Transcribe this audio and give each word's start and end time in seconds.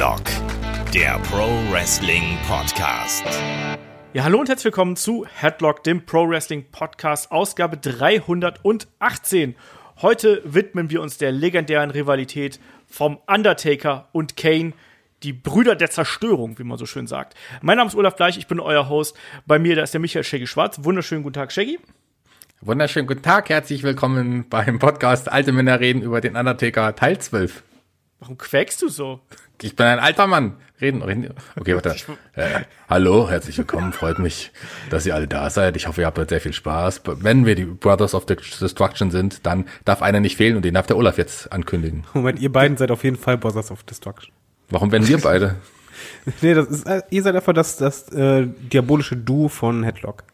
Headlock, 0.00 0.22
der 0.94 1.18
Pro 1.30 1.46
Wrestling 1.70 2.38
Podcast. 2.48 3.22
Ja, 4.14 4.24
hallo 4.24 4.40
und 4.40 4.48
herzlich 4.48 4.64
willkommen 4.64 4.96
zu 4.96 5.26
Headlock, 5.26 5.84
dem 5.84 6.06
Pro 6.06 6.26
Wrestling 6.26 6.64
Podcast, 6.72 7.30
Ausgabe 7.30 7.76
318. 7.76 9.56
Heute 10.00 10.40
widmen 10.46 10.88
wir 10.88 11.02
uns 11.02 11.18
der 11.18 11.32
legendären 11.32 11.90
Rivalität 11.90 12.60
vom 12.88 13.18
Undertaker 13.26 14.08
und 14.12 14.38
Kane, 14.38 14.72
die 15.22 15.34
Brüder 15.34 15.76
der 15.76 15.90
Zerstörung, 15.90 16.58
wie 16.58 16.64
man 16.64 16.78
so 16.78 16.86
schön 16.86 17.06
sagt. 17.06 17.34
Mein 17.60 17.76
Name 17.76 17.88
ist 17.88 17.94
Olaf 17.94 18.16
Bleich, 18.16 18.38
ich 18.38 18.46
bin 18.46 18.58
euer 18.58 18.88
Host. 18.88 19.14
Bei 19.44 19.58
mir, 19.58 19.76
da 19.76 19.82
ist 19.82 19.92
der 19.92 20.00
Michael 20.00 20.24
Shaggy 20.24 20.46
Schwarz. 20.46 20.82
Wunderschönen 20.82 21.24
guten 21.24 21.34
Tag, 21.34 21.52
Shaggy. 21.52 21.78
Wunderschönen 22.62 23.06
guten 23.06 23.20
Tag, 23.20 23.50
herzlich 23.50 23.82
willkommen 23.82 24.48
beim 24.48 24.78
Podcast 24.78 25.30
Alte 25.30 25.52
Männer 25.52 25.78
reden 25.78 26.00
über 26.00 26.22
den 26.22 26.36
Undertaker 26.36 26.96
Teil 26.96 27.18
12. 27.18 27.64
Warum 28.18 28.38
quäkst 28.38 28.80
du 28.80 28.88
so? 28.88 29.20
Ich 29.62 29.76
bin 29.76 29.86
ein 29.86 29.98
alter 29.98 30.26
Mann. 30.26 30.56
Reden, 30.80 31.02
reden. 31.02 31.34
Okay, 31.58 31.74
warte. 31.74 31.94
Äh, 32.34 32.60
hallo, 32.88 33.28
herzlich 33.28 33.58
willkommen. 33.58 33.92
Freut 33.92 34.18
mich, 34.18 34.50
dass 34.88 35.04
ihr 35.04 35.14
alle 35.14 35.28
da 35.28 35.50
seid. 35.50 35.76
Ich 35.76 35.86
hoffe, 35.86 36.00
ihr 36.00 36.06
habt 36.06 36.18
heute 36.18 36.30
sehr 36.30 36.40
viel 36.40 36.54
Spaß. 36.54 37.02
Wenn 37.04 37.44
wir 37.44 37.54
die 37.54 37.66
Brothers 37.66 38.14
of 38.14 38.24
Destruction 38.24 39.10
sind, 39.10 39.44
dann 39.44 39.66
darf 39.84 40.00
einer 40.00 40.20
nicht 40.20 40.38
fehlen 40.38 40.56
und 40.56 40.64
den 40.64 40.72
darf 40.72 40.86
der 40.86 40.96
Olaf 40.96 41.18
jetzt 41.18 41.52
ankündigen. 41.52 42.04
Moment, 42.14 42.38
ihr 42.40 42.50
beiden 42.50 42.78
seid 42.78 42.90
auf 42.90 43.04
jeden 43.04 43.16
Fall 43.16 43.36
Brothers 43.36 43.70
of 43.70 43.82
Destruction. 43.82 44.32
Warum 44.70 44.90
werden 44.92 45.06
wir 45.06 45.18
beide? 45.18 45.56
nee, 46.40 46.54
das 46.54 46.68
ist, 46.68 46.86
äh, 46.86 47.02
ihr 47.10 47.22
seid 47.22 47.36
einfach 47.36 47.52
das, 47.52 47.76
das 47.76 48.08
äh, 48.12 48.46
diabolische 48.46 49.16
Duo 49.16 49.48
von 49.48 49.82
Headlock. 49.84 50.24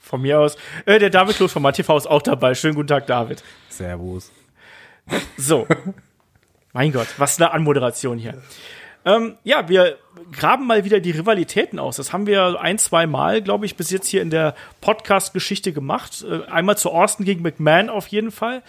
Von 0.00 0.22
mir 0.22 0.40
aus. 0.40 0.56
Äh, 0.86 0.98
der 0.98 1.10
David 1.10 1.36
Kloß 1.36 1.52
von 1.52 1.62
MATV 1.62 1.96
ist 1.96 2.06
auch 2.06 2.22
dabei. 2.22 2.54
Schönen 2.54 2.74
guten 2.74 2.88
Tag, 2.88 3.06
David. 3.06 3.44
Servus. 3.68 4.32
So. 5.36 5.68
mein 6.72 6.92
Gott, 6.92 7.08
was 7.18 7.40
eine 7.40 7.52
Anmoderation 7.52 8.18
hier. 8.18 8.34
Ähm, 9.04 9.36
ja, 9.42 9.68
wir 9.68 9.98
graben 10.30 10.66
mal 10.66 10.84
wieder 10.84 11.00
die 11.00 11.10
Rivalitäten 11.10 11.78
aus. 11.78 11.96
Das 11.96 12.12
haben 12.12 12.26
wir 12.26 12.60
ein, 12.60 12.78
zwei 12.78 13.06
Mal, 13.06 13.42
glaube 13.42 13.66
ich, 13.66 13.76
bis 13.76 13.90
jetzt 13.90 14.06
hier 14.06 14.22
in 14.22 14.30
der 14.30 14.54
Podcast-Geschichte 14.80 15.72
gemacht. 15.72 16.24
Äh, 16.28 16.48
einmal 16.50 16.78
zu 16.78 16.90
Austin 16.90 17.26
gegen 17.26 17.42
McMahon 17.42 17.88
auf 17.88 18.06
jeden 18.08 18.30
Fall. 18.30 18.62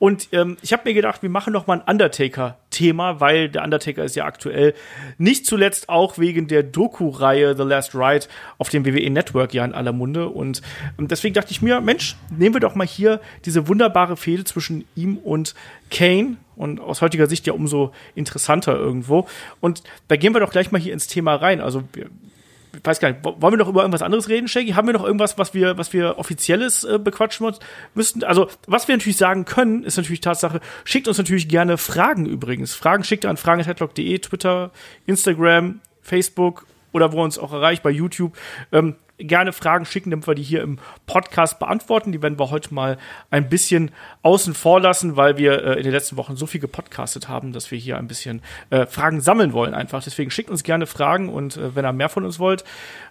Und 0.00 0.28
ähm, 0.32 0.56
ich 0.62 0.72
habe 0.72 0.82
mir 0.84 0.94
gedacht, 0.94 1.22
wir 1.22 1.30
machen 1.30 1.52
noch 1.52 1.66
mal 1.66 1.80
ein 1.80 1.92
Undertaker-Thema, 1.92 3.20
weil 3.20 3.48
der 3.48 3.64
Undertaker 3.64 4.04
ist 4.04 4.14
ja 4.14 4.26
aktuell 4.26 4.74
nicht 5.16 5.44
zuletzt 5.46 5.88
auch 5.88 6.18
wegen 6.18 6.46
der 6.46 6.62
Doku-Reihe 6.62 7.56
The 7.56 7.64
Last 7.64 7.94
Ride 7.94 8.26
auf 8.58 8.68
dem 8.68 8.84
WWE 8.84 9.10
Network 9.10 9.54
ja 9.54 9.64
in 9.64 9.74
aller 9.74 9.92
Munde. 9.92 10.28
Und 10.28 10.62
ähm, 10.98 11.08
deswegen 11.08 11.34
dachte 11.34 11.50
ich 11.52 11.62
mir, 11.62 11.80
Mensch, 11.80 12.16
nehmen 12.36 12.54
wir 12.54 12.60
doch 12.60 12.74
mal 12.74 12.86
hier 12.86 13.20
diese 13.44 13.68
wunderbare 13.68 14.16
Fehde 14.16 14.44
zwischen 14.44 14.86
ihm 14.94 15.18
und 15.18 15.54
Kane 15.90 16.36
und 16.58 16.80
aus 16.80 17.00
heutiger 17.00 17.26
Sicht 17.26 17.46
ja 17.46 17.54
umso 17.54 17.92
interessanter 18.14 18.76
irgendwo. 18.76 19.26
Und 19.60 19.82
da 20.08 20.16
gehen 20.16 20.34
wir 20.34 20.40
doch 20.40 20.50
gleich 20.50 20.70
mal 20.72 20.80
hier 20.80 20.92
ins 20.92 21.06
Thema 21.06 21.36
rein. 21.36 21.60
Also 21.60 21.84
ich 21.94 22.84
weiß 22.84 23.00
gar 23.00 23.10
nicht, 23.10 23.24
wollen 23.24 23.52
wir 23.52 23.56
noch 23.56 23.68
über 23.68 23.80
irgendwas 23.80 24.02
anderes 24.02 24.28
reden, 24.28 24.46
Shaggy? 24.46 24.72
Haben 24.72 24.88
wir 24.88 24.92
noch 24.92 25.04
irgendwas, 25.04 25.38
was 25.38 25.54
wir, 25.54 25.78
was 25.78 25.92
wir 25.92 26.18
offizielles 26.18 26.84
äh, 26.84 26.98
bequatschen 26.98 27.50
müssten? 27.94 28.24
Also, 28.24 28.48
was 28.66 28.88
wir 28.88 28.96
natürlich 28.96 29.16
sagen 29.16 29.44
können, 29.46 29.84
ist 29.84 29.96
natürlich 29.96 30.20
Tatsache, 30.20 30.60
schickt 30.84 31.08
uns 31.08 31.18
natürlich 31.18 31.48
gerne 31.48 31.78
Fragen 31.78 32.26
übrigens. 32.26 32.74
Fragen 32.74 33.04
schickt 33.04 33.24
an 33.24 33.36
fragen.headlock.de, 33.36 34.18
Twitter, 34.18 34.70
Instagram, 35.06 35.80
Facebook 36.02 36.66
oder 36.92 37.12
wo 37.12 37.22
uns 37.22 37.38
auch 37.38 37.52
erreicht 37.52 37.82
bei 37.82 37.90
YouTube. 37.90 38.36
Ähm, 38.70 38.96
gerne 39.18 39.52
Fragen 39.52 39.84
schicken, 39.84 40.10
damit 40.10 40.26
wir 40.26 40.34
die 40.34 40.42
hier 40.42 40.62
im 40.62 40.78
Podcast 41.06 41.58
beantworten. 41.58 42.12
Die 42.12 42.22
werden 42.22 42.38
wir 42.38 42.50
heute 42.50 42.72
mal 42.72 42.98
ein 43.30 43.48
bisschen 43.48 43.90
außen 44.22 44.54
vor 44.54 44.80
lassen, 44.80 45.16
weil 45.16 45.36
wir 45.36 45.64
äh, 45.64 45.74
in 45.74 45.82
den 45.82 45.92
letzten 45.92 46.16
Wochen 46.16 46.36
so 46.36 46.46
viel 46.46 46.60
gepodcastet 46.60 47.28
haben, 47.28 47.52
dass 47.52 47.70
wir 47.70 47.78
hier 47.78 47.98
ein 47.98 48.08
bisschen 48.08 48.42
äh, 48.70 48.86
Fragen 48.86 49.20
sammeln 49.20 49.52
wollen 49.52 49.74
einfach. 49.74 50.02
Deswegen 50.02 50.30
schickt 50.30 50.50
uns 50.50 50.62
gerne 50.62 50.86
Fragen 50.86 51.28
und 51.28 51.56
äh, 51.56 51.74
wenn 51.74 51.84
ihr 51.84 51.92
mehr 51.92 52.08
von 52.08 52.24
uns 52.24 52.38
wollt. 52.38 52.64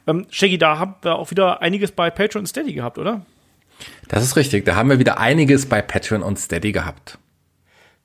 Ähm, 0.08 0.26
Shaggy, 0.30 0.58
da 0.58 0.80
haben 0.80 0.96
wir 1.02 1.16
auch 1.16 1.32
wieder 1.32 1.62
einiges 1.62 1.92
bei 1.92 2.10
Patreon 2.10 2.42
und 2.44 2.48
Steady 2.48 2.74
gehabt, 2.74 2.98
oder? 2.98 3.26
Das 4.08 4.24
ist 4.24 4.36
richtig. 4.36 4.66
Da 4.66 4.76
haben 4.76 4.90
wir 4.90 5.00
wieder 5.00 5.20
einiges 5.20 5.68
bei 5.68 5.82
Patreon 5.82 6.24
und 6.24 6.40
Steady 6.40 6.72
gehabt. 6.72 7.20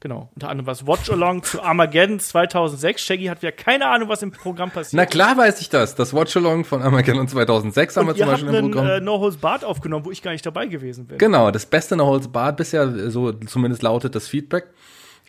Genau. 0.02 0.28
Unter 0.34 0.48
anderem 0.48 0.66
was 0.66 0.84
Watch 0.84 1.10
Along 1.10 1.44
zu 1.44 1.62
Armageddon 1.62 2.18
2006. 2.18 3.00
Shaggy 3.00 3.26
hat 3.26 3.40
ja 3.44 3.52
keine 3.52 3.86
Ahnung, 3.86 4.08
was 4.08 4.20
im 4.20 4.32
Programm 4.32 4.72
passiert. 4.72 4.94
Na 4.94 5.06
klar 5.06 5.36
weiß 5.36 5.60
ich 5.60 5.68
das. 5.68 5.94
Das 5.94 6.12
Watch 6.12 6.36
Along 6.36 6.64
von 6.64 6.82
Armageddon 6.82 7.28
2006 7.28 7.96
haben 7.96 8.08
wir 8.08 8.16
zum 8.16 8.26
Beispiel 8.26 8.52
im 8.52 8.70
Programm. 8.72 8.86
äh, 8.88 9.00
No 9.00 9.20
Holds 9.20 9.36
Barred 9.36 9.64
aufgenommen, 9.64 10.04
wo 10.04 10.10
ich 10.10 10.20
gar 10.20 10.32
nicht 10.32 10.44
dabei 10.44 10.66
gewesen 10.66 11.06
bin. 11.06 11.18
Genau, 11.18 11.52
das 11.52 11.66
beste 11.66 11.94
No 11.94 12.06
Holds 12.06 12.26
Barred 12.26 12.56
bisher, 12.56 13.10
so 13.12 13.30
zumindest 13.30 13.82
lautet 13.84 14.16
das 14.16 14.26
Feedback. 14.26 14.64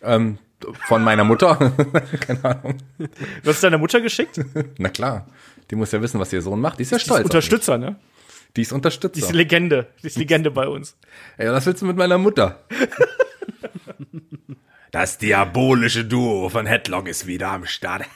Ähm, 0.02 0.38
von 0.88 1.04
meiner 1.04 1.22
Mutter. 1.22 1.54
Keine 2.26 2.44
Ahnung. 2.44 2.78
Du 2.98 3.06
hast 3.48 3.56
es 3.56 3.60
deiner 3.60 3.78
Mutter 3.78 4.00
geschickt? 4.00 4.40
Na 4.78 4.88
klar. 4.88 5.28
Die 5.70 5.76
muss 5.76 5.92
ja 5.92 6.02
wissen, 6.02 6.18
was 6.18 6.32
ihr 6.32 6.42
Sohn 6.42 6.60
macht. 6.60 6.80
Die 6.80 6.82
ist 6.82 6.90
ja 6.90 6.96
Die 6.96 7.02
ist 7.02 7.06
stolz. 7.06 7.18
auf 7.20 7.24
mich. 7.24 7.24
Unterstützer, 7.26 7.78
ne? 7.78 7.94
Die 8.56 8.62
ist 8.62 8.72
Die 8.72 8.74
Unterstützer. 8.74 9.18
ist 9.20 9.32
Legende. 9.32 9.86
Die 10.02 10.08
ist 10.08 10.18
Legende 10.18 10.50
bei 10.50 10.66
uns. 10.66 10.96
Ey, 11.36 11.48
was 11.52 11.64
willst 11.64 11.80
du 11.82 11.86
mit 11.86 11.96
meiner 11.96 12.18
Mutter? 12.18 12.58
Das 14.94 15.18
diabolische 15.18 16.04
Duo 16.04 16.48
von 16.48 16.66
Headlock 16.66 17.08
ist 17.08 17.26
wieder 17.26 17.48
am 17.48 17.66
Start. 17.66 18.02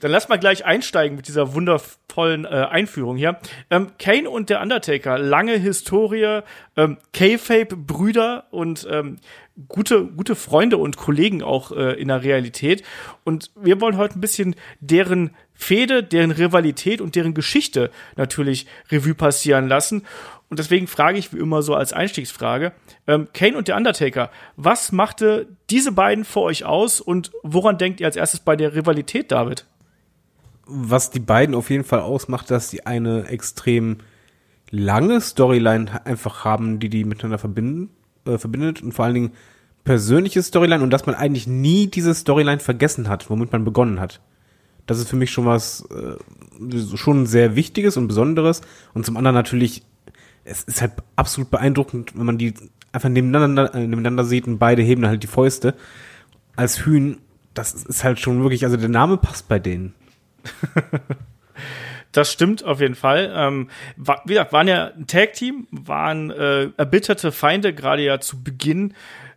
Dann 0.00 0.10
lass 0.10 0.30
mal 0.30 0.38
gleich 0.38 0.64
einsteigen 0.64 1.18
mit 1.18 1.28
dieser 1.28 1.52
wundervollen 1.52 2.46
äh, 2.46 2.48
Einführung 2.48 3.18
hier. 3.18 3.38
Ähm, 3.68 3.88
Kane 3.98 4.30
und 4.30 4.48
der 4.48 4.62
Undertaker, 4.62 5.18
lange 5.18 5.58
Historie, 5.58 6.40
ähm, 6.78 6.96
K-Fape-Brüder 7.12 8.46
und 8.50 8.88
ähm, 8.90 9.18
gute, 9.68 10.06
gute 10.06 10.34
Freunde 10.34 10.78
und 10.78 10.96
Kollegen 10.96 11.42
auch 11.42 11.70
äh, 11.70 12.00
in 12.00 12.08
der 12.08 12.22
Realität. 12.22 12.82
Und 13.24 13.50
wir 13.54 13.82
wollen 13.82 13.98
heute 13.98 14.18
ein 14.18 14.22
bisschen 14.22 14.56
deren 14.80 15.36
Fehde, 15.52 16.02
deren 16.02 16.30
Rivalität 16.30 17.02
und 17.02 17.16
deren 17.16 17.34
Geschichte 17.34 17.90
natürlich 18.16 18.66
Revue 18.90 19.14
passieren 19.14 19.68
lassen. 19.68 20.06
Und 20.52 20.58
deswegen 20.58 20.86
frage 20.86 21.16
ich 21.16 21.32
wie 21.32 21.38
immer 21.38 21.62
so 21.62 21.74
als 21.74 21.94
Einstiegsfrage, 21.94 22.72
ähm, 23.06 23.26
Kane 23.32 23.56
und 23.56 23.68
der 23.68 23.76
Undertaker, 23.78 24.30
was 24.54 24.92
machte 24.92 25.46
diese 25.70 25.92
beiden 25.92 26.26
vor 26.26 26.42
euch 26.42 26.66
aus 26.66 27.00
und 27.00 27.32
woran 27.42 27.78
denkt 27.78 28.00
ihr 28.00 28.06
als 28.06 28.16
erstes 28.16 28.40
bei 28.40 28.54
der 28.54 28.74
Rivalität, 28.74 29.32
David? 29.32 29.64
Was 30.66 31.10
die 31.10 31.20
beiden 31.20 31.54
auf 31.54 31.70
jeden 31.70 31.84
Fall 31.84 32.00
ausmacht, 32.00 32.50
dass 32.50 32.68
sie 32.68 32.84
eine 32.84 33.28
extrem 33.28 34.00
lange 34.68 35.22
Storyline 35.22 36.04
einfach 36.04 36.44
haben, 36.44 36.80
die 36.80 36.90
die 36.90 37.04
miteinander 37.04 37.38
verbinden, 37.38 37.88
äh, 38.26 38.36
verbindet 38.36 38.82
und 38.82 38.92
vor 38.92 39.06
allen 39.06 39.14
Dingen 39.14 39.32
persönliche 39.84 40.42
Storyline 40.42 40.84
und 40.84 40.90
dass 40.90 41.06
man 41.06 41.14
eigentlich 41.14 41.46
nie 41.46 41.86
diese 41.86 42.14
Storyline 42.14 42.60
vergessen 42.60 43.08
hat, 43.08 43.30
womit 43.30 43.52
man 43.52 43.64
begonnen 43.64 44.00
hat. 44.00 44.20
Das 44.84 44.98
ist 44.98 45.08
für 45.08 45.16
mich 45.16 45.30
schon 45.30 45.46
was 45.46 45.88
äh, 45.88 46.96
schon 46.98 47.24
sehr 47.24 47.56
Wichtiges 47.56 47.96
und 47.96 48.06
Besonderes 48.06 48.60
und 48.92 49.06
zum 49.06 49.16
anderen 49.16 49.34
natürlich 49.34 49.84
es 50.44 50.64
ist 50.64 50.80
halt 50.80 50.92
absolut 51.16 51.50
beeindruckend, 51.50 52.16
wenn 52.16 52.26
man 52.26 52.38
die 52.38 52.54
einfach 52.92 53.08
nebeneinander, 53.08 53.74
äh, 53.74 53.80
nebeneinander 53.80 54.24
sieht 54.24 54.46
und 54.46 54.58
beide 54.58 54.82
heben 54.82 55.06
halt 55.06 55.22
die 55.22 55.28
Fäuste 55.28 55.74
als 56.56 56.84
Hühn. 56.84 57.18
Das 57.54 57.74
ist 57.74 58.04
halt 58.04 58.18
schon 58.20 58.42
wirklich, 58.42 58.64
also 58.64 58.76
der 58.76 58.88
Name 58.88 59.16
passt 59.16 59.48
bei 59.48 59.58
denen. 59.58 59.94
Das 62.12 62.30
stimmt 62.30 62.62
auf 62.62 62.80
jeden 62.80 62.94
Fall. 62.94 63.32
Ähm, 63.34 63.68
war, 63.96 64.20
wie 64.26 64.34
gesagt, 64.34 64.52
waren 64.52 64.68
ja 64.68 64.88
ein 64.88 65.06
Tag-Team, 65.06 65.66
waren 65.70 66.30
äh, 66.30 66.68
erbitterte 66.76 67.32
Feinde, 67.32 67.74
gerade 67.74 68.02
ja 68.02 68.20
zu 68.20 68.42
Beginn 68.42 68.92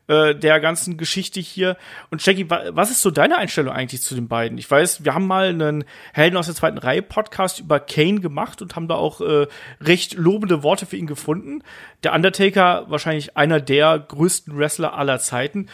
äh, 0.08 0.36
der 0.36 0.60
ganzen 0.60 0.98
Geschichte 0.98 1.40
hier. 1.40 1.78
Und 2.12 2.26
Jackie, 2.26 2.50
wa 2.50 2.62
was 2.70 2.92
ist 2.92 3.02
so 3.02 3.12
deine 3.12 3.38
Einstellung 3.38 3.74
eigentlich 3.74 4.02
zu 4.02 4.16
den 4.16 4.28
beiden? 4.28 4.58
Ich 4.58 4.70
weiß, 4.70 5.04
wir 5.04 5.14
haben 5.14 5.28
mal 5.28 5.50
einen 5.50 5.84
Helden 6.14 6.38
aus 6.38 6.46
der 6.46 6.56
zweiten 6.56 6.78
Reihe 6.78 7.02
Podcast 7.02 7.60
über 7.60 7.80
Kane 7.80 8.20
gemacht 8.20 8.62
und 8.62 8.76
haben 8.76 8.88
da 8.88 8.96
auch 8.96 9.22
äh, 9.22 9.48
recht 9.82 10.14
lobende 10.14 10.64
Worte 10.64 10.86
für 10.86 10.98
ihn 10.98 11.08
gefunden. 11.08 11.64
Der 12.04 12.14
Undertaker 12.14 12.86
wahrscheinlich 12.90 13.36
einer 13.38 13.60
der 13.60 13.98
größten 14.00 14.58
Wrestler 14.58 14.94
aller 14.94 15.20
Zeiten. 15.20 15.68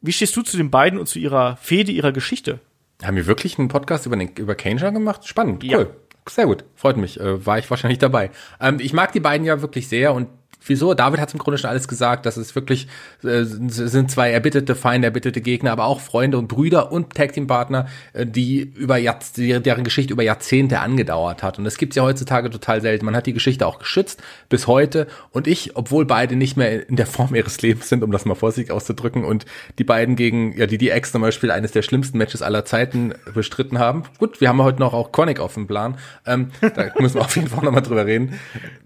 Wie 0.00 0.12
stehst 0.12 0.36
du 0.36 0.42
zu 0.42 0.56
den 0.56 0.70
beiden 0.70 0.98
und 0.98 1.06
zu 1.06 1.18
ihrer 1.18 1.56
Fehde, 1.56 1.90
ihrer 1.90 2.12
Geschichte? 2.12 2.60
Haben 3.02 3.16
wir 3.16 3.26
wirklich 3.26 3.58
einen 3.58 3.68
Podcast 3.68 4.06
über, 4.06 4.16
den, 4.16 4.28
über 4.36 4.54
Kane 4.54 4.78
schon 4.78 4.94
gemacht? 4.94 5.26
Spannend, 5.26 5.64
cool. 5.64 5.70
Ja. 5.70 5.86
Sehr 6.28 6.46
gut, 6.46 6.64
freut 6.74 6.96
mich. 6.96 7.18
Äh, 7.18 7.46
war 7.46 7.58
ich 7.58 7.70
wahrscheinlich 7.70 7.98
dabei. 7.98 8.30
Ähm, 8.60 8.78
ich 8.80 8.92
mag 8.92 9.12
die 9.12 9.20
beiden 9.20 9.46
ja 9.46 9.62
wirklich 9.62 9.88
sehr 9.88 10.12
und 10.12 10.28
wieso? 10.68 10.94
David 10.94 11.20
hat 11.20 11.32
im 11.32 11.38
Grunde 11.38 11.58
schon 11.58 11.70
alles 11.70 11.88
gesagt, 11.88 12.26
dass 12.26 12.36
es 12.36 12.54
wirklich 12.54 12.88
äh, 13.22 13.44
sind 13.44 14.10
zwei 14.10 14.30
erbitterte 14.30 14.74
Feinde, 14.74 15.06
erbitterte 15.06 15.40
Gegner, 15.40 15.72
aber 15.72 15.86
auch 15.86 16.00
Freunde 16.00 16.38
und 16.38 16.48
Brüder 16.48 16.92
und 16.92 17.14
Tag 17.14 17.32
Team 17.32 17.46
Partner, 17.46 17.86
äh, 18.12 18.26
die 18.26 18.60
über 18.60 18.96
Jahrz 18.96 19.32
deren 19.32 19.84
Geschichte 19.84 20.12
über 20.12 20.22
Jahrzehnte 20.22 20.80
angedauert 20.80 21.42
hat. 21.42 21.58
Und 21.58 21.64
das 21.64 21.78
gibt's 21.78 21.96
ja 21.96 22.02
heutzutage 22.02 22.50
total 22.50 22.80
selten. 22.80 23.04
Man 23.04 23.16
hat 23.16 23.26
die 23.26 23.32
Geschichte 23.32 23.66
auch 23.66 23.78
geschützt 23.78 24.22
bis 24.48 24.66
heute. 24.66 25.06
Und 25.30 25.46
ich, 25.46 25.76
obwohl 25.76 26.04
beide 26.04 26.36
nicht 26.36 26.56
mehr 26.56 26.88
in 26.88 26.96
der 26.96 27.06
Form 27.06 27.34
ihres 27.34 27.60
Lebens 27.62 27.88
sind, 27.88 28.02
um 28.02 28.10
das 28.10 28.24
mal 28.24 28.34
vorsichtig 28.34 28.72
auszudrücken, 28.72 29.24
und 29.24 29.46
die 29.78 29.84
beiden 29.84 30.16
gegen, 30.16 30.56
ja, 30.56 30.66
die 30.66 30.78
DX 30.78 31.12
zum 31.12 31.22
Beispiel 31.22 31.50
eines 31.50 31.72
der 31.72 31.82
schlimmsten 31.82 32.18
Matches 32.18 32.42
aller 32.42 32.64
Zeiten 32.64 33.14
bestritten 33.34 33.78
haben. 33.78 34.04
Gut, 34.18 34.40
wir 34.40 34.48
haben 34.48 34.62
heute 34.62 34.80
noch 34.80 34.94
auch 34.94 35.12
Chronic 35.12 35.40
auf 35.40 35.54
dem 35.54 35.66
Plan. 35.66 35.98
Ähm, 36.26 36.50
da 36.60 36.90
müssen 36.98 37.16
wir 37.16 37.22
auf 37.22 37.36
jeden 37.36 37.48
Fall 37.48 37.64
nochmal 37.64 37.82
drüber 37.82 38.06
reden. 38.06 38.38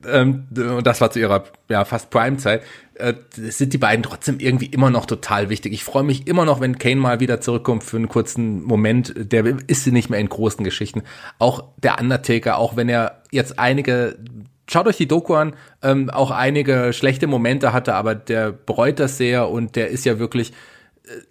Ähm, 0.06 0.44
und 0.56 0.86
das 0.86 1.00
war 1.00 1.10
zu 1.10 1.18
ihrer 1.18 1.44
ja 1.72 1.84
fast 1.84 2.10
Primezeit, 2.10 2.62
äh, 2.94 3.14
sind 3.34 3.72
die 3.72 3.78
beiden 3.78 4.02
trotzdem 4.02 4.38
irgendwie 4.38 4.66
immer 4.66 4.90
noch 4.90 5.06
total 5.06 5.48
wichtig. 5.48 5.72
Ich 5.72 5.84
freue 5.84 6.04
mich 6.04 6.26
immer 6.26 6.44
noch, 6.44 6.60
wenn 6.60 6.78
Kane 6.78 6.96
mal 6.96 7.20
wieder 7.20 7.40
zurückkommt 7.40 7.82
für 7.82 7.96
einen 7.96 8.08
kurzen 8.08 8.62
Moment. 8.62 9.12
Der 9.16 9.44
ist 9.66 9.86
nicht 9.86 10.10
mehr 10.10 10.20
in 10.20 10.28
großen 10.28 10.64
Geschichten. 10.64 11.02
Auch 11.38 11.64
der 11.82 11.98
Undertaker, 12.00 12.58
auch 12.58 12.76
wenn 12.76 12.88
er 12.88 13.22
jetzt 13.30 13.58
einige 13.58 14.16
Schaut 14.70 14.86
euch 14.86 14.96
die 14.96 15.08
Doku 15.08 15.34
an, 15.34 15.54
ähm, 15.82 16.08
auch 16.08 16.30
einige 16.30 16.92
schlechte 16.92 17.26
Momente 17.26 17.72
hatte, 17.72 17.94
aber 17.94 18.14
der 18.14 18.52
bereut 18.52 19.00
das 19.00 19.18
sehr 19.18 19.50
und 19.50 19.74
der 19.76 19.88
ist 19.88 20.06
ja 20.06 20.18
wirklich 20.18 20.52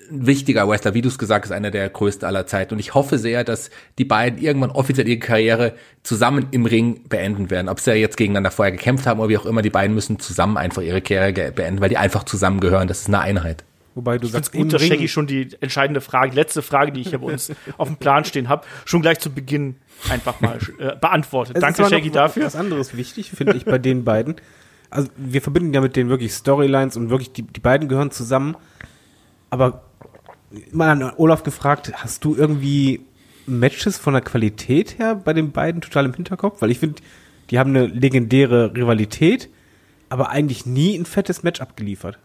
ein 0.10 0.28
wichtiger 0.28 0.68
Wrestler, 0.68 0.94
wie 0.94 1.02
du 1.02 1.08
es 1.08 1.18
gesagt 1.18 1.46
hast, 1.46 1.52
einer 1.52 1.72
der 1.72 1.88
größten 1.90 2.28
aller 2.28 2.46
Zeiten. 2.46 2.74
Und 2.74 2.80
ich 2.80 2.94
hoffe 2.94 3.18
sehr, 3.18 3.44
dass 3.44 3.70
die 3.98 4.06
beiden 4.06 4.40
irgendwann 4.42 4.72
offiziell 4.72 5.08
ihre 5.08 5.20
Karriere 5.20 5.74
zusammen 6.04 6.48
im 6.52 6.66
Ring 6.66 7.08
beenden 7.08 7.50
werden. 7.50 7.70
Ob 7.70 7.80
sie 7.80 7.92
ja 7.92 7.96
jetzt 7.96 8.18
gegeneinander 8.18 8.52
vorher 8.52 8.74
gekämpft 8.74 9.08
haben 9.08 9.20
oder 9.20 9.30
wie 9.30 9.38
auch 9.38 9.46
immer, 9.46 9.62
die 9.62 9.70
beiden 9.70 9.96
müssen 9.96 10.20
zusammen 10.20 10.58
einfach 10.58 10.82
ihre 10.82 11.02
Karriere 11.02 11.52
beenden, 11.52 11.80
weil 11.80 11.90
die 11.90 11.98
einfach 11.98 12.26
zusammengehören. 12.26 12.88
Das 12.88 13.02
ist 13.02 13.08
eine 13.08 13.22
Einheit. 13.22 13.64
Wobei 13.96 14.18
du 14.18 14.26
ich 14.26 14.34
sagst, 14.34 14.54
gut, 14.54 14.72
dass 14.72 14.86
Shaggy 14.86 15.08
schon 15.08 15.28
die 15.28 15.50
entscheidende 15.60 16.00
Frage, 16.00 16.32
die 16.32 16.38
letzte 16.38 16.62
Frage, 16.62 16.92
die 16.92 17.02
ich 17.02 17.10
hier 17.10 17.20
bei 17.20 17.32
uns 17.32 17.52
auf 17.78 17.88
dem 17.88 17.98
Plan 17.98 18.24
stehen 18.24 18.50
habe, 18.50 18.66
schon 18.86 19.02
gleich 19.02 19.20
zu 19.20 19.32
Beginn 19.32 19.76
einfach 20.10 20.40
mal 20.42 20.60
äh, 20.80 20.96
beantwortet. 20.96 21.58
Es 21.58 21.62
Danke, 21.62 21.88
Shaggy, 21.88 22.10
dafür. 22.10 22.46
Was 22.46 22.56
anderes 22.56 22.96
wichtig, 22.96 23.32
finde 23.32 23.54
ich, 23.56 23.66
bei 23.66 23.78
den 23.78 24.04
beiden. 24.04 24.36
Also 24.90 25.10
wir 25.16 25.42
verbinden 25.42 25.74
ja 25.74 25.82
mit 25.82 25.96
denen 25.96 26.10
wirklich 26.10 26.34
Storylines 26.34 26.98
und 26.98 27.10
wirklich, 27.10 27.32
die, 27.32 27.44
die 27.44 27.60
beiden 27.60 27.88
gehören 27.88 28.12
zusammen. 28.12 28.56
Aber 29.52 29.84
mal 30.72 30.90
an 30.90 31.14
Olaf 31.18 31.44
gefragt, 31.44 31.92
hast 31.94 32.26
du 32.26 32.36
irgendwie 32.36 33.06
Matches 33.46 34.00
von 34.00 34.14
der 34.14 34.24
Qualität 34.24 34.98
her 34.98 35.16
bei 35.16 35.34
den 35.34 35.52
beiden 35.52 35.82
total 35.82 36.06
im 36.06 36.14
Hinterkopf? 36.14 36.62
Weil 36.62 36.72
ich 36.72 36.80
finde, 36.80 37.02
die 37.52 37.60
haben 37.60 37.76
eine 37.76 37.86
legendäre 37.86 38.74
Rivalität, 38.76 39.50
aber 40.10 40.30
eigentlich 40.30 40.66
nie 40.66 40.98
ein 40.98 41.06
fettes 41.06 41.44
Match 41.44 41.62
abgeliefert. 41.62 42.18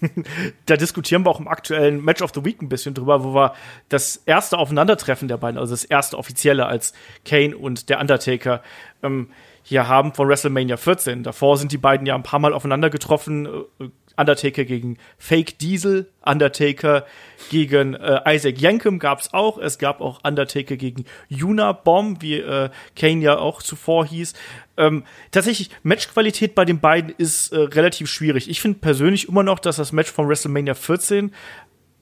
da 0.66 0.76
diskutieren 0.76 1.24
wir 1.24 1.30
auch 1.30 1.40
im 1.40 1.48
aktuellen 1.48 2.04
Match 2.04 2.22
of 2.22 2.32
the 2.34 2.44
Week 2.44 2.62
ein 2.62 2.68
bisschen 2.68 2.94
drüber, 2.94 3.22
wo 3.22 3.34
wir 3.34 3.54
das 3.88 4.16
erste 4.26 4.58
Aufeinandertreffen 4.58 5.28
der 5.28 5.36
beiden, 5.36 5.58
also 5.58 5.72
das 5.72 5.84
erste 5.84 6.18
offizielle 6.18 6.66
als 6.66 6.92
Kane 7.24 7.56
und 7.56 7.88
der 7.88 8.00
Undertaker, 8.00 8.62
ähm, 9.02 9.28
hier 9.62 9.86
haben 9.86 10.14
von 10.14 10.28
WrestleMania 10.28 10.76
14. 10.76 11.22
Davor 11.22 11.58
sind 11.58 11.72
die 11.72 11.78
beiden 11.78 12.06
ja 12.06 12.14
ein 12.14 12.22
paar 12.22 12.38
Mal 12.40 12.54
aufeinander 12.54 12.88
getroffen. 12.88 13.46
Äh, 13.78 13.88
Undertaker 14.18 14.64
gegen 14.64 14.98
Fake 15.16 15.58
Diesel, 15.58 16.10
Undertaker 16.24 17.06
gegen 17.50 17.94
äh, 17.94 18.20
Isaac 18.34 18.60
Yankem 18.60 18.98
gab's 18.98 19.32
auch. 19.32 19.58
Es 19.58 19.78
gab 19.78 20.00
auch 20.00 20.24
Undertaker 20.24 20.76
gegen 20.76 21.04
Yuna 21.28 21.72
Bomb, 21.72 22.20
wie 22.20 22.34
äh, 22.34 22.70
Kane 22.96 23.22
ja 23.22 23.38
auch 23.38 23.62
zuvor 23.62 24.06
hieß. 24.06 24.34
Ähm, 24.76 25.04
tatsächlich, 25.30 25.70
Matchqualität 25.82 26.54
bei 26.54 26.64
den 26.64 26.80
beiden 26.80 27.14
ist 27.16 27.52
äh, 27.52 27.58
relativ 27.58 28.10
schwierig. 28.10 28.50
Ich 28.50 28.60
finde 28.60 28.78
persönlich 28.80 29.28
immer 29.28 29.42
noch, 29.42 29.58
dass 29.58 29.76
das 29.76 29.92
Match 29.92 30.10
von 30.10 30.28
WrestleMania 30.28 30.74
14 30.74 31.32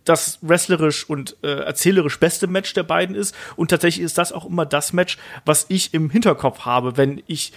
das 0.04 0.38
wrestlerisch 0.40 1.08
und 1.08 1.36
äh, 1.42 1.48
erzählerisch 1.48 2.18
beste 2.18 2.46
Match 2.46 2.72
der 2.74 2.84
beiden 2.84 3.14
ist. 3.14 3.34
Und 3.56 3.70
tatsächlich 3.70 4.04
ist 4.04 4.18
das 4.18 4.32
auch 4.32 4.46
immer 4.46 4.64
das 4.64 4.92
Match, 4.92 5.18
was 5.44 5.66
ich 5.68 5.94
im 5.94 6.10
Hinterkopf 6.10 6.60
habe, 6.60 6.96
wenn 6.96 7.22
ich 7.26 7.52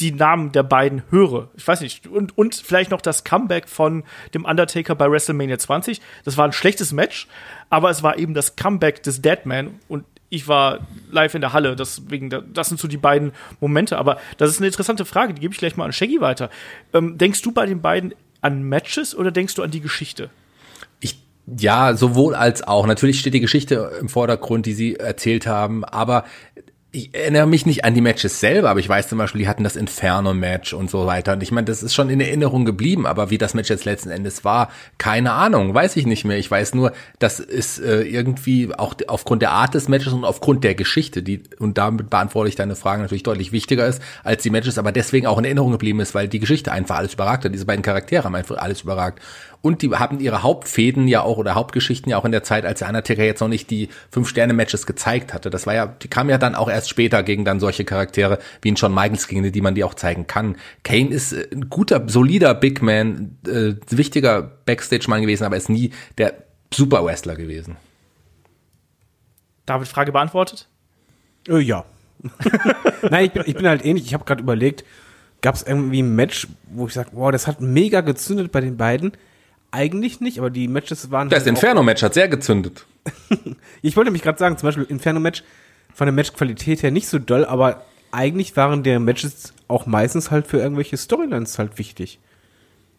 die 0.00 0.12
Namen 0.12 0.52
der 0.52 0.64
beiden 0.64 1.02
höre. 1.10 1.50
Ich 1.56 1.66
weiß 1.66 1.80
nicht. 1.80 2.06
Und, 2.06 2.36
und 2.36 2.54
vielleicht 2.54 2.90
noch 2.90 3.00
das 3.00 3.24
Comeback 3.24 3.68
von 3.68 4.04
dem 4.34 4.44
Undertaker 4.44 4.94
bei 4.94 5.10
WrestleMania 5.10 5.58
20. 5.58 6.00
Das 6.24 6.36
war 6.36 6.44
ein 6.44 6.52
schlechtes 6.52 6.92
Match, 6.92 7.28
aber 7.70 7.90
es 7.90 8.02
war 8.02 8.18
eben 8.18 8.34
das 8.34 8.56
Comeback 8.56 9.02
des 9.02 9.22
Deadman 9.22 9.78
und 9.88 10.04
ich 10.30 10.48
war 10.48 10.80
live 11.10 11.34
in 11.34 11.42
der 11.42 11.52
Halle, 11.52 11.76
deswegen, 11.76 12.28
das 12.28 12.68
sind 12.68 12.80
so 12.80 12.88
die 12.88 12.96
beiden 12.96 13.32
Momente. 13.60 13.98
Aber 13.98 14.18
das 14.36 14.50
ist 14.50 14.58
eine 14.58 14.66
interessante 14.66 15.04
Frage, 15.04 15.32
die 15.32 15.40
gebe 15.40 15.54
ich 15.54 15.58
gleich 15.58 15.76
mal 15.76 15.84
an 15.84 15.92
Shaggy 15.92 16.20
weiter. 16.20 16.50
Ähm, 16.92 17.18
denkst 17.18 17.42
du 17.42 17.52
bei 17.52 17.66
den 17.66 17.80
beiden 17.80 18.14
an 18.40 18.62
Matches 18.62 19.14
oder 19.14 19.30
denkst 19.30 19.54
du 19.54 19.62
an 19.62 19.70
die 19.70 19.80
Geschichte? 19.80 20.30
Ich 20.98 21.22
ja, 21.46 21.94
sowohl 21.94 22.34
als 22.34 22.66
auch. 22.66 22.86
Natürlich 22.86 23.20
steht 23.20 23.34
die 23.34 23.40
Geschichte 23.40 23.92
im 24.00 24.08
Vordergrund, 24.08 24.66
die 24.66 24.72
sie 24.72 24.96
erzählt 24.96 25.46
haben, 25.46 25.84
aber 25.84 26.24
ich 26.94 27.12
erinnere 27.12 27.46
mich 27.48 27.66
nicht 27.66 27.84
an 27.84 27.94
die 27.94 28.00
Matches 28.00 28.38
selber, 28.38 28.70
aber 28.70 28.78
ich 28.78 28.88
weiß 28.88 29.08
zum 29.08 29.18
Beispiel, 29.18 29.40
die 29.40 29.48
hatten 29.48 29.64
das 29.64 29.74
Inferno-Match 29.74 30.74
und 30.74 30.88
so 30.88 31.06
weiter. 31.06 31.32
Und 31.32 31.42
ich 31.42 31.50
meine, 31.50 31.64
das 31.64 31.82
ist 31.82 31.92
schon 31.92 32.08
in 32.08 32.20
Erinnerung 32.20 32.64
geblieben, 32.64 33.04
aber 33.04 33.30
wie 33.30 33.38
das 33.38 33.52
Match 33.52 33.68
jetzt 33.68 33.84
letzten 33.84 34.10
Endes 34.10 34.44
war, 34.44 34.70
keine 34.96 35.32
Ahnung, 35.32 35.74
weiß 35.74 35.96
ich 35.96 36.06
nicht 36.06 36.24
mehr. 36.24 36.38
Ich 36.38 36.48
weiß 36.48 36.74
nur, 36.74 36.92
dass 37.18 37.40
es 37.40 37.80
äh, 37.80 38.02
irgendwie 38.02 38.72
auch 38.72 38.94
aufgrund 39.08 39.42
der 39.42 39.50
Art 39.50 39.74
des 39.74 39.88
Matches 39.88 40.12
und 40.12 40.24
aufgrund 40.24 40.62
der 40.62 40.76
Geschichte, 40.76 41.24
die, 41.24 41.42
und 41.58 41.78
damit 41.78 42.10
beantworte 42.10 42.48
ich 42.48 42.54
deine 42.54 42.76
Frage 42.76 43.02
natürlich 43.02 43.24
deutlich 43.24 43.50
wichtiger 43.50 43.88
ist 43.88 44.00
als 44.22 44.44
die 44.44 44.50
Matches, 44.50 44.78
aber 44.78 44.92
deswegen 44.92 45.26
auch 45.26 45.38
in 45.38 45.44
Erinnerung 45.44 45.72
geblieben 45.72 45.98
ist, 45.98 46.14
weil 46.14 46.28
die 46.28 46.38
Geschichte 46.38 46.70
einfach 46.70 46.96
alles 46.96 47.14
überragt 47.14 47.44
hat. 47.44 47.52
Diese 47.52 47.66
beiden 47.66 47.82
Charaktere 47.82 48.22
haben 48.22 48.36
einfach 48.36 48.58
alles 48.58 48.82
überragt. 48.82 49.20
Und 49.64 49.80
die 49.80 49.90
haben 49.92 50.20
ihre 50.20 50.42
Hauptfäden 50.42 51.08
ja 51.08 51.22
auch 51.22 51.38
oder 51.38 51.54
Hauptgeschichten 51.54 52.10
ja 52.10 52.18
auch 52.18 52.26
in 52.26 52.32
der 52.32 52.42
Zeit, 52.42 52.66
als 52.66 52.80
der 52.80 52.88
Undertaker 52.88 53.24
jetzt 53.24 53.40
noch 53.40 53.48
nicht 53.48 53.70
die 53.70 53.88
Fünf-Sterne-Matches 54.10 54.84
gezeigt 54.84 55.32
hatte. 55.32 55.48
Das 55.48 55.66
war 55.66 55.72
ja, 55.72 55.86
die 55.86 56.08
kam 56.08 56.28
ja 56.28 56.36
dann 56.36 56.54
auch 56.54 56.68
erst 56.68 56.90
später 56.90 57.22
gegen 57.22 57.46
dann 57.46 57.60
solche 57.60 57.86
Charaktere 57.86 58.40
wie 58.60 58.70
ein 58.70 58.76
Shawn 58.76 58.92
Michaels, 58.92 59.26
gegen 59.26 59.50
die 59.50 59.60
man 59.62 59.74
die 59.74 59.82
auch 59.82 59.94
zeigen 59.94 60.26
kann. 60.26 60.56
Kane 60.82 61.08
ist 61.08 61.32
äh, 61.32 61.48
ein 61.50 61.70
guter, 61.70 62.06
solider 62.06 62.52
Big 62.52 62.82
Man, 62.82 63.38
äh, 63.46 63.72
wichtiger 63.88 64.42
Backstage-Mann 64.42 65.22
gewesen, 65.22 65.44
aber 65.44 65.56
ist 65.56 65.70
nie 65.70 65.92
der 66.18 66.34
Super-Wrestler 66.74 67.34
gewesen. 67.34 67.78
David, 69.64 69.88
Frage 69.88 70.12
beantwortet? 70.12 70.68
Äh, 71.48 71.60
ja. 71.60 71.86
Nein, 73.10 73.24
ich 73.24 73.32
bin, 73.32 73.42
ich 73.46 73.54
bin 73.54 73.66
halt 73.66 73.82
ähnlich. 73.82 74.04
Ich 74.04 74.12
habe 74.12 74.26
gerade 74.26 74.42
überlegt, 74.42 74.84
gab 75.40 75.54
es 75.54 75.62
irgendwie 75.62 76.02
ein 76.02 76.14
Match, 76.14 76.48
wo 76.66 76.86
ich 76.86 76.92
sage, 76.92 77.08
wow, 77.12 77.32
das 77.32 77.46
hat 77.46 77.62
mega 77.62 78.02
gezündet 78.02 78.52
bei 78.52 78.60
den 78.60 78.76
beiden 78.76 79.12
eigentlich 79.74 80.20
nicht, 80.20 80.38
aber 80.38 80.50
die 80.50 80.68
Matches 80.68 81.10
waren. 81.10 81.28
Das 81.28 81.40
halt 81.40 81.48
Inferno-Match 81.48 82.02
hat 82.02 82.14
sehr 82.14 82.28
gezündet. 82.28 82.86
ich 83.82 83.96
wollte 83.96 84.10
mich 84.10 84.22
gerade 84.22 84.38
sagen, 84.38 84.56
zum 84.56 84.68
Beispiel 84.68 84.84
Inferno-Match 84.84 85.42
von 85.92 86.06
der 86.06 86.12
Matchqualität 86.12 86.82
her 86.82 86.90
nicht 86.90 87.08
so 87.08 87.18
doll, 87.18 87.44
aber 87.44 87.84
eigentlich 88.10 88.56
waren 88.56 88.82
der 88.82 89.00
Matches 89.00 89.52
auch 89.68 89.86
meistens 89.86 90.30
halt 90.30 90.46
für 90.46 90.58
irgendwelche 90.58 90.96
Storylines 90.96 91.58
halt 91.58 91.78
wichtig. 91.78 92.20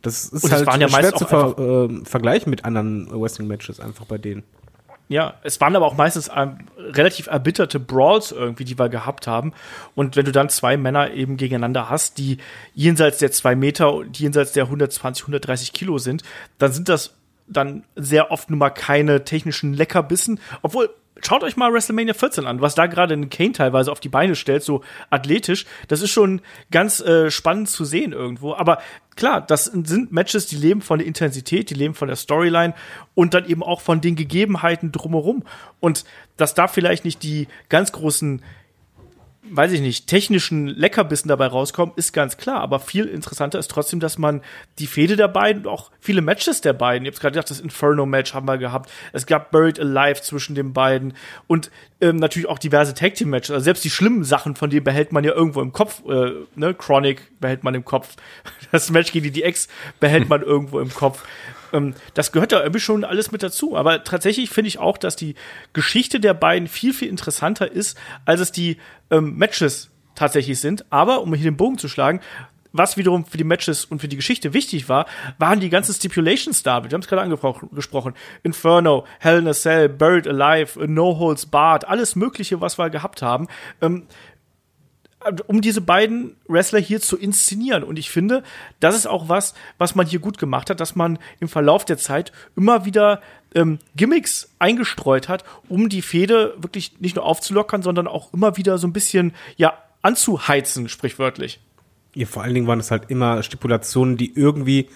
Das 0.01 0.25
ist 0.25 0.51
halt 0.51 0.67
waren 0.67 0.81
ja 0.81 0.89
schwer 0.89 1.15
zu 1.15 1.25
ver 1.25 1.89
äh, 1.89 2.05
vergleichen 2.05 2.49
mit 2.49 2.63
anderen 2.63 3.09
Wrestling-Matches 3.09 3.79
einfach 3.79 4.05
bei 4.05 4.17
denen. 4.17 4.43
Ja, 5.07 5.35
es 5.43 5.61
waren 5.61 5.75
aber 5.75 5.85
auch 5.85 5.95
meistens 5.95 6.31
ähm, 6.35 6.57
relativ 6.77 7.27
erbitterte 7.27 7.79
Brawls 7.79 8.31
irgendwie, 8.31 8.65
die 8.65 8.79
wir 8.79 8.89
gehabt 8.89 9.27
haben. 9.27 9.53
Und 9.93 10.15
wenn 10.15 10.25
du 10.25 10.31
dann 10.31 10.49
zwei 10.49 10.77
Männer 10.77 11.11
eben 11.11 11.37
gegeneinander 11.37 11.89
hast, 11.89 12.17
die 12.17 12.37
jenseits 12.73 13.19
der 13.19 13.31
zwei 13.31 13.55
Meter, 13.55 14.03
die 14.03 14.23
jenseits 14.23 14.53
der 14.53 14.63
120, 14.63 15.23
130 15.23 15.73
Kilo 15.73 15.99
sind, 15.99 16.23
dann 16.57 16.71
sind 16.71 16.89
das 16.89 17.13
dann 17.47 17.83
sehr 17.95 18.31
oft 18.31 18.49
nun 18.49 18.57
mal 18.57 18.71
keine 18.71 19.23
technischen 19.23 19.73
Leckerbissen. 19.73 20.39
Obwohl, 20.63 20.89
schaut 21.21 21.43
euch 21.43 21.57
mal 21.57 21.71
WrestleMania 21.71 22.13
14 22.13 22.45
an, 22.45 22.61
was 22.61 22.75
da 22.75 22.87
gerade 22.87 23.13
ein 23.13 23.29
Kane 23.29 23.53
teilweise 23.53 23.91
auf 23.91 23.99
die 23.99 24.09
Beine 24.09 24.35
stellt, 24.35 24.63
so 24.63 24.83
athletisch. 25.09 25.65
Das 25.87 26.01
ist 26.01 26.11
schon 26.11 26.41
ganz 26.71 26.99
äh, 26.99 27.31
spannend 27.31 27.69
zu 27.69 27.85
sehen 27.85 28.11
irgendwo. 28.11 28.53
Aber 28.53 28.79
klar, 29.15 29.41
das 29.41 29.65
sind 29.65 30.11
Matches, 30.11 30.47
die 30.47 30.57
leben 30.57 30.81
von 30.81 30.99
der 30.99 31.07
Intensität, 31.07 31.69
die 31.69 31.75
leben 31.75 31.93
von 31.93 32.07
der 32.07 32.17
Storyline 32.17 32.73
und 33.13 33.33
dann 33.33 33.47
eben 33.47 33.63
auch 33.63 33.81
von 33.81 34.01
den 34.01 34.15
Gegebenheiten 34.15 34.91
drumherum. 34.91 35.43
Und 35.79 36.05
dass 36.37 36.53
da 36.53 36.67
vielleicht 36.67 37.05
nicht 37.05 37.23
die 37.23 37.47
ganz 37.69 37.91
großen 37.91 38.41
weiß 39.51 39.71
ich 39.71 39.81
nicht, 39.81 40.07
technischen 40.07 40.67
Leckerbissen 40.67 41.29
dabei 41.29 41.47
rauskommen, 41.47 41.93
ist 41.95 42.13
ganz 42.13 42.37
klar. 42.37 42.61
Aber 42.61 42.79
viel 42.79 43.05
interessanter 43.05 43.59
ist 43.59 43.69
trotzdem, 43.69 43.99
dass 43.99 44.17
man 44.17 44.41
die 44.79 44.87
Fehde 44.87 45.15
der 45.15 45.27
beiden 45.27 45.63
und 45.63 45.71
auch 45.71 45.91
viele 45.99 46.21
Matches 46.21 46.61
der 46.61 46.73
beiden, 46.73 47.05
ich 47.05 47.13
habe 47.13 47.21
gerade 47.21 47.33
gesagt, 47.33 47.49
das 47.49 47.59
Inferno-Match 47.59 48.33
haben 48.33 48.47
wir 48.47 48.57
gehabt. 48.57 48.91
Es 49.13 49.25
gab 49.25 49.51
Buried 49.51 49.79
Alive 49.79 50.21
zwischen 50.21 50.55
den 50.55 50.73
beiden 50.73 51.13
und 51.47 51.71
ähm, 52.01 52.17
natürlich 52.17 52.49
auch 52.49 52.59
diverse 52.59 52.93
Tag 52.93 53.15
Team 53.15 53.29
Matches. 53.29 53.51
Also 53.51 53.63
selbst 53.63 53.83
die 53.83 53.89
schlimmen 53.89 54.23
Sachen 54.23 54.55
von 54.55 54.69
denen 54.69 54.83
behält 54.83 55.11
man 55.11 55.23
ja 55.23 55.33
irgendwo 55.33 55.61
im 55.61 55.73
Kopf. 55.73 56.01
Äh, 56.07 56.31
ne? 56.55 56.73
Chronic 56.73 57.39
behält 57.39 57.63
man 57.63 57.75
im 57.75 57.85
Kopf. 57.85 58.15
Das 58.71 58.89
Match 58.89 59.13
gegen 59.13 59.31
die 59.31 59.43
Ex 59.43 59.69
behält 59.99 60.27
man 60.29 60.41
irgendwo 60.41 60.79
im 60.79 60.93
Kopf. 60.93 61.23
Ähm, 61.75 61.93
das 62.13 62.31
gehört 62.31 62.51
da 62.51 62.61
irgendwie 62.61 62.79
schon 62.79 63.03
alles 63.03 63.31
mit 63.31 63.43
dazu. 63.43 63.75
Aber 63.75 64.03
tatsächlich 64.03 64.49
finde 64.49 64.69
ich 64.69 64.79
auch, 64.79 64.97
dass 64.97 65.15
die 65.15 65.35
Geschichte 65.73 66.19
der 66.19 66.33
beiden 66.33 66.67
viel, 66.67 66.93
viel 66.93 67.09
interessanter 67.09 67.71
ist, 67.71 67.97
als 68.25 68.39
es 68.39 68.51
die 68.51 68.77
ähm, 69.11 69.35
Matches 69.37 69.91
tatsächlich 70.15 70.59
sind. 70.59 70.85
Aber, 70.89 71.21
um 71.21 71.33
hier 71.33 71.51
den 71.51 71.57
Bogen 71.57 71.77
zu 71.77 71.87
schlagen, 71.87 72.21
was 72.71 72.97
wiederum 72.97 73.25
für 73.25 73.37
die 73.37 73.45
Matches 73.45 73.85
und 73.85 73.99
für 73.99 74.09
die 74.09 74.17
Geschichte 74.17 74.53
wichtig 74.53 74.89
war, 74.89 75.05
waren 75.37 75.61
die 75.61 75.69
ganzen 75.69 75.93
Stipulations 75.93 76.61
da. 76.61 76.83
Wir 76.83 76.91
haben 76.91 77.01
es 77.01 77.07
gerade 77.07 77.21
angesprochen. 77.21 78.13
Inferno, 78.43 79.05
Hell 79.19 79.39
in 79.39 79.47
a 79.47 79.53
Cell, 79.53 79.87
Buried 79.87 80.27
Alive, 80.27 80.85
No 80.85 81.17
Holds 81.17 81.45
Barred, 81.45 81.87
alles 81.87 82.17
Mögliche, 82.17 82.59
was 82.59 82.77
wir 82.77 82.89
gehabt 82.89 83.21
haben. 83.21 83.47
Ähm, 83.81 84.07
um 85.47 85.61
diese 85.61 85.81
beiden 85.81 86.35
Wrestler 86.47 86.79
hier 86.79 87.01
zu 87.01 87.17
inszenieren. 87.17 87.83
Und 87.83 87.97
ich 87.99 88.09
finde, 88.09 88.43
das 88.79 88.95
ist 88.95 89.07
auch 89.07 89.29
was, 89.29 89.53
was 89.77 89.95
man 89.95 90.05
hier 90.05 90.19
gut 90.19 90.37
gemacht 90.37 90.69
hat, 90.69 90.79
dass 90.79 90.95
man 90.95 91.19
im 91.39 91.47
Verlauf 91.47 91.85
der 91.85 91.97
Zeit 91.97 92.31
immer 92.55 92.85
wieder 92.85 93.21
ähm, 93.53 93.79
Gimmicks 93.95 94.53
eingestreut 94.59 95.29
hat, 95.29 95.43
um 95.69 95.89
die 95.89 96.01
Fehde 96.01 96.53
wirklich 96.57 96.99
nicht 96.99 97.15
nur 97.15 97.25
aufzulockern, 97.25 97.81
sondern 97.81 98.07
auch 98.07 98.33
immer 98.33 98.57
wieder 98.57 98.77
so 98.77 98.87
ein 98.87 98.93
bisschen, 98.93 99.33
ja, 99.57 99.73
anzuheizen, 100.01 100.87
sprichwörtlich. 100.89 101.59
Ja, 102.13 102.27
vor 102.27 102.43
allen 102.43 102.53
Dingen 102.53 102.67
waren 102.67 102.79
es 102.79 102.91
halt 102.91 103.09
immer 103.09 103.41
Stipulationen, 103.43 104.17
die 104.17 104.33
irgendwie 104.35 104.89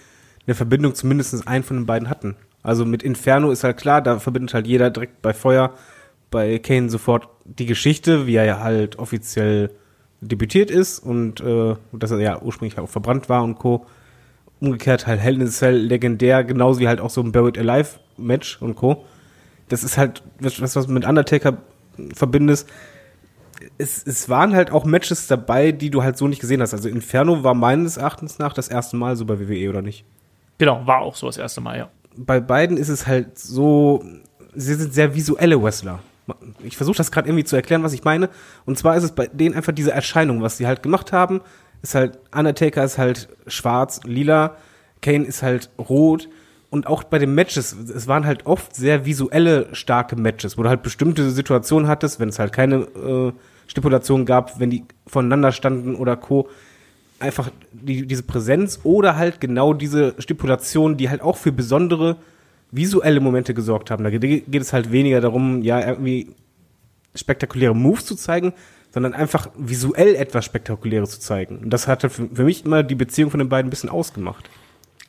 eine 0.45 0.55
Verbindung 0.55 0.95
zu 0.95 1.07
mindestens 1.07 1.47
einen 1.47 1.63
von 1.63 1.77
den 1.77 1.85
beiden 1.85 2.09
hatten. 2.09 2.35
Also 2.61 2.85
mit 2.85 3.03
Inferno 3.03 3.51
ist 3.51 3.63
halt 3.63 3.77
klar, 3.77 4.01
da 4.01 4.19
verbindet 4.19 4.53
halt 4.53 4.67
jeder 4.67 4.89
direkt 4.89 5.21
bei 5.21 5.33
Feuer, 5.33 5.73
bei 6.29 6.59
Kane 6.59 6.89
sofort 6.89 7.27
die 7.45 7.65
Geschichte, 7.65 8.27
wie 8.27 8.35
er 8.35 8.45
ja 8.45 8.59
halt 8.59 8.99
offiziell 8.99 9.71
debütiert 10.21 10.69
ist 10.71 10.99
und 10.99 11.41
äh, 11.41 11.75
dass 11.93 12.11
er 12.11 12.19
ja 12.19 12.41
ursprünglich 12.41 12.77
auch 12.79 12.89
verbrannt 12.89 13.29
war 13.29 13.43
und 13.43 13.57
Co. 13.57 13.85
Umgekehrt 14.59 15.07
halt 15.07 15.21
Hell 15.21 15.35
in 15.35 15.47
a 15.47 15.49
Cell 15.49 15.77
legendär, 15.77 16.43
genauso 16.43 16.79
wie 16.79 16.87
halt 16.87 16.99
auch 16.99 17.09
so 17.09 17.21
ein 17.21 17.31
Buried 17.31 17.57
Alive 17.57 17.99
Match 18.17 18.61
und 18.61 18.75
Co. 18.75 19.05
Das 19.69 19.83
ist 19.83 19.97
halt 19.97 20.21
was, 20.39 20.75
was 20.75 20.87
du 20.87 20.91
mit 20.91 21.05
Undertaker 21.05 21.57
verbindest. 22.13 22.69
Es, 23.77 24.05
es 24.05 24.29
waren 24.29 24.53
halt 24.53 24.71
auch 24.71 24.85
Matches 24.85 25.27
dabei, 25.27 25.71
die 25.71 25.89
du 25.89 26.03
halt 26.03 26.17
so 26.17 26.27
nicht 26.27 26.41
gesehen 26.41 26.61
hast. 26.61 26.73
Also 26.73 26.89
Inferno 26.89 27.43
war 27.43 27.53
meines 27.53 27.97
Erachtens 27.97 28.39
nach 28.39 28.53
das 28.53 28.67
erste 28.67 28.97
Mal 28.97 29.15
so 29.15 29.25
bei 29.25 29.39
WWE, 29.39 29.69
oder 29.69 29.81
nicht? 29.81 30.05
Genau, 30.57 30.85
war 30.85 30.99
auch 30.99 31.15
so 31.15 31.27
das 31.27 31.37
erste 31.37 31.61
Mal, 31.61 31.77
ja. 31.77 31.89
Bei 32.17 32.41
beiden 32.41 32.75
ist 32.77 32.89
es 32.89 33.07
halt 33.07 33.37
so, 33.37 34.03
sie 34.53 34.73
sind 34.75 34.93
sehr 34.93 35.15
visuelle 35.15 35.61
Wrestler. 35.61 35.99
Ich 36.63 36.77
versuche 36.77 36.97
das 36.97 37.11
gerade 37.11 37.27
irgendwie 37.27 37.43
zu 37.43 37.55
erklären, 37.55 37.83
was 37.83 37.93
ich 37.93 38.03
meine. 38.03 38.29
Und 38.65 38.77
zwar 38.77 38.95
ist 38.95 39.03
es 39.03 39.11
bei 39.11 39.27
denen 39.27 39.55
einfach 39.55 39.73
diese 39.73 39.91
Erscheinung, 39.91 40.41
was 40.41 40.57
sie 40.57 40.67
halt 40.67 40.83
gemacht 40.83 41.11
haben. 41.11 41.41
Ist 41.81 41.95
halt, 41.95 42.19
Undertaker 42.35 42.83
ist 42.83 42.97
halt 42.97 43.29
schwarz, 43.47 44.01
lila, 44.03 44.55
Kane 45.01 45.25
ist 45.25 45.43
halt 45.43 45.69
rot. 45.77 46.29
Und 46.69 46.85
auch 46.85 47.03
bei 47.03 47.17
den 47.17 47.33
Matches, 47.33 47.73
es 47.73 48.07
waren 48.07 48.25
halt 48.25 48.45
oft 48.45 48.75
sehr 48.75 49.05
visuelle, 49.05 49.69
starke 49.71 50.15
Matches, 50.15 50.57
wo 50.57 50.63
du 50.63 50.69
halt 50.69 50.83
bestimmte 50.83 51.31
Situationen 51.31 51.87
hattest, 51.87 52.19
wenn 52.19 52.29
es 52.29 52.37
halt 52.37 52.53
keine 52.53 52.75
äh, 52.75 53.31
Stipulation 53.67 54.25
gab, 54.25 54.59
wenn 54.59 54.69
die 54.69 54.83
voneinander 55.07 55.51
standen 55.51 55.95
oder 55.95 56.15
Co. 56.15 56.47
Einfach 57.19 57.49
die, 57.71 58.05
diese 58.05 58.23
Präsenz 58.23 58.81
oder 58.83 59.15
halt 59.15 59.41
genau 59.41 59.73
diese 59.73 60.13
Stipulation, 60.19 60.95
die 60.95 61.09
halt 61.09 61.21
auch 61.21 61.37
für 61.37 61.51
besondere 61.51 62.17
visuelle 62.71 63.19
Momente 63.19 63.53
gesorgt 63.53 63.91
haben. 63.91 64.03
Da 64.03 64.09
geht 64.09 64.53
es 64.53 64.73
halt 64.73 64.91
weniger 64.91 65.21
darum, 65.21 65.61
ja, 65.61 65.79
irgendwie 65.87 66.35
spektakuläre 67.15 67.75
Moves 67.75 68.05
zu 68.05 68.15
zeigen, 68.15 68.53
sondern 68.91 69.13
einfach 69.13 69.49
visuell 69.57 70.15
etwas 70.15 70.45
Spektakuläres 70.45 71.11
zu 71.11 71.19
zeigen. 71.19 71.59
Und 71.59 71.69
das 71.71 71.87
hat 71.87 72.03
halt 72.03 72.13
für, 72.13 72.27
für 72.27 72.43
mich 72.43 72.65
immer 72.65 72.83
die 72.83 72.95
Beziehung 72.95 73.31
von 73.31 73.39
den 73.39 73.49
beiden 73.49 73.67
ein 73.67 73.71
bisschen 73.71 73.89
ausgemacht. 73.89 74.49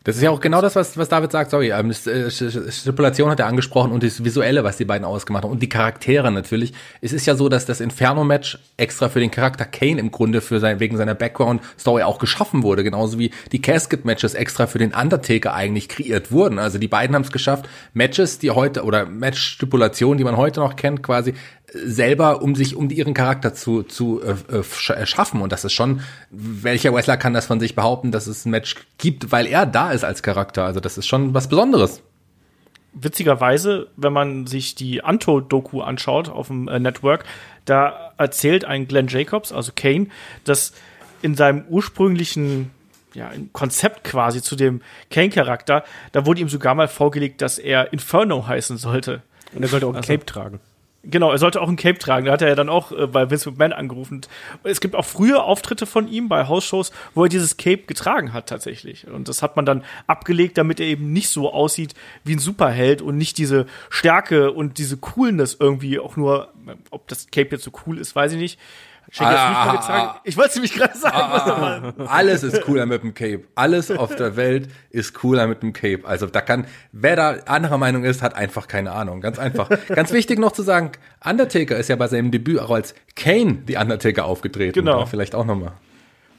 Das 0.03 0.17
ist 0.17 0.23
ja 0.23 0.31
auch 0.31 0.41
genau 0.41 0.63
das, 0.63 0.77
was, 0.77 0.97
was 0.97 1.11
David 1.11 1.31
sagt. 1.31 1.51
Sorry, 1.51 1.73
ähm, 1.73 1.91
äh, 1.91 2.31
Stipulation 2.31 3.31
hat 3.31 3.39
er 3.39 3.47
angesprochen 3.47 3.93
und 3.93 4.03
das 4.03 4.25
Visuelle, 4.25 4.65
was 4.65 4.79
die 4.79 4.87
beiden 4.87 5.05
ausgemacht 5.05 5.45
haben 5.45 5.51
und 5.51 5.61
die 5.61 5.69
Charaktere 5.69 6.33
natürlich. 6.33 6.73
Es 7.03 7.13
ist 7.13 7.27
ja 7.27 7.35
so, 7.35 7.51
dass 7.51 7.67
das 7.67 7.81
Inferno-Match 7.81 8.59
extra 8.79 9.11
für 9.11 9.21
den 9.21 9.31
Charakter 9.31 9.67
Kane 9.67 10.01
im 10.01 10.11
Grunde 10.11 10.41
für 10.41 10.59
sein, 10.59 10.81
wegen 10.81 10.97
seiner 10.97 11.15
Background-Story 11.15 12.03
auch 12.03 12.19
geschaffen 12.19 12.63
wurde. 12.63 12.83
Genauso 12.83 13.19
wie 13.19 13.31
die 13.53 13.61
Casket-Matches 13.61 14.33
extra 14.33 14.67
für 14.67 14.79
den 14.79 14.95
Undertaker 14.95 15.53
eigentlich 15.53 15.91
kreiert 15.91 16.33
wurden. 16.33 16.59
Also 16.59 16.79
die 16.79 16.89
beiden 16.89 17.15
haben 17.15 17.25
es 17.25 17.31
geschafft, 17.31 17.69
Matches, 17.93 18.39
die 18.39 18.53
heute, 18.53 18.85
oder 18.85 19.05
Match-Stipulationen, 19.05 20.17
die 20.17 20.25
man 20.25 20.39
heute 20.39 20.61
noch 20.61 20.77
kennt, 20.77 21.03
quasi 21.03 21.35
selber, 21.73 22.43
um 22.43 22.55
sich, 22.55 22.77
um 22.77 22.91
ihren 22.91 23.15
Charakter 23.15 23.55
zu, 23.55 23.83
zu 23.83 24.21
äh, 24.23 24.59
äh, 24.59 25.07
schaffen. 25.07 25.41
Und 25.41 25.53
das 25.53 25.65
ist 25.65 25.73
schon, 25.73 26.01
welcher 26.31 26.93
Wrestler 26.93 27.17
kann 27.17 27.35
das 27.35 27.47
von 27.47 27.61
sich 27.61 27.75
behaupten, 27.75 28.13
dass 28.13 28.27
es 28.27 28.45
ein 28.45 28.51
Match 28.51 28.77
gibt, 28.99 29.33
weil 29.33 29.47
er 29.47 29.67
da 29.67 29.93
ist 29.93 30.05
als 30.05 30.23
Charakter. 30.23 30.65
Also 30.65 30.81
das 30.81 30.99
ist 30.99 31.07
schon 31.07 31.35
was 31.35 31.49
Besonderes. 31.49 32.03
Witzigerweise, 32.93 33.89
wenn 33.97 34.13
man 34.13 34.47
sich 34.47 34.75
die 34.75 35.05
Anto-Doku 35.05 35.81
anschaut 35.81 36.29
auf 36.29 36.49
dem 36.49 36.67
äh, 36.67 36.81
Network, 36.81 37.25
da 37.65 38.13
erzählt 38.19 38.65
ein 38.65 38.89
Glenn 38.89 39.07
Jacobs, 39.07 39.53
also 39.53 39.71
Kane, 39.75 40.09
dass 40.45 40.73
in 41.23 41.37
seinem 41.37 41.65
ursprünglichen 41.69 42.71
ja, 43.15 43.31
Konzept 43.53 44.05
quasi 44.05 44.43
zu 44.43 44.57
dem 44.57 44.83
Kane-Charakter, 45.11 45.85
da 46.13 46.27
wurde 46.27 46.41
ihm 46.41 46.49
sogar 46.49 46.75
mal 46.75 46.89
vorgelegt, 46.89 47.43
dass 47.43 47.59
er 47.59 47.93
Inferno 47.93 48.47
heißen 48.47 48.77
sollte. 48.77 49.23
Und 49.53 49.63
er 49.63 49.69
sollte 49.69 49.87
auch 49.87 49.91
ein 49.91 49.97
also, 49.97 50.13
Cape 50.13 50.27
tragen. 50.27 50.61
Genau, 51.03 51.33
er 51.33 51.39
sollte 51.39 51.63
auch 51.63 51.69
ein 51.69 51.77
Cape 51.77 51.99
tragen. 51.99 52.27
Da 52.27 52.33
hat 52.33 52.43
er 52.43 52.49
ja 52.49 52.55
dann 52.55 52.69
auch 52.69 52.93
äh, 52.93 53.07
bei 53.07 53.31
Vince 53.31 53.51
McMahon 53.51 53.73
angerufen. 53.73 54.21
Es 54.65 54.83
gibt 54.83 54.95
auch 54.95 55.05
frühe 55.05 55.43
Auftritte 55.43 55.87
von 55.87 56.09
ihm 56.09 56.29
bei 56.29 56.47
Hausshows, 56.47 56.93
wo 57.15 57.25
er 57.25 57.31
dieses 57.31 57.57
Cape 57.57 57.85
getragen 57.87 58.35
hat 58.35 58.51
tatsächlich. 58.51 59.07
Und 59.07 59.29
das 59.29 59.41
hat 59.43 59.57
man 59.57 59.65
dann 59.65 59.83
abgelegt, 60.07 60.59
damit 60.59 60.79
er 60.79 60.87
eben 60.87 61.13
nicht 61.13 61.31
so 61.31 61.53
aussieht 61.53 61.95
wie 62.23 62.35
ein 62.35 62.39
Superheld 62.39 63.01
und 63.01 63.17
nicht 63.17 63.39
diese 63.39 63.65
Stärke 63.89 64.53
und 64.53 64.77
diese 64.77 64.99
Coolness 64.99 65.57
irgendwie 65.59 65.99
auch 65.99 66.17
nur, 66.17 66.53
ob 66.91 67.09
das 67.09 67.31
Cape 67.31 67.49
jetzt 67.53 67.65
so 67.65 67.71
cool 67.87 67.97
ist, 67.97 68.15
weiß 68.15 68.33
ich 68.33 68.39
nicht, 68.39 68.59
Schenke 69.11 69.37
ah, 69.37 69.49
nicht 69.49 69.67
mal 69.67 69.77
getragen. 69.77 70.09
Ah, 70.09 70.21
ich 70.23 70.37
wollte 70.37 70.55
nämlich 70.55 70.73
gerade 70.73 70.97
sagen, 70.97 71.17
ah, 71.17 71.33
was 71.33 71.47
nochmal. 71.47 71.95
Alles 72.07 72.43
ist 72.45 72.63
cooler 72.63 72.87
mit 72.87 73.03
dem 73.03 73.13
Cape. 73.13 73.43
Alles 73.57 73.91
auf 73.91 74.15
der 74.15 74.37
Welt 74.37 74.69
ist 74.91 75.15
cooler 75.15 75.49
mit 75.49 75.63
dem 75.63 75.73
Cape. 75.73 76.03
Also 76.05 76.27
da 76.27 76.41
kann, 76.41 76.67
wer 76.93 77.17
da 77.17 77.31
anderer 77.47 77.77
Meinung 77.77 78.05
ist, 78.05 78.23
hat 78.23 78.37
einfach 78.37 78.69
keine 78.69 78.93
Ahnung. 78.93 79.21
Ganz 79.21 79.41
einfach. 79.41 79.69
Ganz 79.89 80.13
wichtig 80.13 80.39
noch 80.39 80.53
zu 80.53 80.63
sagen, 80.63 80.93
Undertaker 81.25 81.77
ist 81.77 81.89
ja 81.89 81.97
bei 81.97 82.07
seinem 82.07 82.31
Debüt 82.31 82.61
auch 82.61 82.71
als 82.71 82.95
Kane 83.17 83.63
die 83.67 83.77
Undertaker 83.77 84.27
aufgetreten. 84.27 84.75
Genau. 84.75 85.01
Ja, 85.01 85.07
vielleicht 85.07 85.35
auch 85.35 85.45
nochmal. 85.45 85.73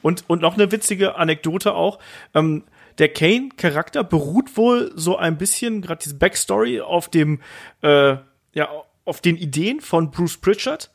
Und, 0.01 0.23
und 0.27 0.41
noch 0.41 0.55
eine 0.55 0.71
witzige 0.71 1.15
Anekdote 1.15 1.73
auch. 1.73 1.99
Ähm, 2.33 2.63
der 2.99 3.09
Kane-Charakter 3.09 4.03
beruht 4.03 4.55
wohl 4.55 4.91
so 4.95 5.17
ein 5.17 5.37
bisschen, 5.37 5.81
gerade 5.81 6.01
diese 6.03 6.15
Backstory, 6.15 6.81
auf 6.81 7.09
dem, 7.09 7.41
äh, 7.81 8.15
ja, 8.53 8.69
auf 9.05 9.21
den 9.21 9.35
Ideen 9.35 9.81
von 9.81 10.11
Bruce 10.11 10.37
Pritchard. 10.37 10.89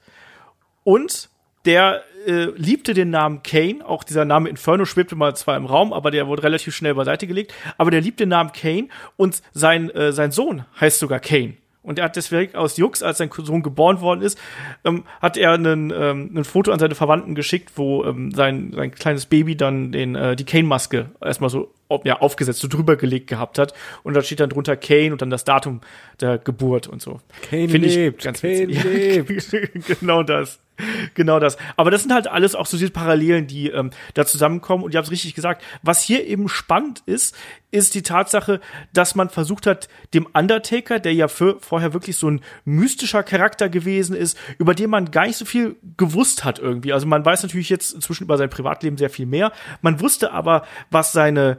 Und 0.84 1.28
der 1.66 2.02
äh, 2.26 2.46
liebte 2.56 2.94
den 2.94 3.10
Namen 3.10 3.42
Kane, 3.42 3.84
auch 3.84 4.04
dieser 4.04 4.24
Name 4.24 4.48
Inferno 4.48 4.84
schwebte 4.84 5.16
mal 5.16 5.36
zwar 5.36 5.56
im 5.56 5.66
Raum, 5.66 5.92
aber 5.92 6.10
der 6.10 6.26
wurde 6.26 6.42
relativ 6.42 6.74
schnell 6.74 6.94
beiseite 6.94 7.26
gelegt, 7.26 7.54
aber 7.78 7.90
der 7.90 8.00
liebt 8.00 8.20
den 8.20 8.30
Namen 8.30 8.52
Kane 8.52 8.88
und 9.16 9.42
sein, 9.52 9.90
äh, 9.90 10.12
sein 10.12 10.32
Sohn 10.32 10.64
heißt 10.80 10.98
sogar 10.98 11.20
Kane. 11.20 11.54
Und 11.86 12.00
er 12.00 12.06
hat 12.06 12.16
deswegen 12.16 12.56
aus 12.56 12.76
Jux, 12.78 13.04
als 13.04 13.18
sein 13.18 13.30
Sohn 13.32 13.62
geboren 13.62 14.00
worden 14.00 14.20
ist, 14.20 14.36
ähm, 14.84 15.04
hat 15.22 15.36
er 15.36 15.52
einen, 15.52 15.92
ähm, 15.96 16.32
ein 16.34 16.42
Foto 16.42 16.72
an 16.72 16.80
seine 16.80 16.96
Verwandten 16.96 17.36
geschickt, 17.36 17.74
wo 17.76 18.04
ähm, 18.04 18.32
sein, 18.32 18.72
sein 18.74 18.90
kleines 18.90 19.26
Baby 19.26 19.56
dann 19.56 19.92
den, 19.92 20.16
äh, 20.16 20.34
die 20.34 20.44
Kane-Maske 20.44 21.10
erstmal 21.22 21.48
so 21.48 21.72
ja, 22.02 22.18
aufgesetzt, 22.18 22.58
so 22.58 22.66
drüber 22.66 22.96
gelegt 22.96 23.28
gehabt 23.28 23.60
hat. 23.60 23.72
Und 24.02 24.14
da 24.14 24.22
steht 24.22 24.40
dann 24.40 24.50
drunter 24.50 24.76
Kane 24.76 25.12
und 25.12 25.22
dann 25.22 25.30
das 25.30 25.44
Datum 25.44 25.80
der 26.20 26.38
Geburt 26.38 26.88
und 26.88 27.00
so. 27.00 27.20
Kane 27.48 27.68
Find 27.68 27.84
lebt, 27.84 28.24
ganz 28.24 28.40
Kane 28.40 28.64
lebt. 28.64 30.00
genau 30.00 30.24
das. 30.24 30.58
Genau 31.14 31.40
das. 31.40 31.56
Aber 31.76 31.90
das 31.90 32.02
sind 32.02 32.12
halt 32.12 32.28
alles 32.28 32.54
auch 32.54 32.66
so 32.66 32.76
diese 32.76 32.90
Parallelen, 32.90 33.46
die 33.46 33.68
ähm, 33.68 33.90
da 34.14 34.26
zusammenkommen. 34.26 34.84
Und 34.84 34.94
ihr 34.94 34.98
habt 34.98 35.06
es 35.06 35.12
richtig 35.12 35.34
gesagt. 35.34 35.62
Was 35.82 36.02
hier 36.02 36.26
eben 36.26 36.48
spannend 36.48 37.02
ist, 37.06 37.34
ist 37.70 37.94
die 37.94 38.02
Tatsache, 38.02 38.60
dass 38.92 39.14
man 39.14 39.28
versucht 39.28 39.66
hat, 39.66 39.88
dem 40.14 40.26
Undertaker, 40.32 40.98
der 40.98 41.14
ja 41.14 41.28
für, 41.28 41.58
vorher 41.60 41.92
wirklich 41.92 42.16
so 42.16 42.30
ein 42.30 42.40
mystischer 42.64 43.22
Charakter 43.22 43.68
gewesen 43.68 44.16
ist, 44.16 44.38
über 44.58 44.74
den 44.74 44.90
man 44.90 45.10
gar 45.10 45.26
nicht 45.26 45.36
so 45.36 45.44
viel 45.44 45.76
gewusst 45.96 46.44
hat 46.44 46.58
irgendwie. 46.58 46.92
Also 46.92 47.06
man 47.06 47.24
weiß 47.24 47.42
natürlich 47.42 47.68
jetzt 47.68 47.92
inzwischen 47.92 48.24
über 48.24 48.38
sein 48.38 48.50
Privatleben 48.50 48.96
sehr 48.96 49.10
viel 49.10 49.26
mehr. 49.26 49.52
Man 49.82 50.00
wusste 50.00 50.32
aber, 50.32 50.64
was 50.90 51.12
seine 51.12 51.58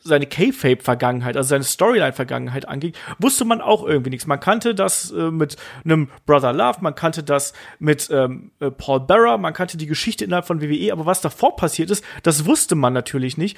seine 0.00 0.26
K-Fape-Vergangenheit, 0.26 1.36
also 1.36 1.48
seine 1.48 1.64
Storyline-Vergangenheit 1.64 2.66
angeht, 2.68 2.98
wusste 3.18 3.44
man 3.44 3.60
auch 3.60 3.84
irgendwie 3.84 4.10
nichts. 4.10 4.26
Man 4.26 4.40
kannte 4.40 4.74
das 4.74 5.12
äh, 5.12 5.30
mit 5.30 5.56
einem 5.84 6.08
Brother 6.26 6.52
Love, 6.52 6.78
man 6.80 6.94
kannte 6.94 7.22
das 7.22 7.52
mit 7.78 8.08
ähm, 8.10 8.50
äh, 8.60 8.70
Paul 8.70 9.00
Bearer, 9.00 9.38
man 9.38 9.52
kannte 9.52 9.76
die 9.76 9.86
Geschichte 9.86 10.24
innerhalb 10.24 10.46
von 10.46 10.60
WWE, 10.60 10.92
aber 10.92 11.06
was 11.06 11.20
davor 11.20 11.56
passiert 11.56 11.90
ist, 11.90 12.04
das 12.22 12.44
wusste 12.44 12.74
man 12.74 12.92
natürlich 12.92 13.38
nicht. 13.38 13.56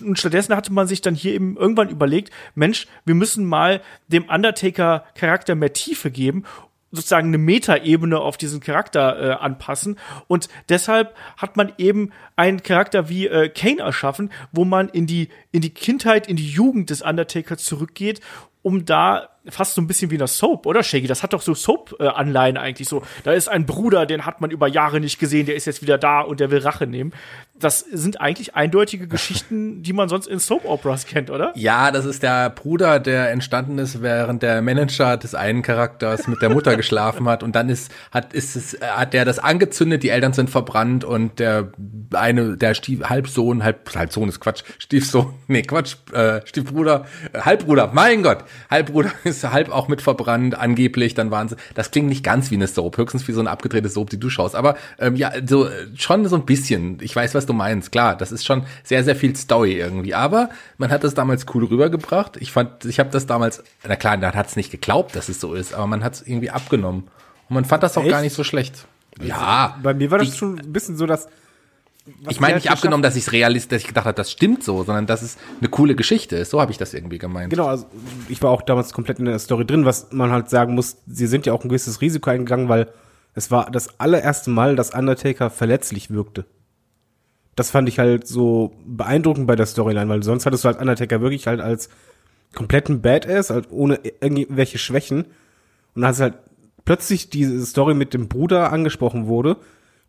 Und 0.00 0.18
stattdessen 0.18 0.56
hatte 0.56 0.72
man 0.72 0.86
sich 0.86 0.99
dann 1.00 1.14
hier 1.14 1.34
eben 1.34 1.56
irgendwann 1.56 1.88
überlegt, 1.88 2.30
Mensch, 2.54 2.86
wir 3.04 3.14
müssen 3.14 3.44
mal 3.44 3.80
dem 4.08 4.24
Undertaker-Charakter 4.24 5.54
mehr 5.54 5.72
Tiefe 5.72 6.10
geben 6.10 6.44
sozusagen 6.92 7.28
eine 7.28 7.38
Metaebene 7.38 8.18
auf 8.18 8.36
diesen 8.36 8.60
Charakter 8.60 9.20
äh, 9.20 9.32
anpassen. 9.34 9.98
Und 10.26 10.48
deshalb 10.68 11.14
hat 11.36 11.56
man 11.56 11.72
eben 11.78 12.10
einen 12.36 12.62
Charakter 12.62 13.08
wie 13.08 13.26
äh, 13.28 13.48
Kane 13.48 13.80
erschaffen, 13.80 14.30
wo 14.52 14.64
man 14.64 14.88
in 14.88 15.06
die, 15.06 15.28
in 15.52 15.60
die 15.60 15.70
Kindheit, 15.70 16.26
in 16.26 16.36
die 16.36 16.50
Jugend 16.50 16.90
des 16.90 17.02
Undertaker 17.02 17.56
zurückgeht, 17.56 18.20
um 18.62 18.84
da 18.84 19.28
fast 19.46 19.74
so 19.74 19.80
ein 19.80 19.86
bisschen 19.86 20.10
wie 20.10 20.16
in 20.16 20.20
der 20.20 20.28
Soap, 20.28 20.66
oder 20.66 20.82
Shaggy? 20.82 21.06
Das 21.06 21.22
hat 21.22 21.32
doch 21.32 21.40
so 21.40 21.54
Soap-Anleihen 21.54 22.58
eigentlich 22.58 22.88
so. 22.88 23.02
Da 23.24 23.32
ist 23.32 23.48
ein 23.48 23.64
Bruder, 23.64 24.04
den 24.04 24.26
hat 24.26 24.40
man 24.40 24.50
über 24.50 24.68
Jahre 24.68 25.00
nicht 25.00 25.18
gesehen, 25.18 25.46
der 25.46 25.54
ist 25.54 25.64
jetzt 25.64 25.82
wieder 25.82 25.96
da 25.96 26.20
und 26.20 26.40
der 26.40 26.50
will 26.50 26.58
Rache 26.58 26.86
nehmen. 26.86 27.12
Das 27.60 27.80
sind 27.80 28.20
eigentlich 28.20 28.54
eindeutige 28.54 29.06
Geschichten, 29.06 29.82
die 29.82 29.92
man 29.92 30.08
sonst 30.08 30.26
in 30.26 30.38
Soap-Operas 30.38 31.06
kennt, 31.06 31.30
oder? 31.30 31.52
Ja, 31.54 31.90
das 31.90 32.04
ist 32.04 32.22
der 32.22 32.50
Bruder, 32.50 33.00
der 33.00 33.30
entstanden 33.30 33.78
ist, 33.78 34.02
während 34.02 34.42
der 34.42 34.62
Manager 34.62 35.16
des 35.16 35.34
einen 35.34 35.62
Charakters 35.62 36.26
mit 36.26 36.42
der 36.42 36.50
Mutter 36.50 36.76
geschlafen 36.80 37.28
hat 37.28 37.42
und 37.42 37.54
dann 37.54 37.68
ist, 37.68 37.92
hat, 38.10 38.32
ist 38.32 38.56
es, 38.56 38.78
hat 38.80 39.12
der 39.12 39.24
das 39.24 39.38
angezündet, 39.38 40.02
die 40.02 40.08
Eltern 40.08 40.32
sind 40.32 40.50
verbrannt 40.50 41.04
und 41.04 41.38
der 41.38 41.72
eine, 42.12 42.56
der 42.56 42.74
Stief, 42.74 43.04
Halbsohn, 43.04 43.62
Halb, 43.62 43.94
Halbsohn 43.94 44.28
ist 44.28 44.40
Quatsch, 44.40 44.62
Stiefsohn, 44.78 45.34
nee, 45.48 45.62
Quatsch, 45.62 45.96
äh, 46.12 46.40
Stiefbruder, 46.44 47.06
äh, 47.32 47.40
Halbbruder, 47.40 47.90
mein 47.92 48.22
Gott, 48.22 48.44
Halbbruder 48.70 49.12
ist 49.24 49.48
halb 49.50 49.70
auch 49.70 49.88
mit 49.88 50.02
verbrannt, 50.02 50.58
angeblich, 50.58 51.14
dann 51.14 51.30
waren 51.30 51.48
sie, 51.48 51.56
das 51.74 51.90
klingt 51.90 52.08
nicht 52.08 52.24
ganz 52.24 52.50
wie 52.50 52.56
eine 52.56 52.66
Soap, 52.66 52.96
höchstens 52.96 53.28
wie 53.28 53.32
so 53.32 53.40
eine 53.40 53.50
abgedrehte 53.50 53.88
Soap, 53.88 54.10
die 54.10 54.18
du 54.18 54.30
schaust, 54.30 54.54
aber 54.54 54.76
ähm, 54.98 55.16
ja, 55.16 55.32
so 55.46 55.68
schon 55.96 56.26
so 56.26 56.36
ein 56.36 56.44
bisschen. 56.44 56.98
Ich 57.00 57.14
weiß, 57.14 57.34
was 57.34 57.46
du 57.50 57.56
meinst. 57.56 57.92
Klar, 57.92 58.16
das 58.16 58.32
ist 58.32 58.44
schon 58.44 58.64
sehr, 58.84 59.04
sehr 59.04 59.16
viel 59.16 59.36
Story 59.36 59.74
irgendwie. 59.74 60.14
Aber 60.14 60.50
man 60.78 60.90
hat 60.90 61.04
das 61.04 61.14
damals 61.14 61.46
cool 61.54 61.64
rübergebracht. 61.64 62.36
Ich 62.38 62.52
fand, 62.52 62.84
ich 62.84 62.98
habe 62.98 63.10
das 63.10 63.26
damals, 63.26 63.62
na 63.86 63.96
klar, 63.96 64.16
man 64.16 64.34
hat 64.34 64.48
es 64.48 64.56
nicht 64.56 64.70
geglaubt, 64.70 65.16
dass 65.16 65.28
es 65.28 65.40
so 65.40 65.54
ist, 65.54 65.74
aber 65.74 65.86
man 65.86 66.04
hat 66.04 66.14
es 66.14 66.22
irgendwie 66.26 66.50
abgenommen. 66.50 67.04
Und 67.48 67.54
man 67.54 67.64
fand 67.64 67.82
das 67.82 67.96
auch 67.96 68.02
Echt? 68.02 68.10
gar 68.10 68.22
nicht 68.22 68.34
so 68.34 68.44
schlecht. 68.44 68.86
Ja. 69.20 69.76
Bei 69.82 69.94
mir 69.94 70.10
war 70.10 70.18
das 70.18 70.28
ich, 70.28 70.36
schon 70.36 70.58
ein 70.58 70.72
bisschen 70.72 70.96
so, 70.96 71.06
dass. 71.06 71.28
Ich 72.28 72.40
meine 72.40 72.54
nicht 72.54 72.70
abgenommen, 72.70 73.02
dass 73.02 73.14
ich 73.14 73.26
es 73.26 73.32
realist, 73.32 73.70
dass 73.70 73.82
ich 73.82 73.88
gedacht 73.88 74.06
habe, 74.06 74.16
das 74.16 74.32
stimmt 74.32 74.64
so, 74.64 74.82
sondern 74.84 75.06
dass 75.06 75.22
es 75.22 75.36
eine 75.60 75.68
coole 75.68 75.94
Geschichte 75.94 76.36
ist. 76.36 76.50
So 76.50 76.60
habe 76.60 76.72
ich 76.72 76.78
das 76.78 76.94
irgendwie 76.94 77.18
gemeint. 77.18 77.50
Genau, 77.50 77.66
also 77.66 77.86
ich 78.28 78.42
war 78.42 78.50
auch 78.50 78.62
damals 78.62 78.92
komplett 78.92 79.18
in 79.18 79.26
der 79.26 79.38
Story 79.38 79.66
drin, 79.66 79.84
was 79.84 80.08
man 80.10 80.32
halt 80.32 80.48
sagen 80.48 80.74
muss, 80.74 80.96
sie 81.06 81.26
sind 81.26 81.44
ja 81.46 81.52
auch 81.52 81.62
ein 81.62 81.68
gewisses 81.68 82.00
Risiko 82.00 82.30
eingegangen, 82.30 82.68
weil 82.68 82.88
es 83.34 83.50
war 83.50 83.70
das 83.70 84.00
allererste 84.00 84.50
Mal, 84.50 84.76
dass 84.76 84.94
Undertaker 84.94 85.50
verletzlich 85.50 86.10
wirkte. 86.10 86.46
Das 87.60 87.70
fand 87.70 87.90
ich 87.90 87.98
halt 87.98 88.26
so 88.26 88.72
beeindruckend 88.86 89.46
bei 89.46 89.54
der 89.54 89.66
Storyline, 89.66 90.08
weil 90.08 90.22
sonst 90.22 90.46
hattest 90.46 90.64
du 90.64 90.68
halt 90.68 90.80
Undertaker 90.80 91.20
wirklich 91.20 91.46
halt 91.46 91.60
als 91.60 91.90
kompletten 92.54 93.02
Badass, 93.02 93.50
halt 93.50 93.66
ohne 93.70 94.00
irgendwelche 94.22 94.78
Schwächen. 94.78 95.26
Und 95.94 96.02
als 96.02 96.20
halt 96.20 96.36
plötzlich 96.86 97.28
diese 97.28 97.66
Story 97.66 97.92
mit 97.92 98.14
dem 98.14 98.28
Bruder 98.28 98.72
angesprochen 98.72 99.26
wurde, 99.26 99.58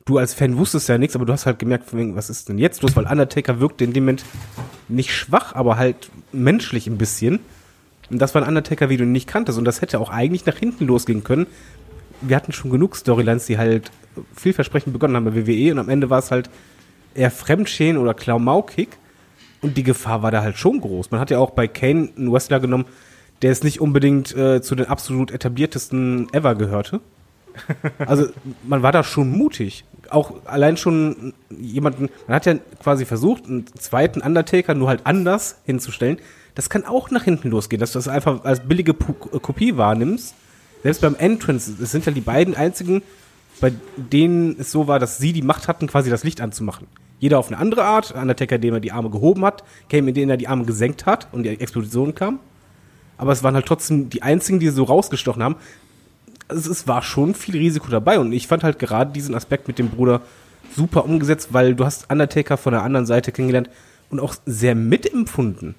du 0.05 0.17
als 0.17 0.33
Fan 0.33 0.57
wusstest 0.57 0.87
ja 0.87 0.97
nichts, 0.97 1.13
aber 1.13 1.25
du 1.25 1.33
hast 1.33 1.45
halt 1.45 1.59
gemerkt, 1.59 1.89
was 1.91 2.29
ist 2.29 2.47
denn 2.47 2.57
jetzt 2.57 2.83
los? 2.83 2.95
Weil 2.95 3.05
Undertaker 3.05 3.59
wirkte 3.59 3.83
in 3.83 3.91
dem 3.91 4.05
Moment 4.05 4.23
nicht 4.87 5.13
schwach, 5.13 5.53
aber 5.53 5.75
halt 5.75 6.09
menschlich 6.31 6.87
ein 6.87 6.97
bisschen. 6.97 7.41
Und 8.09 8.19
das 8.19 8.33
war 8.33 8.43
ein 8.43 8.47
Undertaker, 8.47 8.87
wie 8.87 8.95
du 8.95 9.03
ihn 9.03 9.11
nicht 9.11 9.27
kanntest. 9.27 9.57
Und 9.57 9.65
das 9.65 9.81
hätte 9.81 9.99
auch 9.99 10.09
eigentlich 10.09 10.45
nach 10.45 10.55
hinten 10.55 10.87
losgehen 10.87 11.25
können. 11.25 11.47
Wir 12.21 12.37
hatten 12.37 12.53
schon 12.53 12.71
genug 12.71 12.95
Storylines, 12.95 13.45
die 13.47 13.57
halt 13.57 13.91
vielversprechend 14.37 14.93
begonnen 14.93 15.17
haben 15.17 15.25
bei 15.25 15.35
WWE 15.35 15.73
und 15.73 15.79
am 15.79 15.89
Ende 15.89 16.09
war 16.09 16.19
es 16.19 16.31
halt 16.31 16.49
eher 17.15 17.31
Fremdschäden 17.31 17.97
oder 17.99 18.13
Klaumaukig. 18.13 18.89
Und 19.61 19.77
die 19.77 19.83
Gefahr 19.83 20.23
war 20.23 20.31
da 20.31 20.41
halt 20.41 20.57
schon 20.57 20.81
groß. 20.81 21.11
Man 21.11 21.19
hat 21.19 21.29
ja 21.29 21.37
auch 21.37 21.51
bei 21.51 21.67
Kane 21.67 22.09
einen 22.17 22.31
Wrestler 22.31 22.59
genommen, 22.59 22.85
der 23.43 23.51
es 23.51 23.63
nicht 23.63 23.79
unbedingt 23.79 24.35
äh, 24.35 24.61
zu 24.61 24.73
den 24.75 24.87
absolut 24.87 25.31
etabliertesten 25.31 26.33
ever 26.33 26.55
gehörte. 26.55 27.01
Also 27.99 28.27
man 28.63 28.81
war 28.81 28.91
da 28.93 29.03
schon 29.03 29.29
mutig. 29.29 29.83
Auch 30.09 30.33
allein 30.45 30.77
schon 30.77 31.33
jemanden, 31.49 32.09
man 32.27 32.35
hat 32.35 32.45
ja 32.45 32.55
quasi 32.81 33.05
versucht, 33.05 33.45
einen 33.45 33.65
zweiten 33.77 34.21
Undertaker 34.21 34.73
nur 34.73 34.87
halt 34.87 35.01
anders 35.05 35.57
hinzustellen. 35.65 36.17
Das 36.55 36.69
kann 36.69 36.85
auch 36.85 37.11
nach 37.11 37.23
hinten 37.23 37.49
losgehen, 37.49 37.79
dass 37.81 37.91
du 37.91 37.99
das 37.99 38.07
einfach 38.07 38.45
als 38.45 38.61
billige 38.61 38.93
Pu- 38.93 39.39
Kopie 39.39 39.75
wahrnimmst. 39.77 40.33
Selbst 40.83 41.01
beim 41.01 41.15
Entrance, 41.15 41.73
es 41.81 41.91
sind 41.91 42.05
ja 42.05 42.11
die 42.13 42.21
beiden 42.21 42.55
einzigen, 42.55 43.03
bei 43.59 43.73
denen 43.97 44.57
es 44.59 44.71
so 44.71 44.87
war, 44.87 44.97
dass 44.99 45.17
sie 45.17 45.33
die 45.33 45.41
Macht 45.43 45.67
hatten, 45.67 45.87
quasi 45.87 46.09
das 46.09 46.23
Licht 46.23 46.39
anzumachen. 46.41 46.87
Jeder 47.21 47.37
auf 47.37 47.47
eine 47.49 47.59
andere 47.59 47.83
Art. 47.83 48.13
Undertaker, 48.15 48.55
indem 48.55 48.73
er 48.73 48.79
die 48.79 48.91
Arme 48.91 49.11
gehoben 49.11 49.45
hat, 49.45 49.63
Came, 49.89 50.09
indem 50.09 50.31
er 50.31 50.37
die 50.37 50.47
Arme 50.47 50.65
gesenkt 50.65 51.05
hat 51.05 51.27
und 51.31 51.43
die 51.43 51.49
Explosion 51.49 52.15
kam. 52.15 52.39
Aber 53.17 53.31
es 53.31 53.43
waren 53.43 53.53
halt 53.53 53.67
trotzdem 53.67 54.09
die 54.09 54.23
einzigen, 54.23 54.59
die 54.59 54.69
so 54.69 54.83
rausgestochen 54.83 55.43
haben. 55.43 55.55
Also 56.47 56.71
es 56.71 56.87
war 56.87 57.03
schon 57.03 57.35
viel 57.35 57.55
Risiko 57.55 57.89
dabei 57.89 58.17
und 58.19 58.33
ich 58.33 58.47
fand 58.47 58.63
halt 58.63 58.79
gerade 58.79 59.13
diesen 59.13 59.35
Aspekt 59.35 59.67
mit 59.67 59.77
dem 59.77 59.89
Bruder 59.89 60.21
super 60.75 61.05
umgesetzt, 61.05 61.49
weil 61.51 61.75
du 61.75 61.85
hast 61.85 62.11
Undertaker 62.11 62.57
von 62.57 62.73
der 62.73 62.81
anderen 62.81 63.05
Seite 63.05 63.31
kennengelernt 63.31 63.69
und 64.09 64.19
auch 64.19 64.33
sehr 64.47 64.73
mitempfunden. 64.73 65.75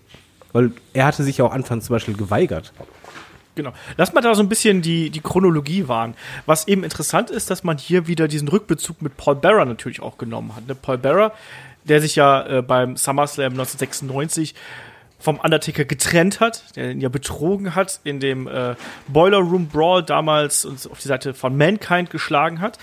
Weil 0.52 0.70
er 0.92 1.06
hatte 1.06 1.24
sich 1.24 1.38
ja 1.38 1.44
auch 1.44 1.52
anfangs 1.52 1.86
zum 1.86 1.94
Beispiel 1.94 2.16
geweigert. 2.16 2.72
Genau. 3.54 3.72
Lass 3.98 4.12
mal 4.12 4.22
da 4.22 4.34
so 4.34 4.42
ein 4.42 4.48
bisschen 4.48 4.80
die, 4.80 5.10
die 5.10 5.20
Chronologie 5.20 5.86
wahren. 5.88 6.14
Was 6.46 6.68
eben 6.68 6.84
interessant 6.84 7.30
ist, 7.30 7.50
dass 7.50 7.64
man 7.64 7.76
hier 7.76 8.06
wieder 8.06 8.26
diesen 8.28 8.48
Rückbezug 8.48 9.02
mit 9.02 9.16
Paul 9.16 9.36
Bearer 9.36 9.64
natürlich 9.64 10.00
auch 10.00 10.16
genommen 10.16 10.56
hat. 10.56 10.66
Ne? 10.66 10.74
Paul 10.74 10.98
Bearer, 10.98 11.32
der 11.84 12.00
sich 12.00 12.16
ja 12.16 12.46
äh, 12.46 12.62
beim 12.62 12.96
SummerSlam 12.96 13.52
1996 13.52 14.54
vom 15.18 15.38
Undertaker 15.38 15.84
getrennt 15.84 16.40
hat, 16.40 16.76
der 16.76 16.90
ihn 16.90 17.00
ja 17.00 17.08
betrogen 17.08 17.74
hat, 17.74 18.00
in 18.04 18.18
dem 18.18 18.48
äh, 18.48 18.74
Boiler 19.06 19.38
Room 19.38 19.68
Brawl 19.68 20.02
damals 20.02 20.64
uns 20.64 20.86
auf 20.86 20.98
die 20.98 21.08
Seite 21.08 21.32
von 21.34 21.56
Mankind 21.56 22.10
geschlagen 22.10 22.60
hat. 22.60 22.78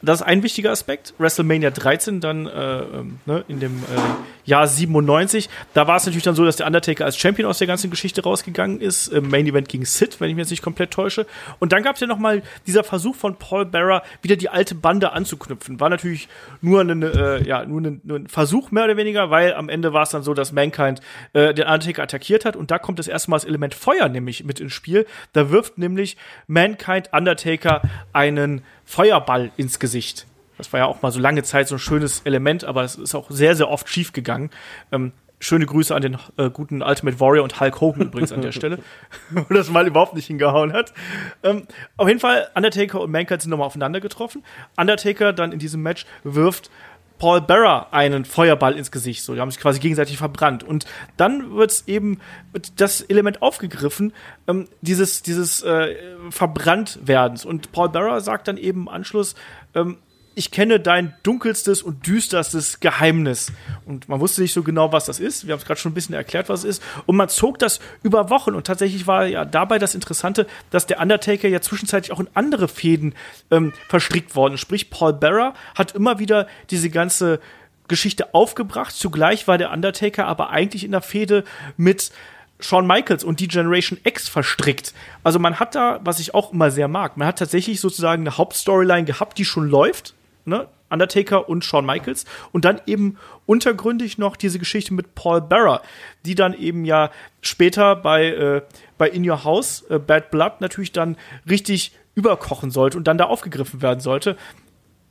Das 0.00 0.20
ist 0.20 0.26
ein 0.26 0.44
wichtiger 0.44 0.70
Aspekt. 0.70 1.14
WrestleMania 1.18 1.70
13 1.70 2.20
dann 2.20 2.46
äh, 2.46 2.80
ähm, 2.80 3.18
ne, 3.26 3.44
in 3.48 3.58
dem 3.58 3.78
äh, 3.78 4.48
Jahr 4.48 4.68
97. 4.68 5.48
Da 5.74 5.88
war 5.88 5.96
es 5.96 6.06
natürlich 6.06 6.22
dann 6.22 6.36
so, 6.36 6.44
dass 6.44 6.56
der 6.56 6.66
Undertaker 6.66 7.04
als 7.04 7.18
Champion 7.18 7.48
aus 7.48 7.58
der 7.58 7.66
ganzen 7.66 7.90
Geschichte 7.90 8.22
rausgegangen 8.22 8.80
ist. 8.80 9.08
Im 9.08 9.28
Main 9.28 9.46
Event 9.46 9.68
gegen 9.68 9.84
Sid, 9.84 10.20
wenn 10.20 10.30
ich 10.30 10.36
mich 10.36 10.42
jetzt 10.42 10.50
nicht 10.50 10.62
komplett 10.62 10.92
täusche. 10.92 11.26
Und 11.58 11.72
dann 11.72 11.82
gab 11.82 11.96
es 11.96 12.00
ja 12.00 12.06
noch 12.06 12.18
mal 12.18 12.42
dieser 12.66 12.84
Versuch 12.84 13.16
von 13.16 13.36
Paul 13.36 13.66
Bearer, 13.66 14.02
wieder 14.22 14.36
die 14.36 14.48
alte 14.48 14.76
Bande 14.76 15.12
anzuknüpfen. 15.12 15.80
War 15.80 15.88
natürlich 15.88 16.28
nur, 16.60 16.80
eine, 16.80 17.06
äh, 17.06 17.46
ja, 17.46 17.64
nur, 17.64 17.78
eine, 17.80 18.00
nur 18.04 18.20
ein 18.20 18.28
Versuch 18.28 18.70
mehr 18.70 18.84
oder 18.84 18.96
weniger, 18.96 19.30
weil 19.30 19.52
am 19.54 19.68
Ende 19.68 19.92
war 19.92 20.04
es 20.04 20.10
dann 20.10 20.22
so, 20.22 20.32
dass 20.32 20.52
Mankind 20.52 21.00
äh, 21.32 21.52
den 21.52 21.66
Undertaker 21.66 22.04
attackiert 22.04 22.44
hat. 22.44 22.54
Und 22.54 22.70
da 22.70 22.78
kommt 22.78 23.00
das 23.00 23.08
erste 23.08 23.30
Mal 23.30 23.38
das 23.38 23.44
Element 23.44 23.74
Feuer 23.74 24.08
nämlich 24.08 24.44
mit 24.44 24.60
ins 24.60 24.72
Spiel. 24.72 25.06
Da 25.32 25.50
wirft 25.50 25.76
nämlich 25.76 26.16
Mankind 26.46 27.12
Undertaker 27.12 27.82
einen 28.12 28.62
Feuerball 28.88 29.50
ins 29.58 29.78
Gesicht. 29.78 30.26
Das 30.56 30.72
war 30.72 30.80
ja 30.80 30.86
auch 30.86 31.02
mal 31.02 31.12
so 31.12 31.20
lange 31.20 31.42
Zeit 31.42 31.68
so 31.68 31.74
ein 31.74 31.78
schönes 31.78 32.22
Element, 32.24 32.64
aber 32.64 32.84
es 32.84 32.94
ist 32.96 33.14
auch 33.14 33.30
sehr, 33.30 33.54
sehr 33.54 33.68
oft 33.68 33.86
schief 33.86 34.14
gegangen. 34.14 34.48
Ähm, 34.90 35.12
schöne 35.40 35.66
Grüße 35.66 35.94
an 35.94 36.00
den 36.00 36.16
äh, 36.38 36.48
guten 36.48 36.82
Ultimate 36.82 37.20
Warrior 37.20 37.44
und 37.44 37.60
Hulk 37.60 37.82
Hogan 37.82 38.06
übrigens 38.06 38.32
an 38.32 38.40
der 38.40 38.50
Stelle, 38.50 38.78
wo 39.30 39.54
das 39.54 39.68
mal 39.70 39.86
überhaupt 39.86 40.14
nicht 40.14 40.26
hingehauen 40.26 40.72
hat. 40.72 40.94
Ähm, 41.42 41.66
auf 41.98 42.08
jeden 42.08 42.18
Fall, 42.18 42.48
Undertaker 42.54 43.02
und 43.02 43.10
Mankind 43.10 43.42
sind 43.42 43.50
nochmal 43.50 43.66
aufeinander 43.66 44.00
getroffen. 44.00 44.42
Undertaker 44.78 45.34
dann 45.34 45.52
in 45.52 45.58
diesem 45.58 45.82
Match 45.82 46.06
wirft 46.24 46.70
Paul 47.18 47.40
Bearer 47.40 47.92
einen 47.92 48.24
Feuerball 48.24 48.76
ins 48.76 48.90
Gesicht. 48.90 49.22
So, 49.22 49.34
die 49.34 49.40
haben 49.40 49.50
sich 49.50 49.60
quasi 49.60 49.80
gegenseitig 49.80 50.16
verbrannt. 50.16 50.62
Und 50.62 50.86
dann 51.16 51.54
wird 51.54 51.84
eben 51.86 52.20
wird 52.52 52.80
das 52.80 53.00
Element 53.00 53.42
aufgegriffen, 53.42 54.12
ähm, 54.46 54.68
dieses, 54.80 55.22
dieses 55.22 55.62
äh, 55.62 55.96
Verbranntwerdens. 56.30 57.44
Und 57.44 57.72
Paul 57.72 57.90
Bearer 57.90 58.20
sagt 58.20 58.48
dann 58.48 58.56
eben 58.56 58.82
im 58.82 58.88
Anschluss, 58.88 59.34
ähm, 59.74 59.98
ich 60.38 60.52
kenne 60.52 60.78
dein 60.78 61.14
dunkelstes 61.24 61.82
und 61.82 62.06
düsterstes 62.06 62.78
Geheimnis. 62.78 63.52
Und 63.86 64.08
man 64.08 64.20
wusste 64.20 64.40
nicht 64.40 64.52
so 64.52 64.62
genau, 64.62 64.92
was 64.92 65.04
das 65.04 65.18
ist. 65.18 65.46
Wir 65.46 65.52
haben 65.52 65.58
es 65.58 65.66
gerade 65.66 65.80
schon 65.80 65.90
ein 65.90 65.94
bisschen 65.94 66.14
erklärt, 66.14 66.48
was 66.48 66.60
es 66.60 66.78
ist. 66.78 66.82
Und 67.06 67.16
man 67.16 67.28
zog 67.28 67.58
das 67.58 67.80
über 68.04 68.30
Wochen. 68.30 68.54
Und 68.54 68.64
tatsächlich 68.64 69.08
war 69.08 69.26
ja 69.26 69.44
dabei 69.44 69.80
das 69.80 69.96
Interessante, 69.96 70.46
dass 70.70 70.86
der 70.86 71.00
Undertaker 71.00 71.48
ja 71.48 71.60
zwischenzeitlich 71.60 72.12
auch 72.12 72.20
in 72.20 72.28
andere 72.34 72.68
Fäden 72.68 73.14
ähm, 73.50 73.72
verstrickt 73.88 74.36
worden 74.36 74.54
ist. 74.54 74.60
Sprich, 74.60 74.90
Paul 74.90 75.12
Bearer 75.12 75.54
hat 75.74 75.96
immer 75.96 76.20
wieder 76.20 76.46
diese 76.70 76.88
ganze 76.88 77.40
Geschichte 77.88 78.32
aufgebracht. 78.32 78.94
Zugleich 78.94 79.48
war 79.48 79.58
der 79.58 79.72
Undertaker 79.72 80.26
aber 80.26 80.50
eigentlich 80.50 80.84
in 80.84 80.92
der 80.92 81.02
Fehde 81.02 81.42
mit 81.76 82.12
Shawn 82.60 82.86
Michaels 82.86 83.24
und 83.24 83.40
die 83.40 83.48
Generation 83.48 83.98
X 84.04 84.28
verstrickt. 84.28 84.94
Also 85.24 85.40
man 85.40 85.58
hat 85.58 85.74
da, 85.74 85.98
was 86.04 86.20
ich 86.20 86.32
auch 86.32 86.52
immer 86.52 86.70
sehr 86.70 86.86
mag, 86.86 87.16
man 87.16 87.26
hat 87.26 87.40
tatsächlich 87.40 87.80
sozusagen 87.80 88.22
eine 88.22 88.38
Hauptstoryline 88.38 89.04
gehabt, 89.04 89.38
die 89.38 89.44
schon 89.44 89.68
läuft. 89.68 90.14
Ne? 90.48 90.68
Undertaker 90.90 91.48
und 91.48 91.64
Shawn 91.64 91.86
Michaels 91.86 92.24
und 92.52 92.64
dann 92.64 92.80
eben 92.86 93.18
untergründig 93.46 94.18
noch 94.18 94.36
diese 94.36 94.58
Geschichte 94.58 94.94
mit 94.94 95.14
Paul 95.14 95.40
Bearer, 95.40 95.82
die 96.24 96.34
dann 96.34 96.54
eben 96.54 96.84
ja 96.84 97.10
später 97.40 97.96
bei, 97.96 98.26
äh, 98.26 98.62
bei 98.96 99.08
In 99.08 99.28
Your 99.28 99.44
House, 99.44 99.84
äh, 99.90 99.98
Bad 99.98 100.30
Blood, 100.30 100.60
natürlich 100.60 100.92
dann 100.92 101.16
richtig 101.48 101.92
überkochen 102.14 102.70
sollte 102.70 102.98
und 102.98 103.06
dann 103.06 103.18
da 103.18 103.24
aufgegriffen 103.24 103.82
werden 103.82 104.00
sollte. 104.00 104.36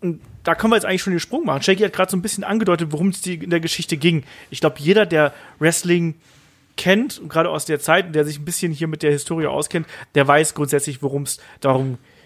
Und 0.01 0.21
da 0.43 0.55
können 0.55 0.71
wir 0.71 0.77
jetzt 0.77 0.85
eigentlich 0.85 1.01
schon 1.01 1.13
den 1.13 1.19
Sprung 1.19 1.45
machen. 1.45 1.63
Shaggy 1.63 1.83
hat 1.83 1.93
gerade 1.93 2.11
so 2.11 2.17
ein 2.17 2.21
bisschen 2.21 2.43
angedeutet, 2.43 2.91
worum 2.91 3.09
es 3.09 3.25
in 3.25 3.49
der 3.49 3.59
Geschichte 3.59 3.97
ging. 3.97 4.23
Ich 4.51 4.59
glaube, 4.59 4.75
jeder, 4.79 5.05
der 5.05 5.33
Wrestling 5.59 6.15
kennt, 6.75 7.21
gerade 7.27 7.49
aus 7.49 7.65
der 7.65 7.79
Zeit, 7.79 8.13
der 8.13 8.23
sich 8.23 8.37
ein 8.37 8.45
bisschen 8.45 8.71
hier 8.71 8.87
mit 8.87 9.01
der 9.01 9.11
Historie 9.11 9.47
auskennt, 9.47 9.87
der 10.13 10.27
weiß 10.27 10.53
grundsätzlich, 10.53 11.01
worum 11.01 11.23
es 11.23 11.39
darum 11.61 11.91
geht 11.93 12.16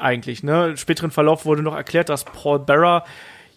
eigentlich. 0.00 0.42
Ne? 0.42 0.68
Im 0.70 0.76
späteren 0.76 1.10
Verlauf 1.10 1.44
wurde 1.44 1.62
noch 1.62 1.74
erklärt, 1.74 2.08
dass 2.08 2.24
Paul 2.24 2.60
Bearer 2.60 3.04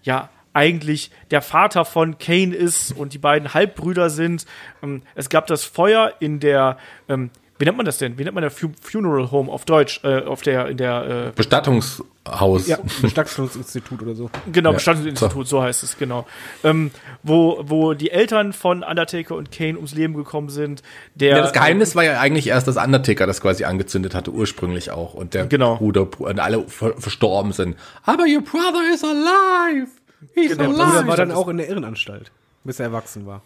ja 0.03 0.29
eigentlich 0.53 1.11
der 1.31 1.41
Vater 1.41 1.83
von 1.83 2.17
Kane 2.17 2.55
ist 2.55 2.91
und 2.93 3.13
die 3.13 3.17
beiden 3.17 3.53
Halbbrüder 3.53 4.09
sind. 4.09 4.45
Ähm, 4.81 5.03
es 5.13 5.29
gab 5.29 5.47
das 5.47 5.65
Feuer 5.65 6.13
in 6.19 6.39
der 6.39 6.77
ähm, 7.09 7.29
wie 7.57 7.65
nennt 7.65 7.77
man 7.77 7.85
das 7.85 7.97
denn? 7.97 8.17
Wie 8.17 8.23
nennt 8.23 8.35
man 8.35 8.41
der 8.41 8.51
Fu 8.51 8.69
Funeral 8.81 9.31
Home 9.31 9.51
auf 9.51 9.63
Deutsch? 9.65 10.01
Äh, 10.03 10.23
auf 10.23 10.41
der, 10.41 10.67
in 10.67 10.77
der, 10.77 11.27
äh, 11.27 11.31
Bestattungshaus. 11.35 12.67
Ja, 12.67 12.77
Bestattungsinstitut 13.01 14.01
oder 14.01 14.15
so. 14.15 14.29
genau, 14.51 14.71
Ja. 14.71 14.75
Bestattungsinstitut, 14.75 15.47
so 15.47 15.61
heißt 15.61 15.83
es, 15.83 15.97
genau. 15.97 16.25
Ähm, 16.63 16.91
wo, 17.23 17.61
wo 17.65 17.93
die 17.93 18.11
Eltern 18.11 18.51
von 18.53 18.83
Undertaker 18.83 19.35
und 19.35 19.51
Kane 19.51 19.75
ums 19.75 19.93
Leben 19.93 20.15
gekommen 20.15 20.49
sind. 20.49 20.83
Der, 21.15 21.37
Ja, 21.37 21.41
das 21.43 21.53
Geheimnis 21.53 21.95
war 21.95 22.03
ja 22.03 22.19
eigentlich 22.19 22.47
erst, 22.47 22.67
dass 22.67 22.77
Undertaker 22.77 23.25
das 23.27 23.41
quasi 23.41 23.63
angezündet 23.63 24.15
hatte, 24.15 24.31
ursprünglich 24.31 24.91
auch. 24.91 25.13
Und 25.13 25.33
der 25.33 25.45
Genau. 25.47 25.77
Bruder 25.77 26.07
und 26.19 26.39
alle 26.39 26.63
ver 26.67 26.93
verstorben 26.97 27.51
sind. 27.53 27.75
Aber 28.03 28.23
your 28.23 28.41
brother 28.41 28.81
is 28.93 29.03
alive! 29.03 29.87
He's 30.33 30.51
Genau, 30.51 30.63
Der 30.63 30.69
Bruder 30.69 30.83
alive! 30.97 31.07
war 31.07 31.17
dann 31.17 31.31
auch 31.31 31.47
in 31.47 31.57
der 31.57 31.69
Irrenanstalt, 31.69 32.31
bis 32.63 32.79
er 32.79 32.87
erwachsen 32.87 33.25
war. 33.25 33.41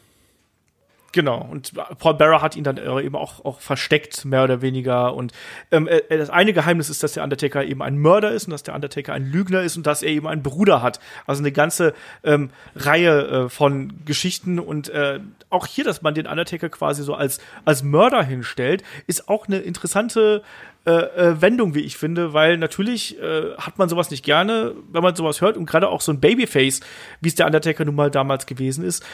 Genau, 1.12 1.42
und 1.50 1.74
Paul 1.98 2.16
Bearer 2.16 2.42
hat 2.42 2.56
ihn 2.56 2.64
dann 2.64 2.78
äh, 2.78 3.02
eben 3.02 3.16
auch, 3.16 3.44
auch 3.44 3.60
versteckt, 3.60 4.26
mehr 4.26 4.44
oder 4.44 4.62
weniger. 4.62 5.16
Und 5.16 5.32
ähm, 5.72 5.88
äh, 5.88 6.02
das 6.10 6.30
eine 6.30 6.54
Geheimnis 6.54 6.90
ist, 6.90 7.02
dass 7.02 7.14
der 7.14 7.24
Undertaker 7.24 7.64
eben 7.64 7.82
ein 7.82 7.98
Mörder 7.98 8.32
ist 8.32 8.46
und 8.46 8.52
dass 8.52 8.64
der 8.64 8.76
Undertaker 8.76 9.14
ein 9.14 9.26
Lügner 9.26 9.64
ist 9.64 9.76
und 9.76 9.88
dass 9.88 10.04
er 10.04 10.12
eben 10.12 10.28
einen 10.28 10.44
Bruder 10.44 10.82
hat. 10.82 11.00
Also 11.26 11.42
eine 11.42 11.52
ganze 11.52 11.94
ähm, 12.24 12.52
Reihe 12.76 13.28
äh, 13.28 13.50
von 13.50 14.06
Geschichten. 14.06 14.60
Und 14.60 14.90
äh, 14.90 15.20
auch 15.50 15.66
hier, 15.66 15.84
dass 15.84 16.02
man 16.02 16.14
den 16.14 16.28
Undertaker 16.28 16.70
quasi 16.70 17.04
so 17.04 17.16
als, 17.16 17.40
als 17.66 17.82
Mörder 17.82 18.24
hinstellt, 18.24 18.84
ist 19.08 19.30
auch 19.30 19.48
eine 19.48 19.58
interessante 19.58 20.44
äh, 20.86 20.92
äh, 20.92 21.42
Wendung, 21.42 21.76
wie 21.76 21.82
ich 21.82 21.98
finde, 21.98 22.34
weil 22.34 22.58
natürlich 22.58 23.22
äh, 23.22 23.54
hat 23.58 23.78
man 23.78 23.90
sowas 23.90 24.12
nicht 24.12 24.24
gerne, 24.24 24.74
wenn 24.92 25.04
man 25.04 25.14
sowas 25.14 25.42
hört 25.42 25.58
und 25.58 25.66
gerade 25.66 25.90
auch 25.90 26.00
so 26.00 26.12
ein 26.14 26.22
Babyface, 26.22 26.80
wie 27.20 27.28
es 27.28 27.36
der 27.36 27.48
Undertaker 27.48 27.84
nun 27.84 27.96
mal 27.96 28.10
damals 28.10 28.46
gewesen 28.46 28.86
ist, 28.86 29.06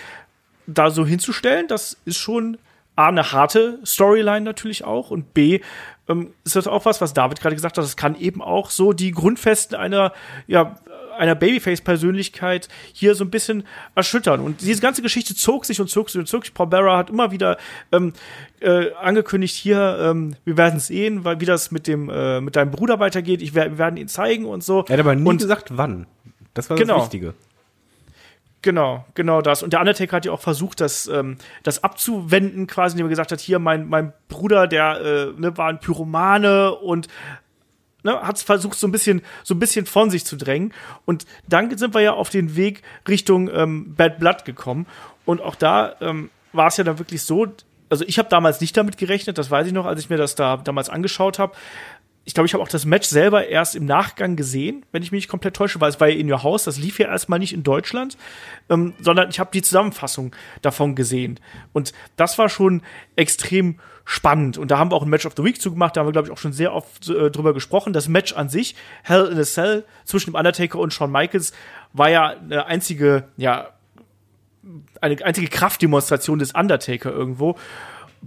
da 0.67 0.89
so 0.89 1.05
hinzustellen, 1.05 1.67
das 1.67 1.97
ist 2.05 2.17
schon 2.17 2.57
A, 2.95 3.07
eine 3.09 3.31
harte 3.31 3.79
Storyline 3.85 4.41
natürlich 4.41 4.83
auch 4.85 5.11
und 5.11 5.33
B, 5.33 5.59
ähm, 6.07 6.33
ist 6.43 6.55
das 6.55 6.67
auch 6.67 6.85
was, 6.85 7.01
was 7.01 7.13
David 7.13 7.41
gerade 7.41 7.55
gesagt 7.55 7.77
hat, 7.77 7.83
das 7.83 7.97
kann 7.97 8.15
eben 8.15 8.41
auch 8.41 8.69
so 8.69 8.93
die 8.93 9.11
Grundfesten 9.11 9.77
einer, 9.77 10.13
ja, 10.47 10.75
einer 11.17 11.35
Babyface-Persönlichkeit 11.35 12.67
hier 12.93 13.15
so 13.15 13.23
ein 13.23 13.29
bisschen 13.31 13.63
erschüttern. 13.95 14.41
Und 14.41 14.61
diese 14.61 14.81
ganze 14.81 15.01
Geschichte 15.01 15.33
zog 15.35 15.65
sich 15.65 15.79
und 15.79 15.89
zog 15.89 16.09
sich 16.09 16.19
und 16.19 16.27
zog 16.27 16.45
sich. 16.45 16.53
Paul 16.53 16.67
Bearer 16.67 16.97
hat 16.97 17.09
immer 17.09 17.31
wieder 17.31 17.57
ähm, 17.91 18.13
äh, 18.59 18.91
angekündigt, 18.93 19.55
hier, 19.55 19.97
ähm, 20.01 20.35
wir 20.43 20.57
werden 20.57 20.79
sehen, 20.79 21.23
weil, 21.23 21.39
wie 21.39 21.45
das 21.45 21.71
mit 21.71 21.87
dem, 21.87 22.09
äh, 22.09 22.41
mit 22.41 22.55
deinem 22.55 22.71
Bruder 22.71 22.99
weitergeht. 22.99 23.41
Ich, 23.41 23.55
wir 23.55 23.77
werden 23.77 23.97
ihn 23.97 24.07
zeigen 24.09 24.45
und 24.45 24.63
so. 24.63 24.83
Er 24.87 24.93
hat 24.93 24.99
aber 24.99 25.15
nie 25.15 25.27
und, 25.27 25.37
gesagt, 25.37 25.69
wann. 25.77 26.05
Das 26.53 26.69
war 26.69 26.77
Genau. 26.77 26.95
das 26.95 27.05
Wichtige. 27.05 27.33
Genau, 28.65 29.05
genau 29.13 29.43
das. 29.43 29.61
Und 29.61 29.73
der 29.73 29.79
Undertaker 29.79 30.17
hat 30.17 30.25
ja 30.25 30.31
auch 30.31 30.41
versucht, 30.41 30.81
das, 30.81 31.05
ähm, 31.05 31.37
das 31.61 31.83
abzuwenden, 31.83 32.65
quasi, 32.65 32.93
indem 32.93 33.05
er 33.05 33.09
gesagt 33.09 33.31
hat, 33.31 33.39
hier, 33.39 33.59
mein, 33.59 33.87
mein 33.87 34.11
Bruder, 34.27 34.65
der 34.65 35.01
äh, 35.01 35.39
ne, 35.39 35.55
war 35.55 35.69
ein 35.69 35.79
Pyromane 35.79 36.73
und 36.73 37.07
ne, 38.01 38.19
hat 38.23 38.39
versucht, 38.39 38.79
so 38.79 38.87
ein 38.87 38.91
bisschen, 38.91 39.21
so 39.43 39.53
ein 39.53 39.59
bisschen 39.59 39.85
von 39.85 40.09
sich 40.09 40.25
zu 40.25 40.35
drängen. 40.35 40.73
Und 41.05 41.27
dann 41.47 41.77
sind 41.77 41.93
wir 41.93 42.01
ja 42.01 42.13
auf 42.13 42.31
den 42.31 42.55
Weg 42.55 42.81
Richtung 43.07 43.51
ähm, 43.53 43.93
Bad 43.93 44.17
Blood 44.17 44.45
gekommen. 44.45 44.87
Und 45.25 45.41
auch 45.41 45.53
da 45.53 45.97
ähm, 46.01 46.31
war 46.51 46.65
es 46.65 46.77
ja 46.77 46.83
dann 46.83 46.97
wirklich 46.97 47.21
so, 47.21 47.45
also 47.89 48.03
ich 48.07 48.17
habe 48.17 48.29
damals 48.29 48.61
nicht 48.61 48.75
damit 48.75 48.97
gerechnet, 48.97 49.37
das 49.37 49.51
weiß 49.51 49.67
ich 49.67 49.73
noch, 49.73 49.85
als 49.85 49.99
ich 49.99 50.09
mir 50.09 50.17
das 50.17 50.33
da 50.33 50.57
damals 50.57 50.89
angeschaut 50.89 51.37
habe. 51.37 51.53
Ich 52.27 52.33
glaube, 52.33 52.47
ich 52.47 52.53
habe 52.53 52.63
auch 52.63 52.67
das 52.67 52.85
Match 52.85 53.07
selber 53.07 53.47
erst 53.47 53.75
im 53.75 53.85
Nachgang 53.85 54.35
gesehen, 54.35 54.83
wenn 54.91 55.03
ich 55.03 55.11
mich 55.11 55.19
nicht 55.19 55.29
komplett 55.29 55.55
täusche, 55.55 55.79
weil 55.79 55.89
es 55.89 55.99
war 55.99 56.07
ja 56.07 56.17
in 56.17 56.31
Your 56.31 56.41
House, 56.41 56.63
das 56.63 56.79
lief 56.79 56.97
ja 56.97 57.07
erstmal 57.07 57.37
nicht 57.37 57.53
in 57.53 57.61
Deutschland, 57.61 58.17
ähm, 58.67 58.93
sondern 58.99 59.29
ich 59.29 59.39
habe 59.39 59.51
die 59.53 59.61
Zusammenfassung 59.61 60.35
davon 60.63 60.95
gesehen. 60.95 61.39
Und 61.71 61.93
das 62.15 62.39
war 62.39 62.49
schon 62.49 62.81
extrem 63.15 63.79
spannend. 64.05 64.57
Und 64.57 64.71
da 64.71 64.79
haben 64.79 64.91
wir 64.91 64.95
auch 64.95 65.03
ein 65.03 65.09
Match 65.09 65.27
of 65.27 65.33
the 65.37 65.43
Week 65.43 65.61
zugemacht, 65.61 65.95
da 65.95 66.01
haben 66.01 66.07
wir, 66.07 66.13
glaube 66.13 66.27
ich, 66.27 66.31
auch 66.31 66.37
schon 66.37 66.53
sehr 66.53 66.73
oft 66.73 67.09
äh, 67.09 67.29
drüber 67.29 67.53
gesprochen. 67.53 67.93
Das 67.93 68.07
Match 68.07 68.33
an 68.33 68.49
sich, 68.49 68.75
Hell 69.03 69.27
in 69.27 69.39
a 69.39 69.43
Cell, 69.43 69.85
zwischen 70.03 70.31
dem 70.31 70.35
Undertaker 70.35 70.79
und 70.79 70.93
Shawn 70.93 71.11
Michaels, 71.11 71.53
war 71.93 72.09
ja 72.09 72.29
eine 72.29 72.65
einzige, 72.65 73.27
ja, 73.37 73.69
eine 74.99 75.23
einzige 75.23 75.47
Kraftdemonstration 75.47 76.39
des 76.39 76.53
Undertaker 76.53 77.11
irgendwo. 77.11 77.55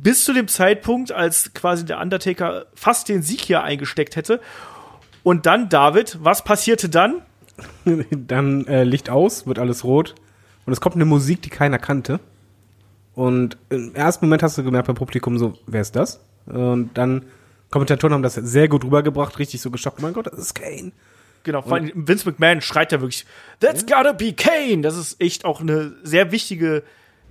Bis 0.02 0.24
zu 0.24 0.32
dem 0.32 0.48
Zeitpunkt, 0.48 1.12
als 1.12 1.52
quasi 1.54 1.84
der 1.84 2.00
Undertaker 2.00 2.66
fast 2.74 3.08
den 3.08 3.22
Sieg 3.22 3.40
hier 3.40 3.62
eingesteckt 3.62 4.16
hätte. 4.16 4.40
Und 5.22 5.46
dann, 5.46 5.68
David, 5.68 6.18
was 6.22 6.42
passierte 6.42 6.88
dann? 6.88 7.22
Dann 8.10 8.66
äh, 8.66 8.84
Licht 8.84 9.10
aus, 9.10 9.46
wird 9.46 9.58
alles 9.58 9.82
rot. 9.82 10.14
Und 10.64 10.72
es 10.72 10.80
kommt 10.80 10.94
eine 10.94 11.04
Musik, 11.04 11.42
die 11.42 11.50
keiner 11.50 11.78
kannte. 11.78 12.20
Und 13.14 13.58
im 13.68 13.96
ersten 13.96 14.26
Moment 14.26 14.44
hast 14.44 14.56
du 14.58 14.62
gemerkt 14.62 14.86
beim 14.86 14.94
Publikum 14.94 15.38
so, 15.38 15.58
wer 15.66 15.80
ist 15.80 15.96
das? 15.96 16.20
Und 16.46 16.96
dann 16.96 17.24
Kommentatoren 17.70 18.14
haben 18.14 18.22
das 18.22 18.34
sehr 18.34 18.68
gut 18.68 18.84
rübergebracht, 18.84 19.38
richtig 19.38 19.60
so 19.60 19.70
geschockt. 19.70 19.98
Oh 19.98 20.02
mein 20.02 20.12
Gott, 20.12 20.28
das 20.28 20.38
ist 20.38 20.54
Kane. 20.54 20.92
Genau, 21.42 21.62
vor 21.62 21.74
allem 21.74 21.90
Vince 21.94 22.28
McMahon 22.28 22.60
schreit 22.60 22.92
ja 22.92 23.00
wirklich, 23.00 23.26
That's 23.60 23.86
gotta 23.86 24.12
be 24.12 24.32
Kane! 24.32 24.82
Das 24.82 24.96
ist 24.96 25.20
echt 25.20 25.44
auch 25.44 25.60
eine 25.60 25.94
sehr 26.02 26.30
wichtige 26.30 26.82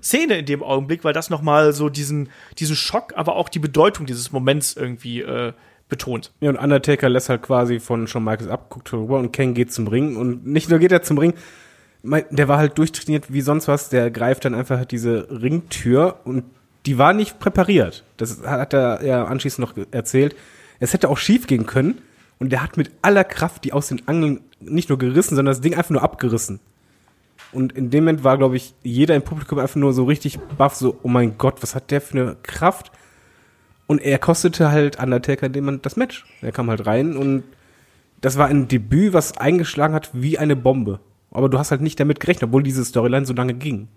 Szene 0.01 0.39
in 0.39 0.45
dem 0.45 0.63
Augenblick, 0.63 1.03
weil 1.03 1.13
das 1.13 1.29
nochmal 1.29 1.73
so 1.73 1.89
diesen, 1.89 2.29
diesen 2.59 2.75
Schock, 2.75 3.13
aber 3.15 3.35
auch 3.35 3.49
die 3.49 3.59
Bedeutung 3.59 4.05
dieses 4.05 4.31
Moments 4.31 4.75
irgendwie 4.75 5.21
äh, 5.21 5.53
betont. 5.89 6.31
Ja, 6.39 6.49
und 6.49 6.57
Undertaker 6.57 7.09
lässt 7.09 7.29
halt 7.29 7.41
quasi 7.41 7.79
von 7.79 8.07
Shawn 8.07 8.23
Michaels 8.23 8.49
ab, 8.49 8.69
guckt 8.69 8.91
rüber 8.93 9.19
und 9.19 9.31
Kane 9.31 9.53
geht 9.53 9.71
zum 9.71 9.87
Ring. 9.87 10.15
Und 10.15 10.45
nicht 10.45 10.69
nur 10.69 10.79
geht 10.79 10.91
er 10.91 11.01
zum 11.01 11.17
Ring, 11.17 11.33
der 12.03 12.47
war 12.47 12.57
halt 12.57 12.77
durchtrainiert 12.77 13.31
wie 13.31 13.41
sonst 13.41 13.67
was. 13.67 13.89
Der 13.89 14.11
greift 14.11 14.45
dann 14.45 14.53
einfach 14.53 14.85
diese 14.85 15.27
Ringtür 15.29 16.19
und 16.25 16.43
die 16.85 16.97
war 16.97 17.13
nicht 17.13 17.39
präpariert. 17.39 18.03
Das 18.17 18.43
hat 18.43 18.73
er 18.73 19.03
ja 19.03 19.25
anschließend 19.25 19.67
noch 19.67 19.85
erzählt. 19.91 20.35
Es 20.79 20.93
hätte 20.93 21.09
auch 21.09 21.17
schief 21.17 21.47
gehen 21.47 21.65
können. 21.65 22.01
Und 22.39 22.51
der 22.51 22.61
hat 22.61 22.77
mit 22.77 22.91
aller 23.01 23.23
Kraft 23.23 23.63
die 23.63 23.73
aus 23.73 23.87
den 23.87 24.07
Angeln 24.07 24.41
nicht 24.59 24.89
nur 24.89 24.99
gerissen, 24.99 25.35
sondern 25.35 25.53
das 25.53 25.61
Ding 25.61 25.75
einfach 25.75 25.89
nur 25.89 26.03
abgerissen. 26.03 26.59
Und 27.57 27.71
in 27.71 27.89
dem 27.89 28.03
Moment 28.03 28.23
war, 28.23 28.37
glaube 28.37 28.55
ich, 28.55 28.75
jeder 28.83 29.15
im 29.15 29.23
Publikum 29.23 29.57
einfach 29.57 29.77
nur 29.77 29.91
so 29.91 30.03
richtig 30.03 30.37
baff, 30.59 30.75
so, 30.75 30.99
oh 31.01 31.07
mein 31.07 31.39
Gott, 31.39 31.63
was 31.63 31.73
hat 31.73 31.89
der 31.89 32.01
für 32.01 32.19
eine 32.19 32.37
Kraft? 32.43 32.91
Und 33.87 33.99
er 33.99 34.19
kostete 34.19 34.69
halt 34.69 34.99
Undertaker 35.01 35.49
dem 35.49 35.81
das 35.81 35.95
Match. 35.95 36.23
Er 36.43 36.51
kam 36.51 36.69
halt 36.69 36.85
rein 36.85 37.17
und 37.17 37.41
das 38.21 38.37
war 38.37 38.45
ein 38.45 38.67
Debüt, 38.67 39.13
was 39.13 39.39
eingeschlagen 39.39 39.95
hat 39.95 40.11
wie 40.13 40.37
eine 40.37 40.55
Bombe. 40.55 40.99
Aber 41.31 41.49
du 41.49 41.57
hast 41.57 41.71
halt 41.71 41.81
nicht 41.81 41.99
damit 41.99 42.19
gerechnet, 42.19 42.49
obwohl 42.49 42.61
diese 42.61 42.85
Storyline 42.85 43.25
so 43.25 43.33
lange 43.33 43.55
ging. 43.55 43.87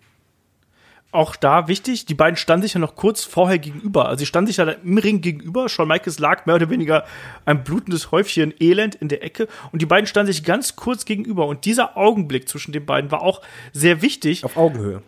Auch 1.12 1.34
da 1.34 1.66
wichtig, 1.66 2.06
die 2.06 2.14
beiden 2.14 2.36
standen 2.36 2.62
sich 2.62 2.74
ja 2.74 2.80
noch 2.80 2.94
kurz 2.94 3.24
vorher 3.24 3.58
gegenüber. 3.58 4.06
Also 4.06 4.20
sie 4.20 4.26
standen 4.26 4.46
sich 4.46 4.58
ja 4.58 4.64
im 4.68 4.98
Ring 4.98 5.20
gegenüber. 5.20 5.68
Shawn 5.68 5.88
Michaels 5.88 6.20
lag 6.20 6.46
mehr 6.46 6.54
oder 6.54 6.70
weniger 6.70 7.04
ein 7.44 7.64
blutendes 7.64 8.12
Häufchen 8.12 8.54
Elend 8.60 8.94
in 8.94 9.08
der 9.08 9.24
Ecke. 9.24 9.48
Und 9.72 9.82
die 9.82 9.86
beiden 9.86 10.06
standen 10.06 10.32
sich 10.32 10.44
ganz 10.44 10.76
kurz 10.76 11.04
gegenüber. 11.04 11.46
Und 11.46 11.64
dieser 11.64 11.96
Augenblick 11.96 12.48
zwischen 12.48 12.70
den 12.70 12.86
beiden 12.86 13.10
war 13.10 13.22
auch 13.22 13.42
sehr 13.72 14.02
wichtig. 14.02 14.44
Auf 14.44 14.56
Augenhöhe. 14.56 15.02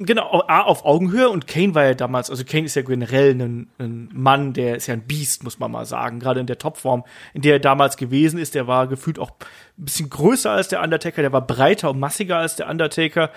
Genau, 0.00 0.42
A, 0.48 0.62
auf 0.62 0.84
Augenhöhe 0.84 1.28
und 1.28 1.46
Kane 1.46 1.76
war 1.76 1.84
ja 1.84 1.94
damals, 1.94 2.28
also 2.28 2.44
Kane 2.44 2.64
ist 2.64 2.74
ja 2.74 2.82
generell 2.82 3.30
ein, 3.40 3.68
ein 3.78 4.08
Mann, 4.12 4.52
der 4.52 4.74
ist 4.74 4.88
ja 4.88 4.94
ein 4.94 5.02
Biest, 5.02 5.44
muss 5.44 5.60
man 5.60 5.70
mal 5.70 5.86
sagen, 5.86 6.18
gerade 6.18 6.40
in 6.40 6.46
der 6.46 6.58
Topform, 6.58 7.04
in 7.32 7.42
der 7.42 7.52
er 7.54 7.60
damals 7.60 7.96
gewesen 7.96 8.40
ist, 8.40 8.56
der 8.56 8.66
war 8.66 8.88
gefühlt 8.88 9.20
auch 9.20 9.30
ein 9.78 9.84
bisschen 9.84 10.10
größer 10.10 10.50
als 10.50 10.66
der 10.66 10.82
Undertaker, 10.82 11.22
der 11.22 11.32
war 11.32 11.46
breiter 11.46 11.90
und 11.90 12.00
massiger 12.00 12.38
als 12.38 12.56
der 12.56 12.68
Undertaker 12.68 13.30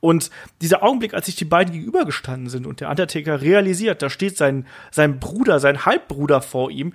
und 0.00 0.30
dieser 0.60 0.82
Augenblick, 0.82 1.14
als 1.14 1.26
sich 1.26 1.36
die 1.36 1.44
beiden 1.44 1.72
gegenübergestanden 1.72 2.48
sind 2.48 2.66
und 2.66 2.80
der 2.80 2.90
Undertaker 2.90 3.40
realisiert, 3.40 4.02
da 4.02 4.10
steht 4.10 4.36
sein, 4.36 4.66
sein 4.90 5.18
Bruder, 5.18 5.60
sein 5.60 5.84
Halbbruder 5.84 6.40
vor 6.40 6.70
ihm 6.70 6.92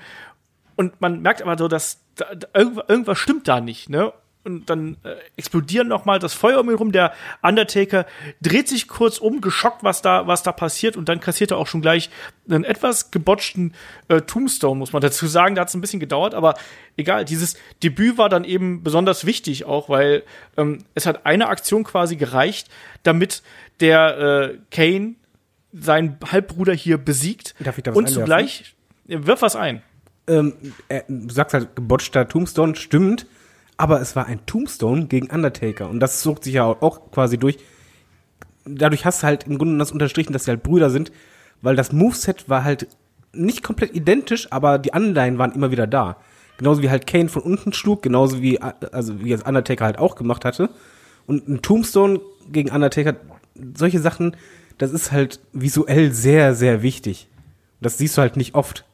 und 0.75 0.99
man 1.01 1.21
merkt 1.21 1.41
aber 1.41 1.57
so, 1.57 1.67
dass 1.67 2.01
da, 2.15 2.25
irgendwas 2.53 3.17
stimmt 3.17 3.47
da 3.47 3.61
nicht, 3.61 3.89
ne? 3.89 4.13
Und 4.45 4.69
dann 4.69 4.97
äh, 5.03 5.15
explodieren 5.37 5.87
noch 5.87 6.03
mal 6.03 6.19
das 6.19 6.33
Feuer 6.33 6.59
um 6.59 6.69
ihn 6.69 6.75
rum. 6.75 6.91
Der 6.91 7.13
Undertaker 7.41 8.05
dreht 8.41 8.67
sich 8.67 8.89
kurz 8.89 9.17
um, 9.17 9.39
geschockt, 9.39 9.83
was 9.83 10.01
da, 10.01 10.27
was 10.27 10.43
da 10.43 10.51
passiert. 10.51 10.97
Und 10.97 11.07
dann 11.07 11.21
kassiert 11.21 11.51
er 11.51 11.57
auch 11.57 11.67
schon 11.67 11.81
gleich 11.81 12.09
einen 12.49 12.65
etwas 12.65 13.09
gebotchten 13.11 13.73
äh, 14.09 14.21
Tombstone, 14.21 14.77
muss 14.77 14.91
man 14.91 15.01
dazu 15.01 15.27
sagen. 15.27 15.55
Da 15.55 15.61
hat 15.61 15.69
es 15.69 15.75
ein 15.75 15.81
bisschen 15.81 16.01
gedauert, 16.01 16.33
aber 16.33 16.55
egal. 16.97 17.23
Dieses 17.23 17.55
Debüt 17.83 18.17
war 18.17 18.27
dann 18.27 18.43
eben 18.43 18.83
besonders 18.83 19.25
wichtig 19.25 19.63
auch, 19.63 19.87
weil 19.87 20.23
ähm, 20.57 20.79
es 20.93 21.05
hat 21.05 21.25
eine 21.25 21.47
Aktion 21.47 21.85
quasi 21.85 22.17
gereicht, 22.17 22.69
damit 23.03 23.43
der 23.79 24.17
äh, 24.17 24.57
Kane 24.71 25.15
seinen 25.71 26.17
Halbbruder 26.31 26.73
hier 26.73 26.97
besiegt. 26.97 27.55
Darf 27.59 27.77
ich 27.77 27.83
da 27.83 27.91
was 27.91 27.97
und 27.97 28.09
zugleich 28.09 28.75
ja, 29.07 29.25
wirf 29.25 29.41
was 29.41 29.55
ein. 29.55 29.81
Ähm, 30.27 30.53
er, 30.87 31.03
du 31.07 31.33
sagst 31.33 31.53
halt, 31.53 31.75
gebotchter 31.75 32.27
Tombstone, 32.27 32.75
stimmt. 32.75 33.25
Aber 33.77 34.01
es 34.01 34.15
war 34.15 34.27
ein 34.27 34.45
Tombstone 34.45 35.07
gegen 35.07 35.29
Undertaker. 35.29 35.89
Und 35.89 35.99
das 35.99 36.21
zog 36.21 36.43
sich 36.43 36.53
ja 36.53 36.65
auch 36.65 37.11
quasi 37.11 37.37
durch. 37.37 37.57
Dadurch 38.65 39.05
hast 39.05 39.23
du 39.23 39.27
halt 39.27 39.45
im 39.45 39.57
Grunde 39.57 39.77
das 39.77 39.91
unterstrichen, 39.91 40.33
dass 40.33 40.45
sie 40.45 40.51
halt 40.51 40.63
Brüder 40.63 40.89
sind. 40.89 41.11
Weil 41.61 41.75
das 41.75 41.91
Moveset 41.91 42.49
war 42.49 42.63
halt 42.63 42.87
nicht 43.33 43.63
komplett 43.63 43.95
identisch, 43.95 44.51
aber 44.51 44.77
die 44.77 44.93
Anleihen 44.93 45.37
waren 45.37 45.53
immer 45.53 45.71
wieder 45.71 45.87
da. 45.87 46.17
Genauso 46.57 46.81
wie 46.81 46.89
halt 46.89 47.07
Kane 47.07 47.29
von 47.29 47.41
unten 47.41 47.73
schlug, 47.73 48.03
genauso 48.03 48.41
wie, 48.41 48.61
also 48.61 49.23
wie 49.23 49.31
es 49.31 49.43
Undertaker 49.43 49.85
halt 49.85 49.97
auch 49.97 50.15
gemacht 50.15 50.45
hatte. 50.45 50.69
Und 51.25 51.47
ein 51.47 51.61
Tombstone 51.61 52.21
gegen 52.51 52.69
Undertaker, 52.69 53.15
solche 53.75 53.99
Sachen, 53.99 54.35
das 54.77 54.91
ist 54.91 55.11
halt 55.11 55.39
visuell 55.51 56.11
sehr, 56.11 56.53
sehr 56.53 56.81
wichtig. 56.81 57.27
Das 57.81 57.97
siehst 57.97 58.17
du 58.17 58.21
halt 58.21 58.37
nicht 58.37 58.55
oft. 58.55 58.85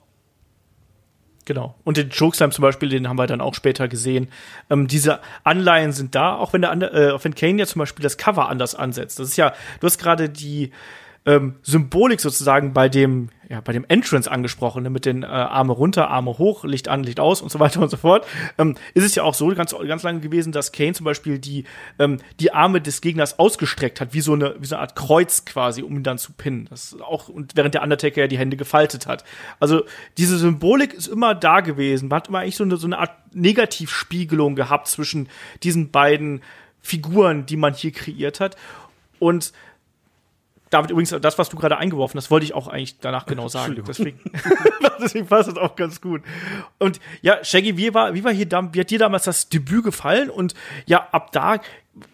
Genau. 1.49 1.73
Und 1.83 1.97
den 1.97 2.11
Chokeslam 2.11 2.51
zum 2.51 2.61
Beispiel, 2.61 2.89
den 2.89 3.09
haben 3.09 3.17
wir 3.17 3.25
dann 3.25 3.41
auch 3.41 3.55
später 3.55 3.87
gesehen. 3.87 4.27
Ähm, 4.69 4.87
diese 4.87 5.19
Anleihen 5.43 5.93
sind 5.93 6.13
da, 6.13 6.35
auch 6.35 6.53
wenn 6.53 6.61
der 6.61 6.93
äh, 6.93 7.09
auch 7.09 7.23
wenn 7.23 7.33
Kane 7.33 7.57
ja 7.57 7.65
zum 7.65 7.79
Beispiel 7.79 8.03
das 8.03 8.19
Cover 8.19 8.49
anders 8.49 8.75
ansetzt. 8.75 9.17
Das 9.17 9.29
ist 9.29 9.35
ja, 9.35 9.55
du 9.79 9.87
hast 9.87 9.97
gerade 9.97 10.29
die 10.29 10.71
ähm, 11.25 11.55
Symbolik 11.63 12.21
sozusagen 12.21 12.73
bei 12.73 12.89
dem, 12.89 13.29
ja, 13.49 13.61
bei 13.61 13.73
dem 13.73 13.85
Entrance 13.87 14.29
angesprochen, 14.31 14.83
ne, 14.83 14.89
mit 14.89 15.05
den 15.05 15.23
äh, 15.23 15.27
Arme 15.27 15.73
runter, 15.73 16.09
Arme 16.09 16.37
hoch, 16.37 16.63
Licht 16.63 16.87
an, 16.87 17.03
Licht 17.03 17.19
aus 17.19 17.41
und 17.41 17.51
so 17.51 17.59
weiter 17.59 17.81
und 17.81 17.89
so 17.89 17.97
fort, 17.97 18.25
ähm, 18.57 18.75
ist 18.93 19.03
es 19.03 19.15
ja 19.15 19.23
auch 19.23 19.33
so 19.33 19.47
ganz, 19.53 19.75
ganz 19.87 20.03
lange 20.03 20.21
gewesen, 20.21 20.51
dass 20.51 20.71
Kane 20.71 20.93
zum 20.93 21.03
Beispiel 21.03 21.39
die, 21.39 21.65
ähm, 21.97 22.19
die 22.39 22.53
Arme 22.53 22.81
des 22.81 23.01
Gegners 23.01 23.37
ausgestreckt 23.37 23.99
hat, 24.01 24.13
wie 24.13 24.21
so 24.21 24.33
eine, 24.33 24.55
wie 24.59 24.65
so 24.65 24.75
eine 24.75 24.81
Art 24.81 24.95
Kreuz 24.95 25.45
quasi, 25.45 25.83
um 25.83 25.97
ihn 25.97 26.03
dann 26.03 26.17
zu 26.17 26.31
pinnen. 26.33 26.67
Das 26.69 26.95
auch, 27.01 27.27
und 27.27 27.55
während 27.55 27.73
der 27.73 27.83
Undertaker 27.83 28.21
ja 28.21 28.27
die 28.27 28.37
Hände 28.37 28.57
gefaltet 28.57 29.07
hat. 29.07 29.23
Also 29.59 29.83
diese 30.17 30.37
Symbolik 30.37 30.93
ist 30.93 31.07
immer 31.07 31.35
da 31.35 31.59
gewesen. 31.59 32.07
Man 32.07 32.17
hat 32.17 32.29
immer 32.29 32.39
eigentlich 32.39 32.55
so 32.55 32.63
eine, 32.63 32.77
so 32.77 32.87
eine 32.87 32.97
Art 32.97 33.11
Negativspiegelung 33.33 34.55
gehabt 34.55 34.87
zwischen 34.87 35.27
diesen 35.63 35.91
beiden 35.91 36.41
Figuren, 36.81 37.45
die 37.45 37.57
man 37.57 37.73
hier 37.73 37.91
kreiert 37.91 38.39
hat. 38.39 38.55
Und 39.19 39.51
David, 40.69 40.91
übrigens, 40.91 41.15
das, 41.21 41.37
was 41.37 41.49
du 41.49 41.57
gerade 41.57 41.77
eingeworfen 41.77 42.17
hast, 42.17 42.29
wollte 42.29 42.45
ich 42.45 42.53
auch 42.53 42.67
eigentlich 42.67 42.99
danach 42.99 43.25
genau 43.25 43.47
sagen. 43.47 43.83
Deswegen, 43.87 44.19
deswegen 45.01 45.27
passt 45.27 45.49
das 45.49 45.57
auch 45.57 45.75
ganz 45.75 46.01
gut. 46.01 46.21
Und 46.77 46.99
ja, 47.21 47.43
Shaggy, 47.43 47.77
wie 47.77 47.93
war, 47.93 48.13
wie 48.13 48.23
war 48.23 48.31
hier, 48.31 48.47
wie 48.49 48.79
hat 48.79 48.89
dir 48.89 48.99
damals 48.99 49.23
das 49.23 49.49
Debüt 49.49 49.83
gefallen? 49.83 50.29
Und 50.29 50.53
ja, 50.85 51.07
ab 51.11 51.31
da 51.31 51.57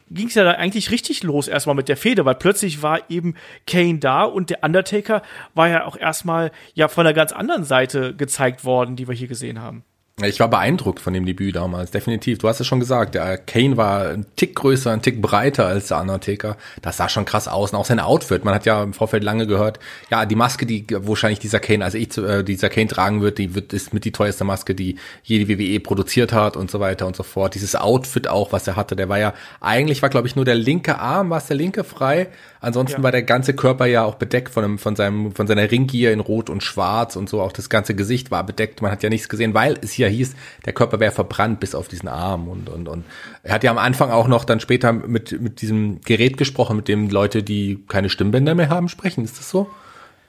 ging 0.09 0.27
es 0.27 0.35
ja 0.35 0.43
dann 0.43 0.55
eigentlich 0.55 0.91
richtig 0.91 1.23
los 1.23 1.47
erstmal 1.47 1.75
mit 1.75 1.89
der 1.89 1.97
Fehde, 1.97 2.25
weil 2.25 2.35
plötzlich 2.35 2.81
war 2.81 3.09
eben 3.09 3.35
Kane 3.67 3.99
da 3.99 4.23
und 4.23 4.49
der 4.49 4.63
Undertaker 4.63 5.21
war 5.53 5.67
ja 5.67 5.85
auch 5.85 5.97
erstmal 5.97 6.51
ja 6.73 6.87
von 6.87 7.05
einer 7.05 7.13
ganz 7.13 7.31
anderen 7.31 7.63
Seite 7.63 8.15
gezeigt 8.15 8.63
worden, 8.63 8.95
die 8.95 9.07
wir 9.07 9.15
hier 9.15 9.27
gesehen 9.27 9.61
haben. 9.61 9.83
Ich 10.23 10.39
war 10.39 10.47
beeindruckt 10.47 11.01
von 11.01 11.11
dem 11.11 11.25
Debüt 11.25 11.57
damals, 11.57 11.91
definitiv. 11.91 12.37
Du 12.37 12.47
hast 12.47 12.61
es 12.61 12.67
schon 12.67 12.79
gesagt, 12.79 13.15
der 13.15 13.37
Kane 13.37 13.75
war 13.75 14.11
ein 14.11 14.25
Tick 14.37 14.55
größer, 14.55 14.89
ein 14.89 15.01
Tick 15.01 15.21
breiter 15.21 15.65
als 15.65 15.89
der 15.89 15.99
Undertaker. 15.99 16.55
Das 16.81 16.95
sah 16.95 17.09
schon 17.09 17.25
krass 17.25 17.49
aus. 17.49 17.73
Und 17.73 17.79
auch 17.79 17.85
sein 17.85 17.99
Outfit. 17.99 18.45
Man 18.45 18.53
hat 18.53 18.65
ja 18.65 18.81
im 18.81 18.93
Vorfeld 18.93 19.25
lange 19.25 19.45
gehört, 19.45 19.77
ja, 20.09 20.25
die 20.25 20.37
Maske, 20.37 20.65
die 20.65 20.87
wahrscheinlich 20.89 21.39
dieser 21.39 21.59
Kane, 21.59 21.83
also 21.83 21.97
ich, 21.97 22.17
äh, 22.17 22.43
dieser 22.43 22.69
Kane 22.69 22.87
tragen 22.87 23.19
wird, 23.21 23.39
die 23.39 23.55
wird, 23.55 23.73
ist 23.73 23.93
mit 23.93 24.05
die 24.05 24.13
teuerste 24.13 24.45
Maske, 24.45 24.73
die 24.73 24.95
jede 25.21 25.49
WWE 25.49 25.81
produziert 25.81 26.31
hat 26.31 26.55
und 26.55 26.71
so 26.71 26.79
weiter 26.79 27.07
und 27.07 27.17
so 27.17 27.23
fort. 27.23 27.53
Dieses 27.53 27.75
Outfit 27.75 28.29
auch, 28.29 28.53
was 28.53 28.69
er 28.69 28.77
hatte, 28.77 28.95
der 28.95 29.09
war 29.09 29.19
ja, 29.19 29.33
eigentlich 29.59 30.01
war, 30.01 30.07
glaube 30.07 30.29
ich, 30.29 30.37
nur 30.37 30.45
der 30.45 30.55
linke 30.55 30.97
Arm, 30.97 31.29
war 31.29 31.39
es 31.39 31.47
der 31.47 31.57
linke 31.57 31.83
frei. 31.83 32.29
Ansonsten 32.65 33.01
ja. 33.01 33.03
war 33.03 33.11
der 33.11 33.21
ganze 33.21 33.53
Körper 33.53 33.85
ja 33.85 34.03
auch 34.05 34.15
bedeckt 34.15 34.51
von, 34.51 34.63
einem, 34.63 34.79
von 34.79 34.95
seinem, 34.95 35.33
von 35.33 35.45
seiner 35.45 35.69
Ringgier 35.69 36.11
in 36.11 36.19
Rot 36.19 36.49
und 36.49 36.63
Schwarz 36.63 37.15
und 37.15 37.29
so. 37.29 37.39
Auch 37.39 37.51
das 37.51 37.69
ganze 37.69 37.93
Gesicht 37.93 38.31
war 38.31 38.43
bedeckt. 38.43 38.81
Man 38.81 38.91
hat 38.91 39.03
ja 39.03 39.09
nichts 39.09 39.29
gesehen, 39.29 39.53
weil 39.53 39.77
es 39.83 39.91
hier 39.91 40.07
hieß, 40.07 40.33
der 40.65 40.73
Körper 40.73 40.99
wäre 40.99 41.11
verbrannt 41.11 41.59
bis 41.59 41.75
auf 41.75 41.87
diesen 41.87 42.09
Arm 42.09 42.47
und, 42.47 42.67
und, 42.67 42.87
und. 42.87 43.05
Er 43.43 43.53
hat 43.53 43.63
ja 43.63 43.69
am 43.69 43.77
Anfang 43.77 44.09
auch 44.09 44.27
noch 44.27 44.45
dann 44.45 44.59
später 44.59 44.93
mit, 44.93 45.39
mit 45.39 45.61
diesem 45.61 46.01
Gerät 46.01 46.37
gesprochen, 46.37 46.77
mit 46.77 46.87
dem 46.87 47.07
Leute, 47.11 47.43
die 47.43 47.83
keine 47.87 48.09
Stimmbänder 48.09 48.55
mehr 48.55 48.69
haben, 48.69 48.89
sprechen. 48.89 49.23
Ist 49.23 49.37
das 49.37 49.47
so? 49.47 49.69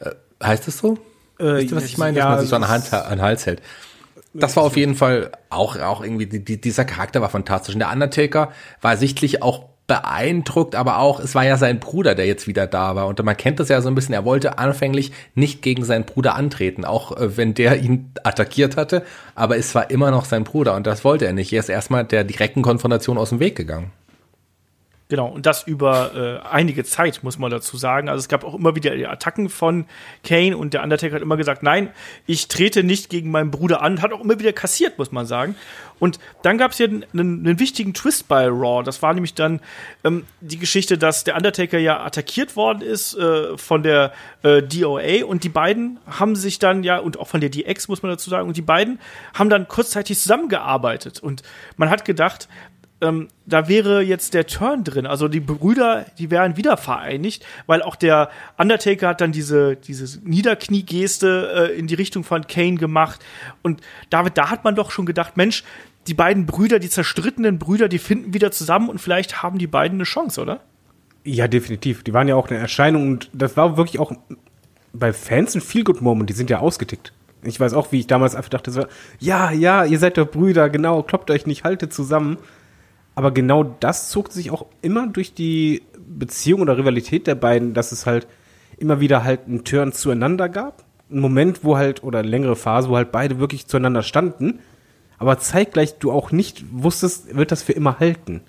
Äh, 0.01 0.11
heißt 0.45 0.67
das 0.67 0.77
so? 0.77 0.99
Äh, 1.39 1.45
weißt 1.45 1.73
du, 1.73 1.77
was 1.77 1.85
ich 1.87 1.97
meine? 1.97 2.19
Ja, 2.19 2.25
Dass 2.25 2.33
man 2.33 2.41
sich 2.41 2.51
so 2.51 2.57
an 2.57 2.63
den 2.63 2.69
Hals, 2.69 2.93
an 2.93 3.11
den 3.13 3.23
Hals 3.23 3.47
hält. 3.47 3.63
Das 4.35 4.57
war 4.57 4.65
auf 4.65 4.77
jeden 4.77 4.95
Fall 4.95 5.33
auch, 5.49 5.81
auch 5.81 6.03
irgendwie, 6.03 6.27
die, 6.27 6.61
dieser 6.61 6.85
Charakter 6.85 7.23
war 7.23 7.31
fantastisch. 7.31 7.75
Und 7.75 7.79
der 7.79 7.91
Undertaker 7.91 8.53
war 8.83 8.99
sichtlich 8.99 9.43
auch 9.43 9.71
beeindruckt, 9.87 10.75
aber 10.75 10.99
auch, 10.99 11.21
es 11.21 11.35
war 11.35 11.45
ja 11.45 11.57
sein 11.57 11.79
Bruder, 11.79 12.15
der 12.15 12.27
jetzt 12.27 12.47
wieder 12.47 12.67
da 12.67 12.97
war. 12.97 13.07
Und 13.07 13.23
man 13.23 13.37
kennt 13.37 13.61
das 13.61 13.69
ja 13.69 13.81
so 13.81 13.89
ein 13.89 13.95
bisschen, 13.95 14.15
er 14.15 14.25
wollte 14.25 14.59
anfänglich 14.59 15.13
nicht 15.35 15.63
gegen 15.63 15.85
seinen 15.85 16.05
Bruder 16.05 16.35
antreten, 16.35 16.85
auch 16.85 17.17
äh, 17.17 17.37
wenn 17.37 17.55
der 17.55 17.79
ihn 17.81 18.11
attackiert 18.25 18.77
hatte, 18.77 19.03
aber 19.35 19.57
es 19.57 19.75
war 19.75 19.91
immer 19.91 20.11
noch 20.11 20.25
sein 20.25 20.45
Bruder 20.45 20.75
und 20.75 20.87
das 20.87 21.05
wollte 21.05 21.27
er 21.27 21.33
nicht. 21.33 21.53
Er 21.53 21.61
ist 21.61 21.69
erstmal 21.69 22.05
der 22.05 22.25
direkten 22.25 22.63
Konfrontation 22.63 23.19
aus 23.19 23.31
dem 23.31 23.41
Weg 23.41 23.57
gegangen. 23.57 23.93
Genau, 25.09 25.29
und 25.29 25.47
das 25.47 25.63
über 25.63 26.43
äh, 26.43 26.49
einige 26.49 26.83
Zeit, 26.83 27.23
muss 27.23 27.39
man 27.39 27.49
dazu 27.49 27.77
sagen. 27.77 28.09
Also 28.09 28.19
es 28.19 28.29
gab 28.29 28.43
auch 28.43 28.57
immer 28.57 28.75
wieder 28.75 28.93
Attacken 29.09 29.49
von 29.49 29.85
Kane 30.25 30.57
und 30.57 30.75
der 30.75 30.83
Undertaker 30.83 31.15
hat 31.15 31.23
immer 31.23 31.37
gesagt, 31.37 31.63
nein, 31.63 31.91
ich 32.27 32.49
trete 32.49 32.83
nicht 32.83 33.09
gegen 33.09 33.31
meinen 33.31 33.53
Bruder 33.53 33.83
an. 33.83 34.03
Hat 34.03 34.13
auch 34.13 34.21
immer 34.21 34.41
wieder 34.41 34.53
kassiert, 34.53 34.99
muss 34.99 35.13
man 35.13 35.25
sagen. 35.25 35.55
Und 36.01 36.19
dann 36.43 36.59
gab 36.59 36.73
es 36.73 36.79
ja 36.79 36.87
einen, 36.87 37.05
einen, 37.15 37.59
wichtigen 37.61 37.95
Twist 37.95 38.27
bei 38.27 38.49
Raw. 38.49 38.83
Das 38.83 39.01
war 39.01 39.15
nämlich 39.15 39.35
dann 39.35 39.61
ähm, 40.03 40.25
die 40.41 40.59
Geschichte, 40.59 40.99
dass 40.99 41.23
der 41.23 41.37
Undertaker 41.37 41.79
ja 41.79 42.05
attackiert 42.05 42.57
worden 42.57 42.83
ist 42.83 43.15
äh, 43.15 43.57
von 43.57 43.85
der 43.85 44.13
äh, 44.43 44.61
DOA 44.61 45.25
und 45.25 45.45
die 45.45 45.49
beiden 45.49 45.99
haben 46.07 46.35
sich 46.35 46.59
dann 46.59 46.83
ja, 46.83 46.99
und 46.99 47.19
auch 47.19 47.29
von 47.29 47.41
der 47.41 47.49
DX, 47.49 47.89
muss 47.89 48.03
man 48.03 48.11
dazu 48.11 48.29
sagen, 48.29 48.49
und 48.49 48.57
die 48.57 48.63
beiden 48.63 48.99
haben 49.35 49.51
dann 49.51 49.69
kurzzeitig 49.69 50.19
zusammengearbeitet. 50.19 51.21
Und 51.21 51.43
man 51.77 51.91
hat 51.91 52.05
gedacht, 52.05 52.49
ähm, 53.01 53.29
da 53.45 53.69
wäre 53.69 54.03
jetzt 54.03 54.35
der 54.35 54.47
Turn 54.47 54.85
drin. 54.85 55.07
Also 55.07 55.29
die 55.29 55.41
Brüder, 55.41 56.07
die 56.19 56.31
wären 56.31 56.57
wieder 56.57 56.77
vereinigt, 56.77 57.45
weil 57.67 57.83
auch 57.83 57.97
der 57.97 58.31
Undertaker 58.57 59.09
hat 59.09 59.21
dann 59.21 59.33
diese, 59.33 59.77
diese 59.77 60.21
Niederkniegeste 60.21 61.71
äh, 61.73 61.79
in 61.79 61.87
die 61.87 61.95
Richtung 61.95 62.25
von 62.25 62.47
Kane 62.47 62.77
gemacht. 62.77 63.21
Und 63.63 63.81
David, 64.11 64.39
da 64.39 64.51
hat 64.51 64.65
man 64.65 64.75
doch 64.75 64.91
schon 64.91 65.07
gedacht, 65.07 65.37
Mensch, 65.37 65.63
die 66.07 66.15
beiden 66.15 66.47
Brüder, 66.47 66.79
die 66.79 66.89
zerstrittenen 66.89 67.59
Brüder, 67.59 67.89
die 67.89 67.99
finden 67.99 68.33
wieder 68.33 68.51
zusammen 68.51 68.89
und 68.89 69.01
vielleicht 69.01 69.43
haben 69.43 69.59
die 69.59 69.67
beiden 69.67 69.99
eine 69.99 70.05
Chance, 70.05 70.41
oder? 70.41 70.61
Ja, 71.25 71.49
definitiv. 71.49 72.05
Die 72.05 72.15
waren 72.15 72.29
ja 72.29 72.37
auch 72.37 72.49
eine 72.49 72.59
Erscheinung 72.59 73.09
und 73.09 73.31
das 73.33 73.57
war 73.57 73.77
wirklich 73.77 73.99
auch 73.99 74.13
bei 74.93 75.13
Fans 75.13 75.55
ein 75.55 75.61
Feel-Good-Moment. 75.61 76.31
Die 76.31 76.35
sind 76.35 76.49
ja 76.49 76.61
ausgetickt. 76.61 77.13
Ich 77.43 77.61
weiß 77.61 77.75
auch, 77.75 77.93
wie 77.93 78.01
ich 78.01 78.07
damals 78.07 78.35
einfach 78.35 78.49
dachte, 78.49 78.71
so, 78.71 78.87
ja, 79.19 79.51
ja, 79.51 79.85
ihr 79.85 79.99
seid 79.99 80.17
doch 80.17 80.31
Brüder, 80.31 80.71
genau, 80.71 81.03
kloppt 81.03 81.31
euch 81.31 81.47
nicht, 81.47 81.65
haltet 81.65 81.93
zusammen. 81.93 82.39
Aber 83.17 83.33
genau 83.33 83.65
das 83.65 84.11
zog 84.11 84.31
sich 84.31 84.51
auch 84.51 84.67
immer 84.83 85.09
durch 85.09 85.35
die 85.35 85.83
Beziehung 86.07 86.61
oder 86.61 86.77
Rivalität 86.77 87.27
der 87.27 87.35
beiden, 87.35 87.75
dass 87.75 87.91
es 87.91 88.07
halt 88.07 88.29
immer 88.77 89.01
wieder 89.01 89.25
halt 89.25 89.47
einen 89.47 89.65
Turn 89.65 89.93
zueinander 89.93 90.49
gab. 90.51 90.85
Ein 91.11 91.21
Moment, 91.21 91.65
wo 91.65 91.79
halt, 91.79 92.05
oder 92.05 92.21
eine 92.21 92.29
längere 92.29 92.57
Phase, 92.57 92.91
wo 92.91 92.97
halt 92.97 93.13
beide 93.13 93.39
wirklich 93.39 93.67
zueinander 93.67 94.03
standen, 94.03 94.61
aber 95.19 95.39
zeitgleich 95.39 95.99
du 95.99 96.13
auch 96.13 96.31
nicht 96.31 96.65
wusstest, 96.71 97.35
wird 97.35 97.53
das 97.53 97.63
für 97.63 97.73
immer 97.73 97.99
halten. 97.99 98.43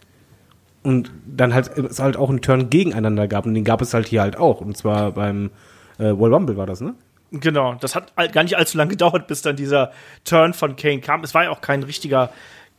Und 0.83 1.11
dann 1.25 1.53
halt 1.53 1.69
es 1.77 1.99
halt 1.99 2.17
auch 2.17 2.29
einen 2.29 2.41
Turn 2.41 2.69
gegeneinander 2.69 3.27
gab 3.27 3.45
und 3.45 3.53
den 3.53 3.63
gab 3.63 3.81
es 3.81 3.93
halt 3.93 4.07
hier 4.07 4.21
halt 4.21 4.37
auch. 4.37 4.59
Und 4.59 4.75
zwar 4.75 5.13
beim 5.13 5.51
äh, 5.97 6.11
World 6.17 6.33
Rumble 6.33 6.57
war 6.57 6.65
das, 6.65 6.81
ne? 6.81 6.93
Genau, 7.31 7.75
das 7.75 7.95
hat 7.95 8.15
gar 8.15 8.43
nicht 8.43 8.57
allzu 8.57 8.77
lange 8.77 8.91
gedauert, 8.91 9.27
bis 9.27 9.41
dann 9.41 9.57
dieser 9.57 9.91
Turn 10.23 10.53
von 10.53 10.77
Kane 10.77 11.01
kam. 11.01 11.23
Es 11.23 11.33
war 11.33 11.43
ja 11.43 11.49
auch 11.49 11.59
kein 11.59 11.83
richtiger 11.83 12.29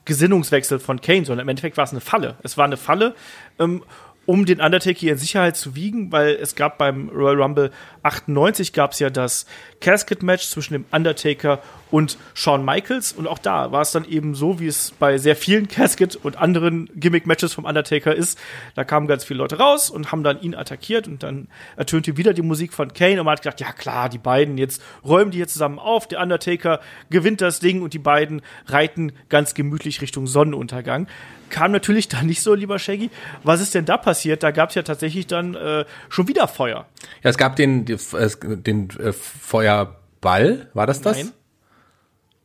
Gesinnungswechsel 0.08 0.80
von 0.80 1.00
Kane, 1.00 1.24
sondern 1.24 1.44
im 1.44 1.50
Endeffekt 1.50 1.76
war 1.76 1.84
es 1.84 1.92
eine 1.92 2.00
Falle. 2.00 2.36
Es 2.42 2.56
war 2.56 2.64
eine 2.64 2.76
Falle, 2.76 3.14
ähm, 3.60 3.84
um 4.28 4.44
den 4.44 4.60
Undertaker 4.60 5.06
in 5.06 5.16
Sicherheit 5.16 5.56
zu 5.56 5.74
wiegen, 5.74 6.12
weil 6.12 6.34
es 6.34 6.54
gab 6.54 6.76
beim 6.76 7.08
Royal 7.08 7.40
Rumble 7.40 7.70
98 8.02 8.74
gab 8.74 8.92
es 8.92 8.98
ja 8.98 9.08
das 9.08 9.46
Casket-Match 9.80 10.48
zwischen 10.48 10.74
dem 10.74 10.84
Undertaker 10.90 11.62
und 11.90 12.18
Shawn 12.34 12.62
Michaels. 12.62 13.12
Und 13.12 13.26
auch 13.26 13.38
da 13.38 13.72
war 13.72 13.80
es 13.80 13.92
dann 13.92 14.04
eben 14.04 14.34
so, 14.34 14.60
wie 14.60 14.66
es 14.66 14.90
bei 14.98 15.16
sehr 15.16 15.34
vielen 15.34 15.66
Casket- 15.66 16.16
und 16.16 16.36
anderen 16.36 16.90
Gimmick-Matches 16.94 17.54
vom 17.54 17.64
Undertaker 17.64 18.14
ist. 18.14 18.38
Da 18.74 18.84
kamen 18.84 19.06
ganz 19.06 19.24
viele 19.24 19.38
Leute 19.38 19.60
raus 19.60 19.88
und 19.88 20.12
haben 20.12 20.22
dann 20.22 20.42
ihn 20.42 20.54
attackiert 20.54 21.08
und 21.08 21.22
dann 21.22 21.48
ertönte 21.76 22.18
wieder 22.18 22.34
die 22.34 22.42
Musik 22.42 22.74
von 22.74 22.92
Kane 22.92 23.20
und 23.20 23.24
man 23.24 23.32
hat 23.32 23.42
gedacht, 23.42 23.62
ja 23.62 23.72
klar, 23.72 24.10
die 24.10 24.18
beiden, 24.18 24.58
jetzt 24.58 24.82
räumen 25.06 25.30
die 25.30 25.38
hier 25.38 25.48
zusammen 25.48 25.78
auf. 25.78 26.06
Der 26.06 26.20
Undertaker 26.20 26.80
gewinnt 27.08 27.40
das 27.40 27.60
Ding 27.60 27.80
und 27.80 27.94
die 27.94 27.98
beiden 27.98 28.42
reiten 28.66 29.12
ganz 29.30 29.54
gemütlich 29.54 30.02
Richtung 30.02 30.26
Sonnenuntergang. 30.26 31.06
Kam 31.50 31.72
natürlich 31.72 32.08
dann 32.08 32.26
nicht 32.26 32.42
so, 32.42 32.54
lieber 32.54 32.78
Shaggy. 32.78 33.10
Was 33.42 33.60
ist 33.60 33.74
denn 33.74 33.84
da 33.84 33.96
passiert? 33.96 34.42
Da 34.42 34.50
gab 34.50 34.70
es 34.70 34.74
ja 34.74 34.82
tatsächlich 34.82 35.26
dann 35.26 35.54
äh, 35.54 35.84
schon 36.08 36.28
wieder 36.28 36.48
Feuer. 36.48 36.86
Ja, 37.22 37.30
es 37.30 37.38
gab 37.38 37.56
den, 37.56 37.84
den 37.84 38.88
äh, 38.98 39.12
Feuerball, 39.12 40.68
war 40.74 40.86
das 40.86 41.00
das? 41.00 41.18
Nein. 41.18 41.32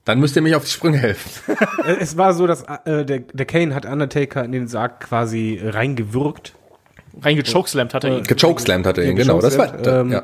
Dann 0.05 0.19
müsst 0.19 0.35
ihr 0.35 0.41
mich 0.41 0.55
auf 0.55 0.65
die 0.65 0.71
Sprünge 0.71 0.97
helfen. 0.97 1.55
es 1.99 2.17
war 2.17 2.33
so, 2.33 2.45
dass 2.45 2.63
äh, 2.63 3.05
der, 3.05 3.19
der 3.19 3.45
Kane 3.45 3.73
hat 3.73 3.85
Undertaker 3.85 4.43
in 4.43 4.51
den 4.51 4.67
Sarg 4.67 4.99
quasi 4.99 5.61
reingewürgt. 5.63 6.53
Reingechokeslammt 7.21 7.93
hat 7.93 8.03
er 8.03 8.17
ihn. 8.17 8.23
Gechokeslammt 8.23 8.85
hat 8.85 8.97
er 8.97 9.05
ihn, 9.05 9.15
genau. 9.15 9.39
Das 9.39 9.57
war, 9.57 9.85
ähm, 9.85 10.11
ja. 10.11 10.23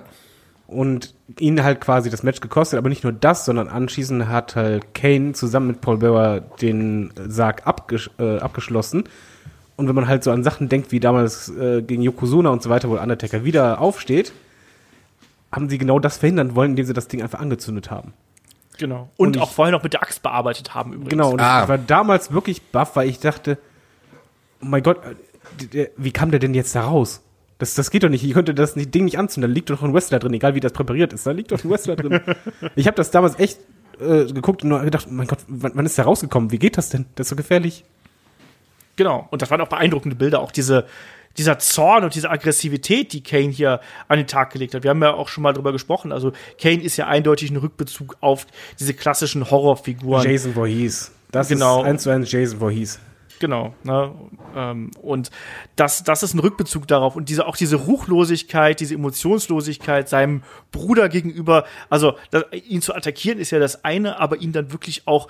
Und 0.70 1.16
ihn 1.40 1.64
halt 1.64 1.82
quasi 1.82 2.12
das 2.12 2.22
Match 2.22 2.42
gekostet, 2.42 2.78
aber 2.78 2.90
nicht 2.90 3.04
nur 3.04 3.12
das, 3.14 3.46
sondern 3.46 3.68
anschließend 3.68 4.28
hat 4.28 4.56
halt 4.56 4.94
Kane 4.94 5.34
zusammen 5.34 5.68
mit 5.68 5.82
Paul 5.82 5.98
Bearer 5.98 6.42
den 6.42 7.12
Sarg 7.28 7.66
abges 7.66 8.10
äh, 8.20 8.38
abgeschlossen. 8.38 9.06
Und 9.78 9.88
wenn 9.88 9.96
man 9.96 10.08
halt 10.08 10.24
so 10.24 10.32
an 10.32 10.44
Sachen 10.44 10.70
denkt, 10.70 10.92
wie 10.92 11.00
damals 11.00 11.50
äh, 11.50 11.82
gegen 11.82 12.02
Yokozuna 12.02 12.50
und 12.50 12.62
so 12.62 12.70
weiter, 12.70 12.90
wo 12.90 12.98
Undertaker 12.98 13.46
wieder 13.46 13.80
aufsteht, 13.82 14.34
haben 15.52 15.70
sie 15.70 15.78
genau 15.78 16.00
das 16.00 16.18
verhindern 16.18 16.54
wollen, 16.56 16.72
indem 16.72 16.86
sie 16.86 16.94
das 16.94 17.08
Ding 17.08 17.24
einfach 17.24 17.40
angezündet 17.40 17.90
haben. 17.90 18.14
Genau. 18.78 19.10
Und, 19.18 19.28
und 19.28 19.36
ich, 19.38 19.42
auch 19.42 19.52
vorher 19.52 19.72
noch 19.72 19.84
mit 19.84 19.94
der 19.94 20.04
Axt 20.04 20.22
bearbeitet 20.22 20.76
haben 20.76 20.94
übrigens. 20.94 21.10
Genau, 21.10 21.32
und 21.32 21.42
ah. 21.42 21.64
ich 21.64 21.70
war 21.70 21.78
damals 21.78 22.32
wirklich 22.32 22.62
baff, 22.62 22.96
weil 22.96 23.10
ich 23.10 23.20
dachte, 23.20 23.58
oh 24.62 24.66
mein 24.66 24.84
Gott, 24.84 24.98
wie 25.98 26.12
kam 26.12 26.32
der 26.32 26.40
denn 26.40 26.54
jetzt 26.54 26.76
da 26.76 26.82
raus? 26.82 27.22
Das, 27.60 27.76
das 27.76 27.92
geht 27.92 28.04
doch 28.04 28.10
nicht. 28.10 28.24
Ich 28.24 28.34
könnte 28.34 28.54
das 28.56 28.74
Ding 28.74 29.06
nicht 29.06 29.20
anzünden. 29.20 29.52
Da 29.52 29.54
liegt 29.54 29.70
doch 29.70 29.84
ein 29.84 29.94
Wrestler 29.94 30.18
drin, 30.20 30.34
egal 30.34 30.56
wie 30.56 30.62
das 30.62 30.72
präpariert 30.74 31.14
ist. 31.14 31.28
Da 31.28 31.32
liegt 31.32 31.52
doch 31.52 31.64
ein 31.64 31.70
Wrestler 31.70 31.96
drin. 31.98 32.22
ich 32.76 32.88
habe 32.88 32.96
das 32.96 33.12
damals 33.12 33.38
echt 33.38 33.60
äh, 34.00 34.26
geguckt 34.26 34.64
und 34.64 34.70
nur 34.70 34.80
gedacht, 34.82 35.12
mein 35.12 35.28
Gott, 35.28 35.40
wann, 35.48 35.74
wann 35.76 35.86
ist 35.86 35.98
der 35.98 36.06
rausgekommen? 36.06 36.52
Wie 36.52 36.58
geht 36.58 36.78
das 36.78 36.90
denn? 36.90 37.06
Das 37.16 37.26
ist 37.26 37.30
so 37.30 37.36
gefährlich. 37.36 37.84
Genau. 38.96 39.28
Und 39.30 39.42
das 39.42 39.52
waren 39.52 39.60
auch 39.62 39.68
beeindruckende 39.68 40.16
Bilder. 40.16 40.40
Auch 40.40 40.52
diese, 40.52 40.86
dieser 41.38 41.60
Zorn 41.60 42.06
und 42.06 42.16
diese 42.16 42.30
Aggressivität, 42.30 43.12
die 43.12 43.24
Kane 43.24 43.50
hier 43.50 43.82
an 44.08 44.18
den 44.18 44.28
Tag 44.28 44.52
gelegt 44.54 44.74
hat. 44.74 44.84
Wir 44.84 44.92
haben 44.92 45.02
ja 45.04 45.14
auch 45.14 45.28
schon 45.28 45.44
mal 45.44 45.52
drüber 45.54 45.74
gesprochen. 45.74 46.14
Also 46.14 46.32
Kane 46.62 46.82
ist 46.82 46.96
ja 46.96 47.08
eindeutig 47.08 47.52
ein 47.52 47.58
Rückbezug 47.58 48.16
auf 48.22 48.48
diese 48.80 48.94
klassischen 48.94 49.52
Horrorfiguren. 49.52 50.24
Jason 50.24 50.54
Voorhees. 50.54 51.12
Das 51.32 51.50
Genau. 51.50 51.82
ist 51.82 51.88
eins 51.88 52.04
zu 52.04 52.10
eins 52.10 52.32
Jason 52.32 52.60
Voorhees. 52.60 53.00
Genau. 53.40 53.74
Ne? 53.84 54.14
Ähm, 54.56 54.92
und 55.02 55.32
das, 55.76 56.04
das 56.04 56.24
ist 56.24 56.34
ein 56.34 56.40
Rückbezug 56.40 56.88
darauf. 56.88 57.16
Und 57.16 57.30
diese, 57.30 57.48
auch 57.48 57.56
diese 57.56 57.78
Ruchlosigkeit, 57.78 58.80
diese 58.80 58.96
Emotionslosigkeit 58.96 60.10
seinem 60.10 60.44
Bruder 60.72 61.10
gegenüber, 61.10 61.66
also 61.90 62.18
das, 62.32 62.44
ihn 62.68 62.82
zu 62.82 62.94
attackieren 62.94 63.40
ist 63.40 63.52
ja 63.52 63.60
das 63.60 63.84
eine, 63.86 64.20
aber 64.20 64.38
ihn 64.38 64.52
dann 64.52 64.72
wirklich 64.72 65.08
auch, 65.08 65.30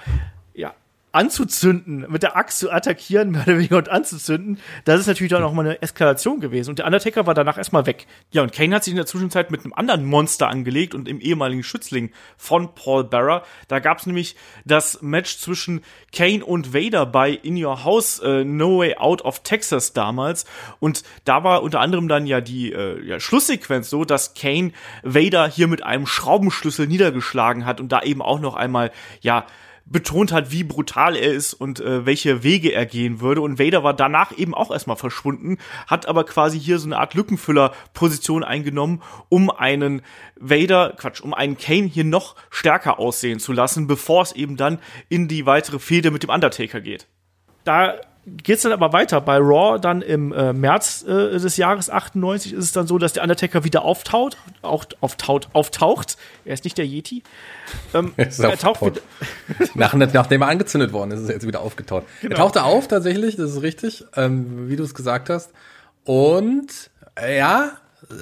ja, 0.54 0.74
anzuzünden, 1.12 2.06
mit 2.10 2.24
der 2.24 2.36
Axt 2.36 2.60
zu 2.60 2.72
attackieren, 2.72 3.32
mehr 3.32 3.44
oder 3.44 3.58
weniger 3.58 3.78
und 3.78 3.90
anzuzünden, 3.90 4.60
das 4.86 5.00
ist 5.00 5.08
natürlich 5.08 5.32
dann 5.32 5.44
auch 5.44 5.54
mal 5.54 5.66
eine 5.66 5.82
Eskalation 5.82 6.40
gewesen. 6.40 6.72
Und 6.72 6.80
der 6.80 6.86
Undertaker 6.86 7.26
war 7.26 7.34
danach 7.34 7.58
erstmal 7.58 7.86
weg. 7.86 8.06
Ja, 8.32 8.44
und 8.44 8.52
Kane 8.52 8.76
hat 8.76 8.84
sich 8.84 8.92
in 8.92 8.98
der 8.98 9.06
Zwischenzeit 9.06 9.52
mit 9.52 9.64
einem 9.64 9.74
anderen 9.74 10.06
Monster 10.06 10.48
angelegt 10.48 10.94
und 10.94 11.08
im 11.08 11.20
ehemaligen 11.20 11.64
Schützling 11.64 12.12
von 12.38 12.76
Paul 12.76 13.04
Bearer. 13.04 13.44
Da 13.68 13.80
gab 13.80 14.00
es 14.00 14.06
nämlich 14.06 14.36
das 14.66 15.02
Match 15.02 15.38
zwischen 15.38 15.82
Kane 16.14 16.46
und 16.46 16.74
Vader 16.74 17.06
bei 17.06 17.32
In 17.32 17.64
Your 17.64 17.84
House 17.84 18.20
äh, 18.20 18.44
No 18.44 18.80
Way 18.80 18.96
Out 18.98 19.24
of 19.24 19.42
Texas 19.42 19.94
damals. 19.94 20.46
Und 20.80 21.04
da 21.26 21.44
war 21.44 21.64
unter 21.64 21.80
anderem 21.80 22.08
dann 22.08 22.28
ja 22.28 22.42
die 22.42 22.72
äh, 22.72 23.04
ja, 23.04 23.20
Schlusssequenz 23.20 23.90
so, 23.90 24.06
dass 24.06 24.34
Kane 24.36 24.72
Vader 25.04 25.48
hier 25.48 25.68
mit 25.68 25.84
einem 25.84 26.06
Schraubenschlüssel 26.06 26.88
niedergeschlagen 26.88 27.66
hat 27.66 27.80
und 27.80 27.92
da 27.92 28.02
eben 28.02 28.22
auch 28.22 28.40
noch 28.40 28.56
einmal, 28.56 28.92
ja, 29.22 29.46
betont 29.92 30.32
hat, 30.32 30.52
wie 30.52 30.64
brutal 30.64 31.16
er 31.16 31.32
ist 31.32 31.54
und 31.54 31.80
äh, 31.80 32.06
welche 32.06 32.44
Wege 32.44 32.72
er 32.74 32.86
gehen 32.86 33.22
würde. 33.22 33.42
Und 33.42 33.60
Vader 33.60 33.84
war 33.84 33.94
danach 33.94 34.38
eben 34.38 34.54
auch 34.54 34.72
erstmal 34.72 34.98
verschwunden, 34.98 35.58
hat 35.88 36.08
aber 36.08 36.24
quasi 36.24 36.60
hier 36.60 36.80
so 36.80 36.88
eine 36.88 36.98
Art 36.98 37.14
Lückenfüller-Position 37.14 38.44
eingenommen, 38.44 39.02
um 39.30 39.50
einen 39.50 40.02
Vader, 40.40 40.94
Quatsch, 40.98 41.22
um 41.22 41.34
einen 41.34 41.58
Kane 41.58 41.88
hier 41.88 42.04
noch 42.04 42.36
stärker 42.50 43.00
aussehen 43.00 43.40
zu 43.40 43.52
lassen, 43.52 43.88
bevor 43.88 44.22
es 44.22 44.32
eben 44.32 44.58
dann 44.58 44.80
in 45.10 45.28
die 45.28 45.46
weitere 45.46 45.80
Fehde 45.80 46.12
mit 46.12 46.24
dem 46.24 46.30
Undertaker 46.30 46.82
geht. 46.82 47.08
Da 47.64 48.00
geht's 48.38 48.64
dann 48.64 48.72
aber 48.72 48.94
weiter. 48.94 49.22
Bei 49.22 49.38
Raw 49.38 49.80
dann 49.80 50.02
im 50.02 50.32
äh, 50.32 50.54
März 50.54 51.04
äh, 51.04 51.38
des 51.40 51.58
Jahres 51.58 51.90
98 51.90 52.54
ist 52.54 52.64
es 52.64 52.72
dann 52.72 52.88
so, 52.88 52.98
dass 52.98 53.14
der 53.14 53.24
Undertaker 53.24 53.64
wieder 53.64 53.84
auftaucht, 53.84 54.38
auch 54.62 54.86
auftaucht, 55.02 55.50
auftaucht. 55.54 56.18
Er 56.46 56.54
ist 56.54 56.64
nicht 56.64 56.78
der 56.78 56.86
Yeti. 56.86 57.24
Ähm, 57.94 58.14
Er 58.18 58.28
er 58.40 58.58
taucht 58.58 58.82
wieder, 58.82 59.02
Nach, 59.76 59.94
nachdem 59.94 60.42
er 60.42 60.48
angezündet 60.48 60.94
worden 60.94 61.12
ist, 61.12 61.22
ist 61.22 61.30
er 61.30 61.36
jetzt 61.36 61.48
wieder 61.48 61.62
aufgetaucht. 61.62 62.06
Genau. 62.22 62.36
Er 62.36 62.38
tauchte 62.38 62.64
auf 62.64 62.88
tatsächlich, 62.88 63.36
das 63.36 63.52
ist 63.52 63.62
richtig, 63.62 64.06
ähm, 64.16 64.70
wie 64.70 64.76
du 64.76 64.84
es 64.84 64.94
gesagt 64.94 65.30
hast. 65.30 65.52
Und 66.04 66.90
äh, 67.16 67.38
ja, 67.38 67.72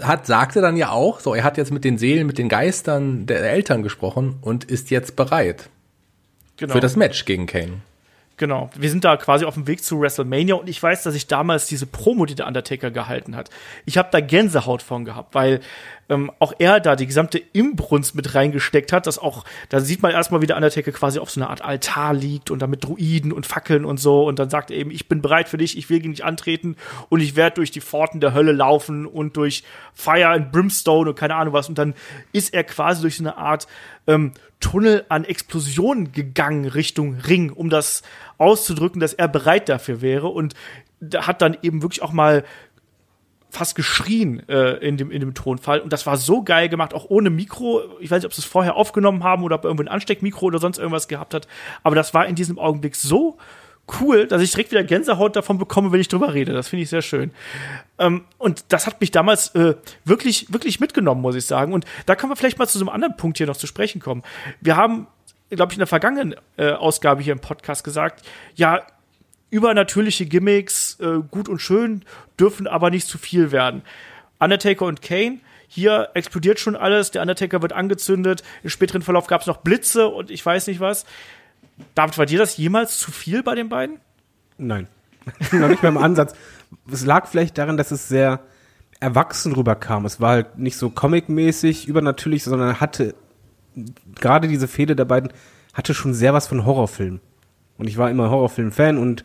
hat, 0.01 0.25
sagte 0.25 0.61
dann 0.61 0.75
ja 0.75 0.91
auch, 0.91 1.19
so, 1.19 1.33
er 1.33 1.43
hat 1.43 1.57
jetzt 1.57 1.71
mit 1.71 1.83
den 1.83 1.97
Seelen, 1.97 2.27
mit 2.27 2.37
den 2.37 2.49
Geistern 2.49 3.25
der 3.25 3.41
Eltern 3.41 3.83
gesprochen 3.83 4.37
und 4.41 4.65
ist 4.65 4.89
jetzt 4.89 5.15
bereit 5.15 5.69
genau. 6.57 6.73
für 6.73 6.79
das 6.79 6.95
Match 6.95 7.25
gegen 7.25 7.45
Kane. 7.45 7.81
Genau, 8.39 8.69
wir 8.75 8.91
sind 8.91 9.03
da 9.03 9.17
quasi 9.17 9.45
auf 9.45 9.55
dem 9.55 9.65
Weg 9.65 9.83
zu 9.83 9.99
WrestleMania 9.99 10.53
und 10.53 10.69
ich 10.69 10.81
weiß, 10.81 11.01
dass 11.01 11.15
ich 11.15 11.25
damals 11.25 11.65
diese 11.65 11.87
Promo, 11.87 12.27
die 12.27 12.35
der 12.35 12.45
Undertaker 12.45 12.91
gehalten 12.91 13.35
hat, 13.35 13.49
ich 13.85 13.97
habe 13.97 14.09
da 14.11 14.19
Gänsehaut 14.19 14.83
von 14.83 15.05
gehabt, 15.05 15.33
weil 15.33 15.59
ähm, 16.09 16.31
auch 16.39 16.53
er 16.59 16.79
da 16.79 16.95
die 16.95 17.07
gesamte 17.07 17.37
Imbrunst 17.37 18.15
mit 18.15 18.33
reingesteckt 18.35 18.93
hat, 18.93 19.07
dass 19.07 19.19
auch, 19.19 19.43
da 19.69 19.79
sieht 19.79 20.01
man 20.01 20.11
erstmal, 20.11 20.41
wie 20.41 20.47
der 20.47 20.55
Undertaker 20.55 20.91
quasi 20.91 21.19
auf 21.19 21.29
so 21.29 21.39
einer 21.41 21.49
Art 21.49 21.63
Altar 21.63 22.13
liegt 22.13 22.51
und 22.51 22.61
da 22.61 22.67
mit 22.67 22.83
Druiden 22.83 23.31
und 23.31 23.45
Fackeln 23.45 23.85
und 23.85 23.97
so 23.99 24.25
und 24.27 24.39
dann 24.39 24.49
sagt 24.49 24.71
er 24.71 24.77
eben, 24.77 24.91
ich 24.91 25.07
bin 25.07 25.21
bereit 25.21 25.49
für 25.49 25.57
dich, 25.57 25.77
ich 25.77 25.89
will 25.89 25.99
gegen 25.99 26.13
dich 26.13 26.25
antreten 26.25 26.75
und 27.09 27.21
ich 27.21 27.35
werde 27.35 27.55
durch 27.55 27.71
die 27.71 27.81
Pforten 27.81 28.19
der 28.19 28.33
Hölle 28.33 28.51
laufen 28.51 29.05
und 29.05 29.37
durch 29.37 29.63
Fire 29.93 30.29
and 30.29 30.51
Brimstone 30.51 31.09
und 31.09 31.15
keine 31.15 31.35
Ahnung 31.35 31.53
was. 31.53 31.69
Und 31.69 31.77
dann 31.77 31.93
ist 32.31 32.53
er 32.53 32.63
quasi 32.63 33.01
durch 33.01 33.17
so 33.17 33.23
eine 33.23 33.37
Art 33.37 33.67
ähm, 34.07 34.31
Tunnel 34.59 35.05
an 35.09 35.23
Explosionen 35.23 36.11
gegangen 36.11 36.65
Richtung 36.65 37.15
Ring, 37.15 37.51
um 37.51 37.69
das 37.69 38.03
auszudrücken, 38.37 38.99
dass 38.99 39.13
er 39.13 39.27
bereit 39.27 39.69
dafür 39.69 40.01
wäre 40.01 40.27
und 40.27 40.55
hat 41.15 41.41
dann 41.41 41.57
eben 41.61 41.81
wirklich 41.81 42.01
auch 42.01 42.11
mal 42.11 42.43
fast 43.57 43.75
geschrien 43.75 44.47
äh, 44.47 44.73
in, 44.77 44.97
dem, 44.97 45.11
in 45.11 45.19
dem 45.19 45.33
Tonfall. 45.33 45.79
Und 45.79 45.91
das 45.91 46.05
war 46.05 46.17
so 46.17 46.43
geil 46.43 46.69
gemacht, 46.69 46.93
auch 46.93 47.05
ohne 47.09 47.29
Mikro. 47.29 47.81
Ich 47.99 48.11
weiß 48.11 48.19
nicht, 48.19 48.27
ob 48.27 48.33
sie 48.33 48.41
es 48.41 48.45
vorher 48.45 48.75
aufgenommen 48.75 49.23
haben 49.23 49.43
oder 49.43 49.55
ob 49.55 49.65
irgendwo 49.65 49.83
ein 49.83 49.87
Ansteckmikro 49.87 50.45
oder 50.45 50.59
sonst 50.59 50.77
irgendwas 50.77 51.07
gehabt 51.07 51.33
hat. 51.33 51.47
Aber 51.83 51.95
das 51.95 52.13
war 52.13 52.25
in 52.25 52.35
diesem 52.35 52.59
Augenblick 52.59 52.95
so 52.95 53.37
cool, 53.99 54.27
dass 54.27 54.41
ich 54.41 54.51
direkt 54.51 54.71
wieder 54.71 54.83
Gänsehaut 54.83 55.35
davon 55.35 55.57
bekomme, 55.57 55.91
wenn 55.91 56.01
ich 56.01 56.07
drüber 56.07 56.33
rede. 56.33 56.53
Das 56.53 56.67
finde 56.67 56.83
ich 56.83 56.89
sehr 56.89 57.01
schön. 57.01 57.31
Ähm, 57.97 58.25
und 58.37 58.65
das 58.69 58.85
hat 58.85 58.99
mich 59.01 59.11
damals 59.11 59.55
äh, 59.55 59.75
wirklich, 60.03 60.51
wirklich 60.51 60.79
mitgenommen, 60.79 61.21
muss 61.21 61.35
ich 61.35 61.45
sagen. 61.45 61.73
Und 61.73 61.85
da 62.05 62.15
können 62.15 62.31
wir 62.31 62.35
vielleicht 62.35 62.59
mal 62.59 62.67
zu 62.67 62.77
so 62.77 62.85
einem 62.85 62.93
anderen 62.93 63.17
Punkt 63.17 63.37
hier 63.37 63.47
noch 63.47 63.57
zu 63.57 63.67
sprechen 63.67 64.01
kommen. 64.01 64.23
Wir 64.61 64.75
haben, 64.75 65.07
glaube 65.49 65.71
ich, 65.71 65.77
in 65.77 65.81
der 65.81 65.87
vergangenen 65.87 66.35
äh, 66.57 66.71
Ausgabe 66.71 67.21
hier 67.21 67.33
im 67.33 67.39
Podcast 67.39 67.83
gesagt, 67.83 68.25
ja, 68.55 68.85
übernatürliche 69.49 70.25
Gimmicks, 70.25 70.99
äh, 70.99 71.19
gut 71.31 71.49
und 71.49 71.61
schön, 71.61 72.03
dürfen 72.39 72.67
aber 72.67 72.89
nicht 72.89 73.07
zu 73.07 73.17
viel 73.17 73.51
werden. 73.51 73.81
Undertaker 74.39 74.85
und 74.85 75.01
Kane, 75.01 75.39
hier 75.67 76.09
explodiert 76.13 76.59
schon 76.59 76.75
alles, 76.75 77.11
der 77.11 77.21
Undertaker 77.21 77.61
wird 77.61 77.73
angezündet, 77.73 78.43
im 78.63 78.69
späteren 78.69 79.01
Verlauf 79.01 79.27
gab 79.27 79.41
es 79.41 79.47
noch 79.47 79.57
Blitze 79.57 80.07
und 80.07 80.31
ich 80.31 80.45
weiß 80.45 80.67
nicht 80.67 80.79
was. 80.79 81.05
David, 81.95 82.17
war 82.17 82.25
dir 82.25 82.39
das 82.39 82.57
jemals 82.57 82.99
zu 82.99 83.11
viel 83.11 83.43
bei 83.43 83.55
den 83.55 83.69
beiden? 83.69 83.99
Nein. 84.57 84.87
Noch 85.51 85.67
nicht 85.67 85.83
mal 85.83 85.89
im 85.89 85.97
Ansatz. 85.97 86.33
Es 86.91 87.05
lag 87.05 87.27
vielleicht 87.27 87.57
daran, 87.57 87.77
dass 87.77 87.91
es 87.91 88.07
sehr 88.07 88.39
erwachsen 88.99 89.53
rüberkam. 89.53 90.05
Es 90.05 90.19
war 90.19 90.31
halt 90.31 90.57
nicht 90.57 90.77
so 90.77 90.89
comic-mäßig, 90.89 91.87
übernatürlich, 91.87 92.43
sondern 92.43 92.79
hatte 92.79 93.13
gerade 94.15 94.47
diese 94.47 94.67
Fehde 94.67 94.95
der 94.95 95.05
beiden 95.05 95.31
hatte 95.73 95.93
schon 95.93 96.13
sehr 96.13 96.33
was 96.33 96.47
von 96.47 96.65
Horrorfilm. 96.65 97.19
Und 97.77 97.87
ich 97.87 97.97
war 97.97 98.09
immer 98.09 98.31
Horrorfilm-Fan 98.31 98.97
und 98.97 99.23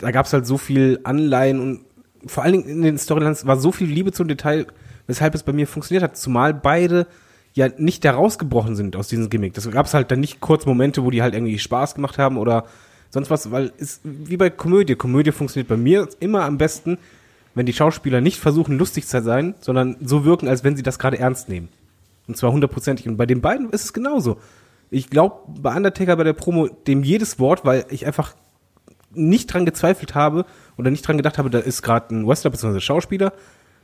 da 0.00 0.10
gab 0.10 0.26
es 0.26 0.32
halt 0.32 0.46
so 0.46 0.58
viel 0.58 1.00
Anleihen 1.04 1.60
und 1.60 1.80
vor 2.26 2.42
allen 2.42 2.52
Dingen 2.52 2.68
in 2.68 2.82
den 2.82 2.98
Storylines 2.98 3.46
war 3.46 3.56
so 3.56 3.72
viel 3.72 3.88
Liebe 3.88 4.12
zum 4.12 4.28
Detail, 4.28 4.66
weshalb 5.06 5.34
es 5.34 5.42
bei 5.42 5.52
mir 5.52 5.66
funktioniert 5.66 6.02
hat. 6.02 6.16
Zumal 6.16 6.54
beide 6.54 7.06
ja 7.54 7.68
nicht 7.78 8.04
da 8.04 8.12
rausgebrochen 8.12 8.76
sind 8.76 8.96
aus 8.96 9.08
diesem 9.08 9.30
Gimmick. 9.30 9.54
Das 9.54 9.70
gab 9.70 9.86
es 9.86 9.94
halt 9.94 10.10
dann 10.10 10.20
nicht 10.20 10.40
kurz 10.40 10.66
Momente, 10.66 11.04
wo 11.04 11.10
die 11.10 11.22
halt 11.22 11.34
irgendwie 11.34 11.58
Spaß 11.58 11.94
gemacht 11.94 12.18
haben 12.18 12.36
oder 12.36 12.66
sonst 13.10 13.30
was, 13.30 13.50
weil 13.50 13.72
es 13.78 14.00
wie 14.04 14.36
bei 14.36 14.50
Komödie. 14.50 14.94
Komödie 14.94 15.32
funktioniert 15.32 15.68
bei 15.68 15.76
mir 15.76 16.08
immer 16.20 16.44
am 16.44 16.58
besten, 16.58 16.98
wenn 17.54 17.66
die 17.66 17.72
Schauspieler 17.72 18.20
nicht 18.20 18.38
versuchen, 18.38 18.78
lustig 18.78 19.06
zu 19.06 19.22
sein, 19.22 19.54
sondern 19.60 19.96
so 20.00 20.24
wirken, 20.24 20.48
als 20.48 20.62
wenn 20.62 20.76
sie 20.76 20.82
das 20.82 20.98
gerade 20.98 21.18
ernst 21.18 21.48
nehmen. 21.48 21.68
Und 22.28 22.36
zwar 22.36 22.52
hundertprozentig. 22.52 23.08
Und 23.08 23.16
bei 23.16 23.26
den 23.26 23.40
beiden 23.40 23.70
ist 23.70 23.84
es 23.84 23.92
genauso. 23.92 24.38
Ich 24.90 25.10
glaube, 25.10 25.36
bei 25.60 25.74
Undertaker 25.74 26.16
bei 26.16 26.24
der 26.24 26.32
Promo 26.32 26.68
dem 26.68 27.02
jedes 27.02 27.38
Wort, 27.40 27.64
weil 27.64 27.84
ich 27.90 28.06
einfach 28.06 28.34
nicht 29.12 29.52
dran 29.52 29.66
gezweifelt 29.66 30.14
habe 30.14 30.44
oder 30.76 30.90
nicht 30.90 31.06
dran 31.06 31.16
gedacht 31.16 31.38
habe, 31.38 31.50
da 31.50 31.58
ist 31.58 31.82
gerade 31.82 32.14
ein 32.14 32.26
Wrestler 32.26 32.50
bzw. 32.50 32.80
Schauspieler, 32.80 33.32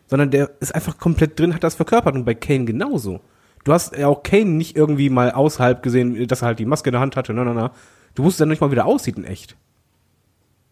sondern 0.07 0.31
der 0.31 0.51
ist 0.61 0.75
einfach 0.75 0.99
komplett 0.99 1.39
drin, 1.39 1.55
hat 1.55 1.65
das 1.65 1.75
verkörpert 1.75 2.15
und 2.15 2.25
bei 2.25 2.35
Kane 2.35 2.65
genauso. 2.65 3.21
Du 3.65 3.73
hast 3.73 3.97
ja 3.97 4.07
auch 4.07 4.23
Kane 4.23 4.45
nicht 4.45 4.77
irgendwie 4.77 5.11
mal 5.11 5.33
außerhalb 5.33 5.83
gesehen, 5.83 6.29
dass 6.29 6.43
er 6.43 6.49
halt 6.49 6.59
die 6.61 6.67
Maske 6.67 6.91
in 6.91 6.93
der 6.93 7.01
Hand 7.01 7.17
hatte, 7.17 7.33
na, 7.35 7.45
na, 7.45 7.53
na. 7.53 7.73
Du 8.15 8.23
wusstest 8.23 8.43
dann 8.43 8.49
nicht 8.49 8.61
mal, 8.61 8.71
wie 8.71 8.77
der 8.77 8.87
aussieht 8.87 9.17
in 9.17 9.25
echt. 9.25 9.57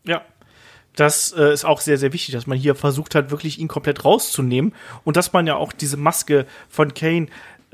Ja. 0.05 0.23
Das 0.97 1.33
äh, 1.33 1.53
ist 1.53 1.65
auch 1.65 1.81
sehr, 1.81 1.99
sehr 1.99 2.13
wichtig, 2.13 2.35
dass 2.35 2.47
man 2.47 2.57
hier 2.57 2.77
versucht 2.77 3.17
hat, 3.17 3.33
wirklich 3.33 3.59
ihn 3.59 3.67
komplett 3.67 4.05
rauszunehmen 4.05 4.73
und 5.03 5.17
dass 5.17 5.33
man 5.33 5.45
ja 5.45 5.57
auch 5.57 5.73
diese 5.73 5.97
Maske 5.97 6.47
von 6.69 6.95
Kane 6.95 7.27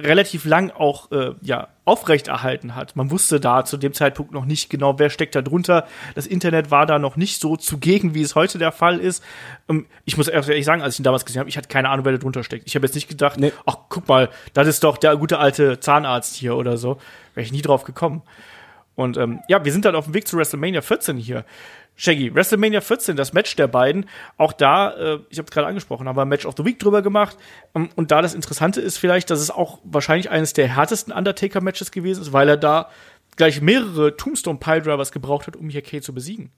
relativ 0.04 0.44
lang 0.44 0.70
auch 0.70 1.10
äh, 1.12 1.32
ja 1.42 1.68
aufrechterhalten 1.84 2.74
hat. 2.76 2.94
Man 2.96 3.10
wusste 3.10 3.40
da 3.40 3.64
zu 3.64 3.76
dem 3.76 3.92
Zeitpunkt 3.92 4.32
noch 4.32 4.44
nicht 4.44 4.70
genau, 4.70 4.98
wer 4.98 5.10
steckt 5.10 5.34
da 5.34 5.42
drunter. 5.42 5.86
Das 6.14 6.26
Internet 6.26 6.70
war 6.70 6.86
da 6.86 6.98
noch 6.98 7.16
nicht 7.16 7.40
so 7.40 7.56
zugegen, 7.56 8.14
wie 8.14 8.22
es 8.22 8.34
heute 8.34 8.58
der 8.58 8.72
Fall 8.72 8.98
ist. 8.98 9.24
Ähm, 9.68 9.86
ich 10.04 10.16
muss 10.16 10.28
ehrlich 10.28 10.64
sagen, 10.64 10.82
als 10.82 10.94
ich 10.94 11.00
ihn 11.00 11.04
damals 11.04 11.24
gesehen 11.24 11.40
habe, 11.40 11.48
ich 11.50 11.56
hatte 11.56 11.68
keine 11.68 11.88
Ahnung, 11.88 12.04
wer 12.04 12.12
da 12.12 12.18
drunter 12.18 12.44
steckt. 12.44 12.66
Ich 12.66 12.74
habe 12.74 12.86
jetzt 12.86 12.94
nicht 12.94 13.08
gedacht, 13.08 13.38
Nee. 13.38 13.52
ach 13.66 13.76
guck 13.88 14.08
mal, 14.08 14.28
das 14.54 14.68
ist 14.68 14.84
doch 14.84 14.96
der 14.98 15.16
gute 15.16 15.38
alte 15.38 15.80
Zahnarzt 15.80 16.34
hier 16.36 16.56
oder 16.56 16.76
so. 16.76 16.98
Wäre 17.34 17.44
ich 17.44 17.52
nie 17.52 17.62
drauf 17.62 17.84
gekommen. 17.84 18.22
Und 18.96 19.16
ähm, 19.16 19.40
ja, 19.48 19.64
wir 19.64 19.72
sind 19.72 19.84
dann 19.84 19.94
auf 19.94 20.04
dem 20.04 20.14
Weg 20.14 20.28
zu 20.28 20.36
WrestleMania 20.36 20.82
14 20.82 21.16
hier. 21.16 21.44
Shaggy, 22.00 22.34
WrestleMania 22.34 22.80
14, 22.80 23.14
das 23.14 23.34
Match 23.34 23.54
der 23.56 23.68
beiden, 23.68 24.06
auch 24.38 24.54
da, 24.54 24.92
äh, 24.92 25.18
ich 25.28 25.36
habe 25.36 25.44
es 25.44 25.50
gerade 25.50 25.66
angesprochen, 25.66 26.08
haben 26.08 26.16
wir 26.16 26.24
Match 26.24 26.46
of 26.46 26.54
the 26.56 26.64
Week 26.64 26.78
drüber 26.78 27.02
gemacht. 27.02 27.36
Ähm, 27.74 27.90
und 27.94 28.10
da 28.10 28.22
das 28.22 28.32
Interessante 28.32 28.80
ist 28.80 28.96
vielleicht, 28.96 29.28
dass 29.28 29.38
es 29.38 29.50
auch 29.50 29.80
wahrscheinlich 29.84 30.30
eines 30.30 30.54
der 30.54 30.66
härtesten 30.66 31.12
Undertaker-Matches 31.12 31.90
gewesen 31.90 32.22
ist, 32.22 32.32
weil 32.32 32.48
er 32.48 32.56
da 32.56 32.88
gleich 33.36 33.60
mehrere 33.60 34.16
Tombstone 34.16 34.58
Piledrivers 34.58 35.12
gebraucht 35.12 35.46
hat, 35.46 35.56
um 35.56 35.68
hier 35.68 35.82
Kane 35.82 36.00
zu 36.00 36.14
besiegen. 36.14 36.50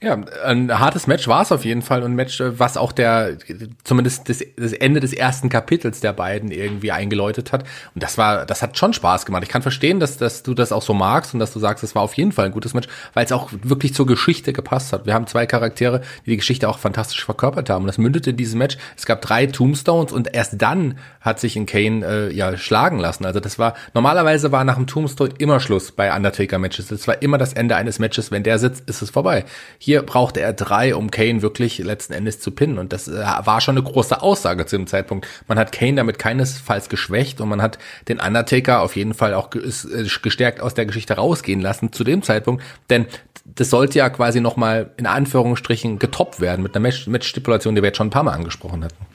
Ja, 0.00 0.16
ein 0.44 0.78
hartes 0.78 1.08
Match 1.08 1.26
war 1.26 1.42
es 1.42 1.50
auf 1.50 1.64
jeden 1.64 1.82
Fall 1.82 2.04
und 2.04 2.12
ein 2.12 2.14
Match, 2.14 2.40
äh, 2.40 2.56
was 2.56 2.76
auch 2.76 2.92
der, 2.92 3.36
zumindest 3.82 4.28
das, 4.28 4.44
das, 4.56 4.72
Ende 4.72 5.00
des 5.00 5.12
ersten 5.12 5.48
Kapitels 5.48 5.98
der 5.98 6.12
beiden 6.12 6.52
irgendwie 6.52 6.92
eingeläutet 6.92 7.50
hat. 7.52 7.64
Und 7.96 8.04
das 8.04 8.16
war, 8.16 8.46
das 8.46 8.62
hat 8.62 8.78
schon 8.78 8.92
Spaß 8.92 9.26
gemacht. 9.26 9.42
Ich 9.42 9.48
kann 9.48 9.62
verstehen, 9.62 9.98
dass, 9.98 10.16
dass 10.16 10.44
du 10.44 10.54
das 10.54 10.70
auch 10.70 10.82
so 10.82 10.94
magst 10.94 11.34
und 11.34 11.40
dass 11.40 11.52
du 11.52 11.58
sagst, 11.58 11.82
es 11.82 11.96
war 11.96 12.02
auf 12.02 12.14
jeden 12.14 12.30
Fall 12.30 12.46
ein 12.46 12.52
gutes 12.52 12.74
Match, 12.74 12.86
weil 13.12 13.24
es 13.24 13.32
auch 13.32 13.50
wirklich 13.64 13.92
zur 13.92 14.06
Geschichte 14.06 14.52
gepasst 14.52 14.92
hat. 14.92 15.04
Wir 15.04 15.14
haben 15.14 15.26
zwei 15.26 15.46
Charaktere, 15.46 16.02
die 16.24 16.30
die 16.30 16.36
Geschichte 16.36 16.68
auch 16.68 16.78
fantastisch 16.78 17.24
verkörpert 17.24 17.68
haben. 17.68 17.82
Und 17.82 17.88
das 17.88 17.98
mündete 17.98 18.30
in 18.30 18.36
diesem 18.36 18.58
Match. 18.58 18.78
Es 18.96 19.04
gab 19.04 19.20
drei 19.20 19.46
Tombstones 19.46 20.12
und 20.12 20.32
erst 20.32 20.62
dann 20.62 20.96
hat 21.20 21.40
sich 21.40 21.56
in 21.56 21.66
Kane 21.66 22.06
äh, 22.06 22.32
ja 22.32 22.56
schlagen 22.56 23.00
lassen. 23.00 23.26
Also 23.26 23.40
das 23.40 23.58
war, 23.58 23.74
normalerweise 23.94 24.52
war 24.52 24.62
nach 24.62 24.76
dem 24.76 24.86
Tombstone 24.86 25.32
immer 25.38 25.58
Schluss 25.58 25.90
bei 25.90 26.14
Undertaker-Matches. 26.14 26.86
Das 26.86 27.08
war 27.08 27.20
immer 27.20 27.36
das 27.36 27.52
Ende 27.52 27.74
eines 27.74 27.98
Matches. 27.98 28.30
Wenn 28.30 28.44
der 28.44 28.60
sitzt, 28.60 28.88
ist 28.88 29.02
es 29.02 29.10
vorbei. 29.10 29.44
Hier 29.87 29.87
brauchte 29.96 30.40
er 30.40 30.52
drei, 30.52 30.94
um 30.94 31.10
Kane 31.10 31.42
wirklich 31.42 31.78
letzten 31.78 32.12
Endes 32.12 32.40
zu 32.40 32.50
pinnen. 32.50 32.78
Und 32.78 32.92
das 32.92 33.08
äh, 33.08 33.24
war 33.44 33.60
schon 33.60 33.76
eine 33.76 33.84
große 33.84 34.20
Aussage 34.20 34.66
zu 34.66 34.76
dem 34.76 34.86
Zeitpunkt. 34.86 35.26
Man 35.46 35.58
hat 35.58 35.72
Kane 35.72 35.94
damit 35.94 36.18
keinesfalls 36.18 36.88
geschwächt 36.88 37.40
und 37.40 37.48
man 37.48 37.62
hat 37.62 37.78
den 38.08 38.20
Undertaker 38.20 38.82
auf 38.82 38.96
jeden 38.96 39.14
Fall 39.14 39.34
auch 39.34 39.50
äh, 39.54 40.06
gestärkt 40.22 40.60
aus 40.60 40.74
der 40.74 40.86
Geschichte 40.86 41.14
rausgehen 41.14 41.60
lassen 41.60 41.92
zu 41.92 42.04
dem 42.04 42.22
Zeitpunkt. 42.22 42.62
Denn 42.90 43.06
das 43.44 43.70
sollte 43.70 43.98
ja 43.98 44.10
quasi 44.10 44.40
nochmal 44.40 44.90
in 44.96 45.06
Anführungsstrichen 45.06 45.98
getoppt 45.98 46.40
werden 46.40 46.62
mit 46.62 46.76
einer 46.76 46.82
Match-Stipulation, 47.06 47.74
die 47.74 47.82
wir 47.82 47.88
jetzt 47.88 47.96
schon 47.96 48.08
ein 48.08 48.10
paar 48.10 48.24
Mal 48.24 48.32
angesprochen 48.32 48.84
hatten. 48.84 49.06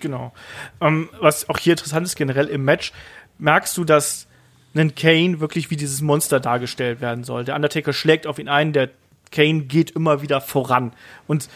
Genau. 0.00 0.32
Ähm, 0.80 1.08
was 1.20 1.48
auch 1.48 1.58
hier 1.58 1.74
interessant 1.74 2.06
ist, 2.06 2.16
generell 2.16 2.46
im 2.46 2.64
Match, 2.64 2.92
merkst 3.38 3.76
du, 3.76 3.84
dass 3.84 4.26
ein 4.74 4.94
Kane 4.94 5.40
wirklich 5.40 5.70
wie 5.70 5.76
dieses 5.76 6.02
Monster 6.02 6.40
dargestellt 6.40 7.00
werden 7.00 7.24
soll. 7.24 7.44
Der 7.44 7.56
Undertaker 7.56 7.92
schlägt 7.92 8.26
auf 8.26 8.38
ihn 8.38 8.48
ein, 8.48 8.72
der 8.72 8.90
Kane 9.30 9.62
geht 9.62 9.90
immer 9.92 10.22
wieder 10.22 10.40
voran. 10.40 10.92
Und 11.26 11.48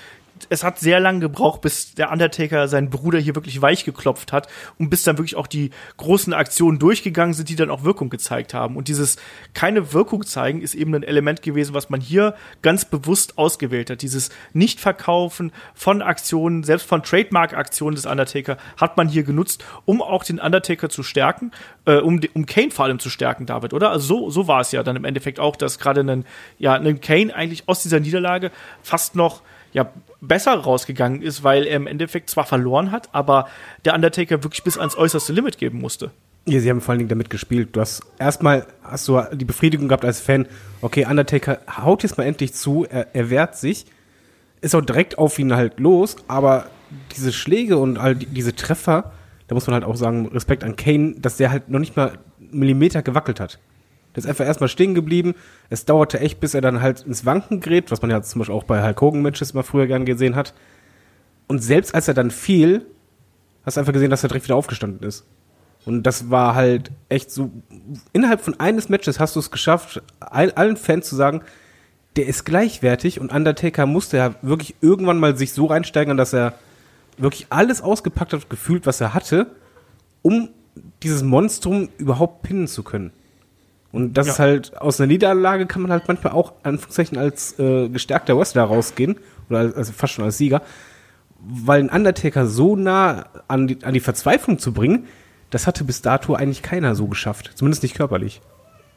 es 0.50 0.64
hat 0.64 0.78
sehr 0.78 1.00
lange 1.00 1.20
gebraucht, 1.20 1.60
bis 1.60 1.94
der 1.94 2.10
Undertaker 2.10 2.68
seinen 2.68 2.90
Bruder 2.90 3.18
hier 3.18 3.34
wirklich 3.34 3.60
weich 3.60 3.84
geklopft 3.84 4.32
hat 4.32 4.48
und 4.78 4.90
bis 4.90 5.02
dann 5.02 5.18
wirklich 5.18 5.36
auch 5.36 5.46
die 5.46 5.70
großen 5.96 6.32
Aktionen 6.32 6.78
durchgegangen 6.78 7.34
sind, 7.34 7.48
die 7.48 7.56
dann 7.56 7.70
auch 7.70 7.84
Wirkung 7.84 8.10
gezeigt 8.10 8.54
haben. 8.54 8.76
Und 8.76 8.88
dieses 8.88 9.16
keine 9.54 9.92
Wirkung 9.92 10.24
zeigen 10.24 10.62
ist 10.62 10.74
eben 10.74 10.94
ein 10.94 11.02
Element 11.02 11.42
gewesen, 11.42 11.74
was 11.74 11.90
man 11.90 12.00
hier 12.00 12.34
ganz 12.62 12.84
bewusst 12.84 13.38
ausgewählt 13.38 13.90
hat. 13.90 14.02
Dieses 14.02 14.30
Nicht-Verkaufen 14.52 15.52
von 15.74 16.02
Aktionen, 16.02 16.64
selbst 16.64 16.86
von 16.86 17.02
Trademark-Aktionen 17.02 17.94
des 17.94 18.06
Undertaker, 18.06 18.56
hat 18.76 18.96
man 18.96 19.08
hier 19.08 19.22
genutzt, 19.22 19.64
um 19.84 20.02
auch 20.02 20.24
den 20.24 20.38
Undertaker 20.38 20.88
zu 20.88 21.02
stärken, 21.02 21.52
äh, 21.86 21.96
um, 21.96 22.20
um 22.34 22.46
Kane 22.46 22.70
vor 22.70 22.84
allem 22.84 22.98
zu 22.98 23.10
stärken, 23.10 23.46
David, 23.46 23.72
oder? 23.72 23.90
Also 23.90 24.06
so, 24.06 24.30
so 24.30 24.48
war 24.48 24.60
es 24.60 24.72
ja 24.72 24.82
dann 24.82 24.96
im 24.96 25.04
Endeffekt 25.04 25.40
auch, 25.40 25.56
dass 25.56 25.78
gerade 25.78 26.00
ein, 26.00 26.24
ja, 26.58 26.74
ein 26.74 27.00
Kane 27.00 27.34
eigentlich 27.34 27.68
aus 27.68 27.82
dieser 27.82 28.00
Niederlage 28.00 28.50
fast 28.82 29.16
noch 29.16 29.42
ja, 29.72 29.90
besser 30.22 30.54
rausgegangen 30.54 31.20
ist, 31.20 31.44
weil 31.44 31.66
er 31.66 31.76
im 31.76 31.86
Endeffekt 31.86 32.30
zwar 32.30 32.46
verloren 32.46 32.92
hat, 32.92 33.10
aber 33.12 33.48
der 33.84 33.94
Undertaker 33.94 34.42
wirklich 34.42 34.62
bis 34.62 34.78
ans 34.78 34.96
äußerste 34.96 35.32
Limit 35.32 35.58
geben 35.58 35.80
musste. 35.80 36.12
Ja, 36.46 36.58
sie 36.60 36.70
haben 36.70 36.80
vor 36.80 36.92
allen 36.92 37.00
Dingen 37.00 37.08
damit 37.08 37.28
gespielt. 37.28 37.70
Du 37.72 37.80
hast 37.80 38.02
erstmal 38.18 38.66
hast 38.82 39.06
du 39.08 39.20
die 39.32 39.44
Befriedigung 39.44 39.88
gehabt 39.88 40.04
als 40.04 40.20
Fan, 40.20 40.46
okay, 40.80 41.06
Undertaker 41.06 41.58
haut 41.76 42.02
jetzt 42.02 42.18
mal 42.18 42.24
endlich 42.24 42.54
zu, 42.54 42.86
er, 42.88 43.14
er 43.14 43.30
wehrt 43.30 43.56
sich, 43.56 43.84
ist 44.60 44.74
auch 44.74 44.80
direkt 44.80 45.18
auf 45.18 45.38
ihn 45.38 45.54
halt 45.54 45.78
los, 45.78 46.16
aber 46.28 46.66
diese 47.16 47.32
Schläge 47.32 47.76
und 47.76 47.98
all 47.98 48.14
diese 48.14 48.54
Treffer, 48.54 49.12
da 49.48 49.54
muss 49.54 49.66
man 49.66 49.74
halt 49.74 49.84
auch 49.84 49.96
sagen, 49.96 50.28
Respekt 50.28 50.62
an 50.62 50.76
Kane, 50.76 51.16
dass 51.18 51.36
der 51.36 51.50
halt 51.50 51.68
noch 51.68 51.80
nicht 51.80 51.96
mal 51.96 52.18
Millimeter 52.38 53.02
gewackelt 53.02 53.40
hat. 53.40 53.58
Der 54.14 54.22
ist 54.22 54.28
einfach 54.28 54.44
erstmal 54.44 54.68
stehen 54.68 54.94
geblieben. 54.94 55.34
Es 55.70 55.84
dauerte 55.84 56.20
echt, 56.20 56.40
bis 56.40 56.54
er 56.54 56.60
dann 56.60 56.82
halt 56.82 57.02
ins 57.02 57.24
Wanken 57.24 57.60
gerät, 57.60 57.90
was 57.90 58.02
man 58.02 58.10
ja 58.10 58.22
zum 58.22 58.40
Beispiel 58.40 58.54
auch 58.54 58.64
bei 58.64 58.82
Hulk 58.82 59.00
Hogan 59.00 59.22
Matches 59.22 59.52
immer 59.52 59.62
früher 59.62 59.86
gern 59.86 60.04
gesehen 60.04 60.36
hat. 60.36 60.54
Und 61.48 61.60
selbst 61.60 61.94
als 61.94 62.08
er 62.08 62.14
dann 62.14 62.30
fiel, 62.30 62.86
hast 63.64 63.76
du 63.76 63.80
einfach 63.80 63.92
gesehen, 63.92 64.10
dass 64.10 64.22
er 64.22 64.28
direkt 64.28 64.46
wieder 64.46 64.56
aufgestanden 64.56 65.06
ist. 65.06 65.24
Und 65.84 66.04
das 66.04 66.30
war 66.30 66.54
halt 66.54 66.92
echt 67.08 67.30
so, 67.30 67.50
innerhalb 68.12 68.40
von 68.40 68.58
eines 68.60 68.88
Matches 68.88 69.18
hast 69.18 69.34
du 69.34 69.40
es 69.40 69.50
geschafft, 69.50 70.02
allen 70.20 70.76
Fans 70.76 71.08
zu 71.08 71.16
sagen, 71.16 71.42
der 72.16 72.26
ist 72.26 72.44
gleichwertig 72.44 73.20
und 73.20 73.32
Undertaker 73.32 73.86
musste 73.86 74.18
ja 74.18 74.34
wirklich 74.42 74.76
irgendwann 74.80 75.18
mal 75.18 75.36
sich 75.36 75.52
so 75.52 75.66
reinsteigern, 75.66 76.16
dass 76.16 76.32
er 76.32 76.54
wirklich 77.18 77.46
alles 77.50 77.80
ausgepackt 77.80 78.32
hat, 78.32 78.50
gefühlt, 78.50 78.86
was 78.86 79.00
er 79.00 79.14
hatte, 79.14 79.46
um 80.20 80.50
dieses 81.02 81.22
Monstrum 81.22 81.88
überhaupt 81.98 82.42
pinnen 82.42 82.68
zu 82.68 82.82
können. 82.82 83.12
Und 83.92 84.14
das 84.14 84.26
ja. 84.26 84.32
ist 84.32 84.38
halt, 84.38 84.80
aus 84.80 84.98
einer 84.98 85.06
Niederlage 85.06 85.66
kann 85.66 85.82
man 85.82 85.92
halt 85.92 86.08
manchmal 86.08 86.32
auch, 86.32 86.54
Anführungszeichen, 86.62 87.18
als 87.18 87.58
äh, 87.58 87.88
gestärkter 87.88 88.38
Wrestler 88.38 88.64
rausgehen. 88.64 89.18
Oder 89.50 89.58
als, 89.60 89.74
also 89.76 89.92
fast 89.92 90.14
schon 90.14 90.24
als 90.24 90.38
Sieger. 90.38 90.62
Weil 91.38 91.80
ein 91.80 91.90
Undertaker 91.90 92.46
so 92.46 92.74
nah 92.74 93.26
an 93.48 93.66
die, 93.66 93.84
an 93.84 93.92
die 93.92 94.00
Verzweiflung 94.00 94.58
zu 94.58 94.72
bringen, 94.72 95.06
das 95.50 95.66
hatte 95.66 95.84
bis 95.84 96.00
dato 96.00 96.34
eigentlich 96.34 96.62
keiner 96.62 96.94
so 96.94 97.06
geschafft. 97.06 97.52
Zumindest 97.54 97.82
nicht 97.82 97.94
körperlich. 97.94 98.40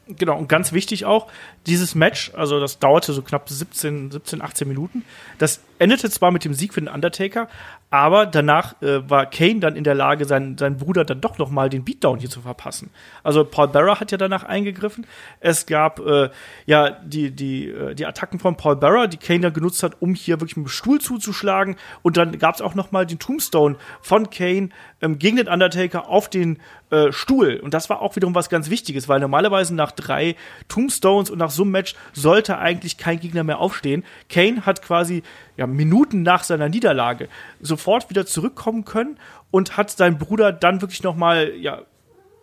Genau, 0.08 0.38
und 0.38 0.48
ganz 0.48 0.72
wichtig 0.72 1.04
auch, 1.04 1.26
dieses 1.66 1.96
Match, 1.96 2.30
also 2.34 2.60
das 2.60 2.78
dauerte 2.78 3.12
so 3.12 3.22
knapp 3.22 3.48
17, 3.48 4.12
17, 4.12 4.40
18 4.40 4.68
Minuten. 4.68 5.04
Das 5.38 5.60
endete 5.80 6.08
zwar 6.10 6.30
mit 6.30 6.44
dem 6.44 6.54
Sieg 6.54 6.74
für 6.74 6.80
den 6.80 6.88
Undertaker, 6.88 7.48
aber 7.90 8.24
danach 8.24 8.80
äh, 8.82 9.08
war 9.08 9.26
Kane 9.26 9.58
dann 9.58 9.74
in 9.74 9.82
der 9.82 9.94
Lage, 9.94 10.24
seinen, 10.24 10.58
seinen 10.58 10.76
Bruder 10.76 11.04
dann 11.04 11.20
doch 11.20 11.38
noch 11.38 11.50
mal 11.50 11.68
den 11.68 11.84
Beatdown 11.84 12.20
hier 12.20 12.30
zu 12.30 12.40
verpassen. 12.40 12.90
Also 13.24 13.44
Paul 13.44 13.68
Bearer 13.68 13.98
hat 13.98 14.12
ja 14.12 14.18
danach 14.18 14.44
eingegriffen. 14.44 15.06
Es 15.40 15.66
gab 15.66 15.98
äh, 15.98 16.30
ja 16.66 16.90
die, 16.90 17.32
die, 17.32 17.68
äh, 17.68 17.94
die 17.94 18.06
Attacken 18.06 18.38
von 18.38 18.56
Paul 18.56 18.76
Bearer, 18.76 19.08
die 19.08 19.16
Kane 19.16 19.40
dann 19.40 19.52
genutzt 19.52 19.82
hat, 19.82 20.00
um 20.00 20.14
hier 20.14 20.40
wirklich 20.40 20.56
mit 20.56 20.66
dem 20.66 20.68
Stuhl 20.68 21.00
zuzuschlagen. 21.00 21.76
Und 22.02 22.16
dann 22.16 22.38
gab 22.38 22.54
es 22.54 22.60
auch 22.60 22.74
noch 22.74 22.92
mal 22.92 23.06
den 23.06 23.18
Tombstone 23.18 23.76
von 24.00 24.30
Kane 24.30 24.70
ähm, 25.00 25.18
gegen 25.18 25.36
den 25.36 25.48
Undertaker 25.48 26.08
auf 26.08 26.30
den 26.30 26.58
äh, 26.90 27.12
Stuhl. 27.12 27.60
Und 27.62 27.74
das 27.74 27.90
war 27.90 28.00
auch 28.00 28.16
wiederum 28.16 28.34
was 28.34 28.48
ganz 28.48 28.70
Wichtiges, 28.70 29.08
weil 29.08 29.20
normalerweise 29.20 29.74
nach 29.74 29.92
drei 29.92 30.36
Tombstones 30.68 31.30
und 31.30 31.38
nach 31.38 31.50
so 31.50 31.62
einem 31.62 31.72
Match 31.72 31.94
sollte 32.12 32.58
eigentlich 32.58 32.96
kein 32.96 33.18
Gegner 33.18 33.44
mehr 33.44 33.58
aufstehen. 33.58 34.04
Kane 34.28 34.66
hat 34.66 34.82
quasi 34.82 35.22
ja, 35.56 35.66
Minuten 35.66 36.22
nach 36.22 36.44
seiner 36.44 36.68
Niederlage 36.68 37.28
sofort 37.60 38.08
wieder 38.10 38.26
zurückkommen 38.26 38.84
können 38.84 39.18
und 39.50 39.76
hat 39.76 39.90
seinen 39.90 40.18
Bruder 40.18 40.52
dann 40.52 40.80
wirklich 40.80 41.02
noch 41.02 41.16
mal 41.16 41.52
ja 41.56 41.82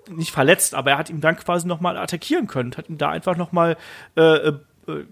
nicht 0.10 0.32
verletzt, 0.32 0.76
aber 0.76 0.92
er 0.92 0.98
hat 0.98 1.10
ihm 1.10 1.22
dann 1.22 1.38
quasi 1.38 1.68
noch 1.68 1.80
mal 1.80 1.98
attackieren 1.98 2.48
können, 2.48 2.76
hat 2.76 2.90
ihm 2.90 2.98
da 2.98 3.10
einfach 3.10 3.38
noch 3.38 3.52
mal 3.52 3.78
äh, 4.18 4.22
äh, 4.22 4.60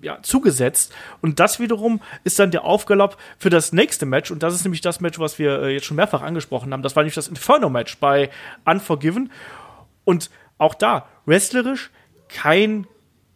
ja, 0.01 0.19
zugesetzt. 0.21 0.93
Und 1.21 1.39
das 1.39 1.59
wiederum 1.59 2.01
ist 2.23 2.39
dann 2.39 2.51
der 2.51 2.63
Aufgalopp 2.63 3.17
für 3.37 3.49
das 3.49 3.73
nächste 3.73 4.05
Match. 4.05 4.31
Und 4.31 4.43
das 4.43 4.53
ist 4.53 4.63
nämlich 4.63 4.81
das 4.81 4.99
Match, 4.99 5.19
was 5.19 5.39
wir 5.39 5.61
äh, 5.63 5.73
jetzt 5.73 5.85
schon 5.85 5.97
mehrfach 5.97 6.21
angesprochen 6.21 6.73
haben. 6.73 6.83
Das 6.83 6.95
war 6.95 7.03
nämlich 7.03 7.15
das 7.15 7.27
Inferno-Match 7.27 7.97
bei 7.97 8.29
Unforgiven. 8.65 9.31
Und 10.03 10.29
auch 10.57 10.73
da, 10.73 11.07
wrestlerisch, 11.25 11.91
kein 12.27 12.87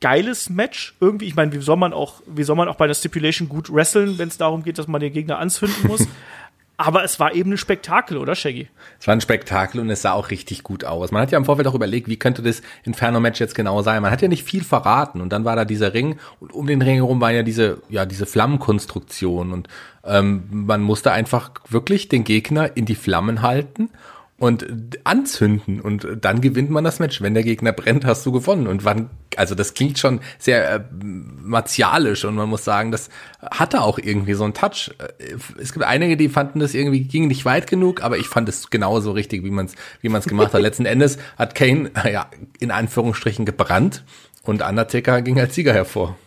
geiles 0.02 0.50
Match 0.50 0.96
irgendwie. 1.00 1.26
Ich 1.26 1.36
meine, 1.36 1.52
wie 1.52 1.60
soll 1.60 1.78
man 1.78 1.94
auch, 1.94 2.22
wie 2.28 2.44
soll 2.44 2.56
man 2.56 2.68
auch 2.68 2.76
bei 2.76 2.88
der 2.88 2.94
Stipulation 2.94 3.50
gut 3.50 3.74
wresteln, 3.74 4.18
wenn 4.18 4.28
es 4.28 4.38
darum 4.38 4.64
geht, 4.64 4.78
dass 4.78 4.88
man 4.88 5.02
den 5.02 5.14
Gegner 5.14 5.40
anzünden 5.40 5.88
muss? 5.88 6.08
Aber 6.78 7.04
es 7.04 7.20
war 7.20 7.34
eben 7.34 7.54
ein 7.54 7.58
Spektakel, 7.58 8.18
oder 8.18 8.36
Shaggy? 8.36 8.68
Es 9.00 9.08
war 9.08 9.16
ein 9.16 9.22
Spektakel 9.22 9.80
und 9.80 9.90
es 9.90 10.02
sah 10.02 10.12
auch 10.12 10.30
richtig 10.30 10.64
gut 10.64 10.84
aus. 10.84 11.12
Man 11.12 11.22
hat 11.22 11.32
ja 11.32 11.38
im 11.38 11.46
Vorfeld 11.46 11.68
auch 11.68 11.76
überlegt, 11.76 12.10
wie 12.10 12.18
könnte 12.18 12.42
das 12.42 12.62
Inferno-Match 12.84 13.40
jetzt 13.40 13.56
genau 13.56 13.82
sein. 13.82 14.02
Man 14.02 14.12
hat 14.12 14.22
ja 14.22 14.28
nicht 14.28 14.44
viel 14.44 14.64
verraten 14.64 15.22
und 15.22 15.32
dann 15.32 15.46
war 15.46 15.56
da 15.56 15.64
dieser 15.64 15.94
Ring 15.94 16.18
und 16.40 16.52
um 16.54 16.68
den 16.68 16.82
Ring 16.82 16.96
herum 16.96 17.22
war 17.22 17.32
ja 17.32 17.44
diese, 17.44 17.82
ja, 17.90 18.06
diese 18.06 18.26
Flammenkonstruktion 18.26 19.54
und 19.54 19.70
ähm, 20.04 20.44
man 20.50 20.82
musste 20.82 21.12
einfach 21.12 21.52
wirklich 21.70 22.10
den 22.10 22.24
Gegner 22.26 22.76
in 22.76 22.86
die 22.86 22.96
Flammen 22.96 23.42
halten 23.42 23.90
und 24.38 24.66
anzünden 25.06 25.80
und 25.80 26.06
dann 26.20 26.42
gewinnt 26.42 26.70
man 26.70 26.84
das 26.84 27.00
Match. 27.00 27.22
Wenn 27.22 27.34
der 27.34 27.44
Gegner 27.44 27.72
brennt, 27.72 28.04
hast 28.04 28.26
du 28.26 28.34
gewonnen. 28.34 28.68
Und 28.68 28.84
wann, 28.84 29.10
also 29.38 29.56
das 29.56 29.74
klingt 29.74 29.98
schon 29.98 30.20
sehr 30.40 30.70
äh, 30.70 30.84
martialisch 31.02 32.26
und 32.26 32.36
man 32.36 32.50
muss 32.50 32.66
sagen, 32.66 32.92
das 32.92 33.10
hatte 33.40 33.82
auch 33.82 33.98
irgendwie 33.98 34.34
so 34.34 34.44
einen 34.44 34.54
Touch. 34.54 34.92
Äh, 34.98 35.36
es 35.58 35.72
gibt 35.72 35.86
einige, 35.86 36.18
die 36.18 36.28
fanden 36.28 36.60
das 36.60 36.74
irgendwie 36.74 37.06
ging 37.06 37.28
nicht 37.28 37.46
weit 37.46 37.68
genug, 37.68 38.04
aber 38.04 38.18
ich 38.18 38.28
fand 38.28 38.50
es 38.50 38.70
genauso 38.70 39.12
richtig, 39.12 39.44
wie 39.46 39.52
man 39.52 39.68
es 39.68 39.76
wie 40.02 40.10
man's 40.10 40.26
gemacht 40.26 40.54
hat. 40.54 40.62
Letzten 40.62 40.86
Endes 40.86 41.18
hat 41.38 41.56
Kane 41.56 41.92
ja 42.12 42.30
in 42.60 42.72
Anführungsstrichen 42.72 43.46
gebrannt 43.46 44.04
und 44.44 44.62
Undertaker 44.62 45.22
ging 45.22 45.40
als 45.40 45.56
Sieger 45.56 45.74
hervor. 45.74 46.18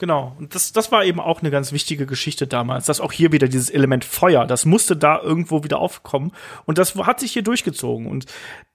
Genau. 0.00 0.34
Und 0.38 0.54
das, 0.54 0.72
das 0.72 0.90
war 0.90 1.04
eben 1.04 1.20
auch 1.20 1.42
eine 1.42 1.50
ganz 1.50 1.72
wichtige 1.72 2.06
Geschichte 2.06 2.46
damals, 2.46 2.86
dass 2.86 3.02
auch 3.02 3.12
hier 3.12 3.32
wieder 3.32 3.48
dieses 3.48 3.68
Element 3.68 4.02
Feuer, 4.02 4.46
das 4.46 4.64
musste 4.64 4.96
da 4.96 5.20
irgendwo 5.20 5.62
wieder 5.62 5.78
aufkommen. 5.78 6.32
Und 6.64 6.78
das 6.78 6.94
hat 6.94 7.20
sich 7.20 7.32
hier 7.32 7.42
durchgezogen. 7.42 8.06
Und 8.06 8.24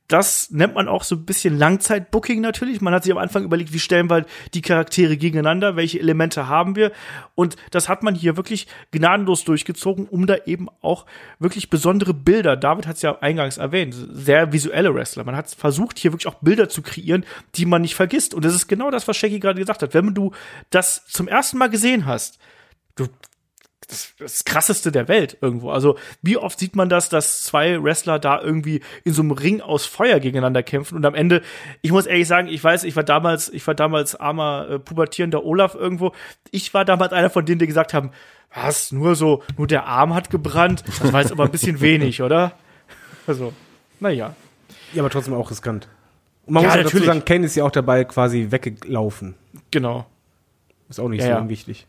das 0.07 0.51
nennt 0.51 0.75
man 0.75 0.87
auch 0.87 1.03
so 1.03 1.15
ein 1.15 1.25
bisschen 1.25 1.57
Langzeitbooking 1.57 2.39
natürlich. 2.39 2.79
Man 2.79 2.93
hat 2.93 3.03
sich 3.03 3.11
am 3.11 3.17
Anfang 3.17 3.43
überlegt, 3.43 3.73
wie 3.73 3.79
stellen 3.79 4.09
wir 4.09 4.25
die 4.53 4.61
Charaktere 4.61 5.17
gegeneinander, 5.17 5.75
welche 5.75 5.99
Elemente 5.99 6.47
haben 6.47 6.75
wir. 6.75 6.91
Und 7.33 7.55
das 7.71 7.89
hat 7.89 8.03
man 8.03 8.13
hier 8.13 8.37
wirklich 8.37 8.67
gnadenlos 8.91 9.43
durchgezogen, 9.45 10.05
um 10.07 10.27
da 10.27 10.37
eben 10.45 10.67
auch 10.81 11.05
wirklich 11.39 11.69
besondere 11.69 12.13
Bilder, 12.13 12.55
David 12.55 12.85
hat 12.85 12.97
es 12.97 13.01
ja 13.01 13.17
eingangs 13.19 13.57
erwähnt, 13.57 13.95
sehr 14.11 14.53
visuelle 14.53 14.93
Wrestler. 14.93 15.23
Man 15.23 15.35
hat 15.35 15.49
versucht, 15.49 15.97
hier 15.97 16.11
wirklich 16.13 16.27
auch 16.27 16.35
Bilder 16.35 16.69
zu 16.69 16.83
kreieren, 16.83 17.25
die 17.55 17.65
man 17.65 17.81
nicht 17.81 17.95
vergisst. 17.95 18.33
Und 18.33 18.45
das 18.45 18.53
ist 18.53 18.67
genau 18.67 18.91
das, 18.91 19.07
was 19.07 19.17
Shaggy 19.17 19.39
gerade 19.39 19.59
gesagt 19.59 19.81
hat. 19.81 19.93
Wenn 19.93 20.13
du 20.13 20.31
das 20.69 21.05
zum 21.07 21.27
ersten 21.27 21.57
Mal 21.57 21.69
gesehen 21.69 22.05
hast, 22.05 22.37
du, 22.95 23.07
das, 23.88 24.13
das 24.19 24.45
krasseste 24.45 24.91
der 24.91 25.07
Welt 25.07 25.38
irgendwo. 25.41 25.69
Also, 25.71 25.97
wie 26.21 26.38
oft 26.38 26.59
sieht 26.59 26.75
man 26.75 26.89
das, 26.89 27.09
dass 27.09 27.43
zwei 27.43 27.81
Wrestler 27.83 28.19
da 28.19 28.41
irgendwie 28.41 28.81
in 29.03 29.13
so 29.13 29.21
einem 29.21 29.31
Ring 29.31 29.61
aus 29.61 29.86
Feuer 29.86 30.19
gegeneinander 30.19 30.63
kämpfen 30.63 30.95
und 30.95 31.05
am 31.05 31.15
Ende, 31.15 31.41
ich 31.81 31.91
muss 31.91 32.05
ehrlich 32.05 32.27
sagen, 32.27 32.47
ich 32.47 32.63
weiß, 32.63 32.83
ich 32.83 32.95
war 32.95 33.03
damals, 33.03 33.49
ich 33.49 33.65
war 33.67 33.75
damals 33.75 34.15
armer 34.15 34.67
äh, 34.69 34.79
pubertierender 34.79 35.43
Olaf 35.43 35.75
irgendwo. 35.75 36.11
Ich 36.51 36.73
war 36.73 36.86
damals 36.86 37.13
einer 37.13 37.29
von 37.29 37.45
denen, 37.45 37.59
die 37.59 37.67
gesagt 37.67 37.93
haben, 37.93 38.11
was, 38.53 38.91
nur 38.91 39.15
so, 39.15 39.43
nur 39.57 39.67
der 39.67 39.86
Arm 39.86 40.13
hat 40.13 40.29
gebrannt. 40.29 40.83
Das 41.01 41.11
war 41.11 41.21
jetzt 41.21 41.31
aber 41.31 41.43
ein 41.45 41.51
bisschen 41.51 41.81
wenig, 41.81 42.21
oder? 42.21 42.53
Also, 43.27 43.53
naja. 43.99 44.33
Ja, 44.93 45.01
aber 45.01 45.09
trotzdem 45.09 45.33
auch 45.33 45.51
riskant. 45.51 45.88
Und 46.45 46.53
man 46.53 46.63
Ja, 46.63 46.69
muss 46.69 46.73
auch 46.77 46.83
dazu 46.83 46.95
natürlich. 46.97 47.07
sagen, 47.07 47.25
Kane 47.25 47.45
ist 47.47 47.55
ja 47.55 47.63
auch 47.65 47.71
dabei 47.71 48.05
quasi 48.05 48.47
weggelaufen. 48.51 49.36
Genau. 49.71 50.05
Ist 50.88 50.99
auch 50.99 51.09
nicht 51.09 51.19
Ja, 51.21 51.25
so 51.25 51.31
ja. 51.31 51.39
unwichtig. 51.39 51.86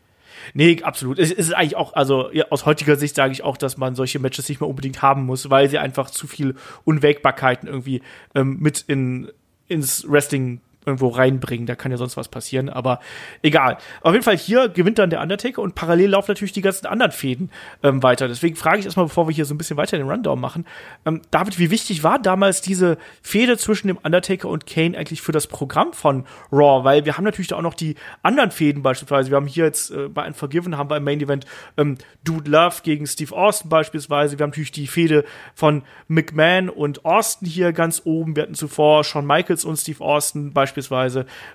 Nee, 0.54 0.82
absolut. 0.82 1.18
Es 1.18 1.30
ist 1.30 1.52
eigentlich 1.54 1.76
auch, 1.76 1.94
also 1.94 2.30
ja, 2.32 2.46
aus 2.50 2.66
heutiger 2.66 2.96
Sicht 2.96 3.14
sage 3.14 3.32
ich 3.32 3.42
auch, 3.42 3.56
dass 3.56 3.76
man 3.76 3.94
solche 3.94 4.18
Matches 4.18 4.48
nicht 4.48 4.60
mehr 4.60 4.68
unbedingt 4.68 5.02
haben 5.02 5.24
muss, 5.24 5.50
weil 5.50 5.68
sie 5.68 5.78
einfach 5.78 6.10
zu 6.10 6.26
viel 6.26 6.54
Unwägbarkeiten 6.84 7.68
irgendwie 7.68 8.02
ähm, 8.34 8.58
mit 8.60 8.84
in, 8.86 9.30
ins 9.68 10.08
Wrestling 10.08 10.60
irgendwo 10.86 11.08
reinbringen. 11.08 11.66
Da 11.66 11.74
kann 11.74 11.90
ja 11.90 11.98
sonst 11.98 12.16
was 12.16 12.28
passieren, 12.28 12.68
aber 12.68 13.00
egal. 13.42 13.76
Auf 14.02 14.12
jeden 14.12 14.24
Fall 14.24 14.36
hier 14.36 14.68
gewinnt 14.68 14.98
dann 14.98 15.10
der 15.10 15.20
Undertaker 15.20 15.60
und 15.60 15.74
parallel 15.74 16.10
laufen 16.10 16.30
natürlich 16.30 16.52
die 16.52 16.62
ganzen 16.62 16.86
anderen 16.86 17.12
Fäden 17.12 17.50
ähm, 17.82 18.02
weiter. 18.02 18.28
Deswegen 18.28 18.54
frage 18.54 18.78
ich 18.78 18.84
erstmal, 18.84 19.06
bevor 19.06 19.28
wir 19.28 19.34
hier 19.34 19.44
so 19.44 19.54
ein 19.54 19.58
bisschen 19.58 19.76
weiter 19.76 19.98
den 19.98 20.08
Rundown 20.08 20.40
machen, 20.40 20.64
ähm, 21.04 21.22
David, 21.32 21.58
wie 21.58 21.70
wichtig 21.70 22.04
war 22.04 22.20
damals 22.20 22.60
diese 22.60 22.98
Fehde 23.20 23.58
zwischen 23.58 23.88
dem 23.88 23.98
Undertaker 23.98 24.48
und 24.48 24.66
Kane 24.66 24.96
eigentlich 24.96 25.22
für 25.22 25.32
das 25.32 25.48
Programm 25.48 25.92
von 25.92 26.24
Raw? 26.52 26.84
Weil 26.84 27.04
wir 27.04 27.16
haben 27.16 27.24
natürlich 27.24 27.48
da 27.48 27.56
auch 27.56 27.62
noch 27.62 27.74
die 27.74 27.96
anderen 28.22 28.52
Fäden 28.52 28.82
beispielsweise. 28.82 29.30
Wir 29.30 29.36
haben 29.36 29.48
hier 29.48 29.64
jetzt 29.64 29.90
äh, 29.90 30.08
bei 30.08 30.24
Unforgiven 30.26 30.78
haben 30.78 30.88
wir 30.88 30.98
im 30.98 31.04
Main 31.04 31.20
Event 31.20 31.46
ähm, 31.76 31.98
Dude 32.22 32.48
Love 32.48 32.76
gegen 32.84 33.06
Steve 33.08 33.34
Austin 33.34 33.68
beispielsweise. 33.68 34.38
Wir 34.38 34.44
haben 34.44 34.50
natürlich 34.50 34.70
die 34.70 34.86
Fehde 34.86 35.24
von 35.54 35.82
McMahon 36.06 36.68
und 36.68 37.04
Austin 37.04 37.48
hier 37.48 37.72
ganz 37.72 38.02
oben. 38.04 38.36
Wir 38.36 38.44
hatten 38.44 38.54
zuvor 38.54 39.02
Shawn 39.02 39.26
Michaels 39.26 39.64
und 39.64 39.76
Steve 39.76 40.04
Austin 40.04 40.52
beispielsweise. 40.52 40.75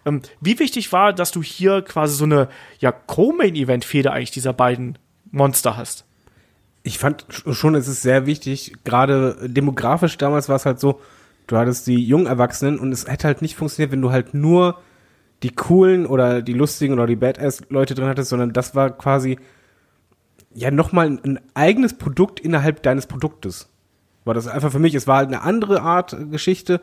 Ähm, 0.05 0.21
wie 0.39 0.59
wichtig 0.59 0.91
war, 0.91 1.13
dass 1.13 1.31
du 1.31 1.41
hier 1.41 1.81
quasi 1.81 2.15
so 2.15 2.25
eine 2.25 2.47
ja, 2.79 2.91
Co-Main-Event-Fehde 2.91 4.11
eigentlich 4.11 4.31
dieser 4.31 4.53
beiden 4.53 4.97
Monster 5.31 5.77
hast? 5.77 6.05
Ich 6.83 6.97
fand 6.97 7.25
sch- 7.27 7.53
schon, 7.53 7.75
es 7.75 7.87
ist 7.87 8.01
sehr 8.01 8.25
wichtig, 8.25 8.73
gerade 8.83 9.37
demografisch 9.43 10.17
damals 10.17 10.49
war 10.49 10.55
es 10.55 10.65
halt 10.65 10.79
so, 10.79 10.99
du 11.47 11.57
hattest 11.57 11.87
die 11.87 12.03
jungen 12.03 12.25
Erwachsenen 12.25 12.79
und 12.79 12.91
es 12.91 13.07
hätte 13.07 13.27
halt 13.27 13.41
nicht 13.41 13.55
funktioniert, 13.55 13.91
wenn 13.91 14.01
du 14.01 14.11
halt 14.11 14.33
nur 14.33 14.79
die 15.43 15.51
coolen 15.51 16.05
oder 16.05 16.41
die 16.41 16.53
lustigen 16.53 16.93
oder 16.93 17.07
die 17.07 17.15
Badass-Leute 17.15 17.95
drin 17.95 18.07
hattest, 18.07 18.29
sondern 18.29 18.53
das 18.53 18.75
war 18.75 18.89
quasi 18.91 19.39
ja 20.53 20.69
nochmal 20.69 21.07
ein, 21.07 21.19
ein 21.23 21.39
eigenes 21.53 21.97
Produkt 21.97 22.39
innerhalb 22.39 22.83
deines 22.83 23.07
Produktes. 23.07 23.69
War 24.25 24.33
das 24.33 24.47
einfach 24.47 24.71
für 24.71 24.79
mich, 24.79 24.93
es 24.93 25.07
war 25.07 25.17
halt 25.17 25.27
eine 25.27 25.41
andere 25.41 25.81
Art 25.81 26.13
äh, 26.13 26.25
Geschichte 26.25 26.81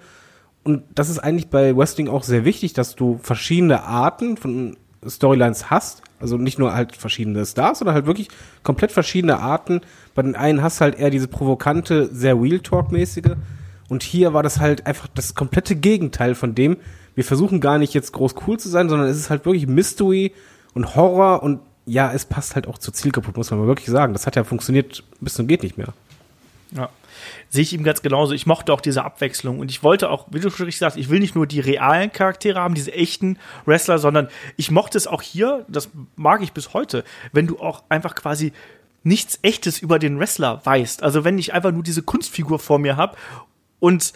und 0.68 0.84
das 0.94 1.08
ist 1.08 1.18
eigentlich 1.18 1.48
bei 1.48 1.74
Wrestling 1.74 2.08
auch 2.08 2.22
sehr 2.22 2.44
wichtig, 2.44 2.74
dass 2.74 2.94
du 2.94 3.18
verschiedene 3.22 3.84
Arten 3.84 4.36
von 4.36 4.76
Storylines 5.02 5.70
hast. 5.70 6.02
Also 6.20 6.36
nicht 6.36 6.58
nur 6.58 6.74
halt 6.74 6.94
verschiedene 6.94 7.46
Stars, 7.46 7.78
sondern 7.78 7.94
halt 7.94 8.04
wirklich 8.04 8.28
komplett 8.64 8.92
verschiedene 8.92 9.38
Arten. 9.38 9.80
Bei 10.14 10.20
den 10.20 10.36
einen 10.36 10.62
hast 10.62 10.78
du 10.78 10.82
halt 10.82 10.98
eher 10.98 11.08
diese 11.08 11.26
provokante, 11.26 12.10
sehr 12.12 12.38
Real 12.38 12.60
Talk-mäßige. 12.60 13.36
Und 13.88 14.02
hier 14.02 14.34
war 14.34 14.42
das 14.42 14.60
halt 14.60 14.86
einfach 14.86 15.06
das 15.14 15.34
komplette 15.34 15.74
Gegenteil 15.74 16.34
von 16.34 16.54
dem. 16.54 16.76
Wir 17.14 17.24
versuchen 17.24 17.62
gar 17.62 17.78
nicht 17.78 17.94
jetzt 17.94 18.12
groß 18.12 18.34
cool 18.46 18.58
zu 18.58 18.68
sein, 18.68 18.90
sondern 18.90 19.08
es 19.08 19.16
ist 19.16 19.30
halt 19.30 19.46
wirklich 19.46 19.66
Mystery 19.66 20.34
und 20.74 20.94
Horror 20.94 21.42
und 21.42 21.60
ja, 21.86 22.12
es 22.12 22.26
passt 22.26 22.56
halt 22.56 22.66
auch 22.66 22.76
zur 22.76 22.92
Zielgruppe, 22.92 23.32
muss 23.34 23.50
man 23.50 23.60
mal 23.60 23.68
wirklich 23.68 23.88
sagen. 23.88 24.12
Das 24.12 24.26
hat 24.26 24.36
ja 24.36 24.44
funktioniert 24.44 25.02
bis 25.18 25.32
zum 25.32 25.46
geht 25.46 25.62
nicht 25.62 25.78
mehr. 25.78 25.94
Ja. 26.72 26.90
Sehe 27.48 27.62
ich 27.62 27.72
ihm 27.72 27.84
ganz 27.84 28.02
genauso. 28.02 28.34
Ich 28.34 28.46
mochte 28.46 28.72
auch 28.72 28.80
diese 28.80 29.04
Abwechslung 29.04 29.58
und 29.58 29.70
ich 29.70 29.82
wollte 29.82 30.10
auch, 30.10 30.26
wie 30.30 30.40
du 30.40 30.50
schon 30.50 30.66
richtig 30.66 30.78
sagst, 30.78 30.96
ich 30.96 31.08
will 31.08 31.20
nicht 31.20 31.34
nur 31.34 31.46
die 31.46 31.60
realen 31.60 32.12
Charaktere 32.12 32.60
haben, 32.60 32.74
diese 32.74 32.92
echten 32.92 33.38
Wrestler, 33.66 33.98
sondern 33.98 34.28
ich 34.56 34.70
mochte 34.70 34.98
es 34.98 35.06
auch 35.06 35.22
hier, 35.22 35.64
das 35.68 35.90
mag 36.16 36.42
ich 36.42 36.52
bis 36.52 36.74
heute, 36.74 37.04
wenn 37.32 37.46
du 37.46 37.58
auch 37.58 37.84
einfach 37.88 38.14
quasi 38.14 38.52
nichts 39.02 39.38
Echtes 39.42 39.78
über 39.78 39.98
den 39.98 40.18
Wrestler 40.18 40.60
weißt. 40.64 41.02
Also 41.02 41.24
wenn 41.24 41.38
ich 41.38 41.54
einfach 41.54 41.72
nur 41.72 41.82
diese 41.82 42.02
Kunstfigur 42.02 42.58
vor 42.58 42.78
mir 42.78 42.96
habe 42.96 43.16
und 43.80 44.12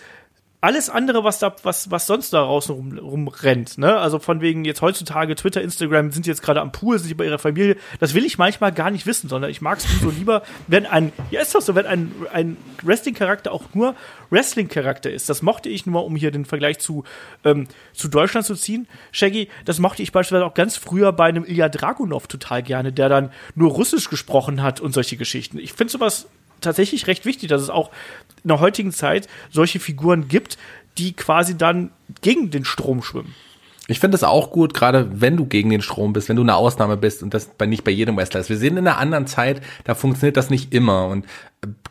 alles 0.62 0.88
andere, 0.88 1.24
was 1.24 1.40
da, 1.40 1.54
was, 1.64 1.90
was 1.90 2.06
sonst 2.06 2.32
da 2.32 2.42
draußen 2.42 2.72
rum, 2.72 2.96
rumrennt, 2.96 3.78
ne? 3.78 3.98
Also 3.98 4.20
von 4.20 4.40
wegen 4.40 4.64
jetzt 4.64 4.80
heutzutage 4.80 5.34
Twitter, 5.34 5.60
Instagram 5.60 6.12
sind 6.12 6.24
jetzt 6.24 6.40
gerade 6.40 6.60
am 6.60 6.70
Pool, 6.70 7.00
sind 7.00 7.16
bei 7.16 7.24
ihrer 7.24 7.40
Familie. 7.40 7.76
Das 7.98 8.14
will 8.14 8.24
ich 8.24 8.38
manchmal 8.38 8.70
gar 8.70 8.92
nicht 8.92 9.04
wissen, 9.04 9.28
sondern 9.28 9.50
ich 9.50 9.60
mag 9.60 9.78
es 9.78 10.00
so 10.00 10.10
lieber, 10.10 10.44
wenn 10.68 10.86
ein, 10.86 11.12
ja 11.32 11.40
ist 11.40 11.52
doch 11.56 11.60
so, 11.60 11.74
wenn 11.74 11.86
ein, 11.86 12.12
ein 12.32 12.56
Wrestling-Charakter 12.84 13.50
auch 13.50 13.74
nur 13.74 13.96
Wrestling-Charakter 14.30 15.10
ist. 15.10 15.28
Das 15.28 15.42
mochte 15.42 15.68
ich 15.68 15.84
nur, 15.84 16.04
um 16.04 16.14
hier 16.14 16.30
den 16.30 16.44
Vergleich 16.44 16.78
zu, 16.78 17.02
ähm, 17.42 17.66
zu 17.92 18.06
Deutschland 18.06 18.46
zu 18.46 18.54
ziehen. 18.54 18.86
Shaggy, 19.10 19.48
das 19.64 19.80
mochte 19.80 20.04
ich 20.04 20.12
beispielsweise 20.12 20.46
auch 20.46 20.54
ganz 20.54 20.76
früher 20.76 21.12
bei 21.12 21.24
einem 21.24 21.44
Ilya 21.44 21.70
Dragunov 21.70 22.28
total 22.28 22.62
gerne, 22.62 22.92
der 22.92 23.08
dann 23.08 23.32
nur 23.56 23.72
Russisch 23.72 24.08
gesprochen 24.08 24.62
hat 24.62 24.80
und 24.80 24.94
solche 24.94 25.16
Geschichten. 25.16 25.58
Ich 25.58 25.72
finde 25.72 25.90
sowas 25.90 26.28
tatsächlich 26.60 27.08
recht 27.08 27.24
wichtig, 27.24 27.48
dass 27.48 27.60
es 27.60 27.70
auch 27.70 27.90
in 28.44 28.48
der 28.48 28.60
heutigen 28.60 28.92
Zeit 28.92 29.28
solche 29.50 29.80
Figuren 29.80 30.28
gibt, 30.28 30.58
die 30.98 31.12
quasi 31.14 31.56
dann 31.56 31.90
gegen 32.20 32.50
den 32.50 32.64
Strom 32.64 33.02
schwimmen. 33.02 33.34
Ich 33.88 33.98
finde 33.98 34.14
es 34.14 34.22
auch 34.22 34.50
gut, 34.50 34.74
gerade 34.74 35.08
wenn 35.12 35.36
du 35.36 35.44
gegen 35.44 35.68
den 35.68 35.82
Strom 35.82 36.12
bist, 36.12 36.28
wenn 36.28 36.36
du 36.36 36.42
eine 36.42 36.54
Ausnahme 36.54 36.96
bist 36.96 37.22
und 37.22 37.34
das 37.34 37.46
bei, 37.46 37.66
nicht 37.66 37.82
bei 37.82 37.90
jedem 37.90 38.16
Wrestler 38.16 38.40
ist. 38.40 38.48
Wir 38.48 38.56
sehen 38.56 38.76
in 38.76 38.86
einer 38.86 38.98
anderen 38.98 39.26
Zeit, 39.26 39.60
da 39.84 39.96
funktioniert 39.96 40.36
das 40.36 40.50
nicht 40.50 40.72
immer. 40.72 41.08
Und 41.08 41.26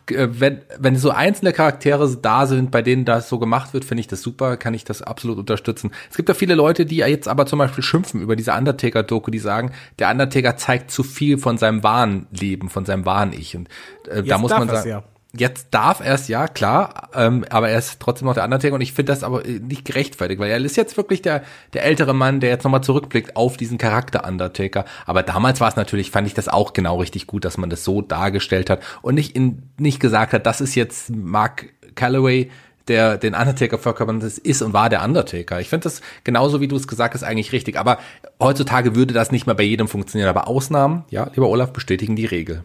äh, 0.10 0.28
wenn, 0.32 0.62
wenn 0.80 0.96
so 0.96 1.12
einzelne 1.12 1.52
Charaktere 1.52 2.10
da 2.16 2.48
sind, 2.48 2.72
bei 2.72 2.82
denen 2.82 3.04
das 3.04 3.28
so 3.28 3.40
gemacht 3.40 3.74
wird, 3.74 3.84
finde 3.84 4.02
ich 4.02 4.08
das 4.08 4.22
super, 4.22 4.56
kann 4.56 4.74
ich 4.74 4.86
das 4.86 5.02
absolut 5.02 5.38
unterstützen. 5.38 5.92
Es 6.10 6.16
gibt 6.16 6.30
ja 6.30 6.36
viele 6.36 6.56
Leute, 6.56 6.86
die 6.86 6.98
jetzt 6.98 7.28
aber 7.28 7.46
zum 7.46 7.60
Beispiel 7.60 7.84
schimpfen 7.84 8.22
über 8.22 8.38
diese 8.38 8.54
Undertaker-Doku, 8.54 9.30
die 9.30 9.40
sagen, 9.40 9.72
der 10.00 10.10
Undertaker 10.10 10.56
zeigt 10.56 10.92
zu 10.92 11.04
viel 11.04 11.38
von 11.38 11.58
seinem 11.58 11.84
wahren 11.84 12.28
Leben, 12.32 12.70
von 12.70 12.86
seinem 12.86 13.06
wahren 13.06 13.34
Ich. 13.34 13.56
Und 13.58 13.68
äh, 14.08 14.24
da 14.24 14.38
muss 14.38 14.52
man 14.52 14.70
sagen. 14.70 14.90
ja. 14.90 15.04
Jetzt 15.34 15.68
darf 15.72 16.02
er 16.02 16.16
es 16.16 16.28
ja, 16.28 16.50
klar, 16.50 17.10
ähm, 17.16 17.46
aber 17.50 17.70
er 17.70 17.80
ist 17.80 18.02
trotzdem 18.02 18.26
noch 18.26 18.34
der 18.34 18.44
Undertaker 18.44 18.76
und 18.76 18.82
ich 18.82 18.92
finde 18.92 19.14
das 19.14 19.24
aber 19.24 19.46
äh, 19.46 19.60
nicht 19.60 19.86
gerechtfertigt, 19.86 20.42
weil 20.42 20.52
er 20.52 20.58
ist 20.58 20.76
jetzt 20.76 20.98
wirklich 20.98 21.22
der, 21.22 21.44
der 21.72 21.86
ältere 21.86 22.14
Mann, 22.14 22.42
der 22.42 22.50
jetzt 22.50 22.66
nochmal 22.66 22.84
zurückblickt 22.84 23.38
auf 23.38 23.56
diesen 23.56 23.78
Charakter 23.78 24.28
Undertaker. 24.28 24.84
Aber 25.06 25.24
damals 25.24 25.62
war 25.62 25.70
es 25.70 25.78
natürlich, 25.78 26.12
fand 26.12 26.28
ich 26.28 26.34
das 26.34 26.50
auch 26.50 26.74
genau 26.74 26.98
richtig 27.00 27.28
gut, 27.28 27.46
dass 27.46 27.58
man 27.58 27.70
das 27.70 27.86
so 27.86 28.02
dargestellt 28.02 28.70
hat 28.70 28.82
und 29.02 29.16
nicht, 29.16 29.34
in, 29.34 29.64
nicht 29.78 30.02
gesagt 30.02 30.34
hat, 30.34 30.46
das 30.46 30.60
ist 30.60 30.76
jetzt 30.76 31.10
Mark 31.16 31.68
Calloway, 31.96 32.52
der 32.90 33.18
den 33.18 33.34
Undertaker 33.34 33.78
verkörpert, 33.78 34.24
ist 34.24 34.62
und 34.62 34.74
war 34.74 34.90
der 34.90 35.02
Undertaker. 35.02 35.62
Ich 35.62 35.70
finde 35.70 35.86
das 35.86 36.02
genauso, 36.26 36.60
wie 36.60 36.68
du 36.68 36.76
es 36.76 36.90
gesagt 36.90 37.14
hast, 37.14 37.24
eigentlich 37.24 37.54
richtig. 37.54 37.80
Aber 37.80 38.00
heutzutage 38.38 38.96
würde 38.96 39.14
das 39.14 39.32
nicht 39.32 39.46
mehr 39.46 39.56
bei 39.56 39.64
jedem 39.64 39.88
funktionieren. 39.88 40.30
Aber 40.30 40.50
Ausnahmen, 40.50 41.06
ja, 41.10 41.30
lieber 41.34 41.48
Olaf, 41.48 41.72
bestätigen 41.72 42.18
die 42.18 42.26
Regel. 42.26 42.64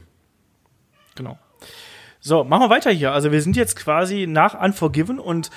Genau. 1.15 1.39
So, 2.27 2.43
machen 2.43 2.63
wir 2.63 2.71
weiter 2.71 2.91
hier. 2.91 3.13
Also 3.13 3.31
wir 3.31 3.41
sind 3.41 3.55
jetzt 3.55 3.77
quasi 3.77 4.27
nach 4.27 4.61
Unforgiven 4.61 5.21
und 5.21 5.53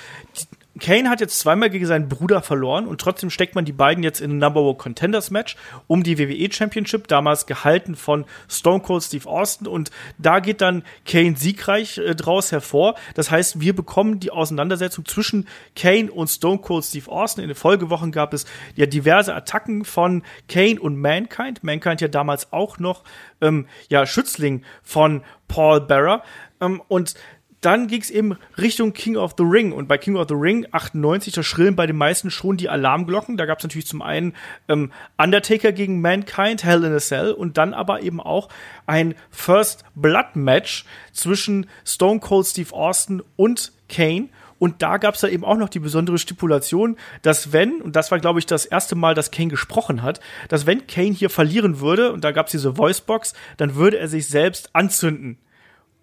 Kane 0.78 1.10
hat 1.10 1.20
jetzt 1.20 1.38
zweimal 1.38 1.68
gegen 1.68 1.86
seinen 1.86 2.08
Bruder 2.08 2.42
verloren 2.42 2.86
und 2.86 3.00
trotzdem 3.00 3.28
steckt 3.30 3.56
man 3.56 3.64
die 3.64 3.72
beiden 3.72 4.04
jetzt 4.04 4.20
in 4.20 4.32
ein 4.32 4.38
Number 4.38 4.62
One 4.62 4.76
Contenders 4.76 5.30
Match 5.30 5.56
um 5.88 6.04
die 6.04 6.18
WWE 6.18 6.52
Championship, 6.52 7.08
damals 7.08 7.46
gehalten 7.46 7.96
von 7.96 8.24
Stone 8.48 8.80
Cold 8.80 9.02
Steve 9.02 9.28
Austin 9.28 9.66
und 9.66 9.90
da 10.18 10.38
geht 10.38 10.60
dann 10.60 10.84
Kane 11.04 11.34
siegreich 11.36 11.98
äh, 11.98 12.14
draus 12.14 12.52
hervor. 12.52 12.94
Das 13.14 13.30
heißt, 13.30 13.60
wir 13.60 13.74
bekommen 13.74 14.20
die 14.20 14.30
Auseinandersetzung 14.30 15.04
zwischen 15.06 15.48
Kane 15.74 16.10
und 16.10 16.28
Stone 16.28 16.58
Cold 16.58 16.84
Steve 16.84 17.10
Austin. 17.10 17.42
In 17.42 17.48
den 17.48 17.56
Folgewochen 17.56 18.12
gab 18.12 18.32
es 18.32 18.46
ja 18.76 18.86
diverse 18.86 19.34
Attacken 19.34 19.84
von 19.84 20.22
Kane 20.48 20.80
und 20.80 20.96
Mankind. 20.96 21.64
Mankind 21.64 22.00
ja 22.00 22.08
damals 22.08 22.52
auch 22.52 22.78
noch 22.78 23.02
ähm, 23.40 23.66
ja 23.88 24.06
Schützling 24.06 24.62
von 24.84 25.22
Paul 25.48 25.80
Bearer 25.80 26.22
ähm, 26.60 26.80
und 26.86 27.14
dann 27.60 27.88
ging 27.88 28.00
es 28.00 28.10
eben 28.10 28.36
Richtung 28.56 28.92
King 28.92 29.16
of 29.16 29.34
the 29.36 29.44
Ring. 29.44 29.72
Und 29.72 29.86
bei 29.88 29.98
King 29.98 30.16
of 30.16 30.28
the 30.28 30.34
Ring 30.34 30.66
98, 30.70 31.34
da 31.34 31.42
schrillen 31.42 31.76
bei 31.76 31.86
den 31.86 31.96
meisten 31.96 32.30
schon 32.30 32.56
die 32.56 32.68
Alarmglocken. 32.68 33.36
Da 33.36 33.46
gab 33.46 33.58
es 33.58 33.64
natürlich 33.64 33.86
zum 33.86 34.02
einen 34.02 34.34
ähm, 34.68 34.92
Undertaker 35.18 35.72
gegen 35.72 36.00
Mankind, 36.00 36.64
Hell 36.64 36.84
in 36.84 36.94
a 36.94 36.98
Cell 36.98 37.32
und 37.32 37.58
dann 37.58 37.74
aber 37.74 38.02
eben 38.02 38.20
auch 38.20 38.48
ein 38.86 39.14
First 39.30 39.84
Blood 39.94 40.36
Match 40.36 40.84
zwischen 41.12 41.66
Stone 41.84 42.20
Cold 42.20 42.46
Steve 42.46 42.72
Austin 42.72 43.22
und 43.36 43.72
Kane. 43.88 44.28
Und 44.58 44.82
da 44.82 44.98
gab 44.98 45.14
es 45.14 45.22
da 45.22 45.28
eben 45.28 45.44
auch 45.44 45.56
noch 45.56 45.70
die 45.70 45.78
besondere 45.78 46.18
Stipulation, 46.18 46.96
dass 47.22 47.52
wenn, 47.52 47.80
und 47.80 47.96
das 47.96 48.10
war, 48.10 48.18
glaube 48.18 48.38
ich, 48.38 48.46
das 48.46 48.66
erste 48.66 48.94
Mal, 48.94 49.14
dass 49.14 49.30
Kane 49.30 49.48
gesprochen 49.48 50.02
hat, 50.02 50.20
dass 50.48 50.66
wenn 50.66 50.86
Kane 50.86 51.12
hier 51.12 51.30
verlieren 51.30 51.80
würde, 51.80 52.12
und 52.12 52.24
da 52.24 52.30
gab 52.30 52.46
es 52.46 52.52
diese 52.52 52.76
Voicebox, 52.76 53.32
dann 53.56 53.74
würde 53.74 53.98
er 53.98 54.08
sich 54.08 54.28
selbst 54.28 54.68
anzünden. 54.74 55.38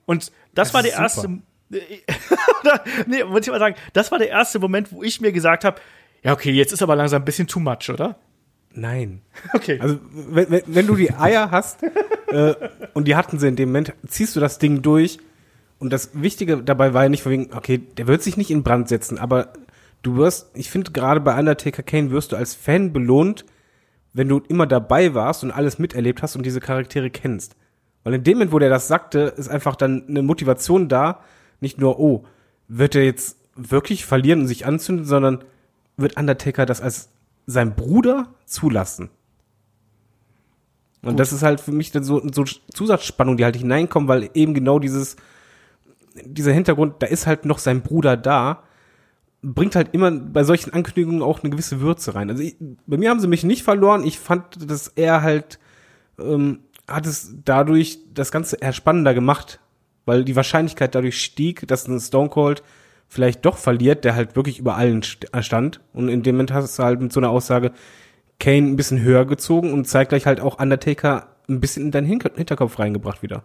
Und 0.08 0.32
das, 0.55 0.70
Das 0.70 0.74
war 0.74 0.82
der 0.82 0.93
ist 0.93 0.99
erste. 0.99 1.39
Super. 1.70 2.84
nee, 3.07 3.24
muss 3.24 3.41
ich 3.41 3.47
mal 3.47 3.59
sagen, 3.59 3.76
das 3.93 4.11
war 4.11 4.20
der 4.20 4.30
erste 4.30 4.59
Moment, 4.59 4.91
wo 4.91 5.03
ich 5.03 5.22
mir 5.22 5.32
gesagt 5.32 5.63
habe, 5.63 5.80
ja, 6.24 6.34
okay, 6.34 6.51
jetzt 6.51 6.74
ist 6.74 6.82
aber 6.82 6.95
langsam 6.95 7.22
ein 7.22 7.26
bisschen 7.26 7.47
too 7.47 7.59
much, 7.59 7.89
oder? 7.89 8.15
Nein. 8.74 9.22
Okay. 9.53 9.80
Also, 9.80 9.99
wenn, 10.11 10.49
wenn, 10.51 10.61
wenn 10.68 10.88
du 10.88 10.95
die 10.95 11.13
Eier 11.13 11.51
hast, 11.51 11.84
äh, 12.28 12.53
und 12.93 13.07
die 13.07 13.15
hatten 13.15 13.39
sie 13.39 13.47
in 13.47 13.55
dem 13.55 13.70
Moment, 13.70 13.93
ziehst 14.07 14.36
du 14.36 14.39
das 14.39 14.59
Ding 14.59 14.82
durch. 14.82 15.20
Und 15.80 15.93
das 15.93 16.09
Wichtige 16.13 16.57
dabei 16.57 16.93
war 16.93 17.03
ja 17.03 17.09
nicht 17.09 17.22
von 17.22 17.32
wegen, 17.32 17.53
okay, 17.53 17.78
der 17.78 18.07
wird 18.07 18.24
sich 18.24 18.36
nicht 18.36 18.49
in 18.49 18.63
Brand 18.63 18.89
setzen, 18.89 19.20
aber 19.20 19.53
du 20.01 20.18
wirst, 20.18 20.49
ich 20.55 20.72
finde 20.72 20.91
gerade 20.91 21.22
bei 21.22 21.38
Undertaker 21.38 21.84
Kane 21.84 22.09
wirst 22.11 22.32
du 22.32 22.36
als 22.36 22.55
Fan 22.55 22.93
belohnt, 22.93 23.45
wenn 24.13 24.28
du 24.28 24.41
immer 24.47 24.65
dabei 24.65 25.13
warst 25.13 25.43
und 25.43 25.51
alles 25.51 25.78
miterlebt 25.78 26.24
hast 26.24 26.36
und 26.36 26.45
diese 26.45 26.59
Charaktere 26.59 27.11
kennst. 27.11 27.55
Weil 28.03 28.15
in 28.15 28.24
dem 28.24 28.38
Moment, 28.38 28.51
wo 28.53 28.59
der 28.59 28.70
das 28.70 28.88
sagte, 28.88 29.34
ist 29.38 29.49
einfach 29.49 29.76
dann 29.76 30.05
eine 30.07 30.24
Motivation 30.24 30.88
da, 30.88 31.22
nicht 31.60 31.80
nur, 31.80 31.99
oh, 31.99 32.26
wird 32.68 32.95
er 32.95 33.03
jetzt 33.03 33.38
wirklich 33.55 34.05
verlieren 34.05 34.41
und 34.41 34.47
sich 34.47 34.66
anzünden, 34.66 35.05
sondern 35.05 35.43
wird 35.95 36.18
Undertaker 36.18 36.66
das 36.66 36.82
als 36.82 37.10
sein 37.45 37.76
Bruder 37.76 38.34
zulassen. 38.45 39.10
Und 41.01 41.12
Gut. 41.12 41.20
das 41.20 41.32
ist 41.34 41.43
halt 41.43 41.62
für 41.62 41.72
mich 41.72 41.91
dann 41.91 42.03
so, 42.03 42.22
so 42.32 42.43
Zusatzspannung, 42.74 43.38
die 43.38 43.45
halt 43.45 43.55
hineinkommen, 43.55 44.10
weil 44.10 44.30
eben 44.34 44.53
genau 44.53 44.80
dieses, 44.80 45.16
dieser 46.26 46.51
Hintergrund, 46.51 46.95
da 46.99 47.08
ist 47.08 47.28
halt 47.28 47.45
noch 47.45 47.60
sein 47.60 47.82
Bruder 47.82 48.18
da, 48.18 48.64
bringt 49.41 49.76
halt 49.76 49.93
immer 49.93 50.12
bei 50.12 50.43
solchen 50.43 50.74
Ankündigungen 50.74 51.22
auch 51.22 51.41
eine 51.41 51.51
gewisse 51.51 51.80
Würze 51.80 52.16
rein. 52.16 52.30
Also 52.30 52.43
ich, 52.43 52.58
bei 52.86 52.97
mir 52.97 53.10
haben 53.10 53.20
sie 53.20 53.28
mich 53.28 53.43
nicht 53.43 53.64
verloren. 53.64 54.03
Ich 54.03 54.20
fand, 54.20 54.70
dass 54.70 54.89
er 54.89 55.22
halt 55.22 55.60
ähm, 56.20 56.60
hat 56.88 57.05
es 57.05 57.36
dadurch 57.43 57.99
das 58.14 58.32
Ganze 58.32 58.58
eher 58.58 58.74
spannender 58.74 59.14
gemacht, 59.14 59.60
weil 60.08 60.24
die 60.24 60.36
Wahrscheinlichkeit 60.36 60.95
dadurch 60.95 61.22
stieg, 61.22 61.68
dass 61.68 61.88
ein 61.88 61.99
Stone 61.99 62.30
Cold 62.30 62.64
vielleicht 63.08 63.45
doch 63.45 63.58
verliert, 63.58 64.03
der 64.03 64.16
halt 64.16 64.36
wirklich 64.36 64.58
über 64.58 64.76
allen 64.76 65.01
st- 65.01 65.41
stand. 65.43 65.80
Und 65.93 66.10
in 66.10 66.24
dem 66.24 66.36
Moment 66.36 66.51
hast 66.51 66.80
du 66.80 66.84
halt 66.84 66.99
mit 66.99 67.14
so 67.14 67.20
einer 67.20 67.30
Aussage 67.30 67.72
Kane 68.39 68.68
ein 68.68 68.76
bisschen 68.76 69.01
höher 69.01 69.26
gezogen 69.26 69.72
und 69.74 69.86
zeitgleich 69.86 70.26
halt 70.26 70.39
auch 70.39 70.60
Undertaker 70.60 71.36
ein 71.49 71.60
bisschen 71.60 71.84
in 71.86 71.91
deinen 71.91 72.08
Hinter 72.08 72.32
Hinterkopf 72.36 72.80
reingebracht 72.80 73.22
wieder. 73.22 73.43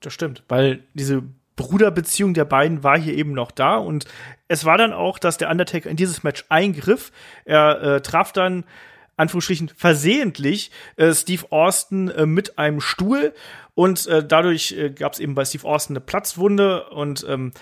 Das 0.00 0.12
stimmt, 0.12 0.44
weil 0.48 0.84
diese 0.94 1.22
Bruderbeziehung 1.56 2.34
der 2.34 2.44
beiden 2.44 2.84
war 2.84 2.98
hier 2.98 3.14
eben 3.14 3.32
noch 3.32 3.50
da 3.50 3.76
und 3.76 4.04
es 4.46 4.64
war 4.64 4.78
dann 4.78 4.92
auch, 4.92 5.18
dass 5.18 5.38
der 5.38 5.50
Undertaker 5.50 5.88
in 5.90 5.96
dieses 5.96 6.22
Match 6.22 6.44
eingriff. 6.50 7.12
Er 7.44 7.82
äh, 7.82 8.00
traf 8.02 8.32
dann 8.32 8.64
Anführungsstrichen 9.16 9.70
versehentlich 9.76 10.70
äh, 10.96 11.12
Steve 11.12 11.44
Austin 11.50 12.08
äh, 12.08 12.26
mit 12.26 12.58
einem 12.58 12.80
Stuhl 12.80 13.34
und 13.74 14.06
äh, 14.06 14.26
dadurch 14.26 14.72
äh, 14.72 14.90
gab 14.90 15.12
es 15.12 15.18
eben 15.18 15.34
bei 15.34 15.44
Steve 15.44 15.66
Austin 15.66 15.96
eine 15.96 16.04
Platzwunde 16.04 16.88
und 16.90 17.24
ähm, 17.28 17.52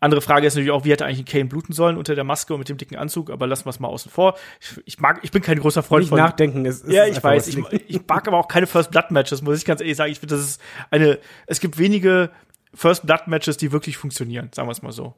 andere 0.00 0.20
Frage 0.20 0.46
ist 0.46 0.54
natürlich 0.54 0.70
auch, 0.70 0.84
wie 0.84 0.92
hätte 0.92 1.04
eigentlich 1.04 1.20
ein 1.20 1.24
Kane 1.24 1.46
bluten 1.46 1.72
sollen 1.72 1.96
unter 1.96 2.14
der 2.14 2.24
Maske 2.24 2.54
und 2.54 2.60
mit 2.60 2.68
dem 2.68 2.76
dicken 2.76 2.96
Anzug, 2.96 3.30
aber 3.30 3.46
lassen 3.46 3.66
wir 3.66 3.70
es 3.70 3.80
mal 3.80 3.88
außen 3.88 4.10
vor. 4.10 4.36
Ich, 4.60 4.80
ich 4.84 5.00
mag, 5.00 5.20
ich 5.22 5.32
bin 5.32 5.42
kein 5.42 5.58
großer 5.58 5.82
Freund 5.82 6.02
Nicht 6.02 6.10
von 6.10 6.18
nachdenken 6.18 6.64
ist, 6.64 6.84
ist 6.84 6.92
ja, 6.92 7.06
ich 7.06 7.22
weiß. 7.22 7.48
Ich, 7.48 7.58
ich 7.88 8.00
mag 8.06 8.26
aber 8.28 8.38
auch 8.38 8.48
keine 8.48 8.66
First 8.66 8.90
Blood 8.92 9.10
Matches, 9.10 9.42
muss 9.42 9.58
ich 9.58 9.64
ganz 9.64 9.80
ehrlich 9.80 9.96
sagen. 9.96 10.12
Ich 10.12 10.20
finde, 10.20 10.36
das 10.36 10.44
ist 10.44 10.60
eine. 10.90 11.18
Es 11.46 11.58
gibt 11.58 11.78
wenige 11.78 12.30
First 12.74 13.06
Blood 13.06 13.26
Matches, 13.26 13.56
die 13.56 13.72
wirklich 13.72 13.96
funktionieren, 13.96 14.50
sagen 14.52 14.68
wir 14.68 14.72
es 14.72 14.82
mal 14.82 14.92
so. 14.92 15.14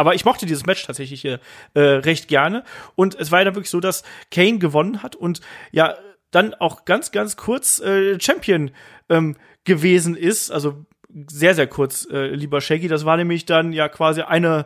Aber 0.00 0.14
ich 0.14 0.24
mochte 0.24 0.46
dieses 0.46 0.64
Match 0.64 0.86
tatsächlich 0.86 1.26
äh, 1.26 1.38
äh, 1.74 1.80
recht 1.80 2.26
gerne. 2.26 2.64
Und 2.94 3.14
es 3.16 3.30
war 3.30 3.40
ja 3.40 3.44
dann 3.44 3.54
wirklich 3.54 3.68
so, 3.68 3.80
dass 3.80 4.02
Kane 4.30 4.56
gewonnen 4.56 5.02
hat 5.02 5.14
und 5.14 5.42
ja, 5.72 5.94
dann 6.30 6.54
auch 6.54 6.86
ganz, 6.86 7.12
ganz 7.12 7.36
kurz 7.36 7.80
äh, 7.80 8.18
Champion 8.18 8.70
ähm, 9.10 9.36
gewesen 9.64 10.16
ist. 10.16 10.50
Also 10.50 10.86
sehr, 11.28 11.54
sehr 11.54 11.66
kurz, 11.66 12.08
äh, 12.10 12.28
lieber 12.28 12.62
Shaggy. 12.62 12.88
Das 12.88 13.04
war 13.04 13.18
nämlich 13.18 13.44
dann 13.44 13.74
ja 13.74 13.90
quasi 13.90 14.22
eine 14.22 14.64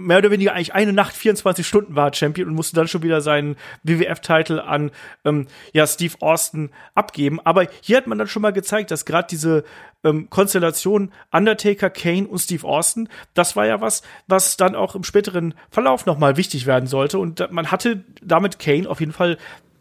mehr 0.00 0.18
oder 0.18 0.30
weniger 0.30 0.54
eigentlich 0.54 0.74
eine 0.74 0.92
Nacht, 0.92 1.14
24 1.14 1.66
Stunden 1.66 1.94
war 1.94 2.12
Champion 2.12 2.48
und 2.48 2.54
musste 2.54 2.74
dann 2.74 2.88
schon 2.88 3.02
wieder 3.02 3.20
seinen 3.20 3.56
WWF-Titel 3.82 4.58
an 4.58 4.90
ähm, 5.24 5.46
ja, 5.72 5.86
Steve 5.86 6.14
Austin 6.20 6.70
abgeben. 6.94 7.38
Aber 7.44 7.66
hier 7.82 7.98
hat 7.98 8.06
man 8.06 8.18
dann 8.18 8.26
schon 8.26 8.42
mal 8.42 8.52
gezeigt, 8.52 8.90
dass 8.90 9.04
gerade 9.04 9.28
diese 9.30 9.64
ähm, 10.02 10.30
Konstellation 10.30 11.12
Undertaker, 11.30 11.90
Kane 11.90 12.26
und 12.26 12.38
Steve 12.38 12.66
Austin, 12.66 13.08
das 13.34 13.56
war 13.56 13.66
ja 13.66 13.80
was, 13.80 14.02
was 14.26 14.56
dann 14.56 14.74
auch 14.74 14.94
im 14.94 15.04
späteren 15.04 15.54
Verlauf 15.70 16.06
nochmal 16.06 16.36
wichtig 16.36 16.66
werden 16.66 16.86
sollte. 16.86 17.18
Und 17.18 17.50
man 17.50 17.70
hatte 17.70 18.04
damit 18.22 18.58
Kane 18.58 18.88
auf 18.88 19.00
jeden 19.00 19.12
Fall 19.12 19.36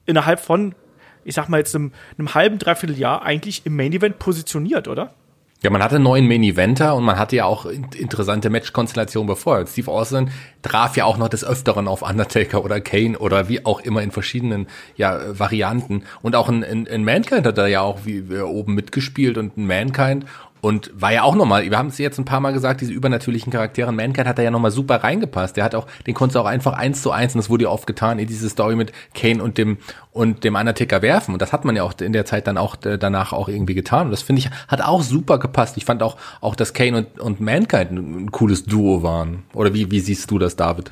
innerhalb 0.05 0.41
von, 0.41 0.75
ich 1.23 1.35
sag 1.35 1.47
mal 1.47 1.59
jetzt 1.59 1.75
einem, 1.75 1.93
einem 2.17 2.33
halben, 2.33 2.59
dreiviertel 2.59 2.97
Jahr 2.97 3.23
eigentlich 3.23 3.65
im 3.65 3.75
Main 3.75 3.93
Event 3.93 4.19
positioniert, 4.19 4.87
oder? 4.87 5.13
Ja, 5.61 5.69
man 5.71 5.83
hatte 5.83 5.95
einen 5.95 6.05
neuen 6.05 6.25
Main 6.25 6.41
Eventer 6.43 6.95
und 6.95 7.03
man 7.03 7.19
hatte 7.19 7.35
ja 7.35 7.43
auch 7.43 7.65
in- 7.65 7.83
interessante 7.97 8.49
Matchkonstellationen 8.49 9.27
bevor. 9.27 9.67
Steve 9.67 9.91
Austin 9.91 10.29
traf 10.61 10.95
ja 10.95 11.03
auch 11.03 11.17
noch 11.17 11.27
des 11.27 11.43
Öfteren 11.43 11.89
auf 11.89 12.01
Undertaker 12.01 12.63
oder 12.63 12.79
Kane 12.79 13.19
oder 13.19 13.49
wie 13.49 13.65
auch 13.65 13.81
immer 13.81 14.01
in 14.01 14.11
verschiedenen 14.11 14.67
ja, 14.95 15.19
Varianten. 15.37 16.03
Und 16.21 16.37
auch 16.37 16.47
ein, 16.47 16.63
ein, 16.63 16.87
ein 16.87 17.03
Mankind 17.03 17.45
hat 17.45 17.57
da 17.57 17.67
ja 17.67 17.81
auch 17.81 18.05
wie, 18.05 18.29
wie 18.29 18.39
oben 18.39 18.73
mitgespielt 18.73 19.37
und 19.37 19.57
ein 19.57 19.67
Mankind 19.67 20.25
und 20.61 20.91
war 20.93 21.13
ja 21.13 21.23
auch 21.23 21.35
nochmal, 21.35 21.69
wir 21.69 21.77
haben 21.77 21.87
es 21.87 21.97
jetzt 21.97 22.17
ein 22.17 22.25
paar 22.25 22.39
Mal 22.39 22.51
gesagt, 22.51 22.81
diese 22.81 22.91
übernatürlichen 22.91 23.51
Charaktere. 23.51 23.91
Mankind 23.91 24.27
hat 24.27 24.37
da 24.37 24.41
ja 24.41 24.51
nochmal 24.51 24.71
super 24.71 24.97
reingepasst. 25.03 25.55
Der 25.57 25.63
hat 25.63 25.75
auch, 25.75 25.87
den 26.05 26.13
konntest 26.13 26.35
du 26.35 26.39
auch 26.39 26.45
einfach 26.45 26.73
eins 26.73 27.01
zu 27.01 27.11
eins, 27.11 27.33
und 27.33 27.39
das 27.39 27.49
wurde 27.49 27.65
ja 27.65 27.69
oft 27.69 27.87
getan, 27.87 28.19
in 28.19 28.27
diese 28.27 28.49
Story 28.49 28.75
mit 28.75 28.91
Kane 29.13 29.41
und 29.41 29.57
dem 29.57 29.77
und 30.11 30.43
dem 30.43 30.55
Undertaker 30.55 31.01
werfen. 31.01 31.33
Und 31.33 31.41
das 31.41 31.53
hat 31.53 31.65
man 31.65 31.75
ja 31.75 31.83
auch 31.83 31.93
in 32.01 32.13
der 32.13 32.25
Zeit 32.25 32.47
dann 32.47 32.57
auch 32.57 32.75
äh, 32.83 32.97
danach 32.97 33.31
auch 33.31 33.47
irgendwie 33.47 33.75
getan. 33.75 34.07
Und 34.07 34.11
das 34.11 34.21
finde 34.21 34.41
ich, 34.41 34.49
hat 34.67 34.81
auch 34.81 35.01
super 35.01 35.39
gepasst. 35.39 35.77
Ich 35.77 35.85
fand 35.85 36.03
auch, 36.03 36.17
auch 36.41 36.55
dass 36.55 36.73
Kane 36.73 36.97
und, 36.97 37.19
und 37.19 37.41
Mankind 37.41 37.91
ein 37.91 38.31
cooles 38.31 38.65
Duo 38.65 39.03
waren. 39.03 39.43
Oder 39.53 39.73
wie, 39.73 39.91
wie 39.91 39.99
siehst 39.99 40.29
du 40.31 40.39
das, 40.39 40.55
David? 40.55 40.91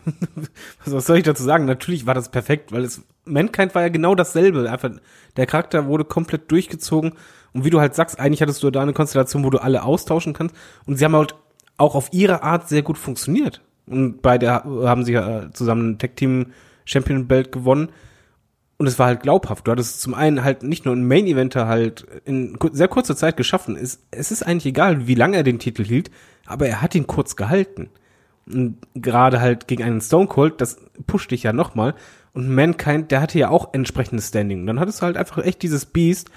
Was 0.84 1.06
soll 1.06 1.18
ich 1.18 1.24
dazu 1.24 1.42
sagen? 1.42 1.64
Natürlich 1.64 2.06
war 2.06 2.14
das 2.14 2.30
perfekt, 2.30 2.72
weil 2.72 2.84
es 2.84 3.02
Mankind 3.24 3.74
war 3.74 3.82
ja 3.82 3.88
genau 3.88 4.14
dasselbe. 4.14 4.70
Einfach 4.70 4.90
der 5.36 5.46
Charakter 5.46 5.86
wurde 5.86 6.04
komplett 6.04 6.50
durchgezogen 6.50 7.12
und 7.52 7.64
wie 7.64 7.70
du 7.70 7.80
halt 7.80 7.94
sagst, 7.94 8.18
eigentlich 8.18 8.42
hattest 8.42 8.62
du 8.62 8.70
da 8.70 8.82
eine 8.82 8.92
Konstellation, 8.92 9.44
wo 9.44 9.50
du 9.50 9.58
alle 9.58 9.82
austauschen 9.82 10.32
kannst 10.32 10.54
und 10.86 10.96
sie 10.96 11.04
haben 11.04 11.16
halt 11.16 11.34
auch 11.76 11.94
auf 11.94 12.08
ihre 12.12 12.42
Art 12.42 12.68
sehr 12.68 12.82
gut 12.82 12.98
funktioniert. 12.98 13.62
Und 13.86 14.22
beide 14.22 14.50
haben 14.50 15.04
sie 15.04 15.12
ja 15.12 15.42
äh, 15.42 15.52
zusammen 15.52 15.90
ein 15.90 15.98
Tag 15.98 16.16
Team 16.16 16.52
Champion 16.84 17.26
Belt 17.28 17.52
gewonnen 17.52 17.90
und 18.82 18.88
es 18.88 18.98
war 18.98 19.06
halt 19.06 19.22
glaubhaft. 19.22 19.66
Du 19.66 19.70
hattest 19.70 20.00
zum 20.00 20.12
einen 20.12 20.42
halt 20.42 20.64
nicht 20.64 20.84
nur 20.84 20.94
einen 20.94 21.06
Main 21.06 21.28
Eventer 21.28 21.68
halt 21.68 22.04
in 22.24 22.58
sehr 22.72 22.88
kurzer 22.88 23.16
Zeit 23.16 23.36
geschaffen. 23.36 23.76
Es, 23.76 24.00
es 24.10 24.32
ist 24.32 24.42
eigentlich 24.42 24.66
egal, 24.66 25.06
wie 25.06 25.14
lange 25.14 25.36
er 25.36 25.44
den 25.44 25.60
Titel 25.60 25.84
hielt, 25.84 26.10
aber 26.46 26.66
er 26.66 26.82
hat 26.82 26.96
ihn 26.96 27.06
kurz 27.06 27.36
gehalten. 27.36 27.90
Gerade 28.94 29.40
halt 29.40 29.68
gegen 29.68 29.84
einen 29.84 30.00
Stone 30.00 30.26
Cold, 30.26 30.60
das 30.60 30.78
pusht 31.06 31.30
dich 31.30 31.44
ja 31.44 31.52
nochmal. 31.52 31.94
Und 32.32 32.48
Mankind, 32.48 33.10
der 33.10 33.20
hatte 33.20 33.38
ja 33.38 33.50
auch 33.50 33.72
entsprechendes 33.74 34.28
Standing. 34.28 34.60
Und 34.60 34.66
dann 34.66 34.80
hattest 34.80 35.00
du 35.00 35.06
halt 35.06 35.16
einfach 35.16 35.38
echt 35.44 35.62
dieses 35.62 35.86
Beast. 35.86 36.30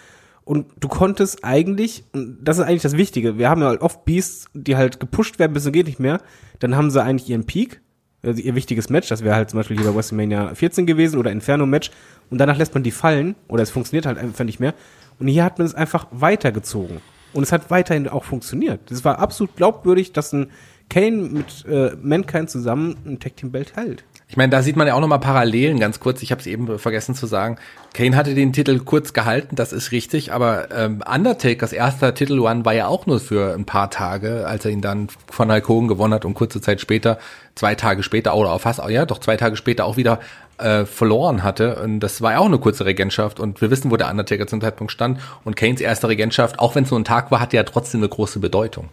Und 0.43 0.68
du 0.80 0.88
konntest 0.88 1.43
eigentlich, 1.43 2.03
das 2.14 2.60
ist 2.60 2.66
eigentlich 2.66 2.84
das 2.84 2.97
Wichtige, 2.97 3.39
wir 3.39 3.49
haben 3.49 3.62
ja 3.62 3.68
halt 3.68 3.82
oft 3.82 4.06
Beasts, 4.06 4.45
die 4.53 4.78
halt 4.78 4.99
gepusht 4.99 5.39
werden, 5.39 5.53
bis 5.53 5.64
zum 5.64 5.72
geht 5.72 5.88
nicht 5.88 5.99
mehr. 5.99 6.22
Dann 6.60 6.76
haben 6.76 6.91
sie 6.91 7.01
eigentlich 7.01 7.28
ihren 7.30 7.45
Peak, 7.45 7.82
also 8.22 8.39
ihr 8.41 8.53
wichtiges 8.53 8.89
Match, 8.89 9.10
das 9.10 9.24
wäre 9.24 9.36
halt 9.36 9.49
zum 9.49 9.58
Beispiel 9.58 9.78
hier 9.78 9.89
bei 9.89 9.95
WrestleMania 9.95 10.53
14 10.53 10.86
gewesen 10.86 11.18
oder 11.18 11.32
Inferno-Match. 11.32 11.89
Und 12.30 12.38
danach 12.38 12.58
lässt 12.58 12.76
man 12.76 12.84
die 12.84 12.91
fallen, 12.91 13.36
oder 13.47 13.64
es 13.64 13.72
funktioniert 13.72 14.06
halt 14.06 14.20
einfach 14.20 14.45
nicht 14.45 14.60
mehr. 14.60 14.76
Und 15.18 15.28
hier 15.28 15.43
hat 15.43 15.58
man 15.58 15.66
es 15.66 15.74
einfach 15.74 16.08
weitergezogen. 16.12 17.01
Und 17.34 17.41
es 17.41 17.51
hat 17.51 17.72
weiterhin 17.72 18.08
auch 18.08 18.24
funktioniert. 18.24 18.91
Es 18.91 19.03
war 19.03 19.18
absolut 19.18 19.56
glaubwürdig, 19.56 20.14
dass 20.14 20.32
ein 20.32 20.51
Kane 20.89 21.11
mit 21.11 21.65
äh, 21.65 21.95
Mankind 22.01 22.49
zusammen 22.49 22.97
ein 23.05 23.19
Tag 23.19 23.38
Team 23.38 23.51
Belt 23.51 23.75
hält. 23.75 24.03
Ich 24.27 24.38
meine, 24.38 24.49
da 24.49 24.63
sieht 24.63 24.75
man 24.75 24.88
ja 24.88 24.95
auch 24.95 25.01
nochmal 25.01 25.19
Parallelen, 25.19 25.79
ganz 25.79 25.99
kurz, 25.99 26.23
ich 26.23 26.31
habe 26.31 26.41
es 26.41 26.47
eben 26.47 26.79
vergessen 26.79 27.13
zu 27.13 27.27
sagen. 27.27 27.57
Kane 27.93 28.15
hatte 28.15 28.33
den 28.33 28.53
Titel 28.53 28.79
kurz 28.79 29.13
gehalten, 29.13 29.55
das 29.55 29.71
ist 29.71 29.91
richtig, 29.91 30.33
aber 30.33 30.71
ähm, 30.71 31.03
Undertakers 31.07 31.73
erster 31.73 32.15
Titel 32.15 32.39
One 32.39 32.65
war 32.65 32.73
ja 32.73 32.88
auch 32.88 33.05
nur 33.05 33.19
für 33.19 33.53
ein 33.53 33.65
paar 33.65 33.91
Tage, 33.91 34.47
als 34.47 34.65
er 34.65 34.71
ihn 34.71 34.81
dann 34.81 35.09
von 35.29 35.51
Hulk 35.51 35.67
Hogan 35.67 35.88
gewonnen 35.88 36.13
hat 36.15 36.25
und 36.25 36.33
kurze 36.33 36.59
Zeit 36.59 36.81
später, 36.81 37.19
zwei 37.53 37.75
Tage 37.75 38.01
später 38.01 38.36
oder 38.36 38.51
auch 38.51 38.61
fast, 38.61 38.81
ja 38.89 39.05
doch 39.05 39.19
zwei 39.19 39.38
Tage 39.38 39.57
später 39.57 39.86
auch 39.86 39.95
wieder 39.95 40.19
äh, 40.57 40.86
verloren 40.86 41.43
hatte. 41.43 41.75
Und 41.83 41.99
das 41.99 42.21
war 42.21 42.33
ja 42.33 42.39
auch 42.39 42.45
eine 42.45 42.57
kurze 42.57 42.86
Regentschaft 42.86 43.39
und 43.39 43.61
wir 43.61 43.69
wissen, 43.69 43.91
wo 43.91 43.97
der 43.97 44.09
Undertaker 44.09 44.47
zum 44.47 44.59
Zeitpunkt 44.59 44.91
stand. 44.91 45.19
Und 45.43 45.55
Kanes 45.55 45.81
erste 45.81 46.07
Regentschaft, 46.07 46.59
auch 46.59 46.73
wenn 46.73 46.83
es 46.83 46.91
nur 46.91 46.99
ein 46.99 47.05
Tag 47.05 47.29
war, 47.29 47.39
hatte 47.39 47.57
ja 47.57 47.63
trotzdem 47.63 48.01
eine 48.01 48.09
große 48.09 48.39
Bedeutung. 48.39 48.89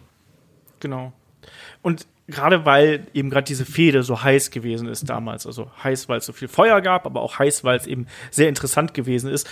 Genau. 0.79 1.11
Und 1.83 2.07
gerade 2.27 2.65
weil 2.65 3.07
eben 3.13 3.29
gerade 3.29 3.43
diese 3.43 3.65
Fehde 3.65 4.01
so 4.03 4.23
heiß 4.23 4.51
gewesen 4.51 4.87
ist 4.87 5.09
damals, 5.09 5.45
also 5.45 5.69
heiß, 5.83 6.07
weil 6.07 6.19
es 6.19 6.25
so 6.25 6.31
viel 6.31 6.47
Feuer 6.47 6.79
gab, 6.79 7.05
aber 7.05 7.21
auch 7.21 7.37
heiß, 7.37 7.65
weil 7.65 7.77
es 7.77 7.85
eben 7.85 8.07
sehr 8.31 8.47
interessant 8.47 8.93
gewesen 8.93 9.29
ist, 9.29 9.49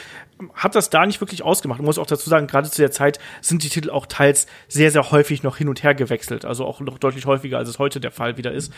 hat 0.54 0.76
das 0.76 0.90
da 0.90 1.06
nicht 1.06 1.20
wirklich 1.20 1.44
ausgemacht. 1.44 1.80
Ich 1.80 1.86
muss 1.86 2.00
auch 2.00 2.06
dazu 2.06 2.30
sagen, 2.30 2.48
gerade 2.48 2.70
zu 2.70 2.82
der 2.82 2.92
Zeit 2.92 3.20
sind 3.42 3.64
die 3.64 3.70
Titel 3.70 3.90
auch 3.90 4.06
teils 4.06 4.48
sehr, 4.70 4.90
sehr 4.90 5.12
häufig 5.12 5.44
noch 5.44 5.58
hin 5.58 5.68
und 5.68 5.84
her 5.84 5.94
gewechselt, 5.94 6.46
also 6.46 6.66
auch 6.66 6.80
noch 6.80 6.98
deutlich 6.98 7.26
häufiger, 7.26 7.58
als 7.58 7.68
es 7.68 7.78
heute 7.78 8.00
der 8.00 8.12
Fall 8.12 8.38
wieder 8.38 8.54
ist. 8.54 8.72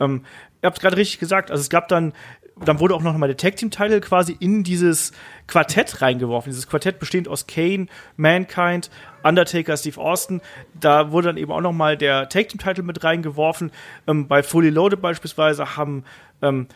Ähm, 0.00 0.24
ihr 0.62 0.66
habt 0.66 0.80
gerade 0.80 0.96
richtig 0.96 1.20
gesagt, 1.20 1.50
also 1.50 1.60
es 1.60 1.68
gab 1.68 1.88
dann 1.88 2.14
dann 2.60 2.78
wurde 2.78 2.94
auch 2.94 3.02
noch 3.02 3.16
mal 3.16 3.26
der 3.26 3.36
Tag 3.36 3.56
Team 3.56 3.70
Title 3.70 4.00
quasi 4.00 4.36
in 4.38 4.62
dieses 4.62 5.12
Quartett 5.46 6.00
reingeworfen. 6.00 6.50
Dieses 6.50 6.68
Quartett 6.68 7.00
bestehend 7.00 7.26
aus 7.26 7.46
Kane, 7.46 7.86
Mankind, 8.16 8.90
Undertaker, 9.24 9.76
Steve 9.76 10.00
Austin. 10.00 10.40
Da 10.78 11.10
wurde 11.10 11.28
dann 11.28 11.36
eben 11.36 11.52
auch 11.52 11.60
noch 11.60 11.72
mal 11.72 11.96
der 11.96 12.28
Tag 12.28 12.48
Team 12.48 12.60
Title 12.60 12.84
mit 12.84 13.02
reingeworfen. 13.02 13.72
Ähm, 14.06 14.28
bei 14.28 14.42
Fully 14.42 14.70
Loaded 14.70 15.00
beispielsweise 15.00 15.76
haben 15.76 16.04
ähm, 16.42 16.68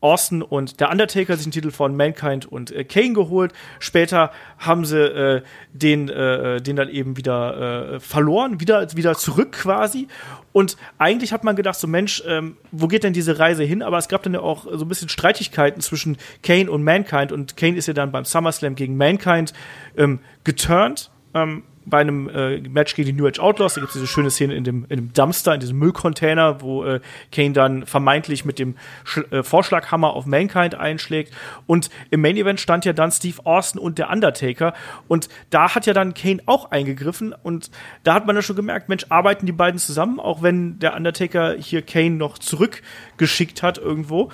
Austin 0.00 0.42
und 0.42 0.78
der 0.80 0.90
Undertaker 0.90 1.36
sich 1.36 1.46
den 1.46 1.52
Titel 1.52 1.70
von 1.70 1.96
Mankind 1.96 2.46
und 2.46 2.70
äh, 2.70 2.84
Kane 2.84 3.14
geholt. 3.14 3.52
Später 3.78 4.30
haben 4.58 4.84
sie 4.84 5.00
äh, 5.00 5.42
den, 5.72 6.08
äh, 6.08 6.60
den 6.60 6.76
dann 6.76 6.88
eben 6.88 7.16
wieder 7.16 7.94
äh, 7.94 8.00
verloren, 8.00 8.60
wieder, 8.60 8.94
wieder 8.94 9.14
zurück 9.14 9.52
quasi. 9.52 10.08
Und 10.52 10.76
eigentlich 10.98 11.32
hat 11.32 11.44
man 11.44 11.56
gedacht, 11.56 11.78
so 11.78 11.86
Mensch, 11.86 12.22
ähm, 12.26 12.56
wo 12.72 12.88
geht 12.88 13.04
denn 13.04 13.14
diese 13.14 13.38
Reise 13.38 13.64
hin? 13.64 13.82
Aber 13.82 13.98
es 13.98 14.08
gab 14.08 14.22
dann 14.22 14.34
ja 14.34 14.40
auch 14.40 14.64
so 14.70 14.84
ein 14.84 14.88
bisschen 14.88 15.08
Streitigkeiten 15.08 15.80
zwischen 15.80 16.18
Kane 16.42 16.70
und 16.70 16.84
Mankind. 16.84 17.32
Und 17.32 17.56
Kane 17.56 17.76
ist 17.76 17.88
ja 17.88 17.94
dann 17.94 18.12
beim 18.12 18.24
SummerSlam 18.24 18.74
gegen 18.74 18.96
Mankind 18.96 19.54
ähm, 19.96 20.20
geturnt. 20.44 21.10
Ähm, 21.34 21.62
bei 21.86 21.98
einem 21.98 22.28
äh, 22.28 22.60
Match 22.60 22.94
gegen 22.96 23.06
die 23.06 23.12
New 23.12 23.26
Age 23.26 23.38
Outlaws, 23.38 23.74
da 23.74 23.80
gibt 23.80 23.90
es 23.90 23.94
diese 23.94 24.06
schöne 24.06 24.30
Szene 24.30 24.54
in 24.54 24.64
dem, 24.64 24.84
in 24.88 24.96
dem 24.96 25.12
Dumpster, 25.12 25.54
in 25.54 25.60
diesem 25.60 25.78
Müllcontainer, 25.78 26.60
wo 26.60 26.84
äh, 26.84 27.00
Kane 27.30 27.52
dann 27.52 27.86
vermeintlich 27.86 28.44
mit 28.44 28.58
dem 28.58 28.74
Sch 29.04 29.18
äh, 29.30 29.42
Vorschlaghammer 29.42 30.12
auf 30.12 30.26
Mankind 30.26 30.74
einschlägt. 30.74 31.32
Und 31.66 31.88
im 32.10 32.20
Main 32.20 32.36
Event 32.36 32.60
stand 32.60 32.84
ja 32.84 32.92
dann 32.92 33.12
Steve 33.12 33.46
Austin 33.46 33.80
und 33.80 33.98
der 33.98 34.10
Undertaker. 34.10 34.74
Und 35.06 35.28
da 35.50 35.74
hat 35.74 35.86
ja 35.86 35.92
dann 35.92 36.14
Kane 36.14 36.42
auch 36.46 36.72
eingegriffen. 36.72 37.32
Und 37.32 37.70
da 38.02 38.14
hat 38.14 38.26
man 38.26 38.34
ja 38.34 38.42
schon 38.42 38.56
gemerkt, 38.56 38.88
Mensch, 38.88 39.06
arbeiten 39.08 39.46
die 39.46 39.52
beiden 39.52 39.78
zusammen, 39.78 40.18
auch 40.18 40.42
wenn 40.42 40.80
der 40.80 40.96
Undertaker 40.96 41.54
hier 41.56 41.82
Kane 41.82 42.16
noch 42.16 42.38
zurückgeschickt 42.38 43.62
hat 43.62 43.78
irgendwo. 43.78 44.30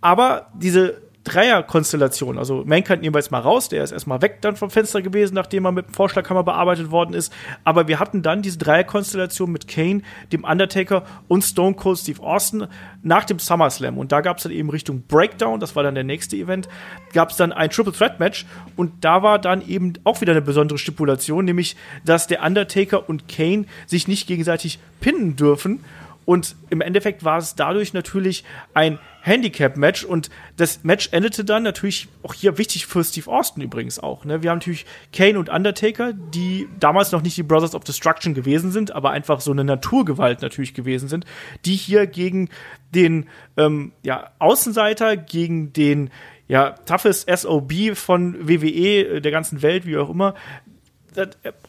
Aber 0.00 0.48
diese 0.54 1.02
Dreierkonstellation. 1.24 2.38
Also 2.38 2.64
Mankind 2.66 3.02
nehmen 3.02 3.14
wir 3.14 3.20
jetzt 3.20 3.30
mal 3.30 3.40
raus, 3.40 3.68
der 3.68 3.84
ist 3.84 3.92
erstmal 3.92 4.22
weg 4.22 4.38
dann 4.40 4.56
vom 4.56 4.70
Fenster 4.70 5.02
gewesen, 5.02 5.34
nachdem 5.34 5.64
er 5.64 5.72
mit 5.72 5.86
dem 5.86 5.94
Vorschlaghammer 5.94 6.42
bearbeitet 6.42 6.90
worden 6.90 7.14
ist. 7.14 7.32
Aber 7.64 7.86
wir 7.86 8.00
hatten 8.00 8.22
dann 8.22 8.42
diese 8.42 8.58
Dreierkonstellation 8.58 9.50
mit 9.50 9.68
Kane, 9.68 10.02
dem 10.32 10.44
Undertaker 10.44 11.04
und 11.28 11.42
Stone 11.42 11.74
Cold 11.74 11.98
Steve 11.98 12.22
Austin 12.22 12.66
nach 13.02 13.24
dem 13.24 13.38
SummerSlam. 13.38 13.98
Und 13.98 14.10
da 14.10 14.20
gab 14.20 14.38
es 14.38 14.42
dann 14.42 14.52
eben 14.52 14.70
Richtung 14.70 15.02
Breakdown, 15.06 15.60
das 15.60 15.76
war 15.76 15.82
dann 15.82 15.94
der 15.94 16.04
nächste 16.04 16.36
Event, 16.36 16.68
gab 17.12 17.30
es 17.30 17.36
dann 17.36 17.52
ein 17.52 17.70
Triple 17.70 17.92
Threat 17.92 18.18
Match 18.18 18.46
und 18.76 19.04
da 19.04 19.22
war 19.22 19.38
dann 19.38 19.66
eben 19.66 19.94
auch 20.04 20.20
wieder 20.20 20.32
eine 20.32 20.42
besondere 20.42 20.78
Stipulation, 20.78 21.44
nämlich, 21.44 21.76
dass 22.04 22.26
der 22.26 22.42
Undertaker 22.42 23.08
und 23.08 23.28
Kane 23.28 23.66
sich 23.86 24.08
nicht 24.08 24.26
gegenseitig 24.26 24.80
pinnen 25.00 25.36
dürfen. 25.36 25.80
Und 26.24 26.56
im 26.70 26.80
Endeffekt 26.80 27.24
war 27.24 27.38
es 27.38 27.54
dadurch 27.54 27.92
natürlich 27.92 28.44
ein 28.74 28.98
Handicap-Match 29.22 30.04
und 30.04 30.30
das 30.56 30.82
Match 30.82 31.08
endete 31.12 31.44
dann 31.44 31.62
natürlich 31.62 32.08
auch 32.22 32.34
hier 32.34 32.58
wichtig 32.58 32.86
für 32.86 33.04
Steve 33.04 33.30
Austin 33.30 33.62
übrigens 33.62 33.98
auch. 33.98 34.24
Ne? 34.24 34.42
Wir 34.42 34.50
haben 34.50 34.58
natürlich 34.58 34.84
Kane 35.12 35.38
und 35.38 35.48
Undertaker, 35.48 36.12
die 36.12 36.68
damals 36.80 37.12
noch 37.12 37.22
nicht 37.22 37.36
die 37.36 37.44
Brothers 37.44 37.74
of 37.74 37.84
Destruction 37.84 38.34
gewesen 38.34 38.72
sind, 38.72 38.92
aber 38.92 39.10
einfach 39.10 39.40
so 39.40 39.52
eine 39.52 39.64
Naturgewalt 39.64 40.42
natürlich 40.42 40.74
gewesen 40.74 41.08
sind, 41.08 41.24
die 41.64 41.76
hier 41.76 42.06
gegen 42.06 42.50
den 42.94 43.28
ähm, 43.56 43.92
ja, 44.02 44.30
Außenseiter, 44.40 45.16
gegen 45.16 45.72
den 45.72 46.10
ja, 46.48 46.70
toughest 46.70 47.30
SOB 47.30 47.94
von 47.94 48.48
WWE, 48.48 49.16
äh, 49.16 49.20
der 49.20 49.32
ganzen 49.32 49.62
Welt, 49.62 49.86
wie 49.86 49.96
auch 49.96 50.10
immer, 50.10 50.34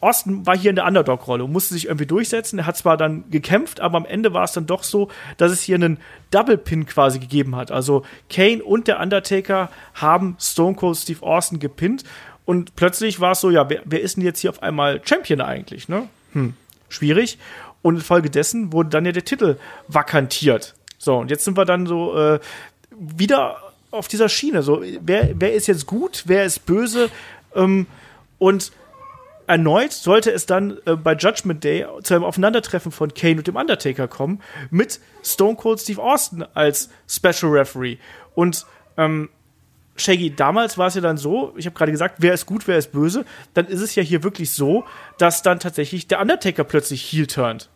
Austin 0.00 0.46
war 0.46 0.56
hier 0.56 0.70
in 0.70 0.76
der 0.76 0.86
Underdog-Rolle 0.86 1.44
und 1.44 1.52
musste 1.52 1.74
sich 1.74 1.86
irgendwie 1.86 2.06
durchsetzen. 2.06 2.58
Er 2.58 2.66
hat 2.66 2.76
zwar 2.76 2.96
dann 2.96 3.30
gekämpft, 3.30 3.80
aber 3.80 3.98
am 3.98 4.06
Ende 4.06 4.32
war 4.32 4.44
es 4.44 4.52
dann 4.52 4.66
doch 4.66 4.82
so, 4.82 5.08
dass 5.36 5.52
es 5.52 5.62
hier 5.62 5.76
einen 5.76 5.98
Double-Pin 6.30 6.86
quasi 6.86 7.18
gegeben 7.18 7.56
hat. 7.56 7.70
Also 7.70 8.04
Kane 8.30 8.62
und 8.62 8.88
der 8.88 9.00
Undertaker 9.00 9.70
haben 9.94 10.36
Stone 10.40 10.76
Cold 10.76 10.96
Steve 10.96 11.22
Austin 11.22 11.58
gepinnt 11.58 12.04
und 12.44 12.76
plötzlich 12.76 13.20
war 13.20 13.32
es 13.32 13.40
so, 13.40 13.50
ja, 13.50 13.68
wer, 13.70 13.82
wer, 13.84 14.00
ist 14.00 14.16
denn 14.16 14.24
jetzt 14.24 14.40
hier 14.40 14.50
auf 14.50 14.62
einmal 14.62 15.00
Champion 15.04 15.40
eigentlich? 15.40 15.88
Ne? 15.88 16.08
Hm, 16.32 16.54
schwierig. 16.88 17.38
Und 17.82 17.96
infolgedessen 17.96 18.72
wurde 18.72 18.90
dann 18.90 19.06
ja 19.06 19.12
der 19.12 19.24
Titel 19.24 19.56
vakantiert. 19.88 20.74
So, 20.98 21.16
und 21.18 21.30
jetzt 21.30 21.44
sind 21.44 21.56
wir 21.56 21.64
dann 21.64 21.86
so 21.86 22.16
äh, 22.16 22.40
wieder 22.90 23.56
auf 23.90 24.08
dieser 24.08 24.28
Schiene. 24.28 24.62
So, 24.62 24.82
wer, 25.00 25.30
wer 25.34 25.54
ist 25.54 25.66
jetzt 25.66 25.86
gut, 25.86 26.24
wer 26.26 26.44
ist 26.44 26.66
böse? 26.66 27.10
Ähm, 27.54 27.86
und 28.38 28.72
erneut 29.46 29.92
sollte 29.92 30.30
es 30.30 30.46
dann 30.46 30.78
äh, 30.86 30.96
bei 30.96 31.14
Judgment 31.14 31.64
Day 31.64 31.86
zu 32.02 32.14
einem 32.14 32.24
Aufeinandertreffen 32.24 32.92
von 32.92 33.12
Kane 33.14 33.36
und 33.36 33.46
dem 33.46 33.56
Undertaker 33.56 34.08
kommen, 34.08 34.40
mit 34.70 35.00
Stone 35.22 35.56
Cold 35.56 35.80
Steve 35.80 36.02
Austin 36.02 36.44
als 36.54 36.90
Special 37.08 37.52
Referee. 37.52 37.98
Und 38.34 38.66
ähm, 38.96 39.28
Shaggy, 39.96 40.34
damals 40.34 40.76
war 40.76 40.88
es 40.88 40.94
ja 40.94 41.00
dann 41.00 41.16
so, 41.16 41.54
ich 41.56 41.66
habe 41.66 41.76
gerade 41.76 41.92
gesagt, 41.92 42.16
wer 42.18 42.34
ist 42.34 42.46
gut, 42.46 42.66
wer 42.66 42.78
ist 42.78 42.92
böse, 42.92 43.24
dann 43.54 43.66
ist 43.66 43.80
es 43.80 43.94
ja 43.94 44.02
hier 44.02 44.24
wirklich 44.24 44.50
so, 44.50 44.84
dass 45.18 45.42
dann 45.42 45.60
tatsächlich 45.60 46.08
der 46.08 46.20
Undertaker 46.20 46.64
plötzlich 46.64 47.02
heel 47.02 47.26
turnt. 47.26 47.70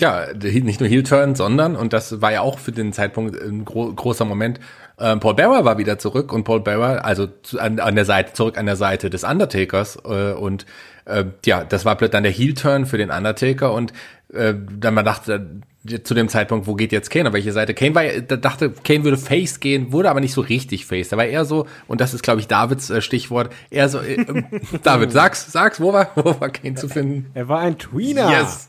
Ja, 0.00 0.26
nicht 0.32 0.80
nur 0.80 0.88
Heel 0.88 1.02
Turn, 1.02 1.34
sondern, 1.34 1.76
und 1.76 1.92
das 1.92 2.22
war 2.22 2.32
ja 2.32 2.40
auch 2.40 2.58
für 2.58 2.72
den 2.72 2.94
Zeitpunkt 2.94 3.38
ein 3.40 3.66
gro 3.66 3.92
großer 3.92 4.24
Moment, 4.24 4.58
äh, 4.96 5.16
Paul 5.16 5.34
Bearer 5.34 5.64
war 5.64 5.78
wieder 5.78 5.98
zurück 5.98 6.32
und 6.32 6.44
Paul 6.44 6.60
Bearer, 6.60 7.04
also 7.04 7.26
zu, 7.42 7.58
an, 7.58 7.78
an 7.78 7.94
der 7.94 8.04
Seite, 8.04 8.32
zurück 8.32 8.56
an 8.56 8.66
der 8.66 8.76
Seite 8.76 9.10
des 9.10 9.24
Undertakers 9.24 9.96
äh, 10.04 10.32
und 10.32 10.64
äh, 11.04 11.24
ja, 11.44 11.64
das 11.64 11.84
war 11.84 11.96
plötzlich 11.96 12.12
dann 12.12 12.22
der 12.22 12.32
Heel 12.32 12.54
Turn 12.54 12.86
für 12.86 12.98
den 12.98 13.10
Undertaker 13.10 13.74
und 13.74 13.92
äh, 14.32 14.54
dann 14.54 14.94
man 14.94 15.04
dachte, 15.04 15.60
zu 16.04 16.14
dem 16.14 16.28
Zeitpunkt, 16.28 16.66
wo 16.68 16.74
geht 16.74 16.92
jetzt 16.92 17.10
Kane, 17.10 17.28
auf 17.28 17.34
welche 17.34 17.52
Seite? 17.52 17.74
Kane 17.74 17.94
war, 17.94 18.04
da 18.04 18.36
dachte, 18.36 18.70
Kane 18.70 19.02
würde 19.02 19.18
Face 19.18 19.58
gehen, 19.58 19.92
wurde 19.92 20.10
aber 20.10 20.20
nicht 20.20 20.32
so 20.32 20.40
richtig 20.40 20.86
Face. 20.86 21.08
Da 21.08 21.16
war 21.16 21.24
eher 21.24 21.44
so, 21.44 21.66
und 21.88 22.00
das 22.00 22.14
ist, 22.14 22.22
glaube 22.22 22.40
ich, 22.40 22.46
Davids 22.46 22.88
äh, 22.88 23.02
Stichwort, 23.02 23.52
eher 23.68 23.88
so, 23.88 23.98
äh, 23.98 24.14
äh, 24.14 24.44
David, 24.82 25.10
sag's, 25.10 25.50
sag's, 25.50 25.80
wo 25.80 25.92
war, 25.92 26.10
wo 26.14 26.40
war 26.40 26.50
Kane 26.50 26.76
zu 26.76 26.88
finden? 26.88 27.30
Er 27.34 27.48
war 27.48 27.60
ein 27.60 27.78
Tweener. 27.78 28.30
Yes. 28.30 28.68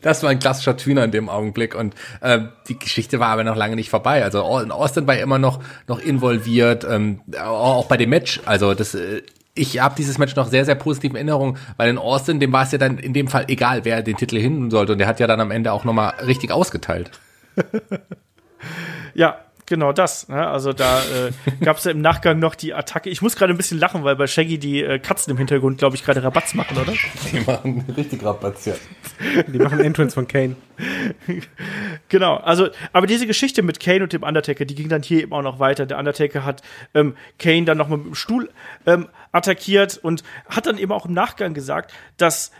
Das 0.00 0.22
war 0.22 0.30
ein 0.30 0.38
klassischer 0.38 0.76
Tweener 0.76 1.04
in 1.04 1.10
dem 1.10 1.28
Augenblick 1.28 1.74
und 1.74 1.94
äh, 2.22 2.40
die 2.68 2.78
Geschichte 2.78 3.20
war 3.20 3.28
aber 3.28 3.44
noch 3.44 3.56
lange 3.56 3.76
nicht 3.76 3.90
vorbei. 3.90 4.24
Also 4.24 4.42
Austin 4.42 5.06
war 5.06 5.18
immer 5.18 5.38
noch, 5.38 5.60
noch 5.86 6.00
involviert, 6.00 6.86
ähm, 6.88 7.20
auch 7.38 7.86
bei 7.86 7.98
dem 7.98 8.10
Match. 8.10 8.40
Also 8.46 8.74
das 8.74 8.94
äh, 8.94 9.22
ich 9.56 9.80
habe 9.80 9.94
dieses 9.96 10.18
Match 10.18 10.36
noch 10.36 10.48
sehr, 10.48 10.64
sehr 10.64 10.74
positiv 10.74 11.10
in 11.10 11.16
Erinnerung, 11.16 11.58
weil 11.76 11.90
in 11.90 11.98
Austin, 11.98 12.38
dem 12.38 12.52
war 12.52 12.62
es 12.62 12.72
ja 12.72 12.78
dann 12.78 12.98
in 12.98 13.12
dem 13.12 13.28
Fall 13.28 13.46
egal, 13.48 13.84
wer 13.84 14.02
den 14.02 14.16
Titel 14.16 14.38
hinten 14.38 14.70
sollte. 14.70 14.92
Und 14.92 14.98
der 14.98 15.08
hat 15.08 15.18
ja 15.18 15.26
dann 15.26 15.40
am 15.40 15.50
Ende 15.50 15.72
auch 15.72 15.84
nochmal 15.84 16.14
richtig 16.24 16.52
ausgeteilt. 16.52 17.10
ja, 19.14 19.38
genau 19.66 19.92
das. 19.92 20.28
Ne? 20.28 20.46
Also 20.46 20.72
da 20.72 21.00
äh, 21.00 21.32
gab 21.64 21.78
es 21.78 21.84
ja 21.84 21.90
im 21.90 22.00
Nachgang 22.00 22.38
noch 22.38 22.54
die 22.54 22.72
Attacke. 22.72 23.10
Ich 23.10 23.20
muss 23.20 23.36
gerade 23.36 23.52
ein 23.52 23.56
bisschen 23.56 23.78
lachen, 23.78 24.04
weil 24.04 24.16
bei 24.16 24.26
Shaggy 24.26 24.58
die 24.58 24.82
äh, 24.82 24.98
Katzen 24.98 25.32
im 25.32 25.36
Hintergrund, 25.36 25.78
glaube 25.78 25.96
ich, 25.96 26.04
gerade 26.04 26.22
Rabatz 26.22 26.54
machen, 26.54 26.78
oder? 26.78 26.92
Die 27.32 27.40
machen 27.40 27.84
richtig 27.96 28.24
Rabatz, 28.24 28.66
ja. 28.66 28.74
Die 29.48 29.58
machen 29.58 29.80
Entrance 29.80 30.14
von 30.14 30.28
Kane. 30.28 30.56
genau, 32.08 32.36
also, 32.36 32.68
aber 32.92 33.06
diese 33.06 33.26
Geschichte 33.26 33.62
mit 33.62 33.80
Kane 33.80 34.02
und 34.02 34.12
dem 34.12 34.22
Undertaker, 34.22 34.64
die 34.66 34.74
ging 34.74 34.88
dann 34.88 35.02
hier 35.02 35.22
eben 35.22 35.32
auch 35.32 35.42
noch 35.42 35.58
weiter. 35.58 35.86
Der 35.86 35.98
Undertaker 35.98 36.44
hat 36.44 36.62
ähm, 36.94 37.16
Kane 37.38 37.64
dann 37.64 37.78
noch 37.78 37.88
mit 37.88 38.04
dem 38.04 38.14
Stuhl 38.14 38.50
ähm, 38.84 39.08
attackiert 39.36 39.98
und 39.98 40.22
hat 40.48 40.66
dann 40.66 40.78
eben 40.78 40.92
auch 40.92 41.06
im 41.06 41.12
Nachgang 41.12 41.54
gesagt, 41.54 41.92
dass 42.16 42.50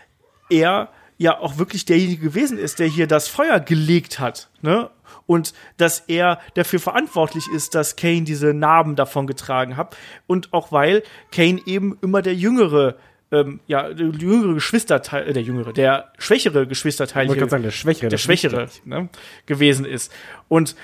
er 0.51 0.91
ja 1.19 1.39
auch 1.39 1.59
wirklich 1.59 1.85
derjenige 1.85 2.23
gewesen 2.23 2.59
ist, 2.59 2.79
der 2.79 2.87
hier 2.87 3.07
das 3.07 3.29
Feuer 3.29 3.61
gelegt 3.61 4.21
hat, 4.21 4.49
ne? 4.63 4.91
Und 5.27 5.55
dass 5.77 6.01
er 6.01 6.41
dafür 6.55 6.79
verantwortlich 6.79 7.45
ist, 7.53 7.75
dass 7.75 7.97
Kane 7.97 8.23
diese 8.23 8.55
Narben 8.55 8.95
davon 8.95 9.27
getragen 9.27 9.77
hat. 9.77 9.97
Und 10.29 10.53
auch 10.53 10.71
weil 10.71 11.03
Kane 11.33 11.61
eben 11.67 11.99
immer 12.01 12.23
der 12.23 12.35
jüngere 12.35 12.97
ähm, 13.33 13.61
ja, 13.67 13.93
der 13.93 14.07
jüngere 14.07 14.55
Geschwisterteil, 14.55 15.29
äh, 15.29 15.33
der 15.33 15.43
jüngere, 15.43 15.73
der 15.73 16.13
schwächere 16.19 16.67
Geschwisterteil, 16.67 17.29
ich 17.31 17.51
sagen, 17.51 17.63
der 17.63 17.71
schwächere, 17.73 18.09
der 18.09 18.19
schwächere 18.19 18.69
ne, 18.85 19.09
gewesen 19.47 19.85
ist. 19.85 20.13
Und 20.49 20.77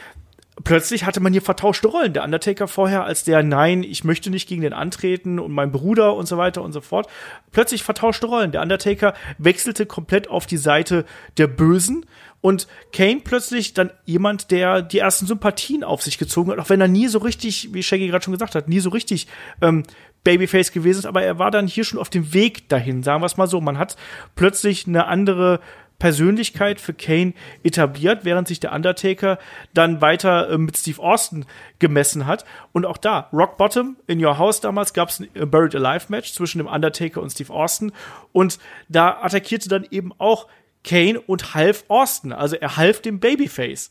plötzlich 0.65 1.05
hatte 1.05 1.21
man 1.21 1.33
hier 1.33 1.43
vertauschte 1.43 1.89
Rollen. 1.89 2.13
Der 2.13 2.25
Undertaker 2.25 2.69
vorher 2.69 3.05
als 3.05 3.25
der, 3.25 3.43
nein, 3.43 3.83
ich 3.83 4.05
möchte 4.05 4.31
nicht 4.31 4.49
gegen 4.49 4.63
den 4.63 4.73
antreten 4.73 5.39
und 5.39 5.53
mein 5.53 5.73
Bruder 5.73 6.15
und 6.15 6.27
so 6.27 6.37
weiter 6.37 6.63
und 6.63 6.73
so 6.73 6.81
fort. 6.81 7.09
Plötzlich 7.51 7.83
vertauschte 7.83 8.27
Rollen. 8.27 8.53
Der 8.53 8.63
Undertaker 8.63 9.15
wechselte 9.39 9.87
komplett 9.87 10.29
auf 10.29 10.47
die 10.47 10.57
Seite 10.57 11.05
der 11.39 11.47
Bösen 11.47 12.07
und 12.43 12.67
Kane 12.93 13.21
plötzlich 13.23 13.73
dann 13.73 13.93
jemand, 14.05 14.51
der 14.51 14.83
die 14.83 14.99
ersten 14.99 15.27
Sympathien 15.27 15.85
auf 15.85 16.03
sich 16.03 16.19
gezogen 16.19 16.51
hat, 16.51 16.59
auch 16.59 16.69
wenn 16.71 16.81
er 16.81 16.89
nie 16.89 17.07
so 17.07 17.19
richtig, 17.19 17.73
wie 17.73 17.85
Shaggy 17.85 18.09
gerade 18.09 18.25
schon 18.25 18.33
gesagt 18.33 18.57
hat, 18.57 18.69
nie 18.69 18.81
so 18.81 18.91
richtig 18.91 19.29
ähm, 19.61 19.85
Babyface 20.25 20.73
gewesen 20.73 21.01
ist, 21.01 21.07
aber 21.07 21.23
er 21.23 21.39
war 21.39 21.53
dann 21.53 21.69
hier 21.69 21.85
schon 21.85 22.01
auf 22.01 22.11
dem 22.11 22.35
Weg 22.35 22.69
dahin, 22.69 23.03
sagen 23.05 23.23
wir 23.23 23.27
es 23.27 23.37
mal 23.37 23.47
so. 23.47 23.61
Man 23.61 23.79
hat 23.79 23.97
plötzlich 24.35 24.87
eine 24.87 25.07
andere 25.07 25.61
Persönlichkeit 26.03 26.81
für 26.81 26.95
Kane 26.95 27.33
etabliert, 27.63 28.25
während 28.25 28.49
sich 28.49 28.59
der 28.59 28.73
Undertaker 28.73 29.39
dann 29.73 30.01
weiter 30.01 30.51
äh, 30.51 30.59
mit 30.59 30.77
Steve 30.77 31.01
Austin 31.01 31.45
gemessen 31.79 32.27
hat. 32.27 32.45
Und 32.73 32.87
auch 32.87 32.97
da, 32.97 33.29
Rock 33.33 33.57
Bottom 33.57 33.97
in 34.09 34.23
Your 34.23 34.37
House 34.37 34.61
damals 34.61 34.95
gab 34.95 35.11
es 35.11 35.21
ein 35.21 35.29
äh, 35.35 35.47
Buried 35.47 35.77
Alive 35.77 36.07
Match 36.09 36.33
zwischen 36.33 36.59
dem 36.59 36.67
Undertaker 36.67 37.23
und 37.23 37.31
Steve 37.31 37.53
Austin. 37.53 37.93
Und 38.33 38.59
da 38.89 39.23
attackierte 39.23 39.69
dann 39.69 39.87
eben 39.93 40.11
auch 40.19 40.49
Kane 40.83 41.21
und 41.21 41.55
half 41.55 41.85
Austin. 41.87 42.33
Also 42.33 42.57
er 42.57 42.77
half 42.77 43.01
dem 43.01 43.21
Babyface. 43.21 43.91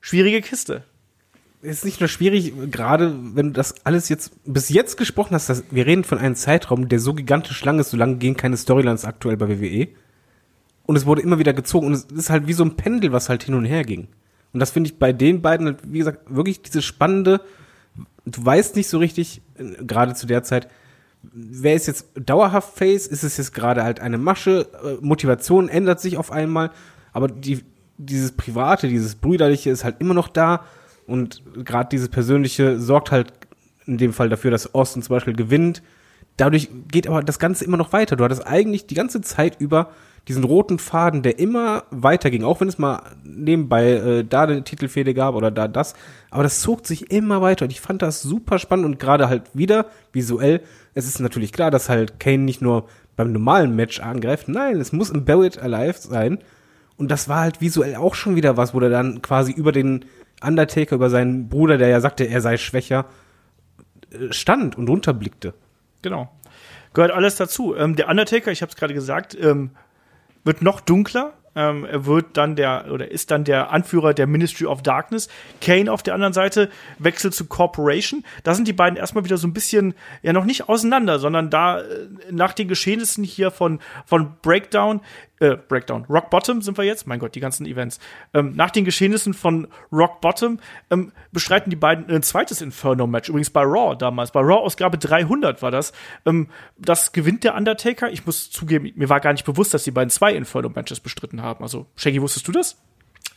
Schwierige 0.00 0.42
Kiste. 0.42 0.82
ist 1.62 1.84
nicht 1.84 2.00
nur 2.00 2.08
schwierig, 2.08 2.52
gerade 2.72 3.14
wenn 3.36 3.50
du 3.50 3.52
das 3.52 3.86
alles 3.86 4.08
jetzt 4.08 4.32
bis 4.44 4.70
jetzt 4.70 4.96
gesprochen 4.96 5.36
hast, 5.36 5.48
dass 5.48 5.62
wir 5.70 5.86
reden 5.86 6.02
von 6.02 6.18
einem 6.18 6.34
Zeitraum, 6.34 6.88
der 6.88 6.98
so 6.98 7.14
gigantisch 7.14 7.64
lang 7.64 7.78
ist, 7.78 7.90
so 7.90 7.96
lange 7.96 8.16
gehen 8.16 8.36
keine 8.36 8.56
Storylines 8.56 9.04
aktuell 9.04 9.36
bei 9.36 9.48
WWE 9.48 9.86
und 10.90 10.96
es 10.96 11.06
wurde 11.06 11.22
immer 11.22 11.38
wieder 11.38 11.52
gezogen 11.52 11.86
und 11.86 11.92
es 11.92 12.06
ist 12.06 12.30
halt 12.30 12.48
wie 12.48 12.52
so 12.52 12.64
ein 12.64 12.74
Pendel, 12.74 13.12
was 13.12 13.28
halt 13.28 13.44
hin 13.44 13.54
und 13.54 13.64
her 13.64 13.84
ging. 13.84 14.08
Und 14.52 14.58
das 14.58 14.72
finde 14.72 14.90
ich 14.90 14.98
bei 14.98 15.12
den 15.12 15.40
beiden, 15.40 15.66
halt, 15.66 15.78
wie 15.84 15.98
gesagt, 15.98 16.34
wirklich 16.34 16.62
diese 16.62 16.82
spannende, 16.82 17.42
du 18.26 18.44
weißt 18.44 18.74
nicht 18.74 18.88
so 18.88 18.98
richtig, 18.98 19.40
äh, 19.56 19.84
gerade 19.84 20.14
zu 20.14 20.26
der 20.26 20.42
Zeit, 20.42 20.66
wer 21.22 21.76
ist 21.76 21.86
jetzt 21.86 22.08
dauerhaft 22.16 22.76
Face? 22.76 23.06
Ist 23.06 23.22
es 23.22 23.36
jetzt 23.36 23.54
gerade 23.54 23.84
halt 23.84 24.00
eine 24.00 24.18
Masche? 24.18 24.66
Äh, 24.82 24.96
Motivation 25.00 25.68
ändert 25.68 26.00
sich 26.00 26.16
auf 26.16 26.32
einmal, 26.32 26.72
aber 27.12 27.28
die, 27.28 27.60
dieses 27.96 28.32
Private, 28.32 28.88
dieses 28.88 29.14
Brüderliche 29.14 29.70
ist 29.70 29.84
halt 29.84 30.00
immer 30.00 30.14
noch 30.14 30.26
da 30.26 30.64
und 31.06 31.40
gerade 31.54 31.88
dieses 31.88 32.08
Persönliche 32.08 32.80
sorgt 32.80 33.12
halt 33.12 33.32
in 33.86 33.96
dem 33.96 34.12
Fall 34.12 34.28
dafür, 34.28 34.50
dass 34.50 34.74
Austin 34.74 35.02
zum 35.02 35.14
Beispiel 35.14 35.34
gewinnt. 35.34 35.84
Dadurch 36.36 36.68
geht 36.90 37.06
aber 37.06 37.22
das 37.22 37.38
Ganze 37.38 37.64
immer 37.64 37.76
noch 37.76 37.92
weiter. 37.92 38.16
Du 38.16 38.24
hattest 38.24 38.44
eigentlich 38.44 38.88
die 38.88 38.96
ganze 38.96 39.20
Zeit 39.20 39.60
über 39.60 39.92
diesen 40.28 40.44
roten 40.44 40.78
Faden, 40.78 41.22
der 41.22 41.38
immer 41.38 41.84
weiterging, 41.90 42.44
auch 42.44 42.60
wenn 42.60 42.68
es 42.68 42.78
mal 42.78 43.02
nebenbei 43.24 43.90
äh, 43.92 44.24
da 44.24 44.42
eine 44.42 44.64
Titelfehde 44.64 45.14
gab 45.14 45.34
oder 45.34 45.50
da 45.50 45.68
das, 45.68 45.94
aber 46.30 46.42
das 46.42 46.60
zog 46.60 46.86
sich 46.86 47.10
immer 47.10 47.40
weiter 47.42 47.64
und 47.64 47.72
ich 47.72 47.80
fand 47.80 48.02
das 48.02 48.22
super 48.22 48.58
spannend 48.58 48.86
und 48.86 48.98
gerade 48.98 49.28
halt 49.28 49.44
wieder 49.54 49.86
visuell, 50.12 50.60
es 50.94 51.06
ist 51.06 51.20
natürlich 51.20 51.52
klar, 51.52 51.70
dass 51.70 51.88
halt 51.88 52.20
Kane 52.20 52.38
nicht 52.38 52.62
nur 52.62 52.86
beim 53.16 53.32
normalen 53.32 53.74
Match 53.74 54.00
angreift, 54.00 54.48
nein, 54.48 54.80
es 54.80 54.92
muss 54.92 55.10
im 55.10 55.24
Buried 55.24 55.58
Alive 55.58 55.98
sein 55.98 56.38
und 56.96 57.10
das 57.10 57.28
war 57.28 57.40
halt 57.40 57.60
visuell 57.60 57.96
auch 57.96 58.14
schon 58.14 58.36
wieder 58.36 58.56
was, 58.56 58.74
wo 58.74 58.80
der 58.80 58.90
dann 58.90 59.22
quasi 59.22 59.52
über 59.52 59.72
den 59.72 60.04
Undertaker, 60.42 60.96
über 60.96 61.10
seinen 61.10 61.48
Bruder, 61.48 61.78
der 61.78 61.88
ja 61.88 62.00
sagte, 62.00 62.24
er 62.24 62.40
sei 62.40 62.56
schwächer, 62.56 63.06
äh, 64.10 64.32
stand 64.32 64.76
und 64.76 64.88
runterblickte. 64.88 65.54
Genau. 66.02 66.30
Gehört 66.92 67.12
alles 67.12 67.36
dazu. 67.36 67.74
Ähm, 67.76 67.96
der 67.96 68.08
Undertaker, 68.08 68.50
ich 68.50 68.62
habe 68.62 68.70
es 68.70 68.76
gerade 68.76 68.94
gesagt, 68.94 69.36
ähm, 69.40 69.70
wird 70.44 70.62
noch 70.62 70.80
dunkler. 70.80 71.34
Ähm, 71.56 71.84
er 71.84 72.06
wird 72.06 72.36
dann 72.36 72.54
der 72.54 72.86
oder 72.92 73.10
ist 73.10 73.32
dann 73.32 73.42
der 73.42 73.72
Anführer 73.72 74.14
der 74.14 74.28
Ministry 74.28 74.66
of 74.66 74.82
Darkness. 74.82 75.28
Kane 75.60 75.90
auf 75.90 76.02
der 76.02 76.14
anderen 76.14 76.32
Seite 76.32 76.70
wechselt 77.00 77.34
zu 77.34 77.46
Corporation. 77.46 78.24
Da 78.44 78.54
sind 78.54 78.68
die 78.68 78.72
beiden 78.72 78.96
erstmal 78.96 79.24
wieder 79.24 79.36
so 79.36 79.48
ein 79.48 79.52
bisschen 79.52 79.94
ja 80.22 80.32
noch 80.32 80.44
nicht 80.44 80.68
auseinander, 80.68 81.18
sondern 81.18 81.50
da 81.50 81.80
äh, 81.80 82.06
nach 82.30 82.52
den 82.52 82.68
Geschehnissen 82.68 83.24
hier 83.24 83.50
von 83.50 83.80
von 84.06 84.36
Breakdown 84.42 85.00
äh, 85.40 85.56
Breakdown, 85.56 86.04
Rock 86.08 86.30
Bottom 86.30 86.62
sind 86.62 86.78
wir 86.78 86.84
jetzt, 86.84 87.06
mein 87.06 87.18
Gott, 87.18 87.34
die 87.34 87.40
ganzen 87.40 87.66
Events. 87.66 87.98
Ähm, 88.32 88.52
nach 88.54 88.70
den 88.70 88.84
Geschehnissen 88.84 89.34
von 89.34 89.66
Rock 89.90 90.20
Bottom 90.20 90.60
ähm, 90.90 91.12
bestreiten 91.32 91.70
die 91.70 91.76
beiden 91.76 92.08
ein 92.14 92.22
zweites 92.22 92.60
Inferno-Match, 92.60 93.28
übrigens 93.28 93.50
bei 93.50 93.62
Raw 93.62 93.96
damals, 93.96 94.30
bei 94.30 94.40
Raw-Ausgabe 94.40 94.98
300 94.98 95.62
war 95.62 95.70
das. 95.70 95.92
Ähm, 96.26 96.48
das 96.78 97.12
gewinnt 97.12 97.44
der 97.44 97.54
Undertaker. 97.54 98.10
Ich 98.10 98.26
muss 98.26 98.50
zugeben, 98.50 98.92
mir 98.94 99.08
war 99.08 99.20
gar 99.20 99.32
nicht 99.32 99.44
bewusst, 99.44 99.74
dass 99.74 99.84
die 99.84 99.90
beiden 99.90 100.10
zwei 100.10 100.32
Inferno-Matches 100.34 101.00
bestritten 101.00 101.42
haben. 101.42 101.64
Also, 101.64 101.86
Shaggy, 101.96 102.20
wusstest 102.22 102.46
du 102.46 102.52
das? 102.52 102.76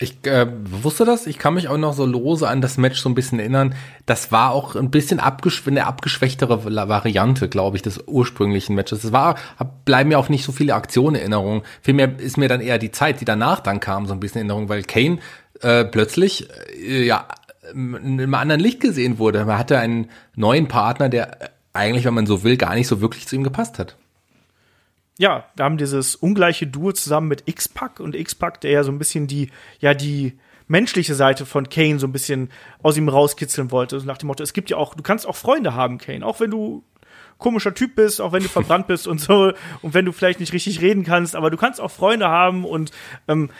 Ich 0.00 0.26
äh, 0.26 0.46
wusste 0.82 1.04
das, 1.04 1.28
ich 1.28 1.38
kann 1.38 1.54
mich 1.54 1.68
auch 1.68 1.76
noch 1.76 1.92
so 1.92 2.04
lose 2.04 2.48
an 2.48 2.60
das 2.60 2.78
Match 2.78 2.98
so 3.00 3.08
ein 3.08 3.14
bisschen 3.14 3.38
erinnern. 3.38 3.76
Das 4.06 4.32
war 4.32 4.50
auch 4.50 4.74
ein 4.74 4.90
bisschen 4.90 5.20
abgeschw 5.20 5.70
eine 5.70 5.86
abgeschwächtere 5.86 6.64
Variante, 6.64 7.48
glaube 7.48 7.76
ich, 7.76 7.82
des 7.82 8.02
ursprünglichen 8.06 8.74
Matches. 8.74 9.04
Es 9.04 9.12
war, 9.12 9.36
bleiben 9.84 10.08
mir 10.08 10.18
auch 10.18 10.28
nicht 10.28 10.44
so 10.44 10.50
viele 10.50 10.74
Aktionen 10.74 11.14
in 11.14 11.20
Erinnerung. 11.20 11.62
Vielmehr 11.80 12.18
ist 12.18 12.36
mir 12.36 12.48
dann 12.48 12.60
eher 12.60 12.78
die 12.78 12.90
Zeit, 12.90 13.20
die 13.20 13.24
danach 13.24 13.60
dann 13.60 13.78
kam, 13.78 14.06
so 14.06 14.12
ein 14.12 14.20
bisschen 14.20 14.40
in 14.40 14.48
Erinnerung, 14.48 14.68
weil 14.68 14.82
Kane 14.82 15.18
äh, 15.60 15.84
plötzlich 15.84 16.48
äh, 16.76 17.04
ja 17.04 17.28
in 17.72 18.20
einem 18.20 18.34
anderen 18.34 18.60
Licht 18.60 18.80
gesehen 18.80 19.18
wurde. 19.18 19.44
Man 19.44 19.58
hatte 19.58 19.78
einen 19.78 20.10
neuen 20.34 20.66
Partner, 20.66 21.08
der 21.08 21.38
eigentlich, 21.72 22.04
wenn 22.04 22.14
man 22.14 22.26
so 22.26 22.42
will, 22.42 22.56
gar 22.56 22.74
nicht 22.74 22.88
so 22.88 23.00
wirklich 23.00 23.28
zu 23.28 23.36
ihm 23.36 23.44
gepasst 23.44 23.78
hat 23.78 23.96
ja, 25.18 25.44
wir 25.54 25.64
haben 25.64 25.78
dieses 25.78 26.16
ungleiche 26.16 26.66
Duo 26.66 26.92
zusammen 26.92 27.28
mit 27.28 27.44
X-Pac 27.46 28.00
und 28.00 28.14
X-Pac, 28.14 28.60
der 28.60 28.70
ja 28.72 28.84
so 28.84 28.90
ein 28.90 28.98
bisschen 28.98 29.26
die, 29.26 29.50
ja, 29.80 29.94
die 29.94 30.38
menschliche 30.66 31.14
Seite 31.14 31.46
von 31.46 31.68
Kane 31.68 31.98
so 31.98 32.06
ein 32.06 32.12
bisschen 32.12 32.50
aus 32.82 32.96
ihm 32.96 33.08
rauskitzeln 33.08 33.70
wollte. 33.70 33.96
Also 33.96 34.06
nach 34.06 34.18
dem 34.18 34.28
Motto, 34.28 34.42
es 34.42 34.52
gibt 34.52 34.70
ja 34.70 34.76
auch, 34.76 34.94
du 34.94 35.02
kannst 35.02 35.26
auch 35.26 35.36
Freunde 35.36 35.74
haben, 35.74 35.98
Kane, 35.98 36.24
auch 36.24 36.40
wenn 36.40 36.50
du 36.50 36.84
komischer 37.38 37.74
Typ 37.74 37.96
bist, 37.96 38.20
auch 38.20 38.32
wenn 38.32 38.42
du 38.42 38.48
verbrannt 38.48 38.86
bist 38.86 39.06
und 39.06 39.20
so 39.20 39.52
und 39.82 39.94
wenn 39.94 40.04
du 40.04 40.12
vielleicht 40.12 40.40
nicht 40.40 40.52
richtig 40.52 40.80
reden 40.80 41.04
kannst, 41.04 41.36
aber 41.36 41.50
du 41.50 41.56
kannst 41.56 41.80
auch 41.80 41.90
Freunde 41.90 42.28
haben 42.28 42.64
und 42.64 42.90
ähm, 43.28 43.50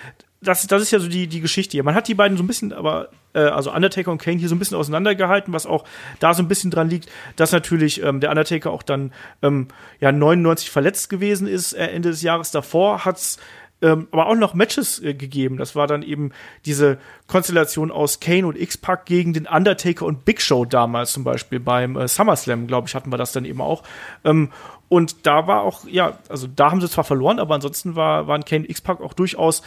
das, 0.40 0.66
das 0.66 0.82
ist 0.82 0.90
ja 0.90 0.98
so 0.98 1.08
die, 1.08 1.26
die 1.26 1.40
Geschichte 1.40 1.72
hier. 1.72 1.84
Man 1.84 1.94
hat 1.94 2.08
die 2.08 2.14
beiden 2.14 2.36
so 2.36 2.42
ein 2.42 2.46
bisschen, 2.46 2.72
aber, 2.72 3.10
äh, 3.34 3.40
also 3.40 3.72
Undertaker 3.72 4.10
und 4.10 4.20
Kane 4.22 4.38
hier 4.38 4.48
so 4.48 4.54
ein 4.54 4.58
bisschen 4.58 4.76
auseinandergehalten, 4.76 5.52
was 5.52 5.66
auch 5.66 5.84
da 6.20 6.34
so 6.34 6.42
ein 6.42 6.48
bisschen 6.48 6.70
dran 6.70 6.88
liegt, 6.88 7.10
dass 7.36 7.52
natürlich 7.52 8.02
ähm, 8.02 8.20
der 8.20 8.30
Undertaker 8.30 8.70
auch 8.70 8.82
dann 8.82 9.12
ähm, 9.42 9.68
ja 10.00 10.12
99 10.12 10.70
verletzt 10.70 11.10
gewesen 11.10 11.46
ist, 11.46 11.72
äh, 11.72 11.86
Ende 11.88 12.10
des 12.10 12.22
Jahres 12.22 12.50
davor 12.50 13.04
hat's 13.04 13.38
ähm, 13.82 14.08
aber 14.12 14.28
auch 14.28 14.34
noch 14.34 14.54
Matches 14.54 15.02
äh, 15.02 15.12
gegeben. 15.14 15.58
Das 15.58 15.76
war 15.76 15.86
dann 15.86 16.02
eben 16.02 16.30
diese 16.64 16.98
Konstellation 17.26 17.90
aus 17.90 18.18
Kane 18.18 18.46
und 18.46 18.58
X-Pac 18.58 19.04
gegen 19.04 19.34
den 19.34 19.46
Undertaker 19.46 20.06
und 20.06 20.24
Big 20.24 20.40
Show 20.40 20.64
damals 20.64 21.12
zum 21.12 21.22
Beispiel 21.22 21.60
beim 21.60 21.96
äh, 21.96 22.08
SummerSlam, 22.08 22.66
glaube 22.66 22.88
ich, 22.88 22.94
hatten 22.94 23.12
wir 23.12 23.18
das 23.18 23.32
dann 23.32 23.44
eben 23.44 23.60
auch. 23.60 23.82
Ähm, 24.24 24.50
und 24.88 25.26
da 25.26 25.46
war 25.46 25.62
auch, 25.62 25.84
ja, 25.86 26.18
also 26.28 26.46
da 26.46 26.70
haben 26.70 26.80
sie 26.80 26.88
zwar 26.88 27.04
verloren, 27.04 27.38
aber 27.38 27.56
ansonsten 27.56 27.94
war, 27.94 28.26
waren 28.26 28.44
Kane 28.44 28.62
und 28.62 28.70
X-Pac 28.70 29.02
auch 29.02 29.12
durchaus 29.12 29.62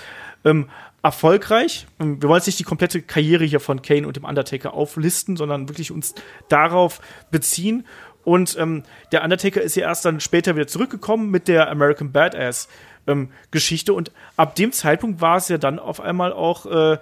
ähm, 0.46 0.70
erfolgreich. 1.04 1.88
Wir 2.00 2.24
wollen 2.24 2.38
jetzt 2.38 2.48
nicht 2.48 2.60
die 2.60 2.64
komplette 2.64 3.02
Karriere 3.02 3.46
hier 3.46 3.60
von 3.60 3.82
Kane 3.82 4.08
und 4.08 4.16
dem 4.16 4.24
Undertaker 4.24 4.74
auflisten, 4.74 5.38
sondern 5.38 5.70
wirklich 5.70 5.92
uns 5.92 6.16
darauf 6.50 7.00
beziehen. 7.32 7.86
Und 8.24 8.58
ähm, 8.60 8.84
der 9.12 9.24
Undertaker 9.24 9.62
ist 9.62 9.76
ja 9.76 9.88
erst 9.88 10.04
dann 10.04 10.20
später 10.20 10.56
wieder 10.56 10.68
zurückgekommen 10.68 11.32
mit 11.32 11.48
der 11.48 11.70
American 11.70 12.12
Badass 12.12 12.68
ähm, 13.08 13.30
Geschichte. 13.52 13.94
Und 13.94 14.12
ab 14.36 14.56
dem 14.56 14.72
Zeitpunkt 14.74 15.22
war 15.22 15.38
es 15.38 15.48
ja 15.48 15.58
dann 15.58 15.80
auf 15.80 16.02
einmal 16.02 16.34
auch 16.34 16.66
äh, 16.66 16.98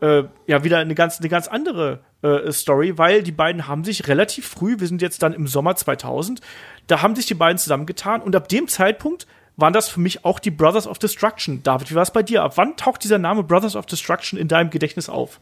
äh, 0.00 0.24
ja 0.46 0.64
wieder 0.64 0.78
eine 0.78 0.94
ganz, 0.94 1.18
eine 1.18 1.28
ganz 1.28 1.48
andere 1.48 2.00
äh, 2.22 2.52
Story, 2.52 2.98
weil 2.98 3.22
die 3.22 3.32
beiden 3.32 3.66
haben 3.66 3.84
sich 3.84 4.08
relativ 4.08 4.46
früh, 4.46 4.78
wir 4.78 4.86
sind 4.86 5.02
jetzt 5.02 5.22
dann 5.22 5.32
im 5.32 5.46
Sommer 5.46 5.76
2000, 5.76 6.40
da 6.86 7.02
haben 7.02 7.16
sich 7.16 7.26
die 7.26 7.34
beiden 7.34 7.58
zusammengetan 7.58 8.22
und 8.22 8.34
ab 8.36 8.48
dem 8.48 8.68
Zeitpunkt 8.68 9.26
waren 9.60 9.72
das 9.72 9.88
für 9.88 10.00
mich 10.00 10.24
auch 10.24 10.38
die 10.38 10.50
Brothers 10.50 10.86
of 10.86 10.98
Destruction. 10.98 11.62
David, 11.62 11.90
wie 11.90 11.94
war 11.94 12.02
es 12.02 12.10
bei 12.10 12.22
dir? 12.22 12.42
Ab 12.42 12.52
wann 12.56 12.76
taucht 12.76 13.04
dieser 13.04 13.18
Name 13.18 13.42
Brothers 13.42 13.76
of 13.76 13.86
Destruction 13.86 14.38
in 14.38 14.48
deinem 14.48 14.70
Gedächtnis 14.70 15.08
auf? 15.08 15.40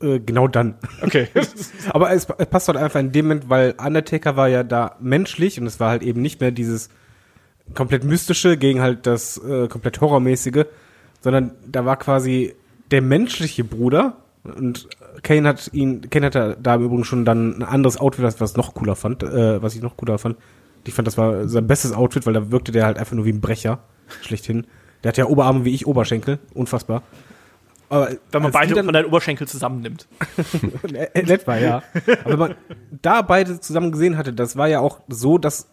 Äh, 0.00 0.20
genau 0.20 0.48
dann. 0.48 0.76
Okay. 1.02 1.28
Aber 1.90 2.10
es, 2.10 2.26
es 2.38 2.46
passt 2.46 2.68
halt 2.68 2.78
einfach 2.78 3.00
in 3.00 3.12
dem 3.12 3.26
Moment, 3.26 3.48
weil 3.48 3.74
Undertaker 3.78 4.36
war 4.36 4.48
ja 4.48 4.62
da 4.62 4.96
menschlich 5.00 5.60
und 5.60 5.66
es 5.66 5.80
war 5.80 5.90
halt 5.90 6.02
eben 6.02 6.20
nicht 6.20 6.40
mehr 6.40 6.50
dieses 6.50 6.90
komplett 7.74 8.04
mystische 8.04 8.56
gegen 8.56 8.80
halt 8.80 9.06
das 9.06 9.38
äh, 9.38 9.68
komplett 9.68 10.00
horrormäßige, 10.00 10.66
sondern 11.20 11.52
da 11.66 11.84
war 11.84 11.96
quasi 11.96 12.54
der 12.90 13.02
menschliche 13.02 13.64
Bruder 13.64 14.18
und 14.44 14.88
Kane 15.22 15.48
hat 15.48 15.70
ihn, 15.72 16.08
Kane 16.08 16.26
hatte 16.26 16.56
da 16.62 16.76
im 16.76 16.84
Übrigen 16.84 17.04
schon 17.04 17.24
dann 17.24 17.58
ein 17.58 17.62
anderes 17.62 17.96
Outfit, 17.96 18.24
was 18.38 18.56
noch 18.56 18.74
cooler 18.74 18.94
fand, 18.94 19.22
äh, 19.22 19.60
was 19.62 19.74
ich 19.74 19.82
noch 19.82 19.96
cooler 19.96 20.18
fand. 20.18 20.36
Ich 20.86 20.94
fand, 20.94 21.06
das 21.06 21.18
war 21.18 21.48
sein 21.48 21.66
bestes 21.66 21.92
Outfit, 21.92 22.26
weil 22.26 22.34
da 22.34 22.50
wirkte 22.50 22.72
der 22.72 22.86
halt 22.86 22.98
einfach 22.98 23.14
nur 23.14 23.24
wie 23.24 23.32
ein 23.32 23.40
Brecher, 23.40 23.80
schlechthin. 24.22 24.66
Der 25.02 25.10
hat 25.10 25.16
ja 25.18 25.26
Oberarme 25.26 25.64
wie 25.64 25.74
ich, 25.74 25.86
Oberschenkel, 25.86 26.38
unfassbar. 26.54 27.02
Aber 27.88 28.10
wenn 28.32 28.42
man 28.42 28.52
beide 28.52 28.74
von 28.74 28.92
deinen 28.92 29.06
Oberschenkel 29.06 29.46
zusammennimmt. 29.46 30.08
Etwa, 31.14 31.56
ja. 31.56 31.82
Aber 32.24 32.30
wenn 32.32 32.38
man 32.38 32.54
da 33.02 33.22
beide 33.22 33.60
zusammen 33.60 33.92
gesehen 33.92 34.16
hatte, 34.16 34.32
das 34.32 34.56
war 34.56 34.66
ja 34.66 34.80
auch 34.80 35.00
so, 35.08 35.38
dass 35.38 35.68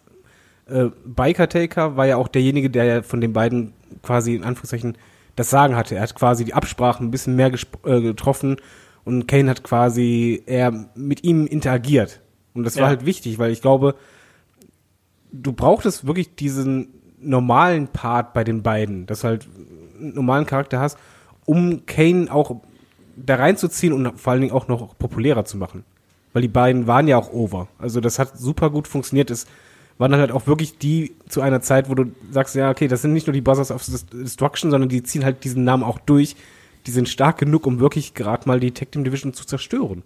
äh, 0.68 0.86
Biker 1.04 1.48
Taker 1.48 1.96
war 1.96 2.06
ja 2.06 2.16
auch 2.16 2.28
derjenige, 2.28 2.70
der 2.70 2.84
ja 2.84 3.02
von 3.02 3.20
den 3.20 3.32
beiden 3.32 3.72
quasi 4.02 4.34
in 4.34 4.44
Anführungszeichen 4.44 4.96
das 5.36 5.50
Sagen 5.50 5.76
hatte. 5.76 5.96
Er 5.96 6.02
hat 6.02 6.14
quasi 6.14 6.44
die 6.44 6.54
Absprachen 6.54 7.08
ein 7.08 7.10
bisschen 7.10 7.36
mehr 7.36 7.50
äh, 7.84 8.00
getroffen 8.00 8.56
und 9.04 9.26
Kane 9.26 9.50
hat 9.50 9.64
quasi 9.64 10.42
eher 10.46 10.88
mit 10.94 11.24
ihm 11.24 11.46
interagiert. 11.46 12.20
Und 12.54 12.64
das 12.64 12.76
ja. 12.76 12.82
war 12.82 12.88
halt 12.88 13.04
wichtig, 13.04 13.38
weil 13.38 13.50
ich 13.50 13.60
glaube, 13.60 13.96
du 15.42 15.52
brauchtest 15.52 16.06
wirklich 16.06 16.34
diesen 16.34 16.88
normalen 17.20 17.88
Part 17.88 18.34
bei 18.34 18.44
den 18.44 18.62
beiden, 18.62 19.06
dass 19.06 19.20
du 19.20 19.28
halt 19.28 19.48
einen 19.98 20.14
normalen 20.14 20.46
Charakter 20.46 20.80
hast, 20.80 20.98
um 21.44 21.86
Kane 21.86 22.30
auch 22.30 22.60
da 23.16 23.36
reinzuziehen 23.36 23.92
und 23.92 24.18
vor 24.18 24.32
allen 24.32 24.42
Dingen 24.42 24.52
auch 24.52 24.68
noch 24.68 24.96
populärer 24.98 25.44
zu 25.44 25.56
machen. 25.56 25.84
Weil 26.32 26.42
die 26.42 26.48
beiden 26.48 26.86
waren 26.86 27.06
ja 27.06 27.16
auch 27.16 27.32
over. 27.32 27.68
Also 27.78 28.00
das 28.00 28.18
hat 28.18 28.36
super 28.36 28.70
gut 28.70 28.88
funktioniert. 28.88 29.30
Es 29.30 29.46
waren 29.98 30.10
dann 30.10 30.20
halt 30.20 30.32
auch 30.32 30.46
wirklich 30.46 30.78
die 30.78 31.14
zu 31.28 31.40
einer 31.40 31.60
Zeit, 31.60 31.88
wo 31.88 31.94
du 31.94 32.06
sagst, 32.30 32.54
ja, 32.56 32.70
okay, 32.70 32.88
das 32.88 33.02
sind 33.02 33.12
nicht 33.12 33.26
nur 33.26 33.34
die 33.34 33.40
Brothers 33.40 33.70
of 33.70 33.84
Destruction, 34.12 34.70
sondern 34.70 34.88
die 34.88 35.02
ziehen 35.04 35.24
halt 35.24 35.44
diesen 35.44 35.64
Namen 35.64 35.84
auch 35.84 35.98
durch. 36.00 36.34
Die 36.86 36.90
sind 36.90 37.08
stark 37.08 37.38
genug, 37.38 37.66
um 37.66 37.78
wirklich 37.78 38.14
gerade 38.14 38.48
mal 38.48 38.58
die 38.58 38.72
Tech 38.72 38.88
Team 38.90 39.04
Division 39.04 39.32
zu 39.32 39.46
zerstören. 39.46 40.02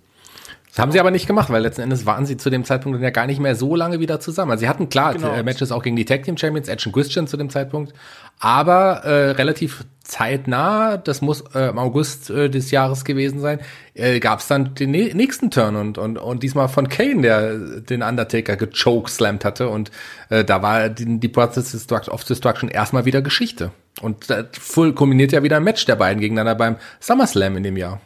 Das 0.71 0.79
haben 0.79 0.93
sie 0.93 1.01
aber 1.01 1.11
nicht 1.11 1.27
gemacht, 1.27 1.51
weil 1.51 1.63
letzten 1.63 1.83
Endes 1.83 2.07
waren 2.07 2.27
sie 2.27 2.37
zu 2.37 2.51
dem 2.51 2.65
Zeitpunkt 2.65 3.01
ja 3.01 3.11
gar 3.11 3.27
nicht 3.27 3.41
mehr 3.41 3.55
so 3.55 3.75
lange 3.75 4.01
wieder 4.01 4.21
zusammen. 4.21 4.53
Also 4.53 4.61
sie 4.61 4.69
hatten 4.69 4.89
klar 4.89 5.15
genau. 5.15 5.33
Äh, 5.33 5.43
Matches 5.43 5.73
auch 5.73 5.83
gegen 5.83 5.97
die 5.97 6.05
Tag 6.05 6.25
Team 6.25 6.37
Champions, 6.37 6.69
Edge 6.69 6.85
und 6.87 6.93
Christian 6.93 7.27
zu 7.27 7.37
dem 7.37 7.51
Zeitpunkt, 7.51 7.93
aber 8.39 9.05
äh, 9.05 9.31
relativ 9.31 9.85
zeitnah, 10.03 10.97
das 10.97 11.21
muss 11.21 11.43
äh, 11.55 11.69
im 11.69 11.79
August 11.79 12.31
äh, 12.31 12.49
des 12.49 12.71
Jahres 12.71 13.05
gewesen 13.05 13.41
sein, 13.41 13.61
äh, 13.95 14.21
gab 14.21 14.41
es 14.41 14.47
dann 14.47 14.75
den 14.75 14.91
nächsten 14.91 15.51
Turn 15.51 15.77
und, 15.77 15.99
und, 15.99 16.17
und 16.17 16.43
diesmal 16.43 16.69
von 16.69 16.89
Kane, 16.89 17.21
der 17.21 17.59
den 17.59 18.03
Undertaker 18.03 18.57
gechokeslammt 18.57 19.45
hatte 19.45 19.69
und 19.69 19.91
äh, 20.31 20.45
da 20.45 20.63
war 20.63 20.89
die, 20.89 21.21
die 21.21 21.29
Process 21.29 21.87
of 21.93 22.25
Destruction 22.25 22.71
erstmal 22.71 23.05
wieder 23.05 23.21
Geschichte. 23.21 23.71
Und 24.01 24.31
äh, 24.31 24.45
voll 24.53 24.95
kombiniert 24.95 25.33
ja 25.33 25.43
wieder 25.43 25.57
ein 25.57 25.65
Match 25.65 25.85
der 25.85 25.97
beiden 25.97 26.21
gegeneinander 26.21 26.55
beim 26.55 26.77
SummerSlam 27.01 27.57
in 27.57 27.65
dem 27.65 27.77
Jahr. 27.77 28.01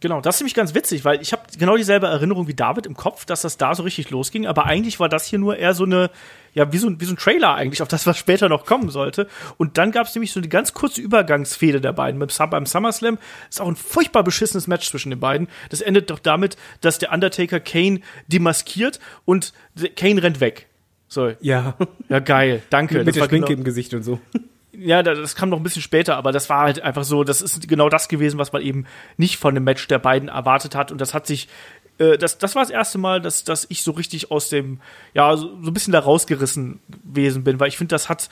Genau, 0.00 0.20
das 0.20 0.36
ist 0.36 0.40
nämlich 0.42 0.54
ganz 0.54 0.74
witzig, 0.74 1.04
weil 1.04 1.22
ich 1.22 1.32
habe 1.32 1.42
genau 1.58 1.76
dieselbe 1.76 2.06
Erinnerung 2.06 2.48
wie 2.48 2.54
David 2.54 2.86
im 2.86 2.96
Kopf, 2.96 3.24
dass 3.24 3.42
das 3.42 3.56
da 3.56 3.74
so 3.74 3.82
richtig 3.82 4.10
losging, 4.10 4.46
aber 4.46 4.66
eigentlich 4.66 5.00
war 5.00 5.08
das 5.08 5.24
hier 5.26 5.38
nur 5.38 5.56
eher 5.56 5.72
so 5.72 5.84
eine, 5.84 6.10
ja, 6.52 6.70
wie 6.72 6.78
so 6.78 6.88
ein, 6.88 7.00
wie 7.00 7.06
so 7.06 7.14
ein 7.14 7.16
Trailer 7.16 7.54
eigentlich, 7.54 7.80
auf 7.80 7.88
das, 7.88 8.06
was 8.06 8.18
später 8.18 8.48
noch 8.48 8.66
kommen 8.66 8.90
sollte. 8.90 9.26
Und 9.56 9.78
dann 9.78 9.92
gab 9.92 10.06
es 10.06 10.14
nämlich 10.14 10.32
so 10.32 10.40
eine 10.40 10.48
ganz 10.48 10.74
kurze 10.74 11.00
Übergangsfehde 11.00 11.80
der 11.80 11.92
beiden. 11.92 12.18
Beim, 12.20 12.50
beim 12.50 12.66
SummerSlam 12.66 13.18
ist 13.48 13.60
auch 13.60 13.68
ein 13.68 13.76
furchtbar 13.76 14.22
beschissenes 14.22 14.66
Match 14.66 14.88
zwischen 14.90 15.10
den 15.10 15.20
beiden. 15.20 15.48
Das 15.70 15.80
endet 15.80 16.10
doch 16.10 16.18
damit, 16.18 16.56
dass 16.82 16.98
der 16.98 17.12
Undertaker 17.12 17.60
Kane 17.60 18.00
demaskiert 18.26 19.00
und 19.24 19.54
Kane 19.96 20.22
rennt 20.22 20.40
weg. 20.40 20.66
So. 21.08 21.32
Ja. 21.40 21.76
Ja, 22.08 22.20
geil. 22.20 22.62
Danke. 22.70 23.02
Mit 23.02 23.16
der 23.16 23.22
war 23.22 23.28
Schminke 23.28 23.48
genau- 23.48 23.58
im 23.58 23.64
Gesicht 23.64 23.92
und 23.92 24.02
so. 24.04 24.20
Ja, 24.78 25.02
da- 25.02 25.14
das 25.14 25.34
kam 25.34 25.48
noch 25.48 25.58
ein 25.58 25.62
bisschen 25.62 25.82
später, 25.82 26.16
aber 26.16 26.32
das 26.32 26.48
war 26.50 26.62
halt 26.62 26.80
einfach 26.82 27.04
so, 27.04 27.24
das 27.24 27.40
ist 27.42 27.68
genau 27.68 27.88
das 27.88 28.08
gewesen, 28.08 28.38
was 28.38 28.52
man 28.52 28.62
eben 28.62 28.86
nicht 29.16 29.36
von 29.38 29.54
dem 29.54 29.64
Match 29.64 29.86
der 29.88 29.98
beiden 29.98 30.28
erwartet 30.28 30.74
hat. 30.74 30.92
Und 30.92 31.00
das 31.00 31.14
hat 31.14 31.26
sich, 31.26 31.48
äh, 31.98 32.18
das, 32.18 32.38
das 32.38 32.54
war 32.54 32.62
das 32.62 32.70
erste 32.70 32.98
Mal, 32.98 33.20
dass, 33.20 33.44
dass 33.44 33.66
ich 33.70 33.82
so 33.82 33.92
richtig 33.92 34.30
aus 34.30 34.48
dem, 34.48 34.80
ja, 35.14 35.36
so, 35.36 35.48
so 35.62 35.70
ein 35.70 35.74
bisschen 35.74 35.92
da 35.92 36.00
rausgerissen 36.00 36.80
gewesen 37.04 37.44
bin, 37.44 37.58
weil 37.60 37.68
ich 37.68 37.78
finde, 37.78 37.94
das 37.94 38.08
hat 38.08 38.28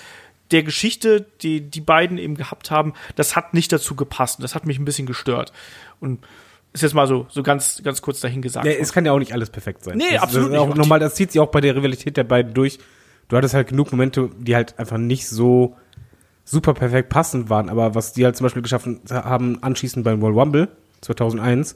der 0.51 0.63
Geschichte, 0.63 1.25
die 1.41 1.63
die 1.63 1.81
beiden 1.81 2.19
eben 2.19 2.37
gehabt 2.37 2.71
haben, 2.71 2.93
das 3.17 3.35
hat 3.35 3.55
nicht 3.55 3.73
dazu 3.73 3.95
gepasst. 3.97 4.39
Und 4.39 4.43
das 4.43 4.55
hat 4.55 4.67
mich 4.67 4.79
ein 4.79 4.85
bisschen 4.85 5.07
gestört. 5.07 5.53
Und 6.01 6.23
ist 6.75 6.83
jetzt 6.83 6.93
mal 6.95 7.07
so, 7.07 7.27
so 7.31 7.43
ganz, 7.43 7.83
ganz 7.83 8.03
kurz 8.03 8.21
dahin 8.21 8.43
gesagt. 8.43 8.67
Ja, 8.67 8.73
es 8.73 8.93
kann 8.93 9.07
ja 9.07 9.13
auch 9.13 9.19
nicht 9.19 9.33
alles 9.33 9.49
perfekt 9.49 9.85
sein. 9.85 9.97
Nee, 9.97 10.05
das, 10.13 10.23
absolut 10.25 10.53
das 10.53 10.67
nicht. 10.67 10.77
Nochmal, 10.77 10.99
das 10.99 11.15
zieht 11.15 11.33
sich 11.33 11.41
auch 11.41 11.51
bei 11.51 11.61
der 11.61 11.75
Rivalität 11.77 12.17
der 12.17 12.25
beiden 12.25 12.53
durch. 12.53 12.79
Du 13.29 13.37
hattest 13.39 13.55
halt 13.55 13.69
genug 13.69 13.91
Momente, 13.93 14.29
die 14.39 14.55
halt 14.55 14.79
einfach 14.79 14.99
nicht 14.99 15.27
so 15.29 15.77
super 16.45 16.75
perfekt 16.75 17.09
passend 17.09 17.51
waren, 17.51 17.69
aber 17.69 17.95
was 17.95 18.13
die 18.13 18.25
halt 18.25 18.37
zum 18.37 18.45
Beispiel 18.45 18.63
geschaffen 18.63 19.01
haben, 19.11 19.63
anschließend 19.63 20.05
beim 20.05 20.21
World 20.21 20.37
Rumble 20.37 20.69
2001, 21.01 21.75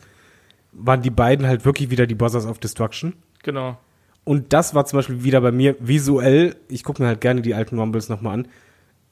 waren 0.72 1.02
die 1.02 1.10
beiden 1.10 1.46
halt 1.46 1.64
wirklich 1.64 1.90
wieder 1.90 2.06
die 2.06 2.14
Brothers 2.14 2.46
of 2.46 2.58
Destruction. 2.58 3.14
genau. 3.42 3.78
Und 4.24 4.52
das 4.52 4.74
war 4.74 4.84
zum 4.84 4.98
Beispiel 4.98 5.24
wieder 5.24 5.40
bei 5.40 5.52
mir 5.52 5.74
visuell, 5.80 6.56
ich 6.68 6.84
gucke 6.84 7.00
mir 7.00 7.08
halt 7.08 7.22
gerne 7.22 7.40
die 7.40 7.54
alten 7.54 7.78
Rumbles 7.78 8.10
nochmal 8.10 8.34
an. 8.34 8.48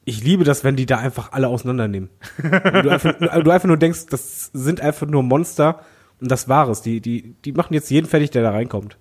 Ich 0.05 0.23
liebe 0.23 0.43
das, 0.43 0.63
wenn 0.63 0.75
die 0.75 0.85
da 0.85 0.99
einfach 0.99 1.31
alle 1.31 1.47
auseinandernehmen. 1.47 2.09
Du, 2.83 2.89
einfach, 2.89 3.17
du 3.17 3.49
einfach 3.49 3.67
nur 3.67 3.77
denkst, 3.77 4.05
das 4.11 4.51
sind 4.53 4.79
einfach 4.79 5.07
nur 5.07 5.23
Monster 5.23 5.79
und 6.21 6.29
das 6.29 6.47
war 6.47 6.69
es. 6.69 6.83
Die, 6.83 7.01
die, 7.01 7.33
die 7.43 7.51
machen 7.51 7.73
jetzt 7.73 7.89
jeden 7.89 8.07
fertig, 8.07 8.29
der 8.29 8.43
da 8.43 8.51
reinkommt. 8.51 8.99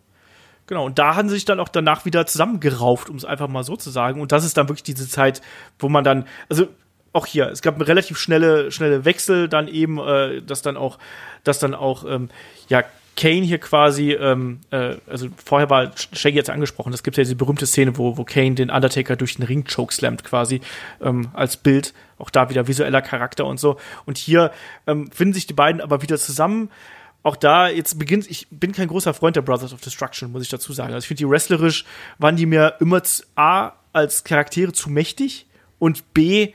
Genau, 0.66 0.84
und 0.84 0.98
da 0.98 1.14
haben 1.14 1.28
sie 1.28 1.36
sich 1.36 1.44
dann 1.44 1.60
auch 1.60 1.68
danach 1.68 2.04
wieder 2.04 2.26
zusammengerauft, 2.26 3.08
um 3.08 3.16
es 3.16 3.24
einfach 3.24 3.48
mal 3.48 3.62
so 3.62 3.76
zu 3.76 3.90
sagen. 3.90 4.20
Und 4.20 4.32
das 4.32 4.44
ist 4.44 4.56
dann 4.56 4.68
wirklich 4.68 4.82
diese 4.82 5.08
Zeit, 5.08 5.40
wo 5.78 5.88
man 5.88 6.02
dann, 6.02 6.26
also 6.48 6.66
auch 7.12 7.26
hier, 7.26 7.48
es 7.48 7.62
gab 7.62 7.76
eine 7.76 7.86
relativ 7.86 8.18
schnelle, 8.18 8.70
schnelle 8.70 9.04
Wechsel, 9.04 9.48
dann 9.48 9.68
eben, 9.68 9.98
äh, 9.98 10.42
dass 10.42 10.62
dann 10.62 10.76
auch, 10.76 10.98
dass 11.44 11.58
dann 11.58 11.74
auch, 11.74 12.04
ähm, 12.04 12.30
ja, 12.68 12.82
Kane 13.16 13.46
hier 13.46 13.58
quasi, 13.58 14.12
ähm, 14.12 14.60
äh, 14.70 14.96
also 15.08 15.28
vorher 15.42 15.70
war 15.70 15.90
Shaggy 16.12 16.36
jetzt 16.36 16.50
angesprochen, 16.50 16.92
es 16.92 17.02
gibt 17.02 17.16
ja 17.16 17.22
diese 17.22 17.34
berühmte 17.34 17.64
Szene, 17.64 17.96
wo, 17.96 18.18
wo 18.18 18.24
Kane 18.24 18.54
den 18.54 18.70
Undertaker 18.70 19.16
durch 19.16 19.36
den 19.36 19.46
Ring 19.46 19.64
chokeslammt 19.64 20.22
quasi 20.22 20.60
ähm, 21.00 21.28
als 21.32 21.56
Bild, 21.56 21.94
auch 22.18 22.28
da 22.28 22.50
wieder 22.50 22.68
visueller 22.68 23.00
Charakter 23.00 23.46
und 23.46 23.58
so. 23.58 23.78
Und 24.04 24.18
hier 24.18 24.52
ähm, 24.86 25.10
finden 25.10 25.32
sich 25.32 25.46
die 25.46 25.54
beiden 25.54 25.80
aber 25.80 26.02
wieder 26.02 26.18
zusammen 26.18 26.70
auch 27.26 27.36
da 27.36 27.68
jetzt 27.68 27.98
beginnt, 27.98 28.30
ich 28.30 28.46
bin 28.50 28.72
kein 28.72 28.88
großer 28.88 29.12
Freund 29.12 29.34
der 29.36 29.42
Brothers 29.42 29.72
of 29.72 29.80
Destruction, 29.80 30.30
muss 30.32 30.42
ich 30.42 30.48
dazu 30.48 30.72
sagen. 30.72 30.94
Also 30.94 31.04
ich 31.04 31.08
finde 31.08 31.18
die 31.18 31.28
wrestlerisch 31.28 31.84
waren 32.18 32.36
die 32.36 32.46
mir 32.46 32.74
immer 32.80 33.02
A 33.34 33.72
als 33.92 34.22
Charaktere 34.24 34.72
zu 34.72 34.90
mächtig 34.90 35.46
und 35.78 36.14
B 36.14 36.52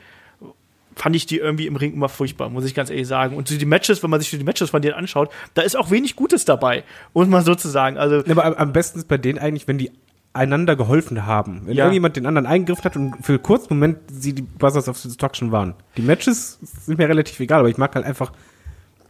fand 0.94 1.16
ich 1.16 1.26
die 1.26 1.38
irgendwie 1.38 1.66
im 1.66 1.76
Ring 1.76 1.92
immer 1.94 2.08
furchtbar, 2.08 2.50
muss 2.50 2.64
ich 2.64 2.74
ganz 2.74 2.90
ehrlich 2.90 3.06
sagen. 3.08 3.36
Und 3.36 3.48
so 3.48 3.56
die 3.56 3.64
Matches, 3.66 4.02
wenn 4.02 4.10
man 4.10 4.20
sich 4.20 4.30
die 4.30 4.44
Matches 4.44 4.70
von 4.70 4.82
denen 4.82 4.94
anschaut, 4.94 5.30
da 5.54 5.62
ist 5.62 5.76
auch 5.76 5.90
wenig 5.90 6.16
Gutes 6.16 6.44
dabei, 6.44 6.84
muss 7.14 7.28
man 7.28 7.44
so 7.44 7.54
zu 7.54 7.68
sagen. 7.68 7.96
Also 7.98 8.16
Ja, 8.24 8.30
Aber 8.32 8.44
am- 8.44 8.54
am 8.54 8.72
besten 8.72 8.98
ist 8.98 9.08
bei 9.08 9.18
denen 9.18 9.38
eigentlich, 9.38 9.66
wenn 9.68 9.78
die 9.78 9.90
einander 10.34 10.76
geholfen 10.76 11.26
haben. 11.26 11.62
Wenn 11.66 11.76
Ja. 11.76 11.84
irgendjemand 11.84 12.16
den 12.16 12.24
anderen 12.26 12.46
eingegriffen 12.46 12.84
hat 12.84 12.96
und 12.96 13.14
für 13.22 13.32
einen 13.32 13.42
kurzen 13.42 13.74
Moment 13.74 13.98
sie 14.10 14.32
die 14.34 14.42
Brothers 14.42 14.88
of 14.88 15.00
Destruction 15.00 15.52
waren. 15.52 15.74
Die 15.96 16.02
Matches 16.02 16.58
sind 16.86 16.98
mir 16.98 17.08
relativ 17.08 17.38
egal, 17.40 17.60
aber 17.60 17.68
ich 17.68 17.76
mag 17.78 17.94
halt 17.94 18.06
einfach 18.06 18.32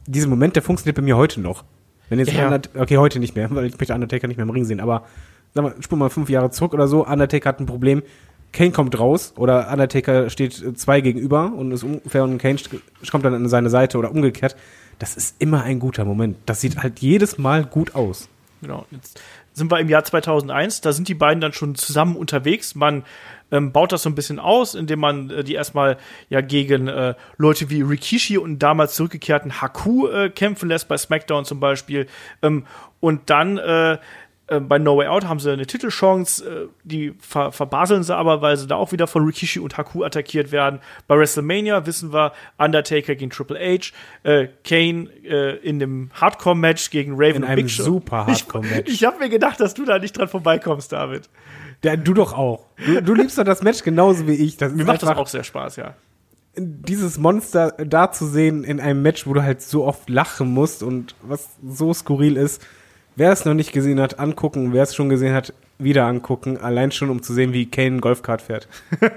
diesen 0.07 0.31
Moment, 0.31 0.57
der 0.57 0.63
funktioniert 0.63 0.97
bei 0.97 1.03
mir 1.03 1.17
heute 1.17 1.41
noch. 1.41 1.65
Wenn 2.09 2.19
jetzt 2.19 2.33
Ja. 2.33 2.47
Undert- 2.49 2.71
okay, 2.77 2.99
heute 2.99 3.19
nicht 3.19 3.35
mehr, 3.37 3.51
weil 3.55 3.67
ich 3.67 3.79
möchte 3.79 3.95
Undertaker 3.95 4.29
nicht 4.29 4.37
mehr 4.37 4.45
im 4.45 4.51
Ring 4.51 4.65
sehen, 4.65 4.81
aber 4.81 5.05
sag 5.55 5.65
mal, 5.65 5.75
spul 5.81 5.99
mal 5.99 6.11
fünf 6.11 6.29
Jahre 6.31 6.51
zurück 6.51 6.75
oder 6.75 6.89
so, 6.89 7.07
Undertaker 7.07 7.49
hat 7.51 7.61
ein 7.61 7.67
Problem, 7.67 8.03
Kane 8.53 8.71
kommt 8.71 8.99
raus 8.99 9.33
oder 9.37 9.71
Undertaker 9.73 10.29
steht 10.29 10.63
äh, 10.63 10.75
zwei 10.75 11.01
gegenüber 11.01 11.53
und 11.57 11.73
ist 11.73 11.85
unfair 11.85 12.25
und 12.25 12.37
Kane 12.39 12.59
kommt 13.11 13.25
dann 13.25 13.35
an 13.35 13.49
seine 13.49 13.71
Seite 13.71 13.97
oder 13.99 14.11
umgekehrt. 14.11 14.57
Das 14.99 15.17
ist 15.17 15.37
immer 15.41 15.63
ein 15.63 15.79
guter 15.79 16.05
Moment. 16.05 16.37
Das 16.47 16.61
sieht 16.61 16.77
halt 16.77 16.99
jedes 17.01 17.39
Mal 17.39 17.65
gut 17.65 17.95
aus. 17.95 18.29
Genau. 18.61 18.85
Jetzt 18.91 19.21
sind 19.55 19.71
wir 19.71 19.81
im 19.81 19.89
Jahr 19.89 20.05
2001. 20.05 20.83
Da 20.83 20.93
sind 20.93 21.09
die 21.09 21.15
beiden 21.15 21.41
dann 21.41 21.55
schon 21.55 21.75
zusammen 21.75 22.15
unterwegs. 22.15 22.75
Man 22.75 23.03
ähm, 23.53 23.71
baut 23.71 23.93
das 23.93 24.03
so 24.03 24.11
ein 24.11 24.17
bisschen 24.17 24.41
aus, 24.41 24.75
indem 24.75 24.99
man 24.99 25.31
äh, 25.31 25.45
die 25.45 25.55
erstmal 25.55 25.99
ja 26.29 26.41
gegen 26.41 26.89
äh, 26.89 27.15
Leute 27.37 27.71
wie 27.71 27.83
Rikishi 27.83 28.39
und 28.39 28.59
damals 28.59 28.95
zurückgekehrten 28.95 29.61
Haku 29.61 30.09
äh, 30.09 30.31
kämpfen 30.31 30.69
lässt, 30.69 30.89
bei 30.89 30.97
SmackDown 30.97 31.45
zum 31.45 31.61
Beispiel. 31.61 32.07
Ähm, 32.43 32.65
und 33.01 33.31
dann 33.31 33.59
äh, 33.59 33.99
äh, 34.53 34.61
bei 34.61 34.79
No 34.79 34.97
Way 34.97 35.09
Out 35.09 35.27
haben 35.27 35.39
sie 35.39 35.53
eine 35.53 35.67
Titelchance, 35.67 36.45
äh, 36.45 36.69
die 36.85 37.15
ver 37.21 37.53
verbaseln 37.53 38.03
sie 38.03 38.15
aber, 38.15 38.43
weil 38.43 38.57
sie 38.57 38.67
da 38.67 38.77
auch 38.77 38.93
wieder 38.93 39.07
von 39.07 39.25
Rikishi 39.25 39.61
und 39.61 39.77
Haku 39.77 40.03
attackiert 40.05 40.53
werden. 40.53 40.81
Bei 41.07 41.17
WrestleMania 41.17 41.87
wissen 41.87 42.13
wir 42.13 42.33
Undertaker 42.59 43.15
gegen 43.15 43.31
Triple 43.31 43.59
H, 43.59 43.93
äh, 44.25 44.49
Kane 44.65 45.09
äh, 45.25 45.57
in 45.59 45.79
dem 45.79 46.11
Hardcore-Match 46.15 46.91
gegen 46.91 47.13
Raven 47.15 47.37
In 47.37 47.43
und 47.43 47.49
einem 47.49 47.57
Big 47.67 47.71
Show. 47.71 47.85
super 47.85 48.27
Hardcore-Match. 48.27 48.89
Ich, 48.89 48.95
ich 48.95 49.05
habe 49.05 49.19
mir 49.19 49.29
gedacht, 49.29 49.61
dass 49.61 49.75
du 49.75 49.85
da 49.85 49.99
nicht 49.99 50.17
dran 50.17 50.29
vorbeikommst, 50.29 50.93
David. 50.93 51.29
Ja, 51.85 51.97
du 51.97 52.15
doch 52.15 52.33
auch. 52.33 52.67
Du, 52.85 53.03
du 53.03 53.15
liebst 53.15 53.39
doch 53.39 53.45
das 53.45 53.63
Match 53.63 53.83
genauso 53.83 54.27
wie 54.27 54.35
ich. 54.35 54.57
Das 54.57 54.73
Mir 54.73 54.85
macht 54.85 55.03
das 55.03 55.11
auch 55.11 55.27
sehr 55.27 55.45
Spaß, 55.45 55.77
ja. 55.77 55.95
dieses 56.57 57.19
Monster 57.19 57.73
da 57.73 58.13
zu 58.13 58.27
sehen 58.27 58.65
in 58.65 58.81
einem 58.81 59.03
Match, 59.03 59.27
wo 59.27 59.35
du 59.35 59.43
halt 59.43 59.63
so 59.63 59.85
oft 59.85 60.09
lachen 60.09 60.53
musst 60.53 60.83
und 60.83 61.15
was 61.23 61.49
so 61.67 61.93
skurril 61.93 62.37
ist. 62.37 62.63
Wer 63.17 63.33
es 63.33 63.45
noch 63.45 63.55
nicht 63.55 63.73
gesehen 63.73 64.01
hat, 64.01 64.19
angucken. 64.19 64.73
Wer 64.73 64.85
es 64.85 64.95
schon 64.95 65.09
gesehen 65.09 65.35
hat, 65.35 65.53
wieder 65.79 66.07
angucken. 66.07 66.59
Allein 66.59 66.93
schon, 66.93 67.11
um 67.11 67.23
zu 67.23 67.33
sehen, 67.33 67.53
wie 67.53 67.67
Kane 67.67 67.97
ein 67.97 68.01
Golfkart 68.01 68.43
fährt. 68.43 68.69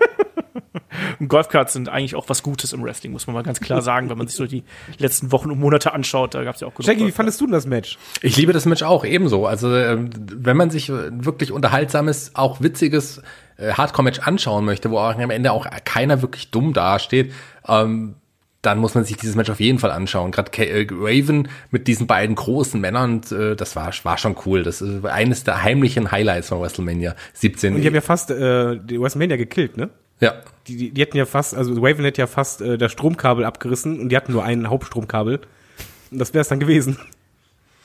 Golfkarts 1.27 1.73
sind 1.73 1.89
eigentlich 1.89 2.15
auch 2.15 2.29
was 2.29 2.43
Gutes 2.43 2.73
im 2.73 2.83
Wrestling, 2.83 3.11
muss 3.11 3.27
man 3.27 3.33
mal 3.33 3.43
ganz 3.43 3.59
klar 3.59 3.81
sagen, 3.81 4.09
wenn 4.09 4.17
man 4.17 4.27
sich 4.27 4.35
so 4.35 4.45
die 4.45 4.63
letzten 4.97 5.31
Wochen 5.31 5.51
und 5.51 5.59
Monate 5.59 5.93
anschaut. 5.93 6.33
Da 6.33 6.43
gab 6.43 6.55
es 6.55 6.61
ja 6.61 6.67
auch 6.67 6.73
genug 6.73 6.85
Shaggy, 6.85 7.07
wie 7.07 7.11
fandest 7.11 7.41
du 7.41 7.45
denn 7.45 7.53
das 7.53 7.65
Match? 7.65 7.97
Ich 8.21 8.37
liebe 8.37 8.53
das 8.53 8.65
Match 8.65 8.83
auch 8.83 9.05
ebenso. 9.05 9.45
Also 9.45 9.75
ähm, 9.75 10.09
wenn 10.17 10.57
man 10.57 10.69
sich 10.69 10.89
wirklich 10.89 11.51
unterhaltsames, 11.51 12.31
auch 12.35 12.61
witziges 12.61 13.21
äh, 13.57 13.73
Hardcore-Match 13.73 14.19
anschauen 14.19 14.65
möchte, 14.65 14.91
wo 14.91 14.97
auch 14.97 15.15
am 15.15 15.29
Ende 15.29 15.51
auch 15.51 15.67
keiner 15.83 16.21
wirklich 16.21 16.51
dumm 16.51 16.73
dasteht, 16.73 17.33
ähm, 17.67 18.15
dann 18.65 18.79
muss 18.79 18.95
man 18.95 19.03
sich 19.03 19.17
dieses 19.17 19.35
Match 19.35 19.49
auf 19.49 19.59
jeden 19.59 19.79
Fall 19.79 19.91
anschauen. 19.91 20.31
Gerade 20.31 20.51
äh, 20.57 20.87
Raven 20.91 21.47
mit 21.71 21.87
diesen 21.87 22.07
beiden 22.07 22.35
großen 22.35 22.79
Männern, 22.79 23.21
äh, 23.31 23.55
das 23.55 23.75
war, 23.75 23.93
war 24.03 24.17
schon 24.17 24.35
cool. 24.45 24.63
Das 24.63 24.81
ist 24.81 25.05
eines 25.05 25.43
der 25.43 25.63
heimlichen 25.63 26.11
Highlights 26.11 26.49
von 26.49 26.61
WrestleMania 26.61 27.15
17. 27.33 27.75
Und 27.75 27.81
die 27.81 27.87
haben 27.87 27.95
ja 27.95 28.01
fast 28.01 28.31
äh, 28.31 28.77
die 28.77 28.99
WrestleMania 28.99 29.37
gekillt, 29.37 29.77
ne? 29.77 29.89
ja. 30.19 30.33
Die, 30.67 30.77
die, 30.77 30.91
die 30.91 31.01
hätten 31.01 31.17
ja 31.17 31.25
fast, 31.25 31.55
also 31.55 31.73
Raven 31.75 32.03
hätte 32.05 32.21
ja 32.21 32.27
fast 32.27 32.61
äh, 32.61 32.77
das 32.77 32.91
Stromkabel 32.91 33.45
abgerissen 33.45 33.99
und 33.99 34.09
die 34.09 34.17
hatten 34.17 34.31
nur 34.31 34.43
ein 34.43 34.67
Hauptstromkabel. 34.69 35.41
Und 36.11 36.17
das 36.19 36.33
wäre 36.33 36.41
es 36.41 36.47
dann 36.47 36.59
gewesen. 36.59 36.97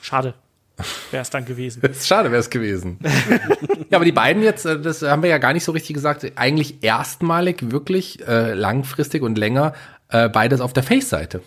Schade. 0.00 0.34
Wäre 1.10 1.20
es 1.20 1.28
dann 1.28 1.44
gewesen. 1.44 1.82
Ist 1.82 2.06
Schade 2.08 2.30
wäre 2.30 2.40
es 2.40 2.48
gewesen. 2.48 2.98
ja, 3.90 3.96
aber 3.96 4.06
die 4.06 4.12
beiden 4.12 4.42
jetzt, 4.42 4.64
äh, 4.64 4.80
das 4.80 5.02
haben 5.02 5.22
wir 5.22 5.28
ja 5.28 5.38
gar 5.38 5.52
nicht 5.52 5.64
so 5.64 5.72
richtig 5.72 5.94
gesagt, 5.94 6.26
eigentlich 6.36 6.82
erstmalig 6.82 7.70
wirklich 7.70 8.26
äh, 8.26 8.54
langfristig 8.54 9.22
und 9.22 9.36
länger 9.36 9.74
äh, 10.10 10.28
beides 10.28 10.60
auf 10.60 10.72
der 10.72 10.82
Face-Seite. 10.82 11.42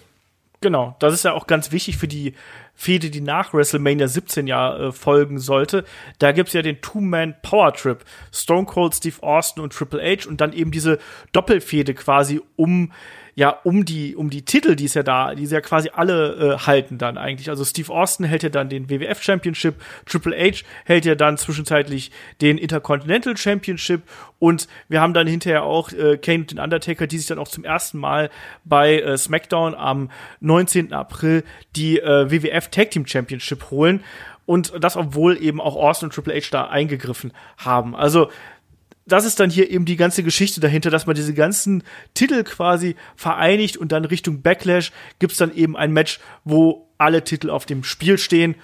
Genau, 0.64 0.96
das 1.00 1.14
ist 1.14 1.26
ja 1.26 1.34
auch 1.34 1.46
ganz 1.46 1.74
wichtig 1.74 1.98
für 1.98 2.08
die 2.08 2.36
Fehde, 2.74 3.10
die 3.10 3.20
nach 3.20 3.54
WrestleMania 3.54 4.08
17 4.08 4.48
ja 4.48 4.78
äh, 4.78 4.92
folgen 4.94 5.38
sollte. 5.38 5.84
Da 6.20 6.32
gibt's 6.32 6.54
ja 6.54 6.62
den 6.62 6.80
Two-Man-Power-Trip. 6.80 8.06
Stone 8.32 8.66
Cold, 8.66 8.96
Steve 8.96 9.22
Austin 9.22 9.62
und 9.62 9.74
Triple 9.74 10.02
H 10.02 10.30
und 10.30 10.40
dann 10.40 10.54
eben 10.54 10.72
diese 10.72 11.00
Doppelfehde 11.34 11.94
quasi 11.94 12.42
um 12.56 12.94
ja, 13.36 13.50
um 13.64 13.86
die, 13.86 14.16
um 14.16 14.30
die 14.30 14.44
Titel, 14.44 14.76
die 14.76 14.86
es 14.86 14.94
ja 14.94 15.04
da, 15.04 15.34
die 15.34 15.46
sie 15.46 15.56
ja 15.56 15.62
quasi 15.62 15.90
alle 15.94 16.34
äh, 16.34 16.58
halten 16.66 16.98
dann 16.98 17.18
eigentlich. 17.18 17.50
Also 17.50 17.66
Steve 17.66 17.92
Austin 17.92 18.26
hält 18.26 18.44
ja 18.44 18.50
dann 18.50 18.70
den 18.70 18.90
WWF 18.90 19.22
Championship, 19.24 19.76
Triple 20.06 20.36
H 20.38 20.64
hält 20.86 21.06
ja 21.06 21.16
dann 21.16 21.38
zwischenzeitlich 21.38 22.12
den 22.42 22.58
Intercontinental 22.58 23.36
Championship 23.36 24.04
und 24.40 24.68
wir 24.88 25.02
haben 25.02 25.14
dann 25.14 25.26
hinterher 25.26 25.64
auch 25.64 25.92
äh, 25.92 26.18
Kane 26.18 26.40
und 26.40 26.52
den 26.52 26.60
Undertaker, 26.60 27.08
die 27.08 27.18
sich 27.18 27.28
dann 27.28 27.40
auch 27.40 27.48
zum 27.48 27.64
ersten 27.64 27.98
Mal 27.98 28.30
bei 28.66 29.00
äh, 29.00 29.18
SmackDown 29.18 29.74
am 29.74 30.12
19. 30.42 30.94
April 30.94 31.44
die 31.76 32.00
äh, 32.00 32.30
WWF 32.30 32.70
Tag 32.70 32.92
Team 32.92 33.08
Championship 33.08 33.72
holen. 33.72 34.04
Und 34.46 34.74
das, 34.84 34.98
obwohl 34.98 35.42
eben 35.42 35.62
auch 35.62 35.78
Austin 35.78 36.08
und 36.08 36.14
Triple 36.14 36.36
H 36.36 36.50
da 36.52 36.68
eingegriffen 36.68 37.32
haben. 37.58 37.96
Also, 37.96 38.30
das 39.06 39.26
ist 39.26 39.40
dann 39.40 39.50
hier 39.50 39.70
eben 39.70 39.86
die 39.86 39.98
ganze 39.98 40.24
Geschichte 40.24 40.60
dahinter, 40.62 40.90
dass 40.90 41.06
man 41.06 41.16
diese 41.16 41.34
ganzen 41.34 41.84
Titel 42.14 42.44
quasi 42.44 42.96
vereinigt 43.16 43.78
und 43.78 43.92
dann 43.92 44.06
Richtung 44.06 44.42
Backlash 44.42 44.92
gibt's 45.20 45.38
dann 45.38 45.54
eben 45.54 45.76
ein 45.76 45.92
Match, 45.92 46.20
wo 46.44 46.88
alle 46.98 47.24
Titel 47.24 47.50
auf 47.50 47.66
dem 47.66 47.84
Spiel 47.84 48.18
stehen. 48.18 48.56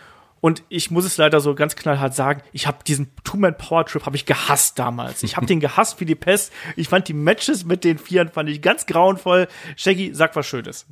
Und 0.41 0.63
ich 0.69 0.89
muss 0.89 1.03
es 1.03 1.17
leider 1.17 1.41
so 1.41 1.53
ganz 1.53 1.75
knallhart 1.75 2.15
sagen, 2.15 2.41
ich 2.53 2.65
habe 2.65 2.77
diesen 2.87 3.11
Two-Man-Power-Trip 3.25 4.05
habe 4.05 4.15
ich 4.15 4.25
gehasst 4.25 4.79
damals. 4.79 5.21
Ich 5.23 5.35
habe 5.35 5.45
den 5.45 5.59
gehasst 5.59 5.99
wie 5.99 6.05
die 6.05 6.15
Pest. 6.15 6.53
Ich 6.77 6.87
fand 6.87 7.09
die 7.09 7.13
Matches 7.13 7.65
mit 7.65 7.83
den 7.83 7.97
Vieren 7.97 8.29
fand 8.29 8.49
ich 8.49 8.61
ganz 8.61 8.85
grauenvoll. 8.85 9.49
Shaggy, 9.75 10.11
sag 10.13 10.35
was 10.37 10.47
Schönes. 10.47 10.85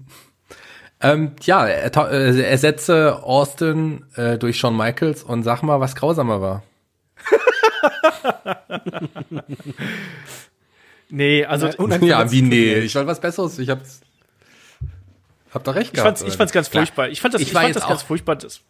Ähm, 1.00 1.34
ja, 1.43 1.66
er, 1.66 1.95
äh, 2.12 2.41
ersetze 2.41 3.24
Austin 3.24 4.06
äh, 4.16 4.38
durch 4.38 4.58
Shawn 4.58 4.76
Michaels 4.76 5.24
und 5.24 5.43
sag 5.43 5.62
mal, 5.62 5.80
was 5.80 5.95
grausamer 5.95 6.41
war. 6.41 6.64
nee, 11.09 11.45
also 11.45 11.67
ja, 11.67 12.32
wie 12.32 12.41
nee, 12.41 12.75
ich 12.75 12.95
wollte 12.95 13.07
was 13.07 13.19
Besseres. 13.19 13.59
Ich 13.59 13.69
hab's 13.69 14.01
hab 15.51 15.63
doch 15.63 15.75
recht 15.75 15.88
ich 15.88 15.93
gehabt. 15.93 16.19
Fand's, 16.19 16.34
ich 16.34 16.38
fand's 16.38 16.53
ganz 16.53 16.67
furchtbar. 16.67 17.09
Ich 17.09 17.21
fand 17.21 17.34
das, 17.34 17.41
ich, 17.41 17.47
ich 17.47 17.53
fand 17.53 17.75
das 17.75 17.88
ganz 17.88 18.03
furchtbar. 18.03 18.36
Das, 18.36 18.61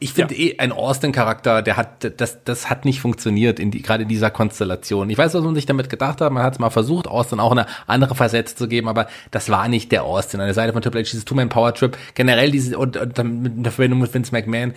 ich 0.00 0.12
finde 0.12 0.34
ja. 0.34 0.52
eh 0.52 0.58
ein 0.58 0.70
Austin-Charakter, 0.70 1.60
der 1.60 1.76
hat, 1.76 2.20
das, 2.20 2.44
das 2.44 2.70
hat 2.70 2.84
nicht 2.84 3.00
funktioniert 3.00 3.58
in 3.58 3.72
die, 3.72 3.82
gerade 3.82 4.04
in 4.04 4.08
dieser 4.08 4.30
Konstellation. 4.30 5.10
Ich 5.10 5.18
weiß, 5.18 5.34
was 5.34 5.42
man 5.42 5.56
sich 5.56 5.66
damit 5.66 5.90
gedacht 5.90 6.20
hat. 6.20 6.32
Man 6.32 6.44
hat 6.44 6.52
es 6.52 6.58
mal 6.60 6.70
versucht, 6.70 7.08
Austin 7.08 7.40
auch 7.40 7.50
eine 7.50 7.66
andere 7.88 8.14
Facette 8.14 8.54
zu 8.54 8.68
geben, 8.68 8.88
aber 8.88 9.08
das 9.32 9.48
war 9.48 9.66
nicht 9.66 9.90
der 9.90 10.04
Austin. 10.04 10.40
An 10.40 10.46
der 10.46 10.54
Seite 10.54 10.72
von 10.72 10.82
Triple 10.82 11.00
H, 11.00 11.10
dieses 11.10 11.24
Two-Man-Power-Trip, 11.24 11.96
generell 12.14 12.52
diese, 12.52 12.78
und, 12.78 12.96
und 12.96 13.42
mit 13.42 13.66
der 13.66 13.72
Verbindung 13.72 14.00
mit 14.00 14.14
Vince 14.14 14.30
McMahon, 14.30 14.74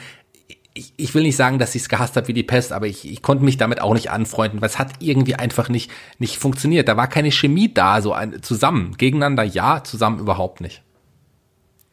ich, 0.74 0.94
ich 0.98 1.14
will 1.14 1.24
nicht 1.24 1.36
sagen, 1.36 1.60
dass 1.60 1.76
ich 1.76 1.84
es 1.84 1.90
gehasst 1.90 2.16
habe 2.16 2.28
wie 2.28 2.34
die 2.34 2.44
Pest, 2.44 2.72
aber 2.72 2.88
ich, 2.88 3.10
ich 3.10 3.22
konnte 3.22 3.44
mich 3.44 3.58
damit 3.58 3.82
auch 3.82 3.94
nicht 3.94 4.10
anfreunden, 4.10 4.62
weil 4.62 4.70
es 4.70 4.80
hat 4.80 4.94
irgendwie 5.00 5.36
einfach 5.36 5.70
nicht, 5.70 5.92
nicht 6.18 6.38
funktioniert. 6.38 6.88
Da 6.88 6.98
war 6.98 7.08
keine 7.08 7.32
Chemie 7.32 7.74
da, 7.74 8.02
so 8.02 8.14
ein, 8.14 8.42
zusammen. 8.42 8.96
Gegeneinander 8.98 9.44
ja, 9.44 9.84
zusammen 9.84 10.20
überhaupt 10.20 10.62
nicht. 10.62 10.82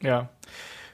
Ja, 0.01 0.29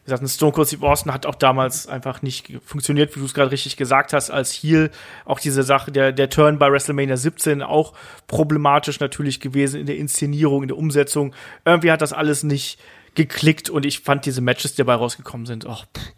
wie 0.04 0.10
gesagt, 0.10 0.28
Stone 0.30 0.52
Cold 0.52 0.68
Steve 0.68 0.86
Austin 0.86 1.14
hat 1.14 1.24
auch 1.24 1.34
damals 1.34 1.86
einfach 1.86 2.20
nicht 2.20 2.52
funktioniert, 2.64 3.14
wie 3.16 3.20
du 3.20 3.26
es 3.26 3.32
gerade 3.32 3.50
richtig 3.50 3.78
gesagt 3.78 4.12
hast, 4.12 4.30
als 4.30 4.52
Heel. 4.52 4.90
Auch 5.24 5.40
diese 5.40 5.62
Sache, 5.62 5.92
der, 5.92 6.12
der 6.12 6.28
Turn 6.28 6.58
bei 6.58 6.70
WrestleMania 6.70 7.16
17 7.16 7.62
auch 7.62 7.94
problematisch 8.26 9.00
natürlich 9.00 9.40
gewesen 9.40 9.80
in 9.80 9.86
der 9.86 9.96
Inszenierung, 9.96 10.62
in 10.62 10.68
der 10.68 10.76
Umsetzung. 10.76 11.34
Irgendwie 11.64 11.90
hat 11.90 12.02
das 12.02 12.12
alles 12.12 12.42
nicht 12.42 12.78
geklickt 13.14 13.70
und 13.70 13.86
ich 13.86 14.00
fand 14.00 14.26
diese 14.26 14.42
Matches, 14.42 14.72
die 14.72 14.78
dabei 14.78 14.94
rausgekommen 14.94 15.46
sind, 15.46 15.66
auch 15.66 15.86
pff, 15.86 16.12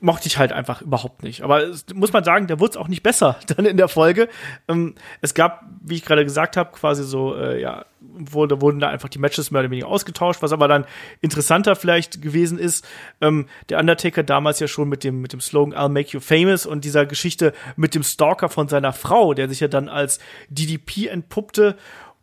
mochte 0.00 0.28
ich 0.28 0.38
halt 0.38 0.52
einfach 0.52 0.82
überhaupt 0.82 1.22
nicht. 1.22 1.42
Aber 1.42 1.62
es, 1.62 1.86
muss 1.94 2.12
man 2.12 2.24
sagen, 2.24 2.46
da 2.46 2.60
wurde 2.60 2.70
es 2.70 2.76
auch 2.76 2.88
nicht 2.88 3.02
besser 3.02 3.36
dann 3.56 3.66
in 3.66 3.76
der 3.76 3.88
Folge. 3.88 4.28
Ähm, 4.68 4.94
es 5.20 5.34
gab, 5.34 5.64
wie 5.82 5.96
ich 5.96 6.04
gerade 6.04 6.24
gesagt 6.24 6.56
habe, 6.56 6.70
quasi 6.72 7.04
so, 7.04 7.34
äh, 7.36 7.60
ja, 7.60 7.84
wurde, 8.00 8.60
wurden 8.60 8.80
da 8.80 8.88
einfach 8.88 9.08
die 9.08 9.18
Matches 9.18 9.50
mehr 9.50 9.60
oder 9.60 9.70
weniger 9.70 9.88
ausgetauscht, 9.88 10.42
was 10.42 10.52
aber 10.52 10.68
dann 10.68 10.84
interessanter 11.20 11.74
vielleicht 11.76 12.22
gewesen 12.22 12.58
ist. 12.58 12.86
Ähm, 13.20 13.46
der 13.68 13.78
Undertaker 13.78 14.22
damals 14.22 14.60
ja 14.60 14.68
schon 14.68 14.88
mit 14.88 15.04
dem, 15.04 15.20
mit 15.20 15.32
dem 15.32 15.40
Slogan 15.40 15.74
I'll 15.78 15.88
make 15.88 16.10
you 16.10 16.20
famous 16.20 16.66
und 16.66 16.84
dieser 16.84 17.06
Geschichte 17.06 17.52
mit 17.76 17.94
dem 17.94 18.02
Stalker 18.02 18.48
von 18.48 18.68
seiner 18.68 18.92
Frau, 18.92 19.34
der 19.34 19.48
sich 19.48 19.60
ja 19.60 19.68
dann 19.68 19.88
als 19.88 20.20
DDP 20.48 21.08
entpuppte 21.08 21.76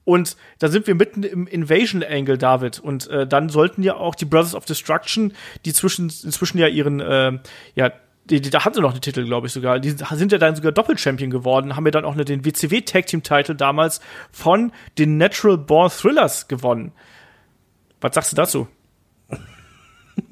und 0.05 0.37
da 0.59 0.69
sind 0.69 0.87
wir 0.87 0.95
mitten 0.95 1.23
im 1.23 1.47
Invasion 1.47 2.03
Angle, 2.03 2.37
David. 2.37 2.79
Und 2.79 3.07
äh, 3.09 3.27
dann 3.27 3.49
sollten 3.49 3.83
ja 3.83 3.95
auch 3.95 4.15
die 4.15 4.25
Brothers 4.25 4.55
of 4.55 4.65
Destruction, 4.65 5.33
die 5.65 5.73
zwischen, 5.73 6.05
inzwischen 6.05 6.59
ja 6.59 6.67
ihren, 6.67 6.99
äh, 6.99 7.37
ja, 7.73 7.91
die, 8.25 8.39
die, 8.39 8.49
da 8.51 8.63
hatten 8.63 8.75
sie 8.75 8.81
noch 8.81 8.91
einen 8.91 9.01
Titel, 9.01 9.25
glaube 9.25 9.47
ich 9.47 9.53
sogar. 9.53 9.79
Die 9.79 9.89
sind 9.89 10.31
ja 10.31 10.37
dann 10.37 10.55
sogar 10.55 10.71
Doppelchampion 10.71 11.29
geworden, 11.29 11.75
haben 11.75 11.85
ja 11.85 11.91
dann 11.91 12.05
auch 12.05 12.15
den 12.15 12.45
WCW 12.45 12.81
Tag 12.81 13.07
Team 13.07 13.23
Title 13.23 13.55
damals 13.55 13.99
von 14.31 14.71
den 14.97 15.17
Natural 15.17 15.57
Born 15.57 15.91
Thrillers 15.91 16.47
gewonnen. 16.47 16.91
Was 17.99 18.15
sagst 18.15 18.31
du 18.31 18.35
dazu? 18.35 18.67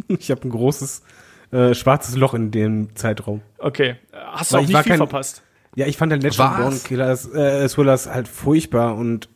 Ich 0.08 0.32
habe 0.32 0.48
ein 0.48 0.50
großes 0.50 1.04
äh, 1.52 1.74
schwarzes 1.74 2.16
Loch 2.16 2.34
in 2.34 2.52
dem 2.52 2.96
Zeitraum. 2.96 3.42
Okay, 3.58 3.98
hast 4.14 4.52
du 4.52 4.56
Weil 4.56 4.64
auch 4.64 4.68
nicht 4.68 4.78
viel 4.78 4.90
kein, 4.92 4.98
verpasst? 4.98 5.44
Ja, 5.76 5.88
ich 5.88 5.98
fand 5.98 6.12
den 6.12 6.20
Natural 6.20 6.62
Born 6.62 6.84
Killers, 6.84 7.28
äh, 7.34 7.68
Thrillers 7.68 8.08
halt 8.08 8.28
furchtbar 8.28 8.96
und 8.96 9.28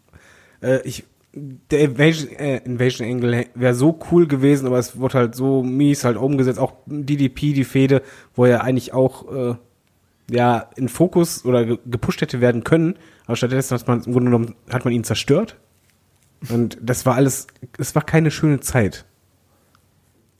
äh, 0.61 0.81
ich, 0.83 1.05
der 1.33 1.81
Invasion, 1.81 2.31
äh, 2.31 2.57
Invasion 2.65 3.07
Angle 3.07 3.47
wäre 3.53 3.73
so 3.73 3.99
cool 4.11 4.27
gewesen, 4.27 4.67
aber 4.67 4.79
es 4.79 4.97
wurde 4.97 5.13
halt 5.15 5.35
so 5.35 5.63
mies 5.63 6.03
halt 6.03 6.17
umgesetzt. 6.17 6.59
Auch 6.59 6.73
DDP, 6.85 7.53
die 7.53 7.63
Fehde, 7.63 8.01
wo 8.35 8.45
er 8.45 8.63
eigentlich 8.63 8.93
auch 8.93 9.31
äh, 9.31 9.55
ja 10.29 10.69
in 10.75 10.89
Fokus 10.89 11.45
oder 11.45 11.65
ge 11.65 11.77
gepusht 11.85 12.21
hätte 12.21 12.41
werden 12.41 12.63
können, 12.63 12.95
aber 13.25 13.35
stattdessen 13.35 13.77
hat 13.77 13.87
man 13.87 14.03
im 14.03 14.13
Grunde 14.13 14.31
genommen 14.31 14.55
hat 14.69 14.85
man 14.85 14.93
ihn 14.93 15.03
zerstört. 15.03 15.57
Und 16.49 16.77
das 16.81 17.05
war 17.05 17.15
alles, 17.15 17.47
es 17.77 17.95
war 17.95 18.03
keine 18.03 18.31
schöne 18.31 18.59
Zeit. 18.59 19.05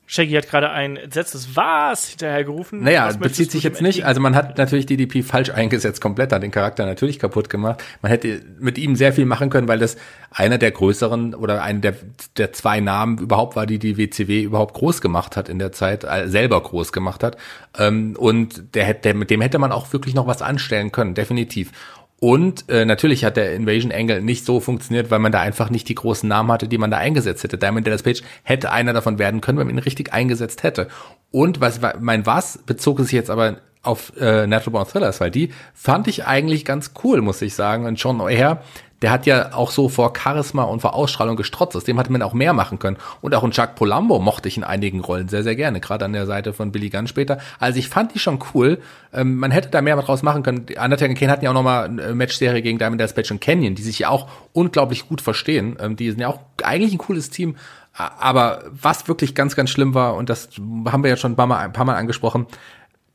Shaggy 0.09 0.35
hat 0.35 0.49
gerade 0.49 0.69
ein 0.69 0.95
entsetztes 0.95 1.57
Was 1.57 2.07
hinterhergerufen. 2.07 2.81
Naja, 2.81 3.11
bezieht 3.11 3.51
sich 3.51 3.63
jetzt 3.63 3.81
nicht. 3.81 4.05
Also 4.05 4.21
man 4.21 4.35
hat 4.35 4.57
natürlich 4.57 4.85
DDP 4.85 5.21
falsch 5.21 5.49
eingesetzt, 5.49 5.99
komplett, 5.99 6.31
hat 6.31 6.43
den 6.43 6.51
Charakter 6.51 6.85
natürlich 6.85 7.19
kaputt 7.19 7.49
gemacht. 7.49 7.83
Man 8.01 8.09
hätte 8.09 8.41
mit 8.57 8.77
ihm 8.77 8.95
sehr 8.95 9.11
viel 9.11 9.25
machen 9.25 9.49
können, 9.49 9.67
weil 9.67 9.79
das 9.79 9.97
einer 10.31 10.57
der 10.57 10.71
größeren 10.71 11.35
oder 11.35 11.61
einer 11.61 11.81
der, 11.81 11.95
der 12.37 12.53
zwei 12.53 12.79
Namen 12.79 13.17
überhaupt 13.17 13.57
war, 13.57 13.65
die 13.65 13.79
die 13.79 13.97
WCW 13.97 14.43
überhaupt 14.43 14.75
groß 14.75 15.01
gemacht 15.01 15.35
hat 15.35 15.49
in 15.49 15.59
der 15.59 15.73
Zeit, 15.73 16.05
äh, 16.05 16.29
selber 16.29 16.63
groß 16.63 16.93
gemacht 16.93 17.21
hat. 17.21 17.35
Ähm, 17.77 18.15
und 18.17 18.75
der, 18.75 18.93
der, 18.93 19.13
mit 19.13 19.29
dem 19.29 19.41
hätte 19.41 19.59
man 19.59 19.73
auch 19.73 19.91
wirklich 19.91 20.15
noch 20.15 20.25
was 20.25 20.41
anstellen 20.41 20.93
können, 20.93 21.15
definitiv. 21.15 21.73
Und 22.19 22.67
äh, 22.69 22.83
natürlich 22.85 23.23
hat 23.23 23.37
der 23.37 23.53
Invasion 23.53 23.91
Angle 23.91 24.21
nicht 24.21 24.43
so 24.43 24.59
funktioniert, 24.59 25.11
weil 25.11 25.19
man 25.19 25.31
da 25.31 25.41
einfach 25.41 25.69
nicht 25.69 25.87
die 25.87 25.95
großen 25.95 26.27
Namen 26.27 26.51
hatte, 26.51 26.67
die 26.67 26.79
man 26.79 26.89
da 26.89 26.97
eingesetzt 26.97 27.43
hätte. 27.43 27.59
Diamond 27.59 27.85
Dallas 27.85 28.01
Page 28.01 28.23
hätte 28.43 28.71
einer 28.71 28.93
davon 28.93 29.19
werden 29.19 29.39
können, 29.41 29.59
wenn 29.59 29.67
man 29.67 29.75
ihn 29.75 29.83
richtig 29.83 30.13
eingesetzt 30.13 30.63
hätte. 30.63 30.87
Und 31.29 31.61
was 31.61 31.79
mein 31.99 32.25
was 32.25 32.59
bezog 32.65 32.99
sich 32.99 33.11
jetzt 33.11 33.29
aber 33.29 33.57
auf 33.83 34.13
äh, 34.19 34.47
Natural 34.47 34.71
Born 34.71 34.87
Thrillers, 34.87 35.21
weil 35.21 35.31
die 35.31 35.51
fand 35.73 36.07
ich 36.07 36.25
eigentlich 36.25 36.65
ganz 36.65 36.91
cool, 37.03 37.21
muss 37.21 37.41
ich 37.41 37.53
sagen. 37.53 37.85
Und 37.85 37.95
John 37.95 38.19
O'Hare 38.19 38.59
der 39.01 39.11
hat 39.11 39.25
ja 39.25 39.53
auch 39.53 39.71
so 39.71 39.89
vor 39.89 40.13
Charisma 40.15 40.63
und 40.63 40.81
vor 40.81 40.95
Ausstrahlung 40.95 41.35
gestrotzt. 41.35 41.75
Aus 41.75 41.83
dem 41.83 41.97
hätte 41.97 42.11
man 42.11 42.21
auch 42.21 42.33
mehr 42.33 42.53
machen 42.53 42.79
können. 42.79 42.97
Und 43.21 43.35
auch 43.35 43.43
ein 43.43 43.51
Chuck 43.51 43.75
Polambo 43.75 44.19
mochte 44.19 44.47
ich 44.47 44.57
in 44.57 44.63
einigen 44.63 45.01
Rollen 45.01 45.29
sehr, 45.29 45.43
sehr 45.43 45.55
gerne, 45.55 45.79
gerade 45.79 46.05
an 46.05 46.13
der 46.13 46.25
Seite 46.25 46.53
von 46.53 46.71
Billy 46.71 46.89
Gunn 46.89 47.07
später. 47.07 47.37
Also 47.59 47.77
ich 47.77 47.89
fand 47.89 48.15
die 48.15 48.19
schon 48.19 48.39
cool. 48.53 48.79
Ähm, 49.13 49.35
man 49.35 49.51
hätte 49.51 49.69
da 49.69 49.81
mehr 49.81 49.95
draus 49.97 50.23
machen 50.23 50.41
können. 50.41 50.65
Die 50.65 50.77
Undertaker 50.77 51.11
und 51.11 51.19
Kane 51.19 51.31
hatten 51.31 51.45
ja 51.45 51.51
auch 51.51 51.55
nochmal 51.55 51.85
eine 51.85 52.15
Matchserie 52.15 52.61
gegen 52.61 52.79
Diamond 52.79 53.15
Page 53.15 53.31
und 53.31 53.41
Canyon, 53.41 53.75
die 53.75 53.83
sich 53.83 53.99
ja 53.99 54.09
auch 54.09 54.27
unglaublich 54.53 55.07
gut 55.07 55.21
verstehen. 55.21 55.77
Ähm, 55.79 55.95
die 55.95 56.09
sind 56.09 56.19
ja 56.19 56.29
auch 56.29 56.39
eigentlich 56.63 56.93
ein 56.93 56.97
cooles 56.97 57.29
Team. 57.29 57.55
Aber 57.93 58.63
was 58.69 59.07
wirklich 59.07 59.33
ganz, 59.33 59.55
ganz 59.55 59.71
schlimm 59.71 59.95
war, 59.95 60.15
und 60.15 60.29
das 60.29 60.49
haben 60.85 61.03
wir 61.03 61.09
ja 61.09 61.17
schon 61.17 61.31
ein 61.31 61.35
paar 61.35 61.47
Mal, 61.47 61.57
ein 61.57 61.73
paar 61.73 61.85
Mal 61.85 61.95
angesprochen, 61.95 62.45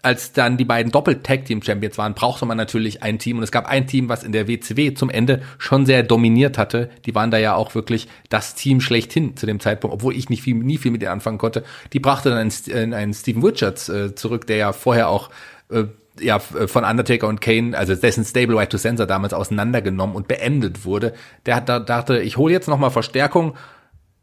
als 0.03 0.33
dann 0.33 0.57
die 0.57 0.65
beiden 0.65 0.91
Doppel-Tag-Team-Champions 0.91 1.97
waren, 1.97 2.15
brauchte 2.15 2.45
man 2.45 2.57
natürlich 2.57 3.05
ein 3.05 3.21
Team. 3.21 3.39
Und 3.39 3.45
es 3.45 3.53
gab 3.53 3.67
ein 3.67 3.87
Team, 3.87 4.09
was 4.09 4.25
in 4.25 4.33
der 4.33 4.49
WCW 4.49 4.95
zum 4.95 5.11
Ende 5.11 5.43
schon 5.59 5.87
sehr 5.87 6.03
dominiert 6.03 6.59
hatte. 6.59 6.91
Die 7.07 7.15
waren 7.15 7.31
da 7.31 7.39
ja 7.39 7.55
auch 7.55 7.77
wirklich 7.77 8.09
das 8.29 8.57
Team 8.57 8.81
schlechthin 8.81 9.37
zu 9.37 9.47
dem 9.47 9.61
Zeitpunkt, 9.61 9.95
obwohl 9.95 10.17
ich 10.17 10.29
nicht 10.29 10.43
viel, 10.43 10.57
nie 10.57 10.77
viel 10.77 10.91
mit 10.91 11.03
denen 11.03 11.13
anfangen 11.13 11.39
konnte. 11.39 11.63
Die 11.93 12.01
brachte 12.01 12.31
dann 12.31 12.51
einen, 12.73 12.95
einen 12.95 13.15
Steven 13.15 13.45
Richards 13.45 13.89
äh, 13.89 14.15
zurück, 14.17 14.49
der 14.49 14.57
ja 14.57 14.73
vorher 14.73 15.09
auch 15.09 15.31
äh, 15.71 15.85
ja, 16.21 16.41
von 16.41 16.85
Undertaker 16.85 17.29
und 17.29 17.41
Kane, 17.41 17.77
also 17.77 17.95
dessen 17.95 18.25
Stable 18.25 18.57
White 18.57 18.71
to 18.71 18.79
Sensor 18.79 19.07
damals 19.07 19.33
auseinandergenommen 19.33 20.15
und 20.15 20.29
beendet 20.29 20.85
wurde. 20.85 21.15
Der 21.47 21.57
hat 21.57 21.69
da 21.69 21.79
dachte, 21.79 22.21
ich 22.21 22.37
hole 22.37 22.53
jetzt 22.53 22.69
nochmal 22.69 22.91
Verstärkung. 22.91 23.55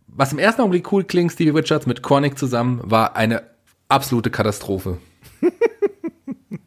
Was 0.08 0.34
im 0.34 0.40
ersten 0.40 0.62
Augenblick 0.62 0.92
cool 0.92 1.04
klingt, 1.04 1.32
Stevie 1.32 1.52
Richards 1.52 1.86
mit 1.86 2.04
Chronic 2.04 2.38
zusammen, 2.38 2.82
war 2.84 3.16
eine 3.16 3.44
absolute 3.88 4.30
Katastrophe. 4.30 4.98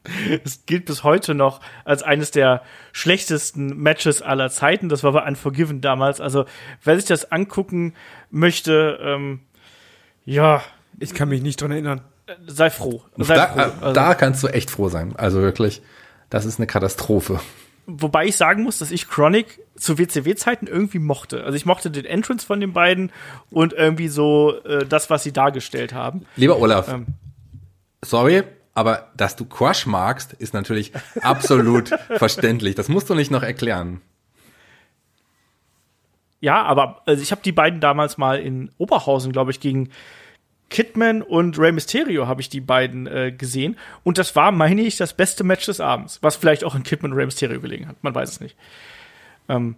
Es 0.45 0.67
gilt 0.67 0.87
bis 0.87 1.05
heute 1.05 1.35
noch 1.35 1.61
als 1.85 2.03
eines 2.03 2.31
der 2.31 2.63
schlechtesten 2.93 3.77
Matches 3.77 4.23
aller 4.23 4.51
Zeiten. 4.51 4.89
Das 4.89 5.03
war 5.03 5.13
bei 5.13 5.27
Unforgiven 5.27 5.81
damals. 5.81 6.21
Also, 6.21 6.45
wer 6.83 6.97
sich 6.97 7.05
das 7.05 7.31
angucken 7.31 7.95
möchte, 8.31 8.99
ähm, 9.03 9.41
ja. 10.25 10.63
Ich 10.99 11.15
kann 11.15 11.29
mich 11.29 11.43
nicht 11.43 11.61
dran 11.61 11.71
erinnern. 11.71 12.03
Sei 12.47 12.71
froh. 12.71 13.03
Sei 13.17 13.35
da, 13.35 13.47
froh. 13.49 13.61
Also, 13.81 13.93
da 13.93 14.15
kannst 14.15 14.43
du 14.43 14.49
echt 14.49 14.71
froh 14.71 14.89
sein. 14.89 15.15
Also 15.17 15.41
wirklich, 15.41 15.83
das 16.31 16.45
ist 16.45 16.59
eine 16.59 16.67
Katastrophe. 16.67 17.41
Wobei 17.87 18.27
ich 18.27 18.37
sagen 18.37 18.63
muss, 18.63 18.79
dass 18.79 18.93
ich 18.93 19.09
Chronic 19.09 19.61
zu 19.77 19.99
WCW-Zeiten 19.99 20.69
irgendwie 20.69 21.01
mochte. 21.01 21.43
Also 21.43 21.57
ich 21.57 21.67
mochte 21.67 21.91
den 21.91 22.05
Entrance 22.05 22.47
von 22.47 22.61
den 22.61 22.73
beiden 22.73 23.11
und 23.51 23.73
irgendwie 23.73 24.07
so 24.07 24.63
äh, 24.65 24.87
das, 24.87 25.11
was 25.11 25.25
sie 25.25 25.33
dargestellt 25.33 25.93
haben. 25.93 26.25
Lieber 26.37 26.59
Olaf, 26.59 26.89
ähm, 26.89 27.07
sorry, 28.05 28.45
aber 28.75 29.11
dass 29.17 29.37
du 29.37 29.45
Crush 29.45 29.87
magst, 29.87 30.33
ist 30.33 30.55
natürlich 30.55 30.93
absolut 31.21 31.89
verständlich. 32.17 32.75
Das 32.75 32.89
musst 32.89 33.11
du 33.11 33.15
nicht 33.15 33.31
noch 33.31 33.43
erklären. 33.43 34.01
Ja, 36.41 36.63
aber 36.63 37.03
also 37.07 37.23
ich 37.23 37.31
habe 37.31 37.43
die 37.43 37.53
beiden 37.53 37.81
damals 37.81 38.19
mal 38.19 38.41
in 38.41 38.71
Oberhausen, 38.79 39.33
glaube 39.33 39.53
ich, 39.53 39.61
gegen 39.61 39.91
Kidman 40.71 41.23
und 41.23 41.59
Rey 41.59 41.71
Mysterio 41.71 42.27
habe 42.27 42.41
ich 42.41 42.49
die 42.49 42.63
beiden 42.63 43.07
äh, 43.07 43.31
gesehen. 43.31 43.77
Und 44.03 44.19
das 44.19 44.35
war, 44.35 44.51
meine 44.51 44.81
ich, 44.81 44.97
das 44.97 45.13
beste 45.13 45.45
Match 45.45 45.67
des 45.67 45.81
Abends. 45.81 46.19
Was 46.23 46.35
vielleicht 46.35 46.65
auch 46.65 46.75
in 46.75 46.83
Kidman 46.83 47.13
und 47.13 47.19
Rey 47.19 47.27
Mysterio 47.27 47.61
gelegen 47.61 47.87
hat. 47.87 48.03
Man 48.03 48.15
weiß 48.15 48.31
es 48.31 48.41
nicht. 48.41 48.57
Ähm, 49.49 49.77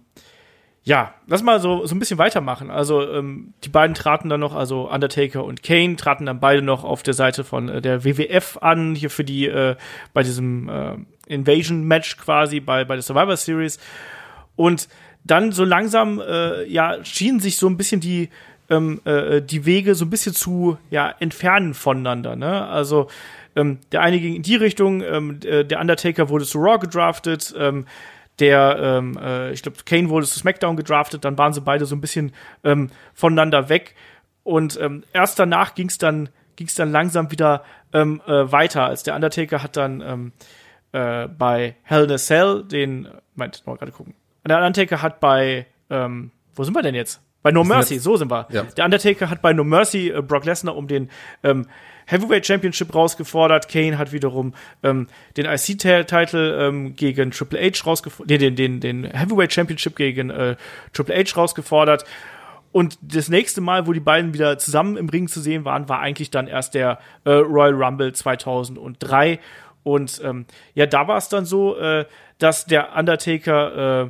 ja, 0.87 1.15
lass 1.25 1.41
mal 1.41 1.59
so, 1.59 1.83
so 1.87 1.95
ein 1.95 1.99
bisschen 1.99 2.19
weitermachen. 2.19 2.69
Also 2.69 3.01
ähm, 3.11 3.55
die 3.63 3.69
beiden 3.69 3.95
traten 3.95 4.29
dann 4.29 4.39
noch, 4.39 4.53
also 4.53 4.87
Undertaker 4.89 5.43
und 5.43 5.63
Kane 5.63 5.95
traten 5.95 6.27
dann 6.27 6.39
beide 6.39 6.61
noch 6.61 6.83
auf 6.83 7.01
der 7.01 7.15
Seite 7.15 7.43
von 7.43 7.69
äh, 7.69 7.81
der 7.81 8.05
WWF 8.05 8.59
an, 8.61 8.93
hier 8.93 9.09
für 9.09 9.23
die, 9.23 9.47
äh, 9.47 9.75
bei 10.13 10.21
diesem 10.21 10.69
äh, 10.69 10.95
Invasion-Match 11.25 12.17
quasi, 12.17 12.59
bei, 12.59 12.85
bei 12.85 12.93
der 12.93 13.01
Survivor 13.01 13.35
Series. 13.35 13.79
Und 14.55 14.87
dann 15.23 15.51
so 15.51 15.63
langsam, 15.63 16.21
äh, 16.21 16.65
ja, 16.65 17.03
schienen 17.03 17.39
sich 17.39 17.57
so 17.57 17.67
ein 17.67 17.77
bisschen 17.77 17.99
die, 17.99 18.29
ähm, 18.69 19.01
äh, 19.05 19.41
die 19.41 19.65
Wege 19.65 19.95
so 19.95 20.05
ein 20.05 20.11
bisschen 20.11 20.35
zu, 20.35 20.77
ja, 20.91 21.15
entfernen 21.19 21.73
voneinander, 21.73 22.35
ne? 22.35 22.67
Also, 22.67 23.07
ähm, 23.55 23.79
der 23.91 24.01
eine 24.01 24.19
ging 24.19 24.35
in 24.35 24.43
die 24.43 24.55
Richtung, 24.55 25.01
ähm, 25.01 25.39
der 25.39 25.79
Undertaker 25.79 26.29
wurde 26.29 26.45
zu 26.45 26.59
Raw 26.59 26.77
gedraftet, 26.77 27.55
ähm, 27.57 27.85
der, 28.39 28.77
ähm, 28.79 29.17
äh, 29.21 29.51
ich 29.51 29.61
glaube, 29.61 29.77
Kane 29.85 30.09
wurde 30.09 30.25
zu 30.25 30.39
SmackDown 30.39 30.75
gedraftet, 30.75 31.25
dann 31.25 31.37
waren 31.37 31.53
sie 31.53 31.61
beide 31.61 31.85
so 31.85 31.95
ein 31.95 32.01
bisschen 32.01 32.33
ähm, 32.63 32.89
voneinander 33.13 33.69
weg. 33.69 33.95
Und 34.43 34.79
ähm, 34.79 35.03
erst 35.13 35.39
danach 35.39 35.73
ging 35.75 35.87
es 35.87 35.97
dann, 35.97 36.29
ging's 36.55 36.75
dann 36.75 36.91
langsam 36.91 37.31
wieder 37.31 37.63
ähm, 37.93 38.21
äh, 38.27 38.51
weiter, 38.51 38.85
als 38.85 39.03
der 39.03 39.15
Undertaker 39.15 39.63
hat 39.63 39.77
dann 39.77 40.01
ähm, 40.01 40.31
äh, 40.91 41.27
bei 41.27 41.75
Hell 41.83 42.03
in 42.03 42.11
a 42.11 42.17
Cell 42.17 42.63
den, 42.63 43.07
meint, 43.35 43.65
mal 43.65 43.77
gerade 43.77 43.91
gucken. 43.91 44.13
Der 44.45 44.57
Undertaker 44.57 45.01
hat 45.01 45.19
bei, 45.19 45.65
ähm, 45.89 46.31
wo 46.53 46.63
sind 46.63 46.75
wir 46.75 46.83
denn 46.83 46.95
jetzt? 46.95 47.21
Bei 47.41 47.51
No 47.51 47.63
Mercy, 47.63 47.99
so 47.99 48.17
sind 48.17 48.31
wir. 48.31 48.47
Ja. 48.49 48.63
Der 48.63 48.85
Undertaker 48.85 49.29
hat 49.29 49.41
bei 49.41 49.53
No 49.53 49.63
Mercy 49.63 50.09
äh, 50.09 50.21
Brock 50.21 50.45
Lesnar 50.45 50.75
um 50.75 50.87
den 50.87 51.09
ähm, 51.43 51.67
Heavyweight 52.05 52.45
Championship 52.45 52.93
rausgefordert. 52.93 53.69
Kane 53.69 53.97
hat 53.97 54.11
wiederum 54.11 54.53
ähm, 54.83 55.07
den 55.37 55.45
IC-Title 55.45 56.67
ähm, 56.67 56.95
gegen 56.95 57.31
Triple 57.31 57.59
H 57.59 57.83
rausgefordert, 57.85 58.41
den, 58.41 58.55
den, 58.55 58.79
den 58.79 59.05
Heavyweight 59.05 59.53
Championship 59.53 59.95
gegen 59.95 60.29
äh, 60.29 60.55
Triple 60.93 61.15
H 61.15 61.35
rausgefordert. 61.35 62.05
Und 62.71 62.97
das 63.01 63.29
nächste 63.29 63.61
Mal, 63.61 63.87
wo 63.87 63.93
die 63.93 64.01
beiden 64.01 64.33
wieder 64.33 64.57
zusammen 64.57 64.97
im 64.97 65.07
Ring 65.07 65.29
zu 65.29 65.39
sehen 65.39 65.63
waren, 65.63 65.87
war 65.87 66.01
eigentlich 66.01 66.29
dann 66.29 66.47
erst 66.47 66.73
der 66.73 66.99
äh, 67.23 67.31
Royal 67.31 67.73
Rumble 67.73 68.11
2003. 68.11 69.39
Und 69.83 70.19
ähm, 70.23 70.45
ja, 70.73 70.85
da 70.85 71.07
war 71.07 71.17
es 71.17 71.29
dann 71.29 71.45
so, 71.45 71.77
äh, 71.77 72.05
dass 72.37 72.65
der 72.65 72.95
Undertaker 72.95 74.03
äh, 74.03 74.09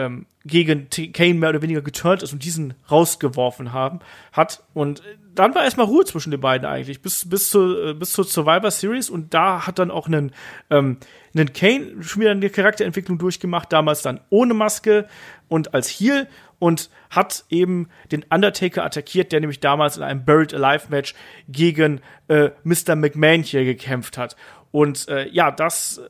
ähm, 0.00 0.26
gegen 0.46 0.88
Kane 1.12 1.34
mehr 1.34 1.50
oder 1.50 1.62
weniger 1.62 1.82
geturnt 1.82 2.22
ist 2.22 2.32
und 2.32 2.44
diesen 2.44 2.74
rausgeworfen 2.90 3.72
haben, 3.72 4.00
hat. 4.32 4.62
Und 4.74 5.02
dann 5.34 5.54
war 5.54 5.64
erstmal 5.64 5.86
Ruhe 5.86 6.04
zwischen 6.04 6.30
den 6.30 6.40
beiden 6.40 6.66
eigentlich, 6.66 7.02
bis, 7.02 7.28
bis, 7.28 7.50
zur, 7.50 7.88
äh, 7.88 7.94
bis 7.94 8.12
zur 8.12 8.24
Survivor 8.24 8.70
Series. 8.70 9.10
Und 9.10 9.34
da 9.34 9.66
hat 9.66 9.78
dann 9.78 9.90
auch 9.90 10.06
einen, 10.06 10.32
ähm, 10.70 10.98
einen 11.34 11.52
Kane 11.52 12.02
schon 12.02 12.22
wieder 12.22 12.30
eine 12.30 12.50
Charakterentwicklung 12.50 13.18
durchgemacht, 13.18 13.72
damals 13.72 14.02
dann 14.02 14.20
ohne 14.30 14.54
Maske 14.54 15.06
und 15.48 15.74
als 15.74 15.88
Heel 15.88 16.28
und 16.58 16.90
hat 17.10 17.44
eben 17.50 17.88
den 18.12 18.24
Undertaker 18.30 18.84
attackiert, 18.84 19.32
der 19.32 19.40
nämlich 19.40 19.60
damals 19.60 19.96
in 19.96 20.02
einem 20.02 20.24
Buried 20.24 20.54
Alive 20.54 20.86
Match 20.88 21.14
gegen 21.48 22.00
äh, 22.28 22.50
Mr. 22.64 22.96
McMahon 22.96 23.42
hier 23.42 23.64
gekämpft 23.64 24.16
hat. 24.16 24.36
Und 24.70 25.08
äh, 25.08 25.28
ja, 25.28 25.50
das 25.50 26.00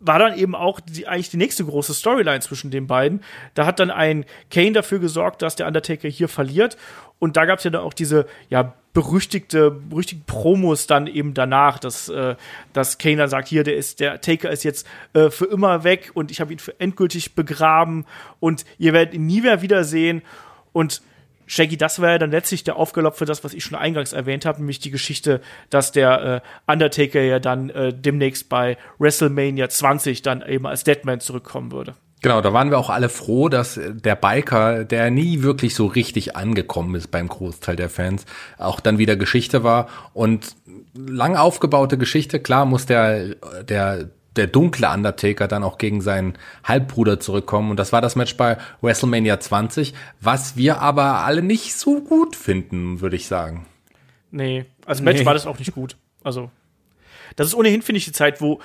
war 0.00 0.18
dann 0.18 0.36
eben 0.36 0.54
auch 0.54 0.80
die, 0.80 1.06
eigentlich 1.06 1.30
die 1.30 1.36
nächste 1.36 1.64
große 1.64 1.94
Storyline 1.94 2.40
zwischen 2.40 2.70
den 2.70 2.86
beiden. 2.86 3.22
Da 3.54 3.66
hat 3.66 3.80
dann 3.80 3.90
ein 3.90 4.24
Kane 4.50 4.72
dafür 4.72 4.98
gesorgt, 4.98 5.42
dass 5.42 5.56
der 5.56 5.66
Undertaker 5.66 6.08
hier 6.08 6.28
verliert. 6.28 6.76
Und 7.18 7.36
da 7.36 7.46
gab 7.46 7.58
es 7.58 7.64
ja 7.64 7.70
dann 7.70 7.82
auch 7.82 7.94
diese, 7.94 8.26
ja, 8.48 8.74
berüchtigte, 8.92 9.70
berüchtigte 9.70 10.24
Promos 10.26 10.86
dann 10.86 11.06
eben 11.06 11.34
danach, 11.34 11.78
dass, 11.78 12.08
äh, 12.08 12.36
dass 12.72 12.98
Kane 12.98 13.16
dann 13.16 13.28
sagt, 13.28 13.48
hier, 13.48 13.64
der 13.64 13.76
ist, 13.76 14.00
der 14.00 14.20
Taker 14.20 14.50
ist 14.50 14.64
jetzt 14.64 14.86
äh, 15.12 15.30
für 15.30 15.44
immer 15.44 15.84
weg 15.84 16.10
und 16.14 16.30
ich 16.30 16.40
habe 16.40 16.52
ihn 16.52 16.58
für 16.58 16.78
endgültig 16.80 17.34
begraben 17.34 18.06
und 18.40 18.64
ihr 18.78 18.92
werdet 18.92 19.14
ihn 19.14 19.26
nie 19.26 19.40
mehr 19.40 19.62
wiedersehen. 19.62 20.22
Und 20.72 21.02
Shaggy, 21.48 21.76
das 21.76 22.00
war 22.00 22.10
ja 22.10 22.18
dann 22.18 22.30
letztlich 22.30 22.62
der 22.62 22.76
Aufgelauf 22.76 23.16
für 23.16 23.24
das, 23.24 23.42
was 23.42 23.54
ich 23.54 23.64
schon 23.64 23.76
eingangs 23.76 24.12
erwähnt 24.12 24.44
habe, 24.44 24.58
nämlich 24.58 24.78
die 24.78 24.90
Geschichte, 24.90 25.40
dass 25.70 25.92
der 25.92 26.42
äh, 26.66 26.70
Undertaker 26.70 27.22
ja 27.22 27.40
dann 27.40 27.70
äh, 27.70 27.92
demnächst 27.92 28.48
bei 28.48 28.76
WrestleMania 28.98 29.68
20 29.68 30.22
dann 30.22 30.42
eben 30.46 30.66
als 30.66 30.84
Deadman 30.84 31.20
zurückkommen 31.20 31.72
würde. 31.72 31.94
Genau, 32.20 32.40
da 32.40 32.52
waren 32.52 32.70
wir 32.70 32.78
auch 32.78 32.90
alle 32.90 33.08
froh, 33.08 33.48
dass 33.48 33.80
der 33.80 34.16
Biker, 34.16 34.84
der 34.84 35.10
nie 35.10 35.42
wirklich 35.42 35.74
so 35.74 35.86
richtig 35.86 36.36
angekommen 36.36 36.94
ist 36.96 37.10
beim 37.10 37.28
Großteil 37.28 37.76
der 37.76 37.88
Fans, 37.88 38.26
auch 38.58 38.80
dann 38.80 38.98
wieder 38.98 39.16
Geschichte 39.16 39.62
war 39.62 39.88
und 40.14 40.56
lang 40.94 41.36
aufgebaute 41.36 41.96
Geschichte. 41.96 42.40
Klar 42.40 42.66
muss 42.66 42.86
der, 42.86 43.36
der 43.62 44.10
der 44.36 44.46
dunkle 44.46 44.88
Undertaker 44.90 45.48
dann 45.48 45.64
auch 45.64 45.78
gegen 45.78 46.00
seinen 46.00 46.34
Halbbruder 46.64 47.18
zurückkommen. 47.20 47.70
Und 47.70 47.76
das 47.78 47.92
war 47.92 48.00
das 48.00 48.14
Match 48.16 48.36
bei 48.36 48.56
WrestleMania 48.82 49.40
20, 49.40 49.94
was 50.20 50.56
wir 50.56 50.80
aber 50.80 51.24
alle 51.24 51.42
nicht 51.42 51.76
so 51.76 52.00
gut 52.00 52.36
finden, 52.36 53.00
würde 53.00 53.16
ich 53.16 53.26
sagen. 53.26 53.66
Nee, 54.30 54.66
als 54.86 55.00
Match 55.00 55.20
Nee. 55.20 55.26
war 55.26 55.34
das 55.34 55.46
auch 55.46 55.58
nicht 55.58 55.72
gut. 55.72 55.96
Also, 56.22 56.50
das 57.36 57.48
ist 57.48 57.54
ohnehin, 57.54 57.82
finde 57.82 57.98
ich, 57.98 58.04
die 58.04 58.12
Zeit, 58.12 58.40
wo 58.40 58.60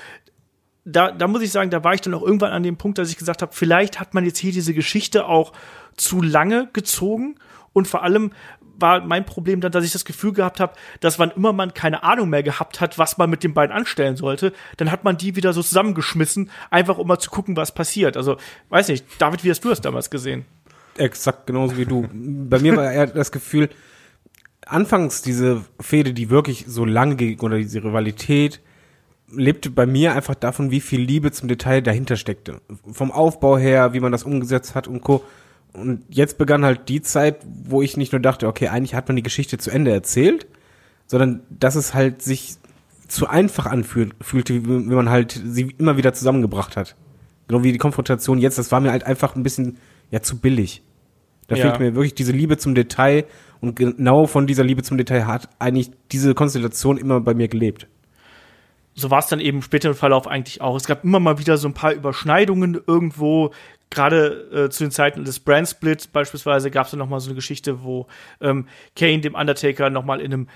da, 0.85 1.11
da 1.11 1.27
muss 1.27 1.41
ich 1.41 1.52
sagen, 1.52 1.69
da 1.69 1.84
war 1.84 1.94
ich 1.94 2.02
dann 2.02 2.14
auch 2.14 2.22
irgendwann 2.23 2.52
an 2.52 2.64
dem 2.64 2.76
Punkt, 2.77 2.98
dass 2.98 3.10
ich 3.10 3.18
gesagt 3.18 3.41
habe, 3.41 3.53
vielleicht 3.53 3.99
hat 3.99 4.14
man 4.14 4.26
jetzt 4.26 4.38
hier 4.38 4.52
diese 4.52 4.73
Geschichte 4.73 5.26
auch 5.27 5.53
zu 5.95 6.22
lange 6.22 6.69
gezogen 6.73 7.35
und 7.72 7.88
vor 7.88 8.03
allem 8.03 8.31
war 8.84 9.00
mein 9.00 9.26
Problem 9.26 9.62
dann, 9.62 9.72
dass 9.72 9.86
ich 9.86 9.94
das 9.94 10.04
Gefühl 10.04 10.34
gehabt 10.34 10.60
habe, 10.60 10.74
dass 11.00 11.18
wann 11.18 11.32
immer 11.32 11.54
man 11.54 11.74
keine 11.74 12.04
Ahnung 12.04 12.30
mehr 12.30 12.44
gehabt 12.44 12.82
hat, 12.82 13.00
was 13.00 13.18
man 13.18 13.30
mit 13.30 13.42
den 13.42 13.54
beiden 13.54 13.74
anstellen 13.74 14.18
sollte, 14.18 14.52
dann 14.76 14.92
hat 14.92 15.06
man 15.06 15.18
die 15.18 15.38
wieder 15.38 15.54
so 15.54 15.64
zusammengeschmissen, 15.64 16.52
einfach 16.70 16.98
um 16.98 17.08
mal 17.08 17.18
zu 17.18 17.32
gucken, 17.32 17.56
was 17.56 17.74
passiert. 17.74 18.18
Also, 18.18 18.36
weiß 18.70 18.90
nicht, 18.90 19.06
David, 19.20 19.46
wie 19.46 19.50
hast 19.50 19.64
du 19.64 19.70
das 19.70 19.80
damals 19.80 20.10
gesehen? 20.10 20.46
Exakt 20.98 21.48
genauso 21.48 21.78
wie 21.78 21.86
du. 21.86 22.08
Bei 22.12 22.60
mir 22.60 22.76
war 22.76 22.92
eher 22.92 23.08
das 23.08 23.32
Gefühl, 23.32 23.70
anfangs 24.66 25.22
diese 25.22 25.64
Fehde, 25.80 26.14
die 26.14 26.30
wirklich 26.30 26.66
so 26.68 26.84
lange 26.84 27.16
ging, 27.16 27.40
oder 27.40 27.58
diese 27.58 27.84
Rivalität, 27.84 28.60
lebte 29.32 29.70
bei 29.70 29.86
mir 29.86 30.14
einfach 30.14 30.36
davon, 30.36 30.72
wie 30.72 30.82
viel 30.82 31.00
Liebe 31.00 31.32
zum 31.32 31.48
Detail 31.48 31.82
dahinter 31.82 32.18
steckte. 32.18 32.62
Vom 32.92 33.12
Aufbau 33.12 33.58
her, 33.58 33.94
wie 33.94 34.02
man 34.02 34.12
das 34.12 34.24
umgesetzt 34.24 34.76
hat 34.76 34.88
und 34.90 35.02
Co. 35.02 35.24
Und 35.74 36.04
jetzt 36.10 36.38
begann 36.38 36.64
halt 36.64 36.88
die 36.90 37.02
Zeit, 37.02 37.38
wo 37.66 37.82
ich 37.82 37.98
nicht 37.98 38.12
nur 38.12 38.22
dachte, 38.22 38.48
okay, 38.48 38.68
eigentlich 38.68 38.94
hat 38.95 39.08
man 39.08 39.16
die 39.16 39.24
Geschichte 39.24 39.58
zu 39.58 39.72
Ende 39.72 39.91
erzählt, 39.91 40.48
sondern 41.08 41.41
dass 41.50 41.76
es 41.76 41.94
halt 41.94 42.22
sich 42.22 42.56
zu 43.08 43.28
einfach 43.28 43.66
anfühlte, 43.66 44.14
wie 44.66 44.95
man 44.95 45.10
halt 45.10 45.40
sie 45.45 45.74
immer 45.78 45.98
wieder 45.98 46.14
zusammengebracht 46.14 46.78
hat. 46.78 46.95
Genau 47.48 47.64
wie 47.64 47.72
die 47.72 47.78
Konfrontation 47.78 48.40
jetzt, 48.40 48.58
das 48.58 48.72
war 48.72 48.80
mir 48.80 48.91
halt 48.91 49.04
einfach 49.04 49.36
ein 49.36 49.44
bisschen, 49.44 49.78
ja, 50.12 50.22
zu 50.22 50.40
billig. 50.40 50.82
Da 51.48 51.56
Ja. 51.56 51.64
fehlt 51.64 51.80
mir 51.80 51.95
wirklich 51.95 52.16
diese 52.16 52.32
Liebe 52.32 52.58
zum 52.58 52.74
Detail 52.76 53.26
und 53.60 53.76
genau 53.76 54.28
von 54.28 54.48
dieser 54.48 54.64
Liebe 54.64 54.84
zum 54.84 54.98
Detail 54.98 55.26
hat 55.28 55.50
eigentlich 55.60 55.91
diese 56.12 56.34
Konstellation 56.36 56.98
immer 56.98 57.20
bei 57.20 57.34
mir 57.34 57.48
gelebt. 57.48 57.88
so 58.95 59.10
war 59.10 59.18
es 59.20 59.28
dann 59.28 59.40
eben 59.40 59.64
später 59.64 59.90
im 59.90 59.95
Verlauf 59.95 60.28
eigentlich 60.28 60.62
auch. 60.62 60.76
Es 60.76 60.86
gab 60.86 61.04
immer 61.04 61.20
mal 61.20 61.40
wieder 61.40 61.58
so 61.58 61.68
ein 61.68 61.74
paar 61.74 61.94
Überschneidungen 61.94 62.80
irgendwo. 62.86 63.50
Gerade 63.94 64.65
äh, 64.65 64.70
zu 64.70 64.84
den 64.84 64.91
Zeiten 64.91 65.24
des 65.24 65.40
Brand 65.40 65.68
Split 65.68 66.11
beispielsweise 66.11 66.72
gab 66.72 66.86
es 66.86 66.91
dann 66.91 66.99
noch 66.99 67.10
mal 67.10 67.20
so 67.20 67.30
eine 67.30 67.36
Geschichte, 67.36 67.84
wo 67.84 68.07
ähm, 68.41 68.68
Kane 68.95 69.20
dem 69.20 69.36
Undertaker 69.36 69.91
noch 69.91 70.03
mal 70.03 70.20
in 70.20 70.34
einem 70.34 70.48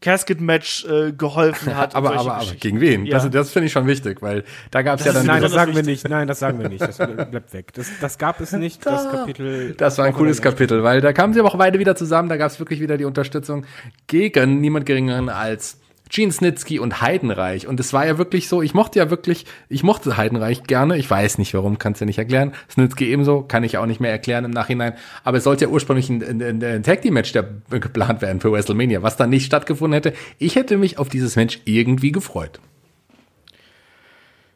Casket-Match 0.00 0.86
äh, 0.86 1.12
geholfen 1.12 1.76
hat. 1.76 1.94
aber, 1.96 2.16
aber, 2.16 2.36
aber, 2.36 2.54
gegen 2.58 2.80
wen? 2.80 3.04
Ja. 3.04 3.18
Das, 3.18 3.30
das 3.30 3.50
finde 3.50 3.66
ich 3.66 3.72
schon 3.72 3.86
wichtig, 3.86 4.22
weil 4.22 4.44
da 4.70 4.82
gab 4.82 5.00
es 5.00 5.06
ja 5.06 5.12
dann. 5.12 5.26
Nein, 5.26 5.42
das 5.42 5.52
sagen 5.52 5.74
wir 5.74 5.82
nicht. 5.82 6.08
Nein, 6.08 6.28
das 6.28 6.38
sagen 6.38 6.60
wir 6.60 6.68
nicht. 6.68 6.80
Das 6.80 6.96
bleibt 7.30 7.52
weg. 7.52 7.72
Das, 7.74 7.88
das 8.00 8.16
gab 8.16 8.40
es 8.40 8.52
nicht, 8.52 8.86
das 8.86 9.10
Kapitel. 9.10 9.74
Das 9.74 9.98
war 9.98 10.06
ein 10.06 10.14
cooles 10.14 10.40
Kapitel, 10.40 10.82
weil 10.82 11.00
da 11.00 11.12
kamen 11.12 11.34
sie 11.34 11.40
aber 11.40 11.48
auch 11.48 11.58
beide 11.58 11.78
wieder 11.78 11.94
zusammen. 11.94 12.28
Da 12.28 12.36
gab 12.36 12.50
es 12.50 12.58
wirklich 12.58 12.80
wieder 12.80 12.96
die 12.96 13.04
Unterstützung 13.04 13.66
gegen 14.06 14.60
niemand 14.60 14.86
geringeren 14.86 15.28
als 15.28 15.78
Gene 16.08 16.32
Snitsky 16.32 16.78
und 16.78 17.02
Heidenreich. 17.02 17.66
Und 17.66 17.80
es 17.80 17.92
war 17.92 18.06
ja 18.06 18.18
wirklich 18.18 18.48
so, 18.48 18.62
ich 18.62 18.74
mochte 18.74 18.98
ja 18.98 19.10
wirklich, 19.10 19.46
ich 19.68 19.82
mochte 19.82 20.16
Heidenreich 20.16 20.64
gerne. 20.64 20.96
Ich 20.96 21.10
weiß 21.10 21.38
nicht 21.38 21.54
warum, 21.54 21.78
kannst 21.78 22.00
du 22.00 22.04
nicht 22.04 22.18
erklären. 22.18 22.54
Snitsky 22.70 23.06
ebenso, 23.10 23.42
kann 23.42 23.64
ich 23.64 23.78
auch 23.78 23.86
nicht 23.86 24.00
mehr 24.00 24.10
erklären 24.10 24.44
im 24.44 24.50
Nachhinein. 24.50 24.94
Aber 25.24 25.38
es 25.38 25.44
sollte 25.44 25.66
ja 25.66 25.70
ursprünglich 25.70 26.08
ein, 26.08 26.42
ein, 26.42 26.62
ein 26.62 26.82
Tag 26.82 27.02
Team 27.02 27.14
Match 27.14 27.32
der, 27.32 27.48
geplant 27.70 28.22
werden 28.22 28.40
für 28.40 28.52
WrestleMania, 28.52 29.02
was 29.02 29.16
dann 29.16 29.30
nicht 29.30 29.46
stattgefunden 29.46 29.94
hätte. 29.94 30.14
Ich 30.38 30.56
hätte 30.56 30.78
mich 30.78 30.98
auf 30.98 31.08
dieses 31.08 31.36
Match 31.36 31.60
irgendwie 31.64 32.12
gefreut. 32.12 32.60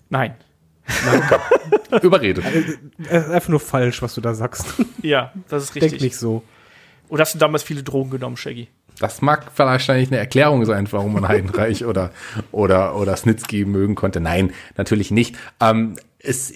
Nein. 0.09 0.35
Überredet. 2.03 2.45
Es 3.09 3.25
ist 3.25 3.31
einfach 3.31 3.49
nur 3.49 3.61
falsch, 3.61 4.03
was 4.03 4.15
du 4.15 4.21
da 4.21 4.35
sagst. 4.35 4.75
Ja, 5.03 5.33
das 5.49 5.65
ist 5.65 5.75
richtig. 5.75 5.93
Denk 5.93 6.03
nicht 6.03 6.17
so. 6.17 6.43
Oder 7.09 7.23
hast 7.23 7.35
du 7.35 7.39
damals 7.39 7.63
viele 7.63 7.83
Drogen 7.83 8.11
genommen, 8.11 8.37
Shaggy? 8.37 8.69
Das 8.99 9.23
mag 9.23 9.51
wahrscheinlich 9.57 10.11
eine 10.11 10.19
Erklärung 10.19 10.65
sein, 10.65 10.87
warum 10.91 11.15
man 11.15 11.29
Heidenreich 11.29 11.85
oder, 11.85 12.11
oder, 12.53 12.97
oder 12.97 13.17
Snitsky 13.17 13.65
mögen 13.65 13.95
konnte. 13.95 14.21
Nein, 14.21 14.53
natürlich 14.77 15.11
nicht. 15.11 15.37
Ähm, 15.61 15.97
es, 16.19 16.53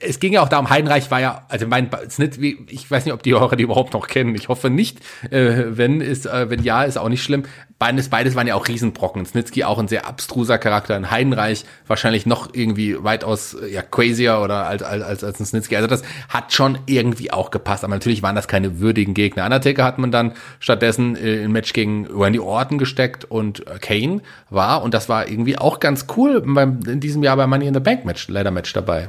es 0.00 0.20
ging 0.20 0.32
ja 0.32 0.42
auch 0.42 0.48
darum, 0.48 0.70
Heidenreich 0.70 1.10
war 1.10 1.20
ja, 1.20 1.42
also 1.48 1.66
mein 1.66 1.90
Snit, 2.08 2.38
ich 2.38 2.88
weiß 2.88 3.04
nicht, 3.04 3.14
ob 3.14 3.22
die 3.22 3.32
Hörer 3.32 3.56
die 3.56 3.64
überhaupt 3.64 3.94
noch 3.94 4.06
kennen. 4.06 4.34
Ich 4.36 4.48
hoffe 4.48 4.70
nicht. 4.70 5.00
Äh, 5.30 5.64
wenn 5.70 6.00
ist, 6.00 6.26
äh, 6.26 6.48
wenn 6.50 6.62
ja, 6.62 6.84
ist 6.84 6.96
auch 6.98 7.08
nicht 7.08 7.22
schlimm. 7.22 7.44
Beides, 7.80 8.08
beides 8.08 8.36
waren 8.36 8.46
ja 8.46 8.54
auch 8.54 8.68
Riesenbrocken. 8.68 9.26
Snitsky 9.26 9.64
auch 9.64 9.78
ein 9.78 9.88
sehr 9.88 10.06
abstruser 10.06 10.58
Charakter. 10.58 10.94
Ein 10.94 11.10
Heidenreich 11.10 11.64
wahrscheinlich 11.88 12.26
noch 12.26 12.54
irgendwie 12.54 13.02
weitaus 13.02 13.56
ja 13.68 13.82
crazier 13.82 14.40
oder 14.42 14.66
als 14.66 14.82
als 14.82 15.02
als, 15.02 15.24
als 15.24 15.40
ein 15.40 15.46
Snitsky. 15.46 15.74
Also 15.74 15.88
das 15.88 16.02
hat 16.28 16.52
schon 16.52 16.78
irgendwie 16.86 17.32
auch 17.32 17.50
gepasst. 17.50 17.82
Aber 17.82 17.94
natürlich 17.94 18.22
waren 18.22 18.36
das 18.36 18.46
keine 18.46 18.78
würdigen 18.78 19.14
Gegner. 19.14 19.44
Undertaker 19.44 19.84
hat 19.84 19.98
man 19.98 20.12
dann 20.12 20.32
stattdessen 20.60 21.16
äh, 21.16 21.44
ein 21.44 21.50
Match 21.50 21.72
gegen 21.72 22.06
Randy 22.06 22.38
Orton 22.38 22.78
gesteckt 22.78 23.24
und 23.24 23.66
äh, 23.66 23.78
Kane 23.80 24.22
war 24.48 24.82
und 24.82 24.94
das 24.94 25.08
war 25.08 25.28
irgendwie 25.28 25.58
auch 25.58 25.80
ganz 25.80 26.06
cool 26.16 26.40
beim 26.40 26.80
in 26.86 27.00
diesem 27.00 27.24
Jahr 27.24 27.36
bei 27.36 27.48
Money 27.48 27.66
in 27.66 27.74
the 27.74 27.80
Bank 27.80 28.04
Match, 28.04 28.28
Leather 28.28 28.52
Match 28.52 28.72
dabei. 28.72 29.08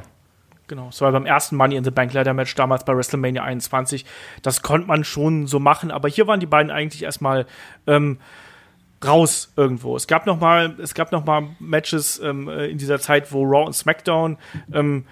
Genau, 0.70 0.90
es 0.90 1.00
war 1.00 1.10
beim 1.10 1.26
ersten 1.26 1.56
Money 1.56 1.74
in 1.74 1.82
the 1.82 1.90
Bank 1.90 2.12
Ladder 2.12 2.32
Match 2.32 2.54
damals 2.54 2.84
bei 2.84 2.96
WrestleMania 2.96 3.42
21. 3.42 4.04
Das 4.40 4.62
konnte 4.62 4.86
man 4.86 5.02
schon 5.02 5.48
so 5.48 5.58
machen, 5.58 5.90
aber 5.90 6.08
hier 6.08 6.28
waren 6.28 6.38
die 6.38 6.46
beiden 6.46 6.70
eigentlich 6.70 7.02
erstmal 7.02 7.46
ähm, 7.88 8.20
raus 9.04 9.52
irgendwo. 9.56 9.96
Es 9.96 10.06
gab 10.06 10.26
noch 10.26 10.38
mal, 10.38 10.76
es 10.80 10.94
gab 10.94 11.10
noch 11.10 11.24
Matches 11.58 12.20
ähm, 12.20 12.48
äh, 12.48 12.66
in 12.66 12.78
dieser 12.78 13.00
Zeit, 13.00 13.32
wo 13.32 13.42
Raw 13.42 13.66
und 13.66 13.72
SmackDown 13.72 14.38
ähm, 14.72 15.06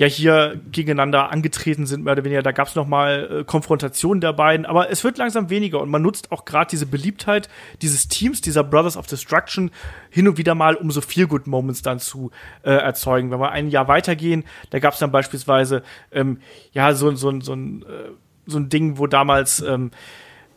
ja 0.00 0.06
hier 0.06 0.58
gegeneinander 0.72 1.30
angetreten 1.30 1.84
sind, 1.84 2.04
mehr 2.04 2.14
oder 2.14 2.24
weniger. 2.24 2.40
Da 2.40 2.52
gab 2.52 2.68
es 2.68 2.74
nochmal 2.74 3.40
äh, 3.40 3.44
Konfrontationen 3.44 4.22
der 4.22 4.32
beiden, 4.32 4.64
aber 4.64 4.88
es 4.88 5.04
wird 5.04 5.18
langsam 5.18 5.50
weniger 5.50 5.78
und 5.78 5.90
man 5.90 6.00
nutzt 6.00 6.32
auch 6.32 6.46
gerade 6.46 6.70
diese 6.70 6.86
Beliebtheit 6.86 7.50
dieses 7.82 8.08
Teams, 8.08 8.40
dieser 8.40 8.64
Brothers 8.64 8.96
of 8.96 9.06
Destruction, 9.06 9.70
hin 10.08 10.26
und 10.26 10.38
wieder 10.38 10.54
mal, 10.54 10.74
um 10.76 10.90
so 10.90 11.02
viel 11.02 11.26
Good 11.26 11.46
Moments 11.46 11.82
dann 11.82 11.98
zu 11.98 12.30
äh, 12.62 12.70
erzeugen. 12.70 13.30
Wenn 13.30 13.40
wir 13.40 13.50
ein 13.50 13.68
Jahr 13.68 13.88
weitergehen, 13.88 14.44
da 14.70 14.78
gab 14.78 14.94
es 14.94 15.00
dann 15.00 15.12
beispielsweise 15.12 15.82
ähm, 16.12 16.38
ja 16.72 16.94
so, 16.94 17.14
so, 17.14 17.38
so, 17.42 17.52
ein, 17.52 17.82
äh, 17.82 18.08
so 18.46 18.56
ein 18.56 18.70
Ding, 18.70 18.96
wo 18.96 19.06
damals 19.06 19.60
ähm, 19.60 19.90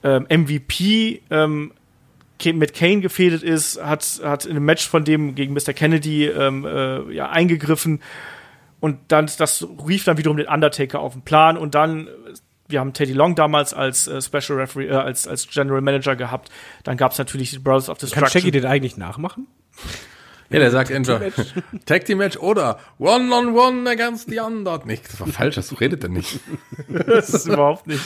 ähm, 0.05 0.25
MVP 0.29 1.21
ähm, 1.29 1.73
mit 2.45 2.73
Kane 2.73 3.01
gefädelt 3.01 3.43
ist, 3.43 3.83
hat, 3.83 4.21
hat 4.23 4.45
in 4.45 4.51
einem 4.51 4.65
Match 4.65 4.87
von 4.87 5.03
dem 5.03 5.35
gegen 5.35 5.53
Mr. 5.53 5.73
Kennedy 5.73 6.27
ähm, 6.27 6.65
äh, 6.65 7.11
ja, 7.13 7.29
eingegriffen 7.29 7.99
und 8.83 8.99
dann, 9.07 9.31
das 9.37 9.65
rief 9.87 10.03
dann 10.03 10.17
wiederum 10.17 10.35
den 10.35 10.47
Undertaker 10.47 10.99
auf 10.99 11.13
den 11.13 11.21
Plan 11.21 11.57
und 11.57 11.73
dann, 11.73 12.09
wir 12.67 12.81
haben 12.81 12.91
Teddy 12.91 13.13
Long 13.13 13.33
damals 13.33 13.73
als 13.73 14.09
äh, 14.09 14.21
Special 14.21 14.59
Referee, 14.59 14.87
äh, 14.87 14.95
als, 14.95 15.25
als 15.25 15.47
General 15.47 15.79
Manager 15.79 16.17
gehabt. 16.17 16.51
Dann 16.83 16.97
gab 16.97 17.13
es 17.13 17.17
natürlich 17.17 17.51
die 17.51 17.59
Brothers 17.59 17.87
of 17.87 17.97
Destruction. 17.97 18.23
Kann 18.23 18.41
Shaggy 18.41 18.51
den 18.51 18.65
eigentlich 18.65 18.97
nachmachen? 18.97 19.47
Ja, 20.49 20.59
der 20.59 20.69
sagt 20.69 20.91
entweder 20.91 21.31
Tag 21.85 22.03
Team 22.03 22.17
Match 22.17 22.35
oder 22.39 22.77
One 22.99 23.33
on 23.33 23.55
One 23.55 23.89
against 23.89 24.29
the 24.29 24.41
Underdog. 24.41 24.85
Nee, 24.85 24.99
das 25.01 25.17
war 25.17 25.27
falsch, 25.27 25.55
das 25.55 25.79
redet 25.79 26.03
er 26.03 26.09
nicht. 26.09 26.41
das 26.89 27.29
ist 27.29 27.45
überhaupt 27.45 27.87
nicht. 27.87 28.03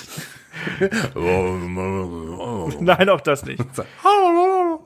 Nein, 2.82 3.10
auch 3.10 3.22
das 3.22 3.46
nicht. 3.46 3.64
Auch 4.04 4.80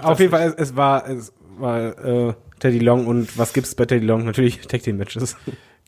Auf 0.00 0.20
jeden 0.20 0.30
Fall, 0.30 0.46
es, 0.46 0.54
es 0.54 0.76
war, 0.76 1.08
es 1.08 1.32
war 1.58 1.98
äh, 1.98 2.34
Teddy 2.64 2.78
Long 2.78 3.06
und 3.06 3.36
was 3.36 3.52
gibt's 3.52 3.74
bei 3.74 3.84
Teddy 3.84 4.06
Long? 4.06 4.24
Natürlich 4.24 4.58
Tag 4.66 4.82
Team 4.82 4.96
Matches. 4.96 5.36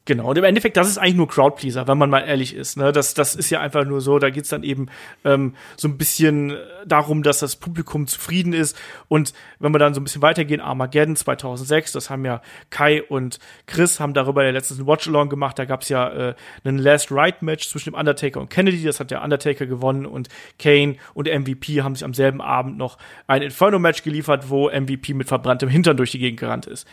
Genau, 0.07 0.31
und 0.31 0.39
im 0.39 0.45
Endeffekt, 0.45 0.77
das 0.77 0.87
ist 0.87 0.99
eigentlich 0.99 1.17
nur 1.17 1.27
Crowdpleaser, 1.27 1.89
wenn 1.89 1.99
man 1.99 2.11
mal 2.11 2.21
ehrlich 2.21 2.55
ist. 2.55 2.77
Ne? 2.77 2.93
Das, 2.93 3.13
das 3.15 3.35
ist 3.35 3.51
ja 3.51 3.61
einfach 3.61 3.85
nur 3.85 4.01
so, 4.01 4.21
da 4.21 4.31
geht's 4.31 4.51
dann 4.51 4.63
eben 4.63 4.87
ähm, 5.25 5.55
so 5.77 5.89
ein 5.89 5.99
bisschen 5.99 6.57
darum, 6.87 7.25
dass 7.25 7.41
das 7.41 7.57
Publikum 7.57 8.07
zufrieden 8.07 8.53
ist. 8.53 8.79
Und 9.09 9.35
wenn 9.59 9.75
wir 9.75 9.81
dann 9.81 9.95
so 9.95 10.01
ein 10.01 10.05
bisschen 10.05 10.23
weitergehen, 10.23 10.61
Armageddon 10.61 11.17
2006, 11.17 11.91
das 11.91 12.09
haben 12.09 12.25
ja 12.25 12.41
Kai 12.71 13.03
und 13.03 13.41
Chris 13.67 13.99
haben 13.99 14.15
darüber 14.15 14.45
ja 14.45 14.51
letztens 14.51 14.79
ein 14.79 14.87
Watch-Along 14.87 15.29
gemacht. 15.29 15.59
Da 15.59 15.65
gab's 15.65 15.89
ja 15.89 16.09
äh, 16.09 16.35
einen 16.63 16.79
Last-Ride-Match 16.79 17.69
zwischen 17.69 17.91
dem 17.91 17.99
Undertaker 17.99 18.41
und 18.41 18.49
Kennedy. 18.49 18.85
Das 18.85 19.01
hat 19.01 19.11
der 19.11 19.25
Undertaker 19.25 19.67
gewonnen 19.67 20.07
und 20.07 20.29
Kane 20.61 20.99
und 21.15 21.27
MVP 21.27 21.83
haben 21.83 21.97
sich 21.97 22.05
am 22.05 22.15
selben 22.15 22.41
Abend 22.41 22.79
noch 22.79 22.97
ein 23.27 23.43
Inferno-Match 23.43 24.05
geliefert, 24.05 24.51
wo 24.51 24.71
MVP 24.71 25.15
mit 25.15 25.27
verbranntem 25.27 25.69
Hintern 25.69 25.97
durch 25.97 26.13
die 26.13 26.21
Gegend 26.21 26.39
gerannt 26.39 26.67
ist. 26.67 26.87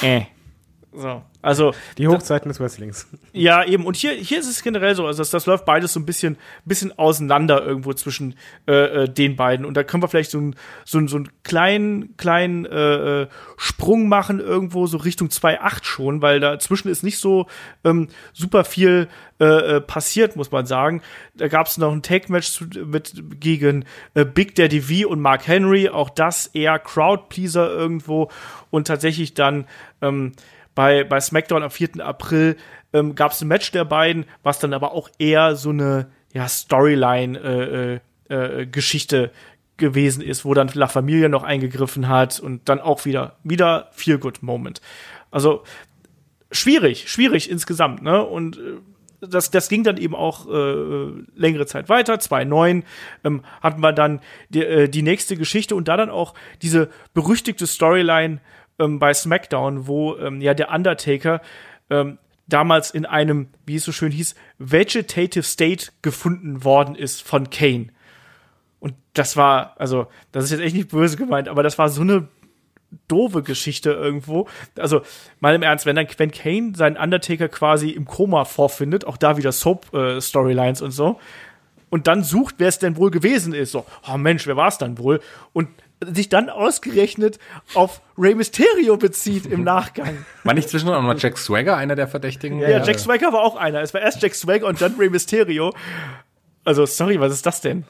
Äh. 0.00 0.26
So, 0.96 1.22
also 1.42 1.74
die 1.98 2.08
Hochzeiten 2.08 2.48
des 2.48 2.58
Wrestlings. 2.58 3.06
Ja, 3.34 3.62
eben. 3.64 3.84
Und 3.84 3.96
hier, 3.96 4.12
hier 4.12 4.38
ist 4.38 4.48
es 4.48 4.62
generell 4.62 4.94
so, 4.94 5.06
also 5.06 5.18
das, 5.18 5.30
das 5.30 5.44
läuft 5.44 5.66
beides 5.66 5.92
so 5.92 6.00
ein 6.00 6.06
bisschen, 6.06 6.38
bisschen 6.64 6.98
auseinander 6.98 7.64
irgendwo 7.64 7.92
zwischen 7.92 8.34
äh, 8.66 9.04
äh, 9.04 9.08
den 9.08 9.36
beiden. 9.36 9.66
Und 9.66 9.76
da 9.76 9.84
können 9.84 10.02
wir 10.02 10.08
vielleicht 10.08 10.30
so, 10.30 10.40
ein, 10.40 10.56
so, 10.86 10.98
ein, 10.98 11.06
so 11.06 11.16
einen 11.16 11.28
kleinen, 11.42 12.16
kleinen 12.16 12.64
äh, 12.64 13.22
äh 13.22 13.26
Sprung 13.58 14.08
machen 14.08 14.40
irgendwo 14.40 14.86
so 14.86 14.96
Richtung 14.96 15.28
2.8 15.28 15.84
schon, 15.84 16.22
weil 16.22 16.40
dazwischen 16.40 16.88
ist 16.88 17.02
nicht 17.02 17.18
so 17.18 17.46
ähm, 17.84 18.08
super 18.32 18.64
viel 18.64 19.08
äh, 19.38 19.44
äh, 19.44 19.80
passiert, 19.82 20.34
muss 20.34 20.50
man 20.50 20.64
sagen. 20.64 21.02
Da 21.34 21.48
gab 21.48 21.66
es 21.66 21.76
noch 21.76 21.92
ein 21.92 22.02
Take-Match 22.02 22.62
mit 22.86 23.22
gegen 23.38 23.84
äh, 24.14 24.24
Big 24.24 24.54
Daddy 24.54 24.80
V 24.80 25.08
und 25.10 25.20
Mark 25.20 25.46
Henry. 25.46 25.90
Auch 25.90 26.08
das 26.08 26.46
eher 26.46 26.78
Crowd-Pleaser 26.78 27.68
irgendwo. 27.70 28.30
Und 28.70 28.86
tatsächlich 28.86 29.34
dann 29.34 29.66
ähm, 30.00 30.32
bei, 30.76 31.02
bei 31.02 31.18
SmackDown 31.18 31.64
am 31.64 31.70
4. 31.70 32.06
April 32.06 32.56
ähm, 32.92 33.16
gab 33.16 33.32
es 33.32 33.40
ein 33.40 33.48
Match 33.48 33.72
der 33.72 33.84
beiden, 33.84 34.26
was 34.44 34.60
dann 34.60 34.72
aber 34.72 34.92
auch 34.92 35.10
eher 35.18 35.56
so 35.56 35.70
eine 35.70 36.06
ja, 36.32 36.46
Storyline-Geschichte 36.46 39.16
äh, 39.16 39.22
äh, 39.22 39.26
äh 39.26 39.30
gewesen 39.78 40.22
ist, 40.22 40.44
wo 40.44 40.54
dann 40.54 40.70
La 40.72 40.86
Familia 40.86 41.28
noch 41.28 41.42
eingegriffen 41.42 42.08
hat 42.08 42.40
und 42.40 42.68
dann 42.68 42.80
auch 42.80 43.04
wieder, 43.04 43.36
wieder 43.42 43.90
Feel 43.92 44.18
Good 44.18 44.42
Moment. 44.42 44.80
Also 45.30 45.64
schwierig, 46.50 47.10
schwierig 47.10 47.50
insgesamt, 47.50 48.02
ne? 48.02 48.22
Und 48.22 48.56
äh, 48.56 48.78
das, 49.20 49.50
das 49.50 49.68
ging 49.68 49.82
dann 49.82 49.96
eben 49.96 50.14
auch 50.14 50.46
äh, 50.48 51.10
längere 51.34 51.66
Zeit 51.66 51.88
weiter. 51.88 52.14
2.9 52.14 52.84
ähm, 53.24 53.42
hatten 53.62 53.80
wir 53.80 53.92
dann 53.92 54.20
die, 54.50 54.64
äh, 54.64 54.88
die 54.88 55.02
nächste 55.02 55.36
Geschichte 55.36 55.74
und 55.74 55.88
da 55.88 55.96
dann 55.96 56.10
auch 56.10 56.34
diese 56.62 56.90
berüchtigte 57.14 57.66
Storyline 57.66 58.40
ähm, 58.78 58.98
bei 58.98 59.14
SmackDown, 59.14 59.86
wo 59.86 60.16
ähm, 60.16 60.40
ja 60.40 60.54
der 60.54 60.70
Undertaker 60.70 61.40
ähm, 61.90 62.18
damals 62.46 62.90
in 62.90 63.06
einem, 63.06 63.48
wie 63.64 63.76
es 63.76 63.84
so 63.84 63.92
schön 63.92 64.12
hieß, 64.12 64.34
Vegetative 64.58 65.42
State 65.42 65.88
gefunden 66.02 66.64
worden 66.64 66.94
ist 66.94 67.22
von 67.22 67.50
Kane. 67.50 67.88
Und 68.78 68.94
das 69.14 69.36
war, 69.36 69.74
also, 69.78 70.06
das 70.32 70.44
ist 70.44 70.52
jetzt 70.52 70.60
echt 70.60 70.76
nicht 70.76 70.90
böse 70.90 71.16
gemeint, 71.16 71.48
aber 71.48 71.62
das 71.62 71.78
war 71.78 71.88
so 71.88 72.02
eine 72.02 72.28
doofe 73.08 73.42
Geschichte 73.42 73.90
irgendwo. 73.90 74.48
Also, 74.78 75.02
mal 75.40 75.54
im 75.54 75.62
Ernst, 75.62 75.86
wenn 75.86 75.96
dann, 75.96 76.06
wenn 76.18 76.30
Kane 76.30 76.72
seinen 76.76 76.96
Undertaker 76.96 77.48
quasi 77.48 77.90
im 77.90 78.04
Koma 78.04 78.44
vorfindet, 78.44 79.04
auch 79.04 79.16
da 79.16 79.36
wieder 79.36 79.52
Soap-Storylines 79.52 80.80
äh, 80.80 80.84
und 80.84 80.90
so, 80.92 81.18
und 81.88 82.06
dann 82.06 82.24
sucht, 82.24 82.56
wer 82.58 82.68
es 82.68 82.78
denn 82.78 82.96
wohl 82.96 83.10
gewesen 83.10 83.54
ist. 83.54 83.72
So, 83.72 83.86
oh 84.08 84.16
Mensch, 84.16 84.46
wer 84.46 84.56
war 84.56 84.68
es 84.68 84.78
dann 84.78 84.98
wohl? 84.98 85.20
Und 85.52 85.68
sich 86.04 86.28
dann 86.28 86.50
ausgerechnet 86.50 87.38
auf 87.74 88.00
Rey 88.18 88.34
Mysterio 88.34 88.96
bezieht 88.96 89.46
im 89.46 89.64
Nachgang. 89.64 90.24
War 90.44 90.54
nicht 90.54 90.68
zwischendurch 90.68 90.98
auch 90.98 91.02
noch 91.02 91.18
Jack 91.18 91.38
Swagger 91.38 91.76
einer 91.76 91.96
der 91.96 92.08
Verdächtigen? 92.08 92.60
Ja, 92.60 92.68
ja, 92.68 92.84
Jack 92.84 92.98
Swagger 92.98 93.32
war 93.32 93.42
auch 93.42 93.56
einer. 93.56 93.80
Es 93.80 93.94
war 93.94 94.00
erst 94.00 94.22
Jack 94.22 94.34
Swagger 94.34 94.66
und 94.66 94.80
dann 94.80 94.94
Rey 94.96 95.08
Mysterio. 95.08 95.72
Also, 96.64 96.84
sorry, 96.84 97.20
was 97.20 97.32
ist 97.32 97.46
das 97.46 97.60
denn? 97.60 97.84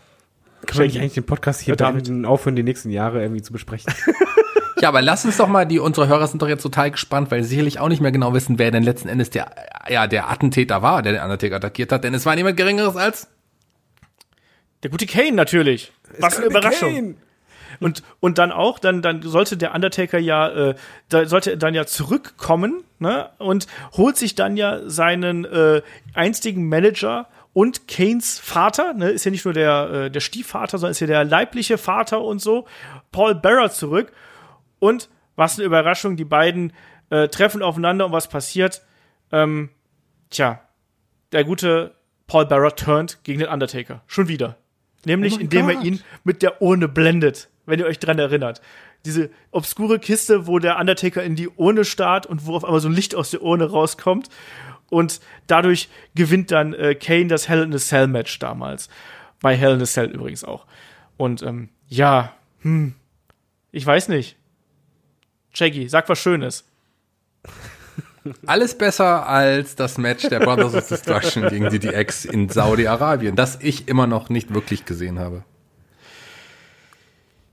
Kann 0.66 0.78
man 0.78 0.96
eigentlich 0.96 1.14
den 1.14 1.24
Podcast 1.24 1.60
hier 1.60 1.76
beenden, 1.76 2.24
aufhören, 2.24 2.56
die 2.56 2.62
nächsten 2.62 2.90
Jahre 2.90 3.22
irgendwie 3.22 3.42
zu 3.42 3.52
besprechen? 3.52 3.92
ja, 4.80 4.88
aber 4.88 5.02
lass 5.02 5.24
uns 5.24 5.36
doch 5.36 5.48
mal, 5.48 5.64
die, 5.64 5.78
unsere 5.78 6.08
Hörer 6.08 6.26
sind 6.26 6.42
doch 6.42 6.48
jetzt 6.48 6.62
total 6.62 6.90
gespannt, 6.90 7.30
weil 7.30 7.42
sie 7.42 7.50
sicherlich 7.50 7.78
auch 7.78 7.88
nicht 7.88 8.00
mehr 8.00 8.12
genau 8.12 8.32
wissen, 8.32 8.58
wer 8.58 8.70
denn 8.70 8.82
letzten 8.82 9.08
Endes 9.08 9.30
der, 9.30 9.50
ja, 9.88 10.06
der 10.06 10.30
Attentäter 10.30 10.82
war, 10.82 11.02
der 11.02 11.12
den 11.12 11.22
Undertaker 11.22 11.56
attackiert 11.56 11.92
hat, 11.92 12.04
denn 12.04 12.14
es 12.14 12.26
war 12.26 12.34
niemand 12.34 12.56
Geringeres 12.56 12.96
als 12.96 13.28
der 14.82 14.90
gute 14.90 15.06
Kane 15.06 15.32
natürlich. 15.32 15.92
Was 16.18 16.36
eine 16.36 16.46
Überraschung. 16.46 16.94
Kane. 16.94 17.14
Und, 17.80 18.02
und 18.20 18.38
dann 18.38 18.52
auch, 18.52 18.78
dann, 18.78 19.02
dann 19.02 19.22
sollte 19.22 19.56
der 19.56 19.74
Undertaker 19.74 20.18
ja, 20.18 20.48
äh, 20.48 20.74
da 21.08 21.26
sollte 21.26 21.50
er 21.52 21.56
dann 21.56 21.74
ja 21.74 21.86
zurückkommen, 21.86 22.84
ne? 22.98 23.30
Und 23.38 23.66
holt 23.96 24.16
sich 24.16 24.34
dann 24.34 24.56
ja 24.56 24.88
seinen 24.88 25.44
äh, 25.44 25.82
einstigen 26.14 26.68
Manager 26.68 27.28
und 27.56 27.88
Kanes 27.88 28.38
Vater, 28.38 28.92
ne, 28.92 29.08
ist 29.08 29.24
ja 29.24 29.30
nicht 29.30 29.46
nur 29.46 29.54
der, 29.54 29.90
äh, 29.90 30.10
der 30.10 30.20
Stiefvater, 30.20 30.76
sondern 30.76 30.90
ist 30.90 31.00
ja 31.00 31.06
der 31.06 31.24
leibliche 31.24 31.78
Vater 31.78 32.20
und 32.20 32.38
so, 32.38 32.66
Paul 33.12 33.34
Bearer 33.34 33.70
zurück. 33.70 34.12
Und 34.78 35.08
was 35.36 35.58
eine 35.58 35.64
Überraschung, 35.64 36.16
die 36.16 36.26
beiden 36.26 36.74
äh, 37.08 37.28
treffen 37.28 37.62
aufeinander 37.62 38.04
und 38.04 38.12
was 38.12 38.28
passiert? 38.28 38.82
Ähm, 39.32 39.70
tja, 40.28 40.60
der 41.32 41.44
gute 41.44 41.94
Paul 42.26 42.44
Bearer 42.44 42.76
turnt 42.76 43.24
gegen 43.24 43.38
den 43.38 43.48
Undertaker. 43.48 44.02
Schon 44.06 44.28
wieder. 44.28 44.58
Nämlich, 45.06 45.36
oh 45.36 45.40
indem 45.40 45.68
Gott. 45.68 45.76
er 45.76 45.82
ihn 45.82 46.02
mit 46.24 46.42
der 46.42 46.60
Urne 46.60 46.88
blendet 46.88 47.48
wenn 47.66 47.78
ihr 47.78 47.86
euch 47.86 47.98
dran 47.98 48.18
erinnert. 48.18 48.62
Diese 49.04 49.30
obskure 49.50 49.98
Kiste, 49.98 50.46
wo 50.46 50.58
der 50.58 50.78
Undertaker 50.78 51.22
in 51.22 51.36
die 51.36 51.48
Urne 51.48 51.84
starrt 51.84 52.26
und 52.26 52.46
wo 52.46 52.56
auf 52.56 52.64
einmal 52.64 52.80
so 52.80 52.88
ein 52.88 52.94
Licht 52.94 53.14
aus 53.14 53.30
der 53.30 53.42
Urne 53.42 53.70
rauskommt. 53.70 54.28
Und 54.88 55.20
dadurch 55.46 55.88
gewinnt 56.14 56.50
dann 56.50 56.72
äh, 56.72 56.94
Kane 56.94 57.26
das 57.26 57.48
Hell 57.48 57.62
in 57.62 57.74
a 57.74 57.78
Cell 57.78 58.06
Match 58.06 58.38
damals. 58.38 58.88
Bei 59.40 59.56
Hell 59.56 59.74
in 59.74 59.82
a 59.82 59.84
Cell 59.84 60.10
übrigens 60.10 60.44
auch. 60.44 60.66
Und 61.16 61.42
ähm, 61.42 61.68
ja, 61.88 62.32
hm, 62.62 62.94
ich 63.72 63.84
weiß 63.84 64.08
nicht. 64.08 64.36
Shaggy, 65.52 65.88
sag 65.88 66.08
was 66.08 66.18
Schönes. 66.18 66.64
Alles 68.46 68.76
besser 68.76 69.28
als 69.28 69.76
das 69.76 69.98
Match 69.98 70.28
der 70.28 70.40
Brothers 70.40 70.74
of 70.74 70.88
Destruction 70.88 71.48
gegen 71.48 71.70
die 71.70 71.78
DX 71.78 72.24
in 72.24 72.48
Saudi-Arabien, 72.48 73.36
das 73.36 73.58
ich 73.60 73.88
immer 73.88 74.06
noch 74.06 74.28
nicht 74.28 74.52
wirklich 74.52 74.84
gesehen 74.84 75.18
habe. 75.18 75.44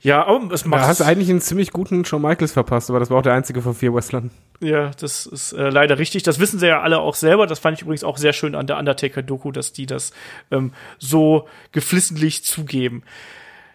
Ja, 0.03 0.25
aber 0.25 0.53
es 0.53 0.63
Da 0.63 0.69
macht 0.69 0.81
hast 0.81 0.99
du 0.99 1.05
eigentlich 1.05 1.29
einen 1.29 1.39
ziemlich 1.39 1.71
guten 1.71 2.03
Shawn 2.03 2.21
Michaels 2.21 2.51
verpasst, 2.51 2.89
aber 2.89 2.99
das 2.99 3.09
war 3.09 3.19
auch 3.19 3.23
der 3.23 3.33
einzige 3.33 3.61
von 3.61 3.73
vier 3.73 3.93
Wrestlern. 3.93 4.31
Ja, 4.59 4.91
das 4.99 5.25
ist 5.25 5.53
äh, 5.53 5.69
leider 5.69 5.97
richtig. 5.97 6.23
Das 6.23 6.39
wissen 6.39 6.59
sie 6.59 6.67
ja 6.67 6.81
alle 6.81 6.99
auch 6.99 7.15
selber. 7.15 7.47
Das 7.47 7.59
fand 7.59 7.77
ich 7.77 7.83
übrigens 7.83 8.03
auch 8.03 8.17
sehr 8.17 8.33
schön 8.33 8.53
an 8.53 8.67
der 8.67 8.77
Undertaker-Doku, 8.77 9.51
dass 9.51 9.71
die 9.71 9.85
das 9.85 10.11
ähm, 10.51 10.73
so 10.99 11.47
geflissentlich 11.71 12.43
zugeben. 12.43 13.03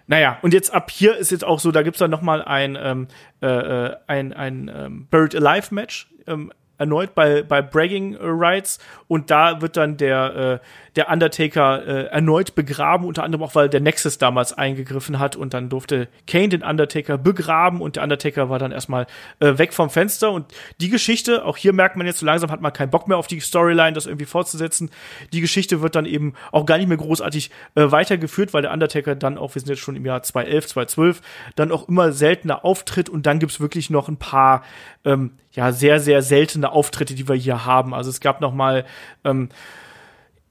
Naja, 0.07 0.39
und 0.43 0.53
jetzt 0.53 0.73
ab 0.73 0.91
hier 0.91 1.17
ist 1.17 1.31
jetzt 1.31 1.45
auch 1.45 1.61
so, 1.61 1.73
da 1.73 1.83
gibt's 1.83 1.99
dann 1.99 2.11
noch 2.11 2.23
mal 2.23 2.43
ein, 2.43 2.79
ähm, 2.81 3.09
äh, 3.41 3.47
äh, 3.47 3.97
ein, 4.07 4.35
ein 4.35 4.71
ähm, 4.75 5.07
Buried 5.11 5.35
Alive 5.35 5.75
Match, 5.75 6.11
ähm, 6.27 6.53
erneut 6.79 7.15
bei, 7.15 7.43
bei 7.43 7.61
Bragging 7.61 8.17
Rights 8.21 8.79
und 9.09 9.31
da 9.31 9.61
wird 9.61 9.77
dann 9.77 9.97
der, 9.97 10.61
äh, 10.63 10.88
der 10.99 11.09
Undertaker 11.11 11.87
äh, 11.87 12.05
erneut 12.07 12.57
begraben, 12.57 13.07
unter 13.07 13.23
anderem 13.23 13.45
auch, 13.45 13.55
weil 13.55 13.69
der 13.69 13.79
Nexus 13.79 14.19
damals 14.19 14.53
eingegriffen 14.53 15.21
hat 15.21 15.37
und 15.37 15.55
dann 15.55 15.69
durfte 15.69 16.09
Kane 16.27 16.49
den 16.49 16.65
Undertaker 16.65 17.17
begraben 17.17 17.81
und 17.81 17.95
der 17.95 18.03
Undertaker 18.03 18.51
war 18.51 18.59
dann 18.59 18.73
erstmal 18.73 19.07
äh, 19.39 19.57
weg 19.59 19.73
vom 19.73 19.91
Fenster 19.91 20.33
und 20.33 20.47
die 20.81 20.89
Geschichte, 20.89 21.45
auch 21.45 21.57
hier 21.57 21.73
merkt 21.73 21.95
man 21.95 22.05
jetzt 22.05 22.19
so 22.19 22.27
langsam 22.27 22.51
hat 22.51 22.61
man 22.61 22.73
keinen 22.73 22.91
Bock 22.91 23.07
mehr 23.07 23.17
auf 23.17 23.29
die 23.29 23.39
Storyline, 23.39 23.93
das 23.93 24.07
irgendwie 24.07 24.25
fortzusetzen. 24.25 24.91
Die 25.33 25.41
Geschichte 25.41 25.83
wird 25.83 25.95
dann 25.95 26.05
eben 26.05 26.35
auch 26.51 26.67
gar 26.67 26.79
nicht 26.79 26.89
mehr 26.89 26.97
großartig 26.97 27.53
äh, 27.77 27.93
weitergeführt, 27.93 28.53
weil 28.53 28.63
der 28.63 28.73
Undertaker 28.73 29.15
dann 29.15 29.39
auch, 29.39 29.55
wir 29.55 29.61
sind 29.61 29.69
jetzt 29.69 29.81
schon 29.81 29.95
im 29.95 30.05
Jahr 30.05 30.25
2011, 30.25 30.67
2012, 30.67 31.23
dann 31.55 31.71
auch 31.71 31.89
immer 31.89 32.11
seltener 32.11 32.65
auftritt 32.65 33.09
und 33.09 33.25
dann 33.25 33.39
gibt's 33.39 33.61
wirklich 33.61 33.89
noch 33.89 34.09
ein 34.09 34.17
paar 34.17 34.65
ähm, 35.05 35.31
ja 35.53 35.71
sehr 35.71 36.01
sehr 36.01 36.23
seltene 36.23 36.73
Auftritte, 36.73 37.15
die 37.15 37.29
wir 37.29 37.37
hier 37.37 37.65
haben. 37.65 37.95
Also 37.95 38.11
es 38.11 38.21
gab 38.21 38.41
noch 38.41 38.53
mal 38.53 38.85
ähm, 39.25 39.49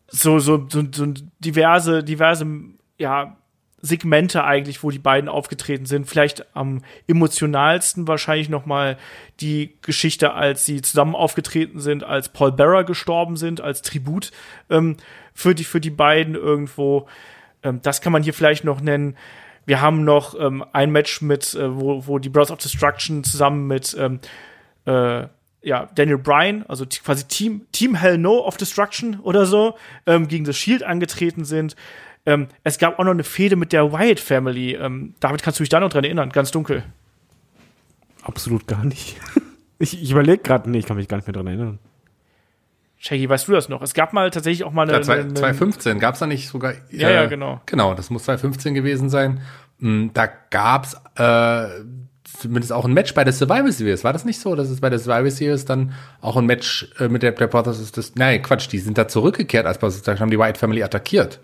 so, 0.08 0.40
so, 0.40 0.68
so, 0.70 0.84
so 0.92 1.14
diverse, 1.40 2.04
diverse, 2.04 2.46
ja, 2.98 3.38
Segmente 3.80 4.44
eigentlich, 4.44 4.82
wo 4.82 4.90
die 4.90 4.98
beiden 4.98 5.30
aufgetreten 5.30 5.86
sind. 5.86 6.08
Vielleicht 6.08 6.56
am 6.56 6.82
emotionalsten 7.08 8.08
wahrscheinlich 8.08 8.50
noch 8.50 8.66
mal 8.66 8.98
die 9.40 9.76
Geschichte, 9.84 10.34
als 10.34 10.66
sie 10.66 10.82
zusammen 10.82 11.16
aufgetreten 11.16 11.80
sind, 11.80 12.04
als 12.04 12.30
Paul 12.30 12.52
Bearer 12.52 12.86
gestorben 12.86 13.38
sind, 13.38 13.62
als 13.62 13.84
Tribut 13.84 14.32
ähm, 14.72 14.98
für 15.34 15.54
die 15.54 15.64
für 15.64 15.80
die 15.80 15.92
beiden 15.92 16.34
irgendwo. 16.34 17.08
Ähm, 17.62 17.80
das 17.84 18.02
kann 18.02 18.12
man 18.12 18.24
hier 18.24 18.34
vielleicht 18.34 18.64
noch 18.64 18.82
nennen. 18.82 19.16
Wir 19.66 19.80
haben 19.80 20.04
noch 20.04 20.34
ähm, 20.40 20.66
ein 20.74 20.92
Match 20.92 21.22
mit, 21.22 21.54
äh, 21.54 21.76
wo, 21.80 22.08
wo 22.08 22.18
die 22.18 22.30
Brothers 22.30 22.52
of 22.52 22.58
Destruction 22.58 23.24
zusammen 23.24 23.68
mit 23.68 23.96
ähm, 24.00 24.20
äh, 24.86 25.28
ja, 25.62 25.88
Daniel 25.96 26.18
Bryan, 26.18 26.64
also 26.68 26.86
quasi 26.86 27.26
Team, 27.26 27.62
Team 27.72 27.96
Hell 27.96 28.18
No 28.18 28.46
of 28.46 28.58
Destruction 28.58 29.20
oder 29.22 29.46
so, 29.46 29.76
ähm, 30.06 30.28
gegen 30.28 30.46
das 30.46 30.58
Shield 30.58 30.84
angetreten 30.84 31.46
sind. 31.46 31.76
Ähm, 32.26 32.48
es 32.64 32.78
gab 32.78 33.00
auch 33.00 33.04
noch 33.04 33.12
eine 33.12 33.24
Fehde 33.24 33.56
mit 33.56 33.72
der 33.74 33.92
Wyatt 33.92 34.20
Family. 34.20 34.74
Ähm, 34.76 35.14
David, 35.20 35.42
kannst 35.44 35.60
du 35.60 35.64
dich 35.64 35.70
da 35.70 35.80
noch 35.80 35.90
dran 35.90 36.04
erinnern? 36.04 36.30
Ganz 36.30 36.52
dunkel. 36.52 36.84
Absolut 38.24 38.68
gar 38.68 38.84
nicht. 38.86 39.18
Ich, 39.80 40.02
ich 40.02 40.10
überlege 40.10 40.40
gerade, 40.42 40.68
nee, 40.72 40.80
ich 40.80 40.88
kann 40.88 40.98
mich 40.98 41.08
gar 41.08 41.18
nicht 41.18 41.28
mehr 41.28 41.34
dran 41.34 41.46
erinnern. 41.46 41.78
Shaggy, 42.98 43.30
weißt 43.30 43.48
du 43.48 43.52
das 43.52 43.70
noch? 43.70 43.84
Es 43.84 43.94
gab 43.94 44.12
mal 44.12 44.32
tatsächlich 44.32 44.64
auch 44.64 44.72
mal 44.72 44.82
eine. 44.88 44.94
Ja, 44.94 45.02
zwei- 45.04 45.20
eine, 45.20 45.36
2015 45.36 46.00
gab's 46.00 46.18
da 46.18 46.26
nicht 46.26 46.48
sogar. 46.48 46.72
äh, 46.74 46.78
Ja, 46.90 47.12
ja, 47.12 47.28
genau. 47.28 47.62
Genau, 47.68 47.94
das 47.94 48.10
muss 48.10 48.24
2015 48.24 48.74
gewesen 48.74 49.12
sein. 49.12 49.42
Mm, 49.78 50.08
Da 50.16 50.26
gab's 50.50 50.96
äh, 51.16 51.68
zumindest 52.40 52.74
auch 52.74 52.86
ein 52.86 52.94
Match 52.94 53.14
bei 53.14 53.24
der 53.24 53.34
Survivor 53.34 53.72
Series. 53.72 54.04
War 54.04 54.14
das 54.14 54.26
nicht 54.26 54.40
so, 54.40 54.56
dass 54.56 54.70
es 54.70 54.82
bei 54.82 54.90
der 54.90 55.00
Survivor 55.00 55.32
Series 55.32 55.66
dann 55.66 55.94
auch 56.22 56.36
ein 56.38 56.46
Match 56.46 56.90
äh, 57.00 57.08
mit 57.08 57.24
der, 57.24 57.32
Brothers 57.32 57.80
ist 57.80 57.98
das? 57.98 58.16
Nein, 58.16 58.42
Quatsch, 58.42 58.68
die 58.72 58.80
sind 58.80 58.98
da 58.98 59.08
zurückgekehrt 59.08 59.66
als 59.66 59.80
da 60.04 60.20
haben 60.20 60.30
die 60.30 60.40
White 60.40 60.60
Family 60.60 60.84
attackiert. 60.84 61.40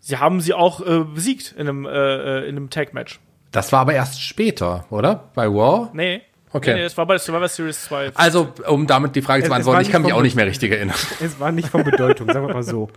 Sie 0.00 0.18
haben 0.18 0.40
sie 0.40 0.54
auch 0.54 0.86
äh, 0.86 1.04
besiegt 1.04 1.54
in 1.58 1.68
einem, 1.68 1.84
äh, 1.84 1.90
äh, 1.90 2.48
in 2.48 2.56
einem 2.56 2.70
Tag-Match. 2.70 3.18
Das 3.50 3.72
war 3.72 3.80
aber 3.80 3.94
erst 3.94 4.22
später, 4.22 4.84
oder? 4.90 5.30
Bei 5.34 5.48
War? 5.48 5.90
Nee. 5.92 6.22
Okay. 6.52 6.70
Nee, 6.70 6.76
nee, 6.76 6.82
das 6.84 6.96
war 6.96 7.06
bei 7.06 7.14
der 7.14 7.18
Survivor 7.18 7.48
Series 7.48 7.84
2. 7.84 8.12
Also, 8.14 8.52
um 8.68 8.86
damit 8.86 9.16
die 9.16 9.22
Frage 9.22 9.42
zu 9.42 9.48
beantworten, 9.48 9.82
ich 9.82 9.90
kann 9.90 10.02
mich 10.02 10.12
auch 10.12 10.22
nicht 10.22 10.36
mehr 10.36 10.46
richtig 10.46 10.70
erinnern. 10.70 10.96
Es 11.20 11.40
war 11.40 11.50
nicht 11.52 11.68
von 11.68 11.82
Bedeutung, 11.82 12.28
sagen 12.28 12.46
wir 12.46 12.54
mal 12.54 12.62
so. 12.62 12.88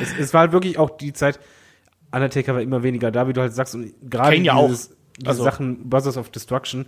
Es, 0.00 0.16
es 0.18 0.32
war 0.32 0.52
wirklich 0.52 0.78
auch 0.78 0.96
die 0.96 1.12
Zeit, 1.12 1.40
Undertaker 2.12 2.54
war 2.54 2.62
immer 2.62 2.82
weniger 2.82 3.10
da, 3.10 3.26
wie 3.26 3.32
du 3.32 3.40
halt 3.40 3.54
sagst, 3.54 3.74
und 3.74 3.92
gerade 4.08 4.36
Kane 4.36 4.44
ja 4.44 4.54
auch. 4.54 4.68
dieses, 4.68 4.90
diese 4.90 5.01
Also- 5.24 5.44
Sachen 5.44 5.88
Brothers 5.88 6.16
of 6.16 6.30
Destruction, 6.30 6.86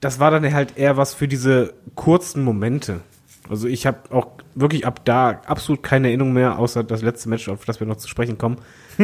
das 0.00 0.20
war 0.20 0.30
dann 0.30 0.52
halt 0.52 0.76
eher 0.76 0.96
was 0.96 1.14
für 1.14 1.28
diese 1.28 1.74
kurzen 1.94 2.44
Momente. 2.44 3.00
Also 3.48 3.68
ich 3.68 3.86
habe 3.86 3.98
auch 4.10 4.28
wirklich 4.54 4.86
ab 4.86 5.04
da 5.04 5.42
absolut 5.46 5.82
keine 5.82 6.08
Erinnerung 6.08 6.32
mehr, 6.32 6.58
außer 6.58 6.82
das 6.82 7.02
letzte 7.02 7.28
Match, 7.28 7.48
auf 7.48 7.66
das 7.66 7.78
wir 7.78 7.86
noch 7.86 7.96
zu 7.96 8.08
sprechen 8.08 8.38
kommen. 8.38 8.56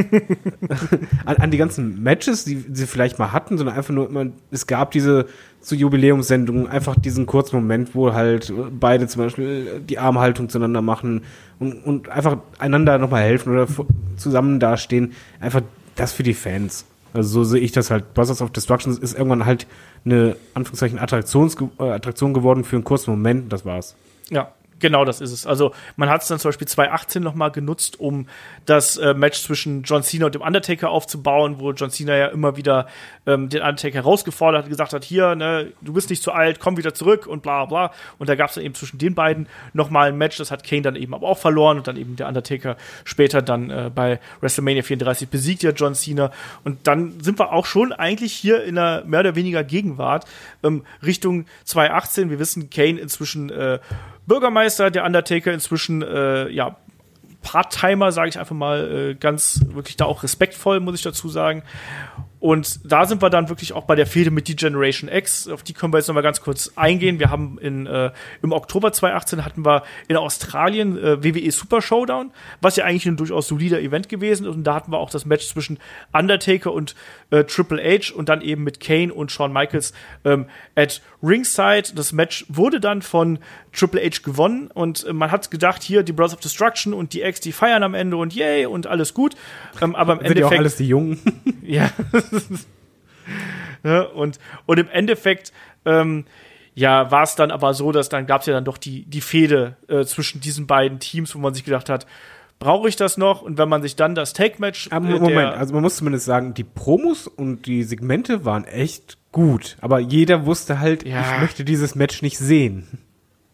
an, 1.27 1.37
an 1.37 1.51
die 1.51 1.59
ganzen 1.59 2.03
Matches, 2.03 2.45
die 2.45 2.65
sie 2.73 2.87
vielleicht 2.87 3.19
mal 3.19 3.33
hatten, 3.33 3.59
sondern 3.59 3.77
einfach 3.77 3.93
nur 3.93 4.09
immer, 4.09 4.27
es 4.51 4.67
gab 4.67 4.93
diese 4.93 5.27
zu 5.61 5.75
Jubiläumssendungen 5.75 6.69
einfach 6.69 6.99
diesen 6.99 7.27
kurzen 7.27 7.57
Moment, 7.57 7.95
wo 7.95 8.15
halt 8.15 8.51
beide 8.79 9.07
zum 9.09 9.25
Beispiel 9.25 9.81
die 9.81 9.99
Armhaltung 9.99 10.49
zueinander 10.49 10.81
machen 10.81 11.25
und, 11.59 11.85
und 11.85 12.09
einfach 12.09 12.39
einander 12.59 12.97
nochmal 12.97 13.23
helfen 13.23 13.53
oder 13.53 13.67
zusammen 14.17 14.59
dastehen. 14.59 15.13
Einfach 15.39 15.61
das 15.97 16.13
für 16.13 16.23
die 16.23 16.35
Fans. 16.35 16.87
Also 17.13 17.29
so 17.29 17.45
sehe 17.45 17.61
ich 17.61 17.73
das 17.73 17.91
halt. 17.91 18.15
Brothers 18.15 18.43
of 18.43 18.51
Destruction 18.51 18.97
ist 18.97 19.15
irgendwann 19.15 19.47
halt 19.47 19.67
eine 20.05 20.37
Anführungszeichen 20.55 20.99
Attraktions 20.99 21.57
äh, 21.79 21.91
Attraktion 21.91 22.35
geworden 22.35 22.65
für 22.65 22.77
einen 22.77 22.85
kurzen 22.85 23.11
Moment. 23.11 23.45
und 23.45 23.53
Das 23.53 23.65
war's. 23.65 23.97
Ja, 24.31 24.53
genau 24.81 25.05
das 25.05 25.21
ist 25.21 25.33
es. 25.33 25.47
Also 25.47 25.73
man 25.97 26.09
hat 26.09 26.23
es 26.23 26.29
dann 26.29 26.39
zum 26.39 26.49
Beispiel 26.49 26.67
2018 26.67 27.23
noch 27.23 27.35
mal 27.35 27.51
genutzt, 27.51 28.01
um 28.01 28.27
das 28.67 28.97
äh, 28.97 29.15
Match 29.15 29.41
zwischen 29.43 29.83
John 29.83 30.03
Cena 30.03 30.27
und 30.27 30.35
dem 30.35 30.43
Undertaker 30.43 30.91
aufzubauen, 30.91 31.57
wo 31.59 31.73
John 31.73 31.91
Cena 31.91 32.17
ja 32.17 32.27
immer 32.27 32.57
wieder 32.57 32.87
ähm, 33.27 33.49
den 33.49 33.63
Undertaker 33.63 33.95
herausgefordert 33.95 34.65
hat, 34.65 34.71
gesagt 34.71 34.93
hat, 34.93 35.05
hier, 35.05 35.35
ne, 35.35 35.73
du 35.81 35.93
bist 35.93 36.11
nicht 36.11 36.23
zu 36.23 36.33
alt, 36.33 36.61
komm 36.61 36.77
wieder 36.77 36.95
zurück 36.95 37.27
und 37.27 37.43
bla 37.43 37.65
bla. 37.67 37.93
Und 38.19 38.29
da 38.29 38.35
gab 38.35 38.49
es 38.49 38.55
dann 38.55 38.65
eben 38.65 38.75
zwischen 38.75 38.99
den 38.99 39.15
beiden 39.15 39.47
noch 39.73 39.91
mal 39.91 40.09
ein 40.09 40.19
Match, 40.19 40.39
das 40.39 40.51
hat 40.51 40.65
Kane 40.65 40.83
dann 40.83 40.97
eben 40.97 41.15
aber 41.15 41.29
auch 41.29 41.39
verloren 41.39 41.79
und 41.79 41.87
dann 41.87 41.97
eben 41.97 42.17
der 42.17 42.29
Undertaker 42.29 42.77
später 43.05 43.43
dann 43.43 43.71
äh, 43.71 43.91
bei 43.95 44.21
WrestleMania 44.41 44.83
34 44.83 45.29
besiegt 45.29 45.63
ja 45.63 45.71
John 45.71 45.95
Cena. 45.95 46.31
Und 46.65 46.87
dann 46.87 47.21
sind 47.21 47.39
wir 47.39 47.53
auch 47.53 47.67
schon 47.67 47.93
eigentlich 47.93 48.33
hier 48.33 48.65
in 48.65 48.79
einer 48.79 49.05
mehr 49.05 49.21
oder 49.21 49.35
weniger 49.35 49.65
Gegenwart 49.65 50.25
ähm, 50.63 50.85
Richtung 51.05 51.47
2018. 51.65 52.31
Wir 52.31 52.39
wissen, 52.39 52.71
Kane 52.71 52.99
inzwischen 52.99 53.51
äh, 53.51 53.79
Bürgermeister, 54.31 54.93
der 54.93 55.05
Undertaker 55.05 55.53
inzwischen 55.53 56.03
äh, 56.03 56.49
ja 56.51 56.77
Part-Timer, 57.43 58.13
sage 58.13 58.29
ich 58.29 58.39
einfach 58.39 58.55
mal, 58.55 59.11
äh, 59.11 59.15
ganz 59.15 59.61
wirklich 59.71 59.97
da 59.97 60.05
auch 60.05 60.23
respektvoll, 60.23 60.79
muss 60.79 60.95
ich 60.95 61.03
dazu 61.03 61.29
sagen. 61.29 61.65
Und 62.39 62.81
da 62.91 63.05
sind 63.05 63.21
wir 63.21 63.29
dann 63.29 63.51
wirklich 63.51 63.75
auch 63.75 63.85
bei 63.85 63.95
der 63.95 64.07
Fehde 64.07 64.31
mit 64.31 64.49
D-Generation 64.49 65.11
X. 65.11 65.47
Auf 65.49 65.63
die 65.63 65.75
können 65.75 65.93
wir 65.93 65.99
jetzt 65.99 66.09
noch 66.09 66.15
mal 66.15 66.23
ganz 66.23 66.41
kurz 66.41 66.73
eingehen. 66.75 67.19
Wir 67.19 67.31
haben 67.31 67.59
in, 67.59 67.87
äh, 67.87 68.13
im 68.43 68.53
Oktober 68.53 68.93
2018 68.93 69.45
hatten 69.45 69.65
wir 69.65 69.83
in 70.09 70.17
Australien 70.17 70.97
äh, 70.97 71.23
WWE 71.23 71.51
Super 71.51 71.83
Showdown, 71.83 72.31
was 72.63 72.77
ja 72.77 72.87
eigentlich 72.87 73.07
ein 73.07 73.19
durchaus 73.19 73.49
solider 73.49 73.81
Event 73.81 74.09
gewesen 74.09 74.47
ist. 74.47 74.55
Und 74.55 74.65
da 74.65 74.75
hatten 74.75 74.91
wir 74.91 74.99
auch 74.99 75.11
das 75.11 75.27
Match 75.27 75.49
zwischen 75.49 75.79
Undertaker 76.13 76.73
und 76.73 76.95
äh, 77.31 77.45
Triple 77.45 77.83
H 77.83 78.15
und 78.15 78.31
dann 78.31 78.41
eben 78.41 78.65
mit 78.65 78.81
Kane 78.81 79.13
und 79.13 79.31
Shawn 79.31 79.53
Michaels 79.53 79.93
ähm, 80.25 80.47
at 80.77 81.03
Ringside. 81.23 81.95
Das 81.95 82.13
Match 82.13 82.47
wurde 82.49 82.81
dann 82.81 83.03
von 83.03 83.39
Triple 83.73 84.01
H 84.01 84.23
gewonnen 84.23 84.71
und 84.73 85.05
äh, 85.05 85.13
man 85.13 85.31
hat 85.31 85.51
gedacht, 85.51 85.83
hier 85.83 86.03
die 86.03 86.13
Brothers 86.13 86.35
of 86.35 86.41
Destruction 86.41 86.95
und 86.95 87.13
die 87.13 87.23
X, 87.23 87.41
die 87.41 87.53
feiern 87.53 87.83
am 87.83 87.95
Ende 87.95 88.17
und 88.17 88.35
yay 88.35 88.67
und 88.67 88.87
alles 88.87 89.15
gut. 89.15 89.37
Ähm, 89.81 89.95
aber 89.95 90.21
im 90.21 90.27
Sind 90.27 90.39
ja 90.39 90.47
auch 90.47 90.53
Endeffekt 90.53 90.59
alles 90.61 90.77
die 90.77 90.89
Jungen. 90.89 91.21
ja. 91.63 91.91
ne? 93.83 94.09
und, 94.09 94.39
und 94.67 94.79
im 94.79 94.89
Endeffekt, 94.89 95.53
ähm, 95.85 96.25
ja, 96.75 97.11
war 97.11 97.25
es 97.25 97.35
dann 97.35 97.51
aber 97.51 97.75
so, 97.75 97.93
dass 97.93 98.09
dann 98.09 98.27
gab 98.27 98.41
es 98.41 98.47
ja 98.47 98.55
dann 98.55 98.65
doch 98.65 98.79
die, 98.79 99.05
die 99.05 99.21
Fehde 99.21 99.77
äh, 99.89 100.05
zwischen 100.05 100.41
diesen 100.41 100.67
beiden 100.67 100.99
Teams, 100.99 101.35
wo 101.35 101.39
man 101.39 101.53
sich 101.53 101.65
gedacht 101.65 101.89
hat, 101.89 102.07
brauche 102.59 102.89
ich 102.89 102.97
das 102.97 103.17
noch? 103.17 103.43
Und 103.43 103.59
wenn 103.59 103.69
man 103.69 103.83
sich 103.83 103.97
dann 103.97 104.15
das 104.15 104.33
Take-Match. 104.33 104.89
Äh, 104.93 105.01
Moment, 105.01 105.55
also 105.55 105.75
man 105.75 105.83
muss 105.83 105.97
zumindest 105.97 106.27
sagen, 106.27 106.55
die 106.55 106.65
Promos 106.65 107.27
und 107.27 107.67
die 107.67 107.83
Segmente 107.83 108.45
waren 108.45 108.65
echt 108.65 109.19
gut. 109.33 109.77
Aber 109.81 109.99
jeder 110.01 110.47
wusste 110.47 110.81
halt, 110.81 111.07
Ja. 111.07 111.21
ich 111.35 111.41
möchte 111.41 111.65
dieses 111.65 111.95
Match 111.95 112.23
nicht 112.23 112.39
sehen. 112.39 112.87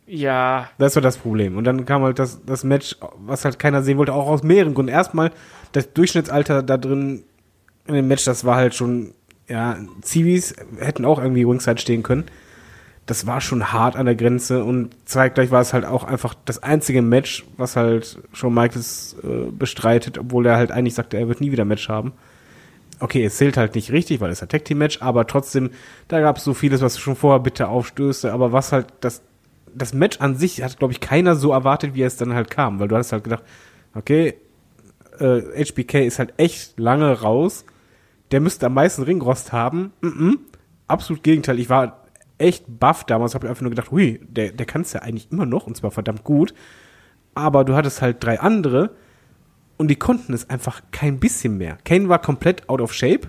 ja, 0.06 0.68
Das 0.78 0.94
war 0.94 1.02
das 1.02 1.16
Problem. 1.18 1.56
Und 1.56 1.64
dann 1.64 1.84
kam 1.84 2.02
halt 2.02 2.18
das, 2.18 2.44
das 2.44 2.64
Match, 2.64 2.96
was 3.18 3.44
halt 3.44 3.58
keiner 3.58 3.82
sehen 3.82 3.98
wollte, 3.98 4.12
auch 4.14 4.28
aus 4.28 4.42
mehreren 4.42 4.74
Gründen. 4.74 4.92
Erstmal, 4.92 5.32
das 5.72 5.92
Durchschnittsalter 5.92 6.62
da 6.62 6.76
drin 6.76 7.24
in 7.86 7.94
dem 7.94 8.08
Match, 8.08 8.24
das 8.24 8.44
war 8.44 8.56
halt 8.56 8.74
schon, 8.74 9.12
ja, 9.48 9.76
Zivis 10.02 10.54
hätten 10.78 11.04
auch 11.04 11.20
irgendwie 11.20 11.42
Ringside 11.44 11.78
stehen 11.80 12.02
können. 12.02 12.24
Das 13.06 13.26
war 13.28 13.40
schon 13.40 13.72
hart 13.72 13.94
an 13.94 14.06
der 14.06 14.16
Grenze 14.16 14.64
und 14.64 14.90
zeitgleich 15.04 15.52
war 15.52 15.60
es 15.60 15.72
halt 15.72 15.84
auch 15.84 16.02
einfach 16.02 16.34
das 16.44 16.60
einzige 16.64 17.02
Match, 17.02 17.44
was 17.56 17.76
halt 17.76 18.18
Shawn 18.32 18.52
Michaels 18.52 19.14
äh, 19.22 19.50
bestreitet, 19.52 20.18
obwohl 20.18 20.44
er 20.46 20.56
halt 20.56 20.72
eigentlich 20.72 20.94
sagte, 20.94 21.16
er 21.16 21.28
wird 21.28 21.40
nie 21.40 21.52
wieder 21.52 21.64
Match 21.64 21.88
haben. 21.88 22.12
Okay, 22.98 23.24
es 23.24 23.36
zählt 23.36 23.56
halt 23.56 23.74
nicht 23.74 23.93
richtig, 23.93 24.20
weil 24.20 24.31
es 24.31 24.43
ein 24.43 24.48
Tag 24.48 24.64
Team 24.64 24.78
Match, 24.78 25.02
aber 25.02 25.27
trotzdem, 25.27 25.70
da 26.09 26.20
gab 26.20 26.39
es 26.39 26.44
so 26.44 26.55
vieles, 26.55 26.81
was 26.81 26.98
schon 26.98 27.16
vorher 27.16 27.40
bitter 27.40 27.68
aufstößte, 27.68 28.32
aber 28.32 28.52
was 28.52 28.73
halt 28.73 28.86
das 29.01 29.23
das 29.77 29.93
Match 29.93 30.20
an 30.20 30.36
sich 30.36 30.62
hat, 30.62 30.78
glaube 30.78 30.93
ich, 30.93 31.01
keiner 31.01 31.36
so 31.36 31.52
erwartet, 31.52 31.94
wie 31.94 32.02
es 32.02 32.16
dann 32.16 32.35
halt 32.35 32.51
kam, 32.51 32.81
weil 32.81 32.89
du 32.89 32.97
hast 32.97 33.12
halt 33.12 33.24
gedacht, 33.24 33.44
okay, 33.94 34.35
äh, 35.18 35.64
HBK 35.64 36.06
ist 36.06 36.18
halt 36.18 36.35
echt 36.39 36.78
lange 36.78 37.20
raus, 37.20 37.64
der 38.31 38.40
müsste 38.40 38.66
am 38.66 38.74
meisten 38.74 39.02
Ringrost 39.02 39.52
haben. 39.52 39.93
Mm 40.01 40.06
-mm. 40.06 40.39
Absolut 40.89 41.23
Gegenteil. 41.23 41.59
Ich 41.59 41.68
war 41.68 42.06
echt 42.39 42.64
baff 42.68 43.05
damals, 43.05 43.35
habe 43.35 43.48
einfach 43.48 43.62
nur 43.62 43.70
gedacht, 43.70 43.90
hui, 43.90 44.20
der, 44.28 44.52
der 44.52 44.66
kann 44.66 44.82
es 44.82 44.93
ja 44.93 45.02
eigentlich 45.02 45.31
immer 45.31 45.47
noch 45.47 45.66
und 45.66 45.77
zwar 45.77 45.90
verdammt 45.90 46.24
gut. 46.24 46.55
Aber 47.35 47.64
du 47.64 47.74
hattest 47.74 48.02
halt 48.02 48.23
drei 48.23 48.40
andere 48.40 48.90
und 49.76 49.88
die 49.88 49.96
konnten 49.96 50.32
es 50.32 50.48
einfach 50.48 50.82
kein 50.90 51.18
bisschen 51.18 51.58
mehr. 51.58 51.78
Kane 51.84 52.08
war 52.08 52.20
komplett 52.20 52.68
out 52.68 52.80
of 52.80 52.92
shape, 52.92 53.28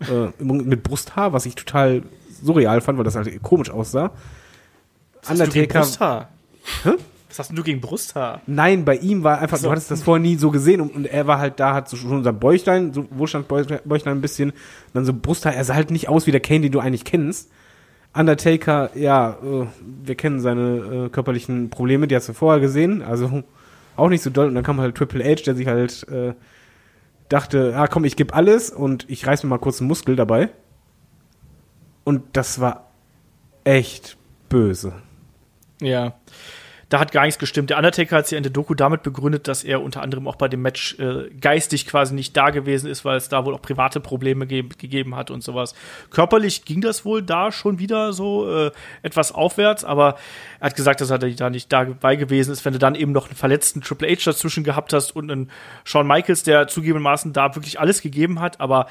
äh, 0.00 0.42
mit 0.42 0.82
Brusthaar, 0.82 1.32
was 1.32 1.46
ich 1.46 1.54
total 1.54 2.02
surreal 2.42 2.80
fand, 2.80 2.98
weil 2.98 3.04
das 3.04 3.16
halt 3.16 3.42
komisch 3.42 3.70
aussah. 3.70 4.10
Was 5.22 5.30
hast 5.30 5.40
du 5.40 5.44
gegen 5.44 5.64
Undertaker. 5.64 5.80
Brusthaar? 5.80 6.28
Hä? 6.84 6.90
Was 7.28 7.38
hast 7.40 7.48
denn 7.48 7.56
du 7.56 7.62
gegen 7.62 7.80
Brusthaar? 7.80 8.40
Nein, 8.46 8.84
bei 8.84 8.96
ihm 8.96 9.22
war 9.22 9.40
einfach, 9.40 9.58
So. 9.58 9.66
du 9.66 9.70
hattest 9.72 9.90
das 9.90 10.02
vorher 10.02 10.22
nie 10.22 10.36
so 10.36 10.50
gesehen 10.50 10.80
und, 10.80 10.94
und 10.94 11.06
er 11.06 11.26
war 11.26 11.38
halt 11.38 11.60
da, 11.60 11.74
hat 11.74 11.88
so 11.88 11.96
schon 11.96 12.24
sein 12.24 12.38
Bäuchlein, 12.38 12.92
so 12.92 13.06
Wohlstandsbäuchlein 13.10 14.16
ein 14.16 14.20
bisschen, 14.20 14.52
dann 14.94 15.04
so 15.04 15.12
Brusthaar, 15.12 15.54
er 15.54 15.64
sah 15.64 15.74
halt 15.74 15.90
nicht 15.90 16.08
aus 16.08 16.26
wie 16.26 16.30
der 16.30 16.40
Kane, 16.40 16.60
den 16.60 16.72
du 16.72 16.80
eigentlich 16.80 17.04
kennst. 17.04 17.50
Undertaker, 18.14 18.90
ja, 18.94 19.36
äh, 19.42 19.66
wir 20.04 20.14
kennen 20.14 20.40
seine 20.40 21.06
äh, 21.06 21.08
körperlichen 21.10 21.68
Probleme, 21.68 22.06
die 22.06 22.16
hast 22.16 22.28
du 22.28 22.32
vorher 22.32 22.60
gesehen, 22.60 23.02
also 23.02 23.42
auch 23.96 24.08
nicht 24.08 24.22
so 24.22 24.30
doll. 24.30 24.48
Und 24.48 24.54
dann 24.54 24.64
kam 24.64 24.80
halt 24.80 24.96
Triple 24.96 25.24
H, 25.24 25.42
der 25.44 25.54
sich 25.54 25.66
halt 25.66 26.06
äh, 26.08 26.34
dachte, 27.28 27.74
ah 27.76 27.86
komm, 27.86 28.04
ich 28.04 28.16
gebe 28.16 28.34
alles 28.34 28.70
und 28.70 29.08
ich 29.08 29.26
reiß 29.26 29.42
mir 29.42 29.50
mal 29.50 29.58
kurz 29.58 29.80
einen 29.80 29.88
Muskel 29.88 30.16
dabei. 30.16 30.50
Und 32.04 32.22
das 32.34 32.60
war 32.60 32.90
echt 33.64 34.16
böse. 34.48 34.94
Ja. 35.80 36.14
Da 36.88 37.00
hat 37.00 37.10
gar 37.10 37.24
nichts 37.24 37.40
gestimmt. 37.40 37.70
Der 37.70 37.78
Undertaker 37.78 38.16
hat 38.16 38.28
sich 38.28 38.36
in 38.36 38.44
der 38.44 38.52
Doku 38.52 38.74
damit 38.74 39.02
begründet, 39.02 39.48
dass 39.48 39.64
er 39.64 39.82
unter 39.82 40.02
anderem 40.02 40.28
auch 40.28 40.36
bei 40.36 40.46
dem 40.46 40.62
Match 40.62 40.96
äh, 41.00 41.30
geistig 41.40 41.86
quasi 41.86 42.14
nicht 42.14 42.36
da 42.36 42.50
gewesen 42.50 42.88
ist, 42.88 43.04
weil 43.04 43.16
es 43.16 43.28
da 43.28 43.44
wohl 43.44 43.54
auch 43.54 43.62
private 43.62 43.98
Probleme 43.98 44.46
ge 44.46 44.62
gegeben 44.78 45.16
hat 45.16 45.32
und 45.32 45.42
sowas. 45.42 45.74
Körperlich 46.10 46.64
ging 46.64 46.80
das 46.80 47.04
wohl 47.04 47.22
da 47.22 47.50
schon 47.50 47.80
wieder 47.80 48.12
so 48.12 48.48
äh, 48.48 48.70
etwas 49.02 49.32
aufwärts, 49.32 49.84
aber 49.84 50.16
er 50.60 50.66
hat 50.66 50.76
gesagt, 50.76 51.00
dass 51.00 51.10
er 51.10 51.18
da 51.18 51.50
nicht 51.50 51.72
dabei 51.72 52.14
gewesen 52.14 52.52
ist, 52.52 52.64
wenn 52.64 52.72
du 52.72 52.78
dann 52.78 52.94
eben 52.94 53.10
noch 53.10 53.26
einen 53.26 53.36
verletzten 53.36 53.80
Triple 53.80 54.08
H 54.08 54.22
dazwischen 54.24 54.62
gehabt 54.62 54.92
hast 54.92 55.16
und 55.16 55.30
einen 55.30 55.50
Shawn 55.82 56.06
Michaels, 56.06 56.44
der 56.44 56.68
zugegebenermaßen 56.68 57.32
da 57.32 57.56
wirklich 57.56 57.80
alles 57.80 58.00
gegeben 58.00 58.38
hat, 58.38 58.60
aber 58.60 58.86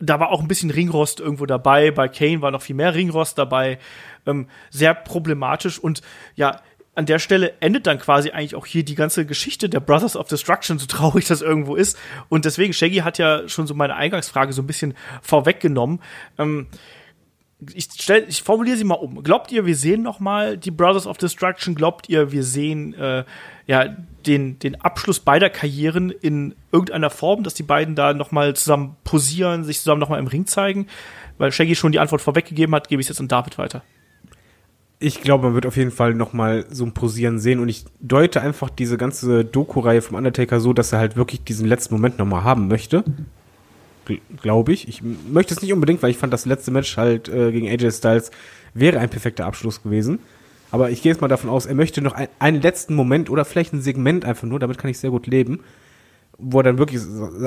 da 0.00 0.18
war 0.18 0.30
auch 0.30 0.40
ein 0.40 0.48
bisschen 0.48 0.70
Ringrost 0.70 1.20
irgendwo 1.20 1.46
dabei. 1.46 1.90
Bei 1.90 2.08
Kane 2.08 2.40
war 2.40 2.50
noch 2.50 2.62
viel 2.62 2.74
mehr 2.74 2.94
Ringrost 2.94 3.36
dabei. 3.36 3.78
Ähm, 4.26 4.48
sehr 4.70 4.94
problematisch 4.94 5.78
und 5.78 6.00
ja, 6.34 6.60
an 6.94 7.06
der 7.06 7.18
Stelle 7.18 7.54
endet 7.60 7.86
dann 7.86 7.98
quasi 7.98 8.30
eigentlich 8.30 8.56
auch 8.56 8.66
hier 8.66 8.84
die 8.84 8.94
ganze 8.94 9.24
Geschichte 9.24 9.68
der 9.68 9.80
Brothers 9.80 10.16
of 10.16 10.28
Destruction, 10.28 10.78
so 10.78 10.86
traurig 10.86 11.26
das 11.26 11.40
irgendwo 11.40 11.76
ist. 11.76 11.96
Und 12.28 12.44
deswegen, 12.44 12.72
Shaggy 12.72 12.98
hat 12.98 13.18
ja 13.18 13.48
schon 13.48 13.66
so 13.66 13.74
meine 13.74 13.94
Eingangsfrage 13.94 14.52
so 14.52 14.62
ein 14.62 14.66
bisschen 14.66 14.94
vorweggenommen. 15.22 16.00
Ähm, 16.38 16.66
ich, 17.74 17.88
stell, 17.98 18.24
ich 18.28 18.42
formuliere 18.42 18.76
sie 18.76 18.84
mal 18.84 18.94
um. 18.94 19.22
Glaubt 19.22 19.52
ihr, 19.52 19.66
wir 19.66 19.76
sehen 19.76 20.02
noch 20.02 20.18
mal 20.18 20.56
die 20.56 20.70
Brothers 20.70 21.06
of 21.06 21.18
Destruction? 21.18 21.74
Glaubt 21.74 22.08
ihr, 22.08 22.32
wir 22.32 22.42
sehen 22.42 22.94
äh, 22.94 23.24
ja 23.66 23.96
den, 24.26 24.58
den 24.58 24.80
Abschluss 24.80 25.20
beider 25.20 25.50
Karrieren 25.50 26.10
in 26.10 26.54
irgendeiner 26.72 27.10
Form, 27.10 27.44
dass 27.44 27.54
die 27.54 27.62
beiden 27.62 27.94
da 27.94 28.14
noch 28.14 28.32
mal 28.32 28.56
zusammen 28.56 28.96
posieren, 29.04 29.64
sich 29.64 29.78
zusammen 29.78 30.00
noch 30.00 30.08
mal 30.08 30.18
im 30.18 30.26
Ring 30.26 30.46
zeigen? 30.46 30.86
Weil 31.38 31.52
Shaggy 31.52 31.76
schon 31.76 31.92
die 31.92 31.98
Antwort 31.98 32.22
vorweggegeben 32.22 32.74
hat, 32.74 32.88
gebe 32.88 33.00
ich 33.00 33.06
es 33.06 33.10
jetzt 33.10 33.20
an 33.20 33.28
David 33.28 33.58
weiter. 33.58 33.82
Ich 35.02 35.22
glaube, 35.22 35.46
man 35.46 35.54
wird 35.54 35.64
auf 35.64 35.78
jeden 35.78 35.90
Fall 35.90 36.14
noch 36.14 36.34
mal 36.34 36.66
so 36.70 36.84
ein 36.84 36.92
Posieren 36.92 37.38
sehen 37.38 37.58
und 37.58 37.70
ich 37.70 37.86
deute 38.00 38.42
einfach 38.42 38.68
diese 38.68 38.98
ganze 38.98 39.46
Doku-Reihe 39.46 40.02
vom 40.02 40.16
Undertaker 40.16 40.60
so, 40.60 40.74
dass 40.74 40.92
er 40.92 40.98
halt 40.98 41.16
wirklich 41.16 41.42
diesen 41.42 41.66
letzten 41.66 41.94
Moment 41.94 42.18
noch 42.18 42.26
mal 42.26 42.44
haben 42.44 42.68
möchte. 42.68 43.02
Glaube 44.42 44.72
ich. 44.72 44.88
Ich 44.88 45.02
möchte 45.02 45.54
es 45.54 45.62
nicht 45.62 45.72
unbedingt, 45.72 46.02
weil 46.02 46.10
ich 46.10 46.18
fand, 46.18 46.32
das 46.32 46.44
letzte 46.44 46.70
Match 46.70 46.96
halt 46.96 47.28
äh, 47.28 47.50
gegen 47.50 47.68
AJ 47.68 47.92
Styles 47.92 48.30
wäre 48.74 48.98
ein 48.98 49.08
perfekter 49.08 49.46
Abschluss 49.46 49.82
gewesen. 49.82 50.18
Aber 50.70 50.90
ich 50.90 51.02
gehe 51.02 51.12
jetzt 51.12 51.20
mal 51.20 51.28
davon 51.28 51.50
aus, 51.50 51.66
er 51.66 51.74
möchte 51.74 52.02
noch 52.02 52.12
ein, 52.12 52.28
einen 52.38 52.60
letzten 52.60 52.94
Moment 52.94 53.30
oder 53.30 53.44
vielleicht 53.44 53.72
ein 53.72 53.80
Segment 53.82 54.24
einfach 54.24 54.46
nur, 54.46 54.58
damit 54.58 54.78
kann 54.78 54.90
ich 54.90 54.98
sehr 54.98 55.10
gut 55.10 55.26
leben, 55.26 55.60
wo 56.38 56.60
er 56.60 56.64
dann 56.64 56.78
wirklich 56.78 57.02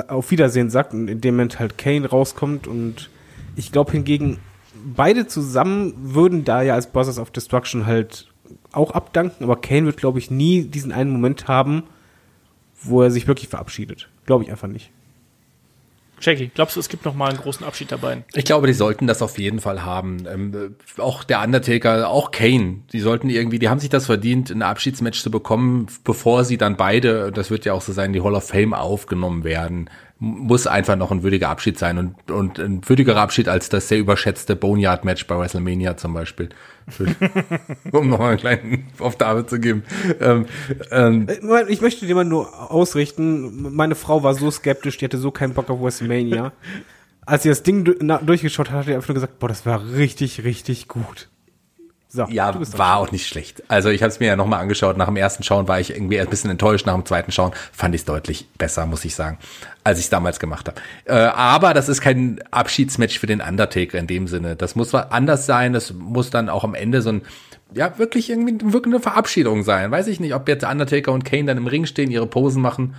auf 0.07 0.31
Wiedersehen 0.31 0.69
sagt 0.69 0.93
und 0.93 1.07
in 1.07 1.21
dem 1.21 1.35
Moment 1.35 1.59
halt 1.59 1.77
Kane 1.77 2.07
rauskommt 2.07 2.67
und 2.67 3.09
ich 3.55 3.71
glaube 3.71 3.91
hingegen, 3.91 4.39
beide 4.83 5.27
zusammen 5.27 5.93
würden 5.97 6.43
da 6.43 6.61
ja 6.61 6.73
als 6.75 6.91
Brothers 6.91 7.19
of 7.19 7.31
Destruction 7.31 7.85
halt 7.85 8.27
auch 8.71 8.91
abdanken, 8.91 9.43
aber 9.43 9.55
Kane 9.57 9.85
wird, 9.85 9.97
glaube 9.97 10.19
ich, 10.19 10.31
nie 10.31 10.63
diesen 10.63 10.91
einen 10.91 11.11
Moment 11.11 11.47
haben, 11.47 11.83
wo 12.81 13.01
er 13.01 13.11
sich 13.11 13.27
wirklich 13.27 13.47
verabschiedet. 13.47 14.09
Glaube 14.25 14.43
ich 14.43 14.51
einfach 14.51 14.67
nicht. 14.67 14.91
Shaggy, 16.23 16.51
glaubst 16.53 16.75
du, 16.75 16.79
es 16.79 16.87
gibt 16.87 17.03
noch 17.03 17.15
mal 17.15 17.29
einen 17.29 17.39
großen 17.39 17.65
Abschied 17.65 17.91
dabei? 17.91 18.23
Ich 18.33 18.45
glaube, 18.45 18.67
die 18.67 18.73
sollten 18.73 19.07
das 19.07 19.21
auf 19.21 19.37
jeden 19.37 19.59
Fall 19.59 19.83
haben. 19.83 20.25
Ähm, 20.25 20.75
auch 20.97 21.23
der 21.25 21.41
Undertaker, 21.41 22.07
auch 22.09 22.31
Kane, 22.31 22.79
die 22.93 23.01
sollten 23.01 23.29
irgendwie, 23.29 23.59
die 23.59 23.67
haben 23.67 23.79
sich 23.79 23.89
das 23.89 24.05
verdient, 24.05 24.49
ein 24.49 24.61
Abschiedsmatch 24.61 25.21
zu 25.21 25.29
bekommen, 25.29 25.87
bevor 26.05 26.45
sie 26.45 26.57
dann 26.57 26.77
beide, 26.77 27.31
das 27.31 27.51
wird 27.51 27.65
ja 27.65 27.73
auch 27.73 27.81
so 27.81 27.91
sein, 27.91 28.13
die 28.13 28.21
Hall 28.21 28.35
of 28.35 28.47
Fame 28.47 28.73
aufgenommen 28.73 29.43
werden. 29.43 29.89
Muss 30.25 30.67
einfach 30.67 30.95
noch 30.95 31.11
ein 31.11 31.21
würdiger 31.21 31.49
Abschied 31.49 31.77
sein 31.77 31.97
und, 31.97 32.31
und 32.31 32.57
ein 32.57 32.87
würdigerer 32.87 33.19
Abschied 33.19 33.49
als 33.49 33.67
das 33.67 33.89
sehr 33.89 33.99
überschätzte 33.99 34.55
Boneyard-Match 34.55 35.27
bei 35.27 35.37
WrestleMania 35.37 35.97
zum 35.97 36.13
Beispiel. 36.13 36.47
Um 37.91 38.07
nochmal 38.07 38.29
einen 38.29 38.39
kleinen 38.39 38.87
auf 38.99 39.17
David 39.17 39.49
zu 39.49 39.59
geben. 39.59 39.83
Ähm, 40.21 40.45
ähm, 40.91 41.27
Äh, 41.27 41.65
Ich 41.67 41.81
möchte 41.81 42.05
dir 42.05 42.15
mal 42.15 42.23
nur 42.23 42.71
ausrichten, 42.71 43.75
meine 43.75 43.95
Frau 43.95 44.23
war 44.23 44.33
so 44.33 44.49
skeptisch, 44.49 44.97
die 44.97 45.03
hatte 45.05 45.17
so 45.17 45.31
keinen 45.31 45.53
Bock 45.53 45.69
auf 45.69 45.81
WrestleMania. 45.81 46.53
Als 47.25 47.43
sie 47.43 47.49
das 47.49 47.63
Ding 47.63 47.83
durchgeschaut 47.83 48.69
hat, 48.69 48.77
hat 48.77 48.85
sie 48.85 48.93
einfach 48.95 49.09
nur 49.09 49.15
gesagt, 49.15 49.39
boah, 49.39 49.49
das 49.49 49.65
war 49.65 49.93
richtig, 49.93 50.45
richtig 50.45 50.87
gut. 50.87 51.27
So, 52.15 52.27
Ja, 52.29 52.53
war 52.77 52.97
auch 52.97 53.11
nicht 53.11 53.27
schlecht. 53.27 53.63
Also 53.69 53.89
ich 53.89 54.03
habe 54.03 54.11
es 54.11 54.19
mir 54.19 54.27
ja 54.27 54.35
nochmal 54.35 54.61
angeschaut. 54.61 54.97
Nach 54.97 55.07
dem 55.07 55.15
ersten 55.15 55.41
Schauen 55.41 55.67
war 55.67 55.79
ich 55.79 55.89
irgendwie 55.89 56.19
ein 56.19 56.27
bisschen 56.27 56.51
enttäuscht. 56.51 56.85
Nach 56.85 56.93
dem 56.93 57.07
zweiten 57.07 57.31
Schauen 57.31 57.53
fand 57.71 57.95
ich 57.95 58.01
es 58.01 58.05
deutlich 58.05 58.47
besser, 58.55 58.85
muss 58.85 59.03
ich 59.03 59.15
sagen, 59.15 59.39
als 59.83 59.97
ich 59.97 60.05
es 60.05 60.09
damals 60.11 60.39
gemacht 60.39 60.67
habe. 60.67 60.79
Äh, 61.05 61.13
aber 61.13 61.73
das 61.73 61.89
ist 61.89 62.01
kein 62.01 62.39
Abschiedsmatch 62.51 63.17
für 63.17 63.25
den 63.25 63.41
Undertaker 63.41 63.97
in 63.97 64.05
dem 64.05 64.27
Sinne. 64.27 64.55
Das 64.55 64.75
muss 64.75 64.93
anders 64.93 65.47
sein. 65.47 65.73
Das 65.73 65.91
muss 65.91 66.29
dann 66.29 66.49
auch 66.49 66.63
am 66.63 66.75
Ende 66.75 67.01
so 67.01 67.09
ein 67.09 67.21
ja 67.73 67.97
wirklich 67.97 68.29
irgendwie 68.29 68.59
wirklich 68.71 68.93
eine 68.93 69.01
Verabschiedung 69.01 69.63
sein. 69.63 69.89
Weiß 69.89 70.05
ich 70.05 70.19
nicht, 70.19 70.35
ob 70.35 70.47
jetzt 70.47 70.63
Undertaker 70.63 71.13
und 71.13 71.25
Kane 71.25 71.45
dann 71.45 71.57
im 71.57 71.65
Ring 71.65 71.87
stehen, 71.87 72.11
ihre 72.11 72.27
Posen 72.27 72.61
machen 72.61 72.93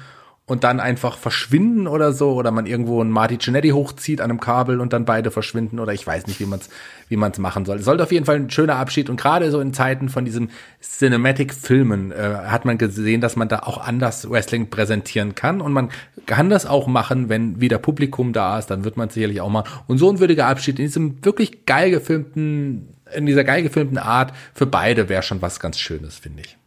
und 0.46 0.62
dann 0.62 0.78
einfach 0.78 1.16
verschwinden 1.16 1.86
oder 1.86 2.12
so 2.12 2.32
oder 2.34 2.50
man 2.50 2.66
irgendwo 2.66 3.00
einen 3.00 3.10
Marty 3.10 3.38
Cinetti 3.38 3.70
hochzieht 3.70 4.20
an 4.20 4.30
einem 4.30 4.40
Kabel 4.40 4.80
und 4.80 4.92
dann 4.92 5.06
beide 5.06 5.30
verschwinden 5.30 5.78
oder 5.78 5.94
ich 5.94 6.06
weiß 6.06 6.26
nicht, 6.26 6.38
wie 6.38 6.44
man 6.44 6.58
es 6.58 6.68
wie 7.08 7.16
man's 7.16 7.38
machen 7.38 7.64
soll. 7.64 7.80
Sollte 7.80 8.02
auf 8.02 8.12
jeden 8.12 8.26
Fall 8.26 8.36
ein 8.36 8.50
schöner 8.50 8.76
Abschied 8.76 9.08
und 9.08 9.16
gerade 9.18 9.50
so 9.50 9.60
in 9.60 9.72
Zeiten 9.72 10.10
von 10.10 10.26
diesem 10.26 10.50
Cinematic-Filmen 10.82 12.12
äh, 12.12 12.34
hat 12.46 12.66
man 12.66 12.76
gesehen, 12.76 13.22
dass 13.22 13.36
man 13.36 13.48
da 13.48 13.60
auch 13.60 13.78
anders 13.78 14.30
Wrestling 14.30 14.68
präsentieren 14.68 15.34
kann 15.34 15.62
und 15.62 15.72
man 15.72 15.88
kann 16.26 16.50
das 16.50 16.66
auch 16.66 16.86
machen, 16.88 17.30
wenn 17.30 17.60
wieder 17.60 17.78
Publikum 17.78 18.34
da 18.34 18.58
ist, 18.58 18.66
dann 18.66 18.84
wird 18.84 18.98
man 18.98 19.08
sicherlich 19.08 19.40
auch 19.40 19.48
mal 19.48 19.64
und 19.86 19.96
so 19.96 20.10
ein 20.10 20.18
würdiger 20.18 20.46
Abschied 20.46 20.78
in 20.78 20.84
diesem 20.86 21.24
wirklich 21.24 21.64
geil 21.64 21.90
gefilmten 21.90 22.88
in 23.14 23.26
dieser 23.26 23.44
geil 23.44 23.62
gefilmten 23.62 23.98
Art 23.98 24.32
für 24.54 24.66
beide 24.66 25.08
wäre 25.08 25.22
schon 25.22 25.40
was 25.40 25.60
ganz 25.60 25.78
Schönes, 25.78 26.18
finde 26.18 26.42
ich. 26.42 26.58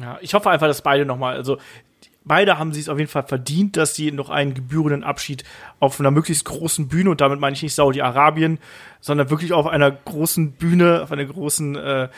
Ja, 0.00 0.18
ich 0.22 0.32
hoffe 0.32 0.50
einfach, 0.50 0.66
dass 0.66 0.80
beide 0.80 1.04
noch 1.04 1.18
mal, 1.18 1.36
also 1.36 1.58
beide 2.24 2.58
haben 2.58 2.72
sie 2.72 2.80
es 2.80 2.88
auf 2.88 2.98
jeden 2.98 3.10
Fall 3.10 3.24
verdient, 3.24 3.76
dass 3.76 3.94
sie 3.94 4.12
noch 4.12 4.30
einen 4.30 4.54
gebührenden 4.54 5.04
Abschied 5.04 5.44
auf 5.80 5.98
einer 6.00 6.10
möglichst 6.10 6.44
großen 6.44 6.88
Bühne, 6.88 7.10
und 7.10 7.20
damit 7.20 7.40
meine 7.40 7.54
ich 7.54 7.62
nicht 7.62 7.74
Saudi-Arabien, 7.74 8.58
sondern 9.00 9.30
wirklich 9.30 9.52
auf 9.52 9.66
einer 9.66 9.90
großen 9.90 10.52
Bühne, 10.52 11.02
auf 11.02 11.12
einer 11.12 11.24
großen 11.24 11.76
äh, 11.76 12.08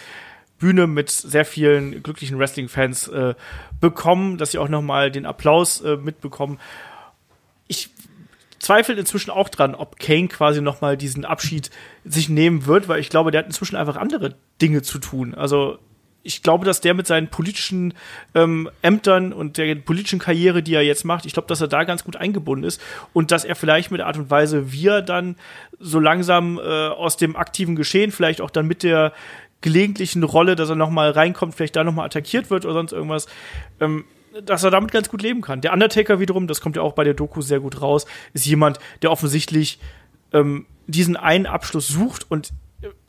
Bühne 0.58 0.86
mit 0.86 1.10
sehr 1.10 1.44
vielen 1.44 2.02
glücklichen 2.02 2.38
Wrestling-Fans 2.38 3.08
äh, 3.08 3.34
bekommen, 3.80 4.38
dass 4.38 4.52
sie 4.52 4.58
auch 4.58 4.68
noch 4.68 4.82
mal 4.82 5.10
den 5.10 5.26
Applaus 5.26 5.80
äh, 5.80 5.96
mitbekommen. 5.96 6.58
Ich 7.66 7.90
zweifle 8.58 8.94
inzwischen 8.94 9.30
auch 9.30 9.48
dran, 9.48 9.74
ob 9.74 9.98
Kane 9.98 10.28
quasi 10.28 10.60
noch 10.60 10.80
mal 10.80 10.96
diesen 10.96 11.24
Abschied 11.24 11.70
sich 12.04 12.28
nehmen 12.28 12.66
wird, 12.66 12.88
weil 12.88 13.00
ich 13.00 13.10
glaube, 13.10 13.30
der 13.30 13.40
hat 13.40 13.46
inzwischen 13.46 13.76
einfach 13.76 13.96
andere 13.96 14.36
Dinge 14.60 14.82
zu 14.82 14.98
tun. 14.98 15.34
Also 15.34 15.78
ich 16.24 16.42
glaube, 16.42 16.64
dass 16.64 16.80
der 16.80 16.94
mit 16.94 17.06
seinen 17.06 17.28
politischen 17.28 17.94
ähm, 18.34 18.68
Ämtern 18.82 19.32
und 19.32 19.58
der 19.58 19.74
politischen 19.76 20.18
Karriere, 20.18 20.62
die 20.62 20.74
er 20.74 20.82
jetzt 20.82 21.04
macht, 21.04 21.26
ich 21.26 21.34
glaube, 21.34 21.48
dass 21.48 21.60
er 21.60 21.68
da 21.68 21.84
ganz 21.84 22.02
gut 22.02 22.16
eingebunden 22.16 22.64
ist 22.64 22.80
und 23.12 23.30
dass 23.30 23.44
er 23.44 23.54
vielleicht 23.54 23.90
mit 23.90 24.00
der 24.00 24.06
Art 24.06 24.16
und 24.16 24.30
Weise, 24.30 24.72
wie 24.72 24.88
er 24.88 25.02
dann 25.02 25.36
so 25.78 26.00
langsam 26.00 26.58
äh, 26.58 26.62
aus 26.88 27.18
dem 27.18 27.36
aktiven 27.36 27.76
Geschehen, 27.76 28.10
vielleicht 28.10 28.40
auch 28.40 28.50
dann 28.50 28.66
mit 28.66 28.82
der 28.82 29.12
gelegentlichen 29.60 30.22
Rolle, 30.22 30.56
dass 30.56 30.70
er 30.70 30.76
noch 30.76 30.90
mal 30.90 31.10
reinkommt, 31.10 31.54
vielleicht 31.54 31.76
da 31.76 31.84
noch 31.84 31.94
mal 31.94 32.06
attackiert 32.06 32.50
wird 32.50 32.64
oder 32.64 32.74
sonst 32.74 32.92
irgendwas, 32.92 33.26
ähm, 33.80 34.04
dass 34.44 34.64
er 34.64 34.70
damit 34.70 34.92
ganz 34.92 35.10
gut 35.10 35.22
leben 35.22 35.42
kann. 35.42 35.60
Der 35.60 35.74
Undertaker 35.74 36.20
wiederum, 36.20 36.46
das 36.46 36.62
kommt 36.62 36.76
ja 36.76 36.82
auch 36.82 36.94
bei 36.94 37.04
der 37.04 37.14
Doku 37.14 37.42
sehr 37.42 37.60
gut 37.60 37.82
raus, 37.82 38.06
ist 38.32 38.46
jemand, 38.46 38.78
der 39.02 39.10
offensichtlich 39.10 39.78
ähm, 40.32 40.66
diesen 40.86 41.16
einen 41.16 41.46
Abschluss 41.46 41.86
sucht 41.86 42.30
und 42.30 42.50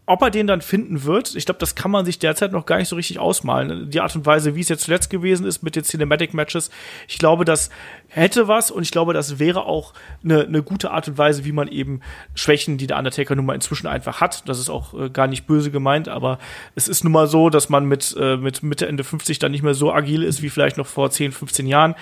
ob 0.07 0.21
er 0.21 0.29
den 0.29 0.45
dann 0.45 0.61
finden 0.61 1.03
wird, 1.03 1.35
ich 1.35 1.45
glaube, 1.45 1.59
das 1.59 1.73
kann 1.73 1.89
man 1.89 2.05
sich 2.05 2.19
derzeit 2.19 2.51
noch 2.51 2.67
gar 2.67 2.77
nicht 2.77 2.89
so 2.89 2.95
richtig 2.95 3.17
ausmalen. 3.17 3.89
Die 3.89 4.01
Art 4.01 4.15
und 4.15 4.25
Weise, 4.25 4.55
wie 4.55 4.61
es 4.61 4.69
jetzt 4.69 4.83
zuletzt 4.83 5.09
gewesen 5.09 5.47
ist 5.47 5.63
mit 5.63 5.75
den 5.75 5.83
Cinematic 5.83 6.33
Matches, 6.35 6.69
ich 7.07 7.17
glaube, 7.17 7.43
das 7.43 7.71
hätte 8.07 8.47
was 8.47 8.69
und 8.69 8.83
ich 8.83 8.91
glaube, 8.91 9.13
das 9.13 9.39
wäre 9.39 9.65
auch 9.65 9.93
eine, 10.23 10.43
eine 10.43 10.61
gute 10.61 10.91
Art 10.91 11.07
und 11.07 11.17
Weise, 11.17 11.43
wie 11.43 11.51
man 11.51 11.67
eben 11.67 12.01
Schwächen, 12.35 12.77
die 12.77 12.85
der 12.85 12.97
Undertaker 12.97 13.35
nun 13.35 13.47
mal 13.47 13.55
inzwischen 13.55 13.87
einfach 13.87 14.21
hat. 14.21 14.47
Das 14.47 14.59
ist 14.59 14.69
auch 14.69 14.93
äh, 14.93 15.09
gar 15.09 15.25
nicht 15.25 15.47
böse 15.47 15.71
gemeint, 15.71 16.07
aber 16.07 16.37
es 16.75 16.87
ist 16.87 17.03
nun 17.03 17.13
mal 17.13 17.25
so, 17.25 17.49
dass 17.49 17.69
man 17.69 17.85
mit, 17.85 18.15
äh, 18.19 18.37
mit 18.37 18.61
Mitte, 18.61 18.87
Ende 18.87 19.03
50 19.03 19.39
dann 19.39 19.51
nicht 19.51 19.63
mehr 19.63 19.73
so 19.73 19.91
agil 19.91 20.21
ist 20.21 20.43
wie 20.43 20.49
vielleicht 20.49 20.77
noch 20.77 20.87
vor 20.87 21.09
10, 21.09 21.31
15 21.31 21.65
Jahren, 21.65 21.95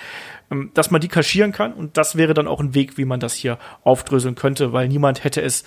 ähm, 0.50 0.70
dass 0.74 0.90
man 0.90 1.00
die 1.00 1.08
kaschieren 1.08 1.52
kann 1.52 1.72
und 1.72 1.96
das 1.96 2.16
wäre 2.16 2.34
dann 2.34 2.48
auch 2.48 2.60
ein 2.60 2.74
Weg, 2.74 2.98
wie 2.98 3.06
man 3.06 3.18
das 3.18 3.32
hier 3.32 3.58
aufdröseln 3.82 4.34
könnte, 4.34 4.74
weil 4.74 4.88
niemand 4.88 5.24
hätte 5.24 5.40
es 5.40 5.64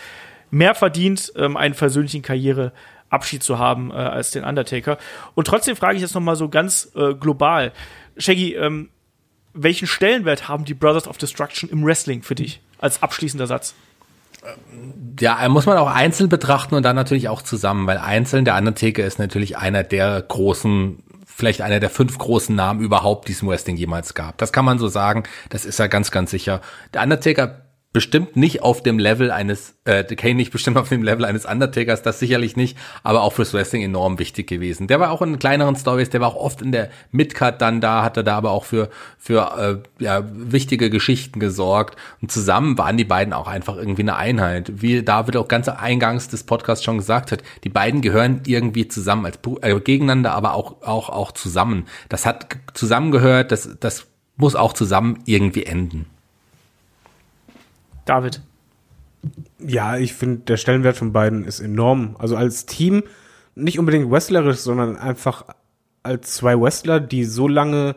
mehr 0.49 0.75
verdient, 0.75 1.31
ähm, 1.35 1.57
einen 1.57 1.73
versöhnlichen 1.73 2.21
Karriereabschied 2.21 3.43
zu 3.43 3.59
haben 3.59 3.91
äh, 3.91 3.95
als 3.95 4.31
den 4.31 4.43
Undertaker. 4.43 4.97
Und 5.35 5.47
trotzdem 5.47 5.75
frage 5.75 5.95
ich 5.95 6.01
jetzt 6.01 6.15
noch 6.15 6.21
mal 6.21 6.35
so 6.35 6.49
ganz 6.49 6.91
äh, 6.95 7.13
global, 7.13 7.71
Shaggy, 8.17 8.55
ähm, 8.55 8.89
welchen 9.53 9.87
Stellenwert 9.87 10.47
haben 10.47 10.65
die 10.65 10.73
Brothers 10.73 11.07
of 11.07 11.17
Destruction 11.17 11.69
im 11.69 11.83
Wrestling 11.83 12.21
für 12.21 12.35
dich 12.35 12.61
als 12.79 13.01
abschließender 13.01 13.47
Satz? 13.47 13.73
Ja, 15.19 15.47
muss 15.49 15.65
man 15.65 15.77
auch 15.77 15.89
einzeln 15.89 16.29
betrachten 16.29 16.75
und 16.75 16.83
dann 16.83 16.95
natürlich 16.95 17.27
auch 17.27 17.41
zusammen, 17.41 17.87
weil 17.87 17.97
einzeln 17.97 18.45
der 18.45 18.55
Undertaker 18.55 19.03
ist 19.03 19.19
natürlich 19.19 19.57
einer 19.57 19.83
der 19.83 20.21
großen 20.21 21.03
vielleicht 21.37 21.61
einer 21.61 21.79
der 21.79 21.91
fünf 21.91 22.17
großen 22.17 22.55
Namen 22.55 22.79
überhaupt, 22.79 23.27
die 23.27 23.33
es 23.33 23.43
im 23.43 23.47
Wrestling 23.47 23.75
jemals 23.77 24.15
gab. 24.15 24.39
Das 24.39 24.51
kann 24.51 24.65
man 24.65 24.79
so 24.79 24.87
sagen. 24.87 25.23
Das 25.49 25.65
ist 25.65 25.77
ja 25.77 25.85
ganz, 25.85 26.09
ganz 26.09 26.31
sicher. 26.31 26.61
Der 26.95 27.03
Undertaker 27.03 27.61
bestimmt 27.97 28.35
nicht 28.35 28.61
auf 28.61 28.83
dem 28.83 28.99
Level 28.99 29.31
eines, 29.31 29.73
äh, 29.85 30.03
Kane 30.03 30.35
nicht 30.35 30.51
bestimmt 30.51 30.77
auf 30.77 30.87
dem 30.87 31.01
Level 31.01 31.25
eines 31.25 31.47
Undertakers, 31.47 32.03
das 32.03 32.19
sicherlich 32.19 32.55
nicht, 32.55 32.77
aber 33.01 33.23
auch 33.23 33.33
fürs 33.33 33.55
Wrestling 33.55 33.81
enorm 33.81 34.19
wichtig 34.19 34.45
gewesen. 34.45 34.85
Der 34.85 34.99
war 34.99 35.09
auch 35.09 35.23
in 35.23 35.39
kleineren 35.39 35.75
Stories, 35.75 36.11
der 36.11 36.21
war 36.21 36.27
auch 36.27 36.35
oft 36.35 36.61
in 36.61 36.71
der 36.71 36.91
Midcard 37.09 37.59
dann 37.59 37.81
da, 37.81 38.03
hatte 38.03 38.23
da 38.23 38.37
aber 38.37 38.51
auch 38.51 38.65
für, 38.65 38.91
für 39.17 39.81
äh, 39.97 40.03
ja, 40.03 40.23
wichtige 40.31 40.91
Geschichten 40.91 41.39
gesorgt. 41.39 41.97
Und 42.21 42.31
zusammen 42.31 42.77
waren 42.77 42.97
die 42.97 43.03
beiden 43.03 43.33
auch 43.33 43.47
einfach 43.47 43.77
irgendwie 43.77 44.03
eine 44.03 44.15
Einheit. 44.15 44.73
Wie 44.75 45.01
David 45.01 45.35
auch 45.35 45.47
ganz 45.47 45.67
eingangs 45.67 46.27
des 46.27 46.43
Podcasts 46.43 46.85
schon 46.85 46.99
gesagt 46.99 47.31
hat, 47.31 47.41
die 47.63 47.69
beiden 47.69 48.01
gehören 48.01 48.41
irgendwie 48.45 48.87
zusammen, 48.87 49.25
als 49.25 49.39
äh, 49.63 49.79
gegeneinander, 49.79 50.33
aber 50.33 50.53
auch, 50.53 50.83
auch, 50.83 51.09
auch 51.09 51.31
zusammen. 51.31 51.87
Das 52.09 52.27
hat 52.27 52.57
zusammengehört, 52.75 53.51
das, 53.51 53.75
das 53.79 54.05
muss 54.35 54.55
auch 54.55 54.73
zusammen 54.73 55.23
irgendwie 55.25 55.63
enden. 55.63 56.05
David. 58.09 58.41
Ja, 59.59 59.97
ich 59.97 60.13
finde, 60.13 60.39
der 60.39 60.57
Stellenwert 60.57 60.97
von 60.97 61.11
beiden 61.11 61.43
ist 61.43 61.59
enorm. 61.59 62.15
Also 62.19 62.35
als 62.35 62.65
Team, 62.65 63.03
nicht 63.55 63.79
unbedingt 63.79 64.11
wrestlerisch, 64.11 64.57
sondern 64.57 64.95
einfach 64.95 65.45
als 66.03 66.33
zwei 66.33 66.59
Wrestler, 66.59 66.99
die 66.99 67.25
so 67.25 67.47
lange 67.47 67.95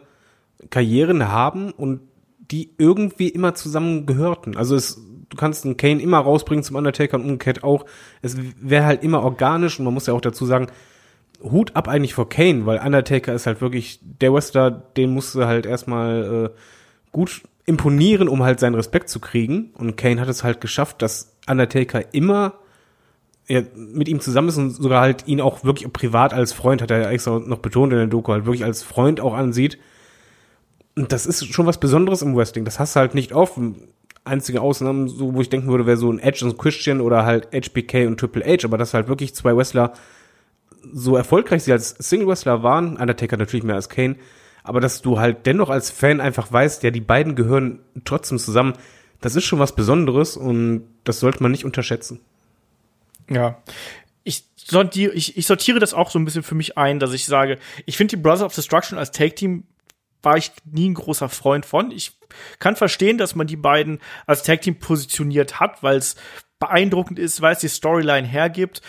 Karrieren 0.71 1.29
haben 1.29 1.71
und 1.71 2.01
die 2.39 2.71
irgendwie 2.79 3.29
immer 3.29 3.55
zusammen 3.55 4.07
gehörten. 4.07 4.57
Also 4.57 4.75
es, 4.75 5.01
du 5.29 5.37
kannst 5.37 5.65
einen 5.65 5.77
Kane 5.77 6.03
immer 6.03 6.19
rausbringen 6.19 6.65
zum 6.65 6.77
Undertaker 6.77 7.17
und 7.17 7.25
umgekehrt 7.25 7.63
auch. 7.63 7.87
Es 8.23 8.37
wäre 8.61 8.85
halt 8.85 9.05
immer 9.05 9.23
organisch 9.23 9.79
und 9.79 9.85
man 9.85 9.95
muss 9.95 10.07
ja 10.07 10.15
auch 10.15 10.21
dazu 10.21 10.45
sagen, 10.47 10.69
Hut 11.43 11.77
ab 11.77 11.89
eigentlich 11.89 12.15
vor 12.15 12.29
Kane, 12.29 12.67
weil 12.67 12.81
Undertaker 12.81 13.33
ist 13.33 13.47
halt 13.47 13.61
wirklich 13.61 14.01
der 14.03 14.33
Wrestler, 14.33 14.71
den 14.71 15.11
musste 15.11 15.47
halt 15.47 15.65
erstmal 15.65 16.51
äh, 16.53 16.59
gut 17.13 17.43
imponieren, 17.71 18.29
um 18.29 18.43
halt 18.43 18.61
seinen 18.61 18.75
Respekt 18.75 19.09
zu 19.09 19.21
kriegen. 19.21 19.71
Und 19.75 19.97
Kane 19.97 20.21
hat 20.21 20.29
es 20.29 20.45
halt 20.45 20.61
geschafft, 20.61 21.01
dass 21.03 21.37
Undertaker 21.49 22.13
immer 22.13 22.55
ja, 23.49 23.63
mit 23.75 24.09
ihm 24.09 24.21
zusammen 24.21 24.49
ist 24.49 24.59
und 24.59 24.71
sogar 24.71 25.01
halt 25.01 25.27
ihn 25.27 25.41
auch 25.41 25.65
wirklich 25.65 25.91
privat 25.93 26.35
als 26.35 26.53
Freund, 26.53 26.83
hat 26.83 26.91
er 26.91 27.01
ja 27.01 27.11
extra 27.11 27.39
noch 27.39 27.59
betont 27.59 27.93
in 27.93 27.99
der 27.99 28.07
Doku, 28.09 28.33
halt 28.33 28.45
wirklich 28.45 28.65
als 28.65 28.83
Freund 28.83 29.21
auch 29.21 29.35
ansieht. 29.35 29.79
Und 30.97 31.13
das 31.13 31.27
ist 31.27 31.47
schon 31.47 31.67
was 31.67 31.79
Besonderes 31.79 32.23
im 32.23 32.37
Wrestling. 32.37 32.65
Das 32.65 32.79
hast 32.79 32.97
du 32.97 33.01
halt 33.01 33.15
nicht 33.15 33.33
oft. 33.33 33.59
Einzige 34.23 34.61
Ausnahmen, 34.61 35.09
so 35.09 35.35
wo 35.35 35.41
ich 35.41 35.49
denken 35.49 35.69
würde, 35.69 35.87
wäre 35.87 35.97
so 35.97 36.13
ein 36.13 36.19
Edge 36.19 36.45
und 36.45 36.59
Christian 36.59 37.01
oder 37.01 37.25
halt 37.25 37.49
HBK 37.55 38.07
und 38.07 38.21
Triple 38.21 38.45
H, 38.45 38.67
aber 38.67 38.77
das 38.77 38.93
halt 38.93 39.09
wirklich 39.09 39.35
zwei 39.35 39.57
Wrestler 39.57 39.95
so 40.93 41.17
erfolgreich 41.17 41.65
sie 41.65 41.73
als 41.73 41.91
Single 41.99 42.29
Wrestler 42.29 42.63
waren, 42.63 42.97
Undertaker 42.97 43.37
natürlich 43.37 43.65
mehr 43.65 43.77
als 43.77 43.89
Kane, 43.89 44.17
aber 44.63 44.81
dass 44.81 45.03
du 45.03 45.19
halt 45.19 45.47
dennoch 45.47 45.71
als 45.71 45.91
Fan 45.91 46.21
einfach 46.21 46.51
weißt, 46.51 46.83
ja, 46.83 46.91
die 46.91 47.01
beiden 47.01 47.35
gehören 47.35 47.81
trotzdem 48.05 48.39
zusammen, 48.39 48.75
das 49.21 49.37
ist 49.37 49.45
schon 49.45 49.59
was 49.59 49.75
Besonderes 49.75 50.37
und 50.37 50.87
das 51.05 51.21
sollte 51.21 51.43
man 51.43 51.53
nicht 51.53 51.65
unterschätzen. 51.65 52.21
Ja. 53.29 53.63
Ich 54.25 54.45
sortiere, 54.57 55.81
das 55.81 55.95
auch 55.95 56.11
so 56.11 56.19
ein 56.19 56.25
bisschen 56.25 56.43
für 56.43 56.55
mich 56.55 56.79
ein, 56.79 57.01
dass 57.01 57.13
ich 57.13 57.27
sage, 57.27 57.59
ich 57.87 57.97
finde 57.97 58.17
die 58.17 58.23
Brothers 58.23 58.43
of 58.43 58.55
Destruction 58.55 58.99
als 58.99 59.11
Tag-Team 59.11 59.65
war 60.23 60.37
ich 60.37 60.53
nie 60.65 60.91
ein 60.91 60.95
großer 60.95 61.29
Freund 61.29 61.65
von. 61.67 61.91
Ich 61.91 62.13
kann 62.59 62.77
verstehen, 62.77 63.19
dass 63.19 63.35
man 63.35 63.47
die 63.47 63.57
beiden 63.57 64.01
als 64.27 64.43
Tag-Team 64.43 64.79
positioniert 64.79 65.61
hat, 65.61 65.83
weil 65.83 65.97
es 65.97 66.17
beeindruckend 66.59 67.19
ist, 67.19 67.41
weil 67.41 67.55
es 67.55 67.61
die 67.61 67.69
Storyline 67.69 68.27
hergibt. 68.27 68.83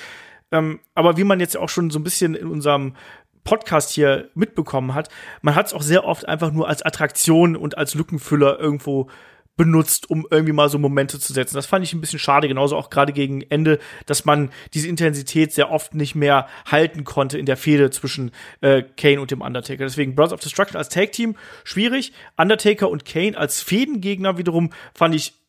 Ähm, 0.51 0.81
aber 0.93 1.17
wie 1.17 1.23
man 1.23 1.39
jetzt 1.39 1.57
auch 1.57 1.69
schon 1.69 1.89
so 1.89 1.99
ein 1.99 2.03
bisschen 2.03 2.35
in 2.35 2.47
unserem 2.47 2.95
Podcast 3.43 3.91
hier 3.91 4.29
mitbekommen 4.33 4.93
hat, 4.93 5.09
man 5.41 5.55
hat 5.55 5.67
es 5.67 5.73
auch 5.73 5.81
sehr 5.81 6.05
oft 6.05 6.27
einfach 6.27 6.51
nur 6.51 6.67
als 6.67 6.81
Attraktion 6.81 7.55
und 7.55 7.77
als 7.77 7.95
Lückenfüller 7.95 8.59
irgendwo 8.59 9.09
benutzt, 9.57 10.09
um 10.09 10.25
irgendwie 10.31 10.53
mal 10.53 10.69
so 10.69 10.79
Momente 10.79 11.19
zu 11.19 11.33
setzen. 11.33 11.55
Das 11.55 11.65
fand 11.65 11.83
ich 11.83 11.93
ein 11.93 12.01
bisschen 12.01 12.19
schade, 12.19 12.47
genauso 12.47 12.75
auch 12.75 12.89
gerade 12.89 13.13
gegen 13.13 13.41
Ende, 13.41 13.79
dass 14.05 14.25
man 14.25 14.49
diese 14.73 14.87
Intensität 14.87 15.53
sehr 15.53 15.69
oft 15.69 15.93
nicht 15.93 16.15
mehr 16.15 16.47
halten 16.65 17.03
konnte 17.03 17.37
in 17.37 17.45
der 17.45 17.57
Fehde 17.57 17.91
zwischen 17.91 18.31
äh, 18.61 18.81
Kane 18.81 19.21
und 19.21 19.29
dem 19.29 19.41
Undertaker. 19.41 19.83
Deswegen 19.83 20.15
Brothers 20.15 20.33
of 20.33 20.39
Destruction 20.39 20.77
als 20.77 20.89
Tag 20.89 21.11
Team 21.11 21.35
schwierig, 21.63 22.13
Undertaker 22.37 22.89
und 22.89 23.05
Kane 23.05 23.37
als 23.37 23.61
Fädengegner 23.61 24.37
wiederum 24.37 24.71
fand 24.93 25.13
ich 25.13 25.40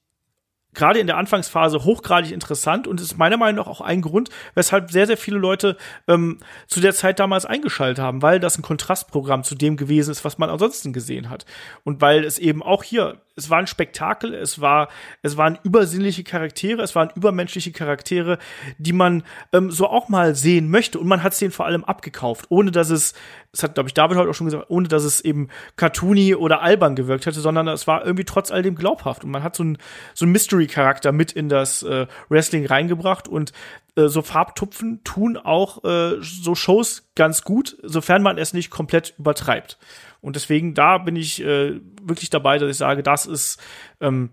gerade 0.75 0.99
in 0.99 1.07
der 1.07 1.17
Anfangsphase 1.17 1.85
hochgradig 1.85 2.33
interessant 2.33 2.87
und 2.87 3.01
ist 3.01 3.19
meiner 3.19 3.37
Meinung 3.37 3.65
nach 3.65 3.71
auch 3.71 3.81
ein 3.81 4.01
Grund, 4.01 4.31
weshalb 4.55 4.91
sehr, 4.91 5.07
sehr 5.07 5.17
viele 5.17 5.39
Leute 5.39 5.77
ähm, 6.09 6.39
zu 6.67 6.81
der 6.81 6.95
Zeit 6.95 7.19
damals 7.19 7.45
eingeschaltet 7.45 8.03
haben, 8.03 8.23
weil 8.23 8.41
das 8.41 8.59
ein 8.59 8.63
Kontrastprogramm 8.63 9.45
zu 9.45 9.55
dem 9.55 9.77
gewesen 9.77 10.11
ist, 10.11 10.25
was 10.25 10.39
man 10.39 10.51
ansonsten 10.51 10.93
gesehen 10.93 11.31
hat. 11.31 11.45
Und 11.85 12.01
weil 12.01 12.25
es 12.25 12.39
eben 12.39 12.63
auch 12.63 12.83
hier 12.83 13.19
es 13.37 13.51
war 13.51 13.59
ein 13.59 13.67
Spektakel, 13.67 14.35
es 14.35 14.61
war, 14.61 14.89
es 15.23 15.37
waren 15.37 15.59
übersinnliche 15.63 16.25
Charaktere, 16.25 16.83
es 16.83 16.95
waren 16.95 17.11
übermenschliche 17.15 17.73
Charaktere, 17.73 18.39
die 18.79 18.93
man 18.93 19.23
ähm, 19.53 19.71
so 19.71 19.89
auch 19.89 20.09
mal 20.09 20.35
sehen 20.35 20.71
möchte. 20.71 20.99
Und 20.99 21.07
man 21.07 21.23
hat 21.23 21.33
es 21.33 21.39
denen 21.39 21.53
vor 21.53 21.67
allem 21.67 21.85
abgekauft, 21.85 22.47
ohne 22.51 22.71
dass 22.71 22.91
es, 22.91 23.15
das 23.53 23.63
hat, 23.63 23.75
glaube 23.75 23.89
ich, 23.89 23.95
David 23.95 24.17
heute 24.17 24.31
auch 24.31 24.35
schon 24.35 24.47
gesagt, 24.47 24.65
ohne 24.69 24.89
dass 24.89 25.05
es 25.05 25.21
eben 25.21 25.49
cartoony 25.77 26.35
oder 26.35 26.63
albern 26.63 26.97
gewirkt 26.97 27.27
hätte, 27.27 27.41
sondern 27.41 27.69
es 27.69 27.87
war 27.87 28.05
irgendwie 28.05 28.25
trotz 28.25 28.51
all 28.51 28.63
dem 28.63 28.75
glaubhaft. 28.75 29.25
Und 29.25 29.31
man 29.31 29.43
hat 29.43 29.55
so 29.55 29.63
einen 29.63 29.77
so 30.15 30.25
ein 30.25 30.33
Mystery-Charakter 30.33 31.13
mit 31.13 31.33
in 31.33 31.51
das 31.51 31.83
äh, 31.83 32.07
Wrestling 32.31 32.65
reingebracht 32.65 33.29
und 33.29 33.53
äh, 33.95 34.09
so 34.09 34.23
Farbtupfen 34.23 35.05
tun 35.05 35.37
auch 35.37 35.85
äh, 35.85 36.17
so 36.23 36.55
Shows 36.55 37.11
ganz 37.15 37.43
gut, 37.43 37.77
sofern 37.83 38.23
man 38.23 38.39
es 38.39 38.55
nicht 38.55 38.71
komplett 38.71 39.15
übertreibt. 39.19 39.79
Und 40.23 40.37
deswegen, 40.37 40.73
da 40.73 40.97
bin 40.97 41.17
ich 41.17 41.43
äh, 41.45 41.79
wirklich 42.01 42.31
dabei, 42.31 42.57
dass 42.57 42.71
ich 42.71 42.79
sage, 42.79 43.03
das 43.03 43.27
ist 43.27 43.61
ähm, 44.01 44.31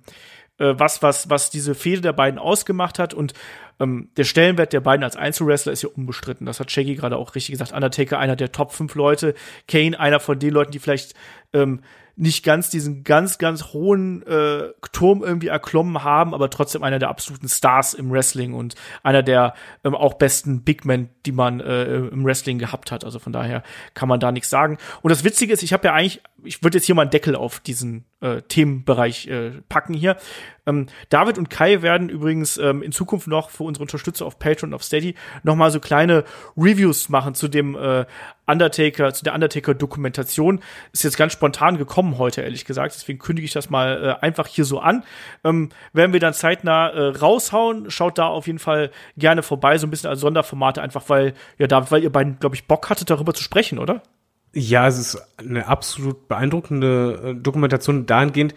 äh, 0.60 0.74
was, 0.78 1.02
was, 1.02 1.30
was 1.30 1.50
diese 1.50 1.76
Fehde 1.76 2.02
der 2.02 2.14
beiden 2.14 2.40
ausgemacht 2.40 3.00
hat. 3.00 3.14
Und 3.14 3.34
ähm, 3.80 4.10
der 4.18 4.26
Stellenwert 4.26 4.74
der 4.74 4.82
beiden 4.82 5.04
als 5.04 5.16
Einzelwrestler 5.16 5.74
ist 5.74 5.82
ja 5.82 5.90
unbestritten. 5.90 6.46
Das 6.46 6.60
hat 6.60 6.72
Shaggy 6.72 6.96
gerade 6.96 7.18
auch 7.18 7.36
richtig 7.36 7.54
gesagt. 7.54 7.72
Undertaker, 7.72 8.20
einer 8.20 8.36
der 8.36 8.52
Top 8.52 8.72
5 8.72 8.94
Leute. 8.96 9.34
Kane, 9.68 10.00
einer 10.00 10.20
von 10.20 10.38
den 10.38 10.52
Leuten, 10.52 10.72
die 10.72 10.80
vielleicht 10.80 11.16
ähm, 11.54 11.82
nicht 12.20 12.44
ganz 12.44 12.70
diesen 12.70 13.06
ganz, 13.06 13.38
ganz 13.38 13.68
hohen 13.68 14.28
äh, 14.28 14.74
Turm 14.92 15.24
irgendwie 15.24 15.48
erklommen 15.48 16.04
haben, 16.04 16.34
aber 16.34 16.50
trotzdem 16.50 16.84
einer 16.84 17.00
der 17.00 17.08
absoluten 17.08 17.48
Stars 17.48 17.94
im 17.94 18.12
Wrestling 18.12 18.54
und 18.54 18.76
einer 19.04 19.24
der 19.24 19.54
ähm, 19.86 19.96
auch 19.96 20.16
besten 20.16 20.64
Big 20.64 20.84
Men, 20.84 21.08
die 21.26 21.32
man 21.32 21.62
äh, 21.62 21.86
im 21.86 22.26
Wrestling 22.26 22.60
gehabt 22.60 22.92
hat. 22.92 23.06
Also 23.06 23.20
von 23.20 23.32
daher 23.32 23.64
kann 23.94 24.10
man 24.10 24.20
da 24.20 24.34
nichts 24.34 24.50
sagen. 24.50 24.78
Und 25.02 25.12
das 25.12 25.24
Witzige 25.24 25.54
ist, 25.54 25.64
ich 25.64 25.72
habe 25.72 25.88
ja 25.88 25.94
eigentlich, 25.94 26.22
ich 26.44 26.62
würde 26.62 26.78
jetzt 26.78 26.86
hier 26.86 26.96
mal 26.96 27.04
einen 27.04 27.12
Deckel 27.12 27.38
auf 27.38 27.62
diesen 27.62 28.04
äh, 28.22 28.42
Themenbereich 28.42 29.28
äh, 29.28 29.62
packen 29.70 29.94
hier. 29.94 30.18
Ähm, 30.66 30.88
David 31.10 31.38
und 31.38 31.50
Kai 31.50 31.82
werden 31.82 32.10
übrigens 32.10 32.58
ähm, 32.58 32.84
in 32.84 32.92
Zukunft 32.92 33.28
noch 33.28 33.50
für 33.50 33.64
unsere 33.64 33.84
Unterstützer 33.84 34.26
auf 34.26 34.40
Patreon 34.40 34.72
und 34.72 34.76
auf 34.76 34.84
Steady 34.84 35.16
noch 35.44 35.56
mal 35.56 35.72
so 35.72 35.80
kleine 35.80 36.24
Reviews 36.58 37.10
machen 37.10 37.34
zu 37.34 37.48
dem 37.48 37.76
äh, 37.76 38.06
Undertaker, 38.46 39.14
zu 39.14 39.24
der 39.24 39.34
Undertaker-Dokumentation. 39.34 40.62
Ist 40.92 41.04
jetzt 41.04 41.18
ganz 41.18 41.34
spontan 41.34 41.78
gekommen 41.78 42.18
heute, 42.18 42.42
ehrlich 42.42 42.66
gesagt. 42.66 42.94
Deswegen 42.96 43.20
kündige 43.20 43.46
ich 43.46 43.54
das 43.54 43.70
mal 43.70 44.18
äh, 44.22 44.26
einfach 44.26 44.48
hier 44.48 44.66
so 44.66 44.80
an. 44.80 45.04
Ähm, 45.44 45.70
werden 45.94 46.14
wir 46.14 46.20
dann 46.20 46.34
zeitnah 46.34 46.90
äh, 46.90 47.18
raushauen. 47.18 47.90
Schaut 47.90 48.18
da 48.18 48.28
auf 48.28 48.48
jeden 48.48 48.60
Fall 48.60 48.92
gerne 49.18 49.44
vorbei, 49.44 49.78
so 49.78 49.88
ein 49.88 49.92
bisschen 49.92 50.10
als 50.10 50.20
Sonderformate, 50.20 50.82
einfach 50.82 51.04
weil, 51.08 51.34
ja, 51.58 51.68
da, 51.68 51.90
weil 51.92 52.04
ihr 52.04 52.12
beiden, 52.12 52.40
glaube 52.40 52.56
ich, 52.56 52.68
Bock 52.68 52.90
hattet, 52.90 53.10
darüber 53.10 53.34
zu 53.34 53.44
sprechen, 53.44 53.80
oder? 53.80 54.02
Ja, 54.54 54.88
es 54.88 54.98
ist 54.98 55.22
eine 55.38 55.68
absolut 55.68 56.28
beeindruckende 56.28 57.22
äh, 57.24 57.36
Dokumentation 57.36 58.06
dahingehend, 58.06 58.56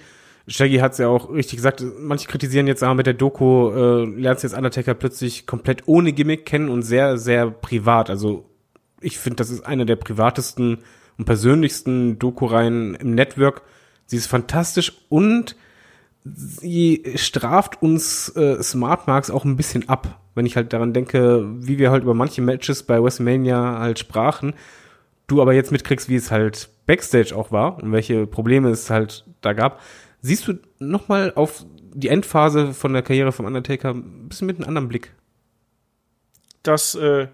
Shaggy 0.48 0.78
hat 0.78 0.92
es 0.92 0.98
ja 0.98 1.08
auch 1.08 1.30
richtig 1.30 1.56
gesagt. 1.56 1.84
Manche 1.98 2.26
kritisieren 2.28 2.66
jetzt 2.66 2.82
aber 2.82 2.94
mit 2.94 3.06
der 3.06 3.14
Doku, 3.14 3.70
äh, 3.70 4.04
lernst 4.04 4.42
jetzt 4.42 4.56
Undertaker 4.56 4.94
plötzlich 4.94 5.46
komplett 5.46 5.84
ohne 5.86 6.12
Gimmick 6.12 6.46
kennen 6.46 6.68
und 6.68 6.82
sehr, 6.82 7.16
sehr 7.16 7.50
privat. 7.50 8.10
Also 8.10 8.48
ich 9.00 9.18
finde, 9.18 9.36
das 9.36 9.50
ist 9.50 9.64
eine 9.64 9.86
der 9.86 9.96
privatesten 9.96 10.78
und 11.16 11.24
persönlichsten 11.24 12.18
Doku-Reihen 12.18 12.94
im 12.96 13.14
Network. 13.14 13.62
Sie 14.06 14.16
ist 14.16 14.26
fantastisch 14.26 14.92
und 15.08 15.56
sie 16.24 17.04
straft 17.16 17.80
uns 17.80 18.28
äh, 18.36 18.62
Smartmarks 18.62 19.30
auch 19.30 19.44
ein 19.44 19.56
bisschen 19.56 19.88
ab, 19.88 20.20
wenn 20.34 20.46
ich 20.46 20.56
halt 20.56 20.72
daran 20.72 20.92
denke, 20.92 21.46
wie 21.58 21.78
wir 21.78 21.90
halt 21.90 22.02
über 22.02 22.14
manche 22.14 22.42
Matches 22.42 22.82
bei 22.82 23.02
WrestleMania 23.02 23.78
halt 23.78 23.98
sprachen. 23.98 24.54
Du 25.32 25.40
aber 25.40 25.54
jetzt 25.54 25.72
mitkriegst, 25.72 26.10
wie 26.10 26.16
es 26.16 26.30
halt 26.30 26.68
Backstage 26.84 27.34
auch 27.34 27.50
war 27.50 27.82
und 27.82 27.90
welche 27.90 28.26
Probleme 28.26 28.68
es 28.68 28.90
halt 28.90 29.24
da 29.40 29.54
gab. 29.54 29.80
Siehst 30.20 30.46
du 30.46 30.58
nochmal 30.78 31.32
auf 31.34 31.64
die 31.94 32.08
Endphase 32.08 32.74
von 32.74 32.92
der 32.92 33.00
Karriere 33.00 33.32
vom 33.32 33.46
Undertaker 33.46 33.94
ein 33.94 34.28
bisschen 34.28 34.46
mit 34.46 34.58
einem 34.58 34.68
anderen 34.68 34.88
Blick? 34.88 35.14
Das 36.62 36.94
äh, 36.96 37.28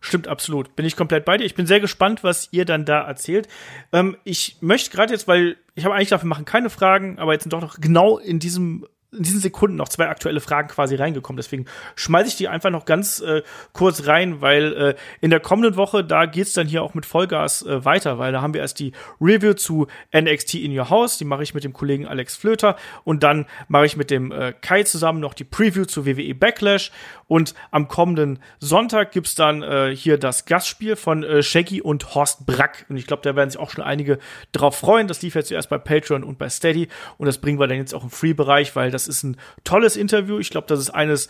stimmt 0.00 0.26
absolut. 0.26 0.74
Bin 0.74 0.86
ich 0.86 0.96
komplett 0.96 1.26
bei 1.26 1.36
dir. 1.36 1.44
Ich 1.44 1.54
bin 1.54 1.66
sehr 1.66 1.80
gespannt, 1.80 2.24
was 2.24 2.48
ihr 2.50 2.64
dann 2.64 2.86
da 2.86 3.02
erzählt. 3.02 3.46
Ähm, 3.92 4.16
ich 4.24 4.56
möchte 4.62 4.88
gerade 4.88 5.12
jetzt, 5.12 5.28
weil 5.28 5.58
ich 5.74 5.84
habe 5.84 5.94
eigentlich 5.94 6.08
dafür 6.08 6.30
machen 6.30 6.46
keine 6.46 6.70
Fragen, 6.70 7.18
aber 7.18 7.34
jetzt 7.34 7.42
sind 7.42 7.52
doch 7.52 7.60
noch 7.60 7.78
genau 7.78 8.16
in 8.16 8.38
diesem 8.38 8.86
in 9.16 9.22
diesen 9.22 9.40
Sekunden 9.40 9.76
noch 9.76 9.88
zwei 9.88 10.08
aktuelle 10.08 10.40
Fragen 10.40 10.68
quasi 10.68 10.96
reingekommen. 10.96 11.36
Deswegen 11.36 11.66
schmeiße 11.96 12.28
ich 12.28 12.36
die 12.36 12.48
einfach 12.48 12.70
noch 12.70 12.84
ganz 12.84 13.20
äh, 13.20 13.42
kurz 13.72 14.06
rein, 14.06 14.40
weil 14.40 14.72
äh, 14.72 14.94
in 15.20 15.30
der 15.30 15.40
kommenden 15.40 15.76
Woche, 15.76 16.04
da 16.04 16.26
geht's 16.26 16.52
dann 16.52 16.66
hier 16.66 16.82
auch 16.82 16.94
mit 16.94 17.06
Vollgas 17.06 17.62
äh, 17.62 17.84
weiter, 17.84 18.18
weil 18.18 18.32
da 18.32 18.42
haben 18.42 18.54
wir 18.54 18.60
erst 18.60 18.78
die 18.80 18.92
Review 19.20 19.54
zu 19.54 19.86
NXT 20.14 20.54
in 20.54 20.76
Your 20.76 20.90
House, 20.90 21.18
die 21.18 21.24
mache 21.24 21.42
ich 21.42 21.54
mit 21.54 21.64
dem 21.64 21.72
Kollegen 21.72 22.06
Alex 22.06 22.36
Flöter 22.36 22.76
und 23.04 23.22
dann 23.22 23.46
mache 23.68 23.86
ich 23.86 23.96
mit 23.96 24.10
dem 24.10 24.32
äh, 24.32 24.52
Kai 24.60 24.82
zusammen 24.82 25.20
noch 25.20 25.34
die 25.34 25.44
Preview 25.44 25.84
zu 25.84 26.06
WWE 26.06 26.34
Backlash 26.34 26.90
und 27.26 27.54
am 27.70 27.88
kommenden 27.88 28.38
Sonntag 28.58 29.12
gibt's 29.12 29.34
dann 29.34 29.62
äh, 29.62 29.94
hier 29.94 30.18
das 30.18 30.44
Gastspiel 30.44 30.96
von 30.96 31.22
äh, 31.22 31.42
Shaggy 31.42 31.80
und 31.80 32.14
Horst 32.14 32.46
Brack 32.46 32.86
und 32.88 32.96
ich 32.96 33.06
glaube, 33.06 33.22
da 33.22 33.34
werden 33.36 33.50
sich 33.50 33.60
auch 33.60 33.70
schon 33.70 33.84
einige 33.84 34.18
drauf 34.52 34.76
freuen. 34.76 35.08
Das 35.08 35.22
lief 35.22 35.34
jetzt 35.34 35.48
zuerst 35.48 35.70
bei 35.70 35.78
Patreon 35.78 36.24
und 36.24 36.38
bei 36.38 36.48
Steady 36.48 36.88
und 37.18 37.26
das 37.26 37.38
bringen 37.38 37.58
wir 37.58 37.66
dann 37.66 37.78
jetzt 37.78 37.94
auch 37.94 38.04
im 38.04 38.10
Free-Bereich, 38.10 38.76
weil 38.76 38.90
das 38.90 39.03
ist 39.08 39.22
ein 39.22 39.36
tolles 39.64 39.96
Interview. 39.96 40.38
Ich 40.38 40.50
glaube, 40.50 40.66
das 40.66 40.80
ist 40.80 40.90
eines, 40.90 41.28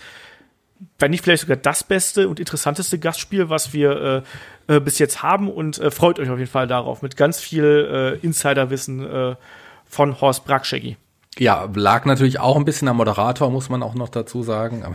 wenn 0.99 1.11
nicht 1.11 1.25
vielleicht 1.25 1.43
sogar 1.43 1.57
das 1.57 1.85
beste 1.85 2.29
und 2.29 2.41
interessanteste 2.41 2.99
Gastspiel, 2.99 3.51
was 3.51 3.73
wir 3.73 4.25
äh, 4.69 4.77
äh, 4.77 4.81
bis 4.81 4.99
jetzt 4.99 5.23
haben. 5.23 5.51
Und 5.51 5.79
äh, 5.79 5.91
freut 5.91 6.19
euch 6.19 6.31
auf 6.31 6.39
jeden 6.39 6.51
Fall 6.51 6.67
darauf 6.67 7.03
mit 7.03 7.17
ganz 7.17 7.41
viel 7.41 8.19
äh, 8.23 8.25
Insiderwissen 8.25 9.05
äh, 9.05 9.37
von 9.85 10.21
Horst 10.21 10.45
Brackscheggi. 10.45 10.97
Ja, 11.39 11.69
lag 11.75 12.05
natürlich 12.05 12.39
auch 12.39 12.57
ein 12.57 12.65
bisschen 12.65 12.87
am 12.87 12.97
Moderator, 12.97 13.51
muss 13.51 13.69
man 13.69 13.83
auch 13.83 13.95
noch 13.95 14.09
dazu 14.09 14.43
sagen. 14.43 14.85
Aber 14.85 14.95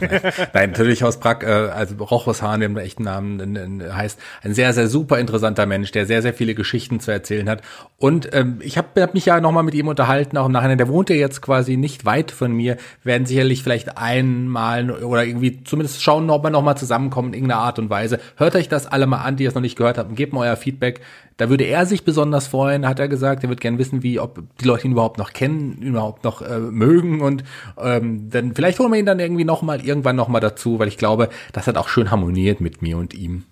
nein, 0.54 0.70
natürlich 0.72 1.04
Haus 1.04 1.20
Brack, 1.20 1.44
äh, 1.44 1.48
also 1.48 1.96
Rochus 2.02 2.42
Hahn, 2.42 2.62
dem 2.62 2.78
echten 2.78 3.04
Namen 3.04 3.84
heißt, 3.94 4.20
ein 4.44 4.54
sehr, 4.54 4.72
sehr 4.74 4.88
super 4.88 5.20
interessanter 5.20 5.66
Mensch, 5.66 5.92
der 5.92 6.06
sehr, 6.06 6.22
sehr 6.22 6.34
viele 6.34 6.56
Geschichten 6.56 7.02
zu 7.02 7.12
erzählen 7.12 7.50
hat. 7.50 7.62
Und 7.98 8.34
ähm, 8.34 8.60
ich 8.62 8.78
habe 8.78 9.02
hab 9.02 9.14
mich 9.14 9.26
ja 9.26 9.42
nochmal 9.42 9.64
mit 9.64 9.76
ihm 9.76 9.90
unterhalten, 9.90 10.38
auch 10.38 10.46
im 10.46 10.54
Nachhinein. 10.54 10.78
Der 10.78 10.88
wohnt 10.88 11.10
ja 11.10 11.18
jetzt 11.18 11.42
quasi 11.42 11.76
nicht 11.76 12.06
weit 12.06 12.32
von 12.32 12.54
mir, 12.54 12.78
werden 13.04 13.26
sicherlich 13.26 13.62
vielleicht 13.62 13.98
einmal 13.98 14.92
oder 14.92 15.26
irgendwie 15.26 15.64
zumindest 15.66 16.02
schauen, 16.02 16.30
ob 16.30 16.44
wir 16.44 16.52
nochmal 16.52 16.78
zusammenkommen 16.78 17.30
in 17.30 17.34
irgendeiner 17.34 17.62
Art 17.62 17.80
und 17.80 17.90
Weise. 17.90 18.20
Hört 18.38 18.56
euch 18.56 18.70
das 18.70 18.88
alle 18.88 19.08
mal 19.08 19.24
an, 19.24 19.36
die 19.36 19.46
es 19.46 19.56
noch 19.56 19.62
nicht 19.62 19.78
gehört 19.78 19.98
haben, 19.98 20.16
gebt 20.16 20.32
mir 20.32 20.40
euer 20.40 20.56
Feedback. 20.56 21.02
Da 21.40 21.50
würde 21.50 21.64
er 21.64 21.86
sich 21.86 22.04
besonders 22.04 22.48
freuen, 22.48 22.86
hat 22.86 23.00
er 23.00 23.08
gesagt. 23.08 23.44
Er 23.44 23.50
wird 23.50 23.62
gern 23.62 23.78
wissen, 23.78 24.04
wie, 24.04 24.20
ob 24.20 24.44
die 24.60 24.66
Leute 24.66 24.86
ihn 24.86 24.92
überhaupt 24.92 25.18
noch 25.18 25.32
kennen, 25.32 25.78
überhaupt 25.82 26.26
noch 26.26 26.42
äh, 26.42 26.60
mögen 26.60 27.22
und 27.22 27.46
ähm, 27.82 28.30
dann 28.30 28.54
vielleicht 28.54 28.78
holen 28.78 28.92
wir 28.92 29.00
ihn 29.00 29.06
dann 29.06 29.22
irgendwie 29.22 29.46
noch 29.46 29.62
mal 29.62 29.80
irgendwann 29.80 30.18
noch 30.18 30.28
mal 30.28 30.42
dazu, 30.42 30.80
weil 30.80 30.90
ich 30.90 30.98
glaube, 30.98 31.30
das 31.54 31.66
hat 31.66 31.78
auch 31.78 31.88
schön 31.88 32.12
harmoniert 32.12 32.60
mit 32.60 32.82
mir 32.82 32.98
und 32.98 33.14
ihm. 33.14 33.46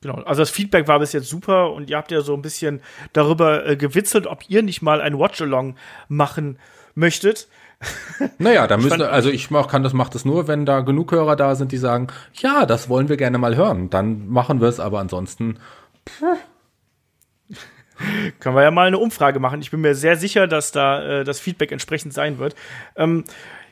Genau, 0.00 0.14
also 0.14 0.42
das 0.42 0.50
Feedback 0.50 0.88
war 0.88 0.98
bis 0.98 1.12
jetzt 1.12 1.28
super 1.28 1.70
und 1.70 1.90
ihr 1.90 1.96
habt 1.96 2.10
ja 2.10 2.22
so 2.22 2.34
ein 2.34 2.42
bisschen 2.42 2.80
darüber 3.12 3.64
äh, 3.64 3.76
gewitzelt, 3.76 4.26
ob 4.26 4.50
ihr 4.50 4.64
nicht 4.64 4.82
mal 4.82 5.00
ein 5.00 5.16
Watch-Along 5.16 5.76
machen 6.08 6.58
möchtet. 6.96 7.46
Naja, 8.38 8.66
da 8.66 8.78
müssen, 8.78 9.02
also 9.02 9.30
ich 9.30 9.50
mach, 9.50 9.68
kann 9.68 9.82
das, 9.82 9.92
macht 9.92 10.14
das 10.14 10.24
nur, 10.24 10.48
wenn 10.48 10.64
da 10.64 10.80
genug 10.80 11.12
Hörer 11.12 11.36
da 11.36 11.54
sind, 11.54 11.70
die 11.70 11.76
sagen, 11.76 12.08
ja, 12.32 12.66
das 12.66 12.88
wollen 12.88 13.08
wir 13.08 13.16
gerne 13.16 13.38
mal 13.38 13.54
hören. 13.54 13.90
Dann 13.90 14.28
machen 14.28 14.60
wir 14.60 14.68
es, 14.68 14.80
aber 14.80 15.00
ansonsten, 15.00 15.58
pff, 16.08 16.24
können 18.40 18.56
wir 18.56 18.62
ja 18.62 18.70
mal 18.70 18.86
eine 18.86 18.98
Umfrage 18.98 19.40
machen. 19.40 19.60
Ich 19.60 19.70
bin 19.70 19.80
mir 19.80 19.94
sehr 19.94 20.16
sicher, 20.16 20.46
dass 20.46 20.72
da 20.72 21.20
äh, 21.20 21.24
das 21.24 21.40
Feedback 21.40 21.72
entsprechend 21.72 22.12
sein 22.12 22.38
wird. 22.38 22.54
Ähm, 22.96 23.24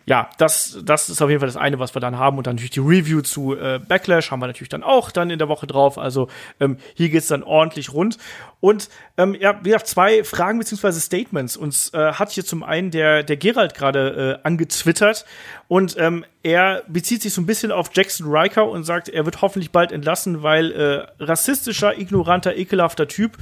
ja, 0.05 0.31
das, 0.39 0.81
das 0.85 1.09
ist 1.09 1.23
auf 1.23 1.31
jeden 1.31 1.41
Fall 1.41 1.49
das 1.49 1.57
eine, 1.57 1.79
was 1.79 1.95
wir 1.95 2.01
dann 2.01 2.19
haben. 2.19 2.37
Und 2.37 2.47
dann 2.47 2.57
natürlich 2.57 2.73
die 2.73 2.81
Review 2.81 3.21
zu 3.21 3.57
äh, 3.57 3.79
Backlash 3.79 4.31
haben 4.31 4.41
wir 4.41 4.49
natürlich 4.49 4.69
dann 4.69 4.83
auch 4.83 5.13
dann 5.13 5.31
in 5.31 5.39
der 5.39 5.49
Woche 5.49 5.67
drauf. 5.67 5.97
Also 5.97 6.29
ähm, 6.59 6.77
hier 6.95 7.09
geht's 7.09 7.29
dann 7.29 7.45
ordentlich 7.45 7.93
rund. 7.93 8.19
Und 8.59 8.89
ähm, 9.17 9.37
ja, 9.39 9.59
wie 9.61 9.71
gesagt, 9.71 9.87
zwei 9.87 10.25
Fragen 10.25 10.59
beziehungsweise 10.59 11.01
Statements. 11.01 11.57
Uns 11.57 11.95
äh, 11.95 12.15
hat 12.15 12.31
hier 12.31 12.45
zum 12.45 12.65
einen 12.65 12.91
der, 12.91 13.23
der 13.23 13.37
Gerald 13.37 13.75
gerade 13.75 14.41
äh, 14.43 14.47
angezwittert 14.47 15.25
und 15.69 15.97
ähm, 15.99 16.25
er 16.43 16.83
bezieht 16.89 17.23
sich 17.23 17.33
so 17.33 17.41
ein 17.41 17.47
bisschen 17.47 17.71
auf 17.71 17.91
Jackson 17.93 18.27
Riker 18.29 18.69
und 18.69 18.85
sagt, 18.85 19.09
er 19.09 19.25
wird 19.25 19.43
hoffentlich 19.43 19.71
bald 19.71 19.93
entlassen, 19.93 20.43
weil 20.43 20.73
äh, 20.73 21.23
rassistischer, 21.23 21.97
ignoranter, 21.97 22.57
ekelhafter 22.57 23.07
Typ. 23.07 23.39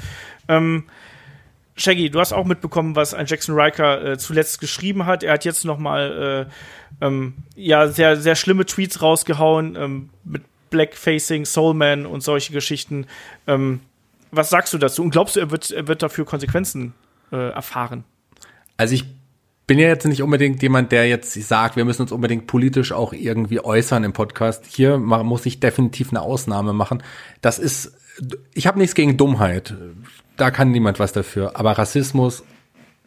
Ähm, 0.51 0.85
Shaggy, 1.77 2.11
du 2.11 2.21
hast 2.21 2.33
auch 2.33 2.45
mitbekommen, 2.45 2.95
was 2.97 3.15
ein 3.15 3.27
Jackson 3.27 3.55
Riker 3.59 4.05
äh, 4.05 4.19
zuletzt 4.19 4.61
geschrieben 4.61 5.07
hat. 5.07 5.23
Er 5.23 5.33
hat 5.33 5.45
jetzt 5.45 5.65
noch 5.65 5.79
mal 5.79 6.49
äh, 7.01 7.05
ähm, 7.05 7.35
ja 7.55 7.89
sehr 7.89 8.17
sehr 8.17 8.37
schlimme 8.37 8.67
Tweets 8.67 9.01
rausgehauen 9.01 9.77
ähm, 9.77 10.11
mit 10.25 10.43
Blackfacing, 10.69 11.47
Soulman 11.47 12.07
und 12.07 12.23
solche 12.23 12.53
Geschichten. 12.53 13.07
Ähm, 13.47 13.81
was 14.31 14.51
sagst 14.51 14.75
du 14.75 14.79
dazu? 14.79 15.03
Und 15.03 15.11
glaubst 15.11 15.37
du, 15.37 15.41
er 15.41 15.51
wird 15.51 15.71
er 15.71 15.89
wird 15.89 16.03
dafür 16.03 16.27
Konsequenzen 16.27 16.93
äh, 17.33 17.51
erfahren? 17.51 18.05
Also 18.77 18.95
ich 18.95 19.05
bin 19.67 19.79
ja 19.79 19.87
jetzt 19.87 20.05
nicht 20.05 20.23
unbedingt 20.23 20.61
jemand, 20.63 20.91
der 20.91 21.09
jetzt 21.09 21.33
sagt, 21.35 21.77
wir 21.77 21.85
müssen 21.85 22.03
uns 22.03 22.13
unbedingt 22.13 22.49
politisch 22.49 22.91
auch 22.91 23.13
irgendwie 23.13 23.61
äußern 23.61 24.03
im 24.03 24.13
Podcast. 24.13 24.65
Hier 24.67 24.99
muss 24.99 25.47
ich 25.47 25.61
definitiv 25.61 26.11
eine 26.11 26.23
Ausnahme 26.23 26.73
machen. 26.73 27.05
Das 27.41 27.61
ist, 27.61 27.93
ich 28.53 28.67
habe 28.67 28.79
nichts 28.79 28.97
gegen 28.97 29.17
Dummheit 29.17 29.77
da 30.41 30.51
kann 30.51 30.71
niemand 30.71 30.99
was 30.99 31.13
dafür. 31.13 31.57
Aber 31.57 31.73
Rassismus 31.73 32.45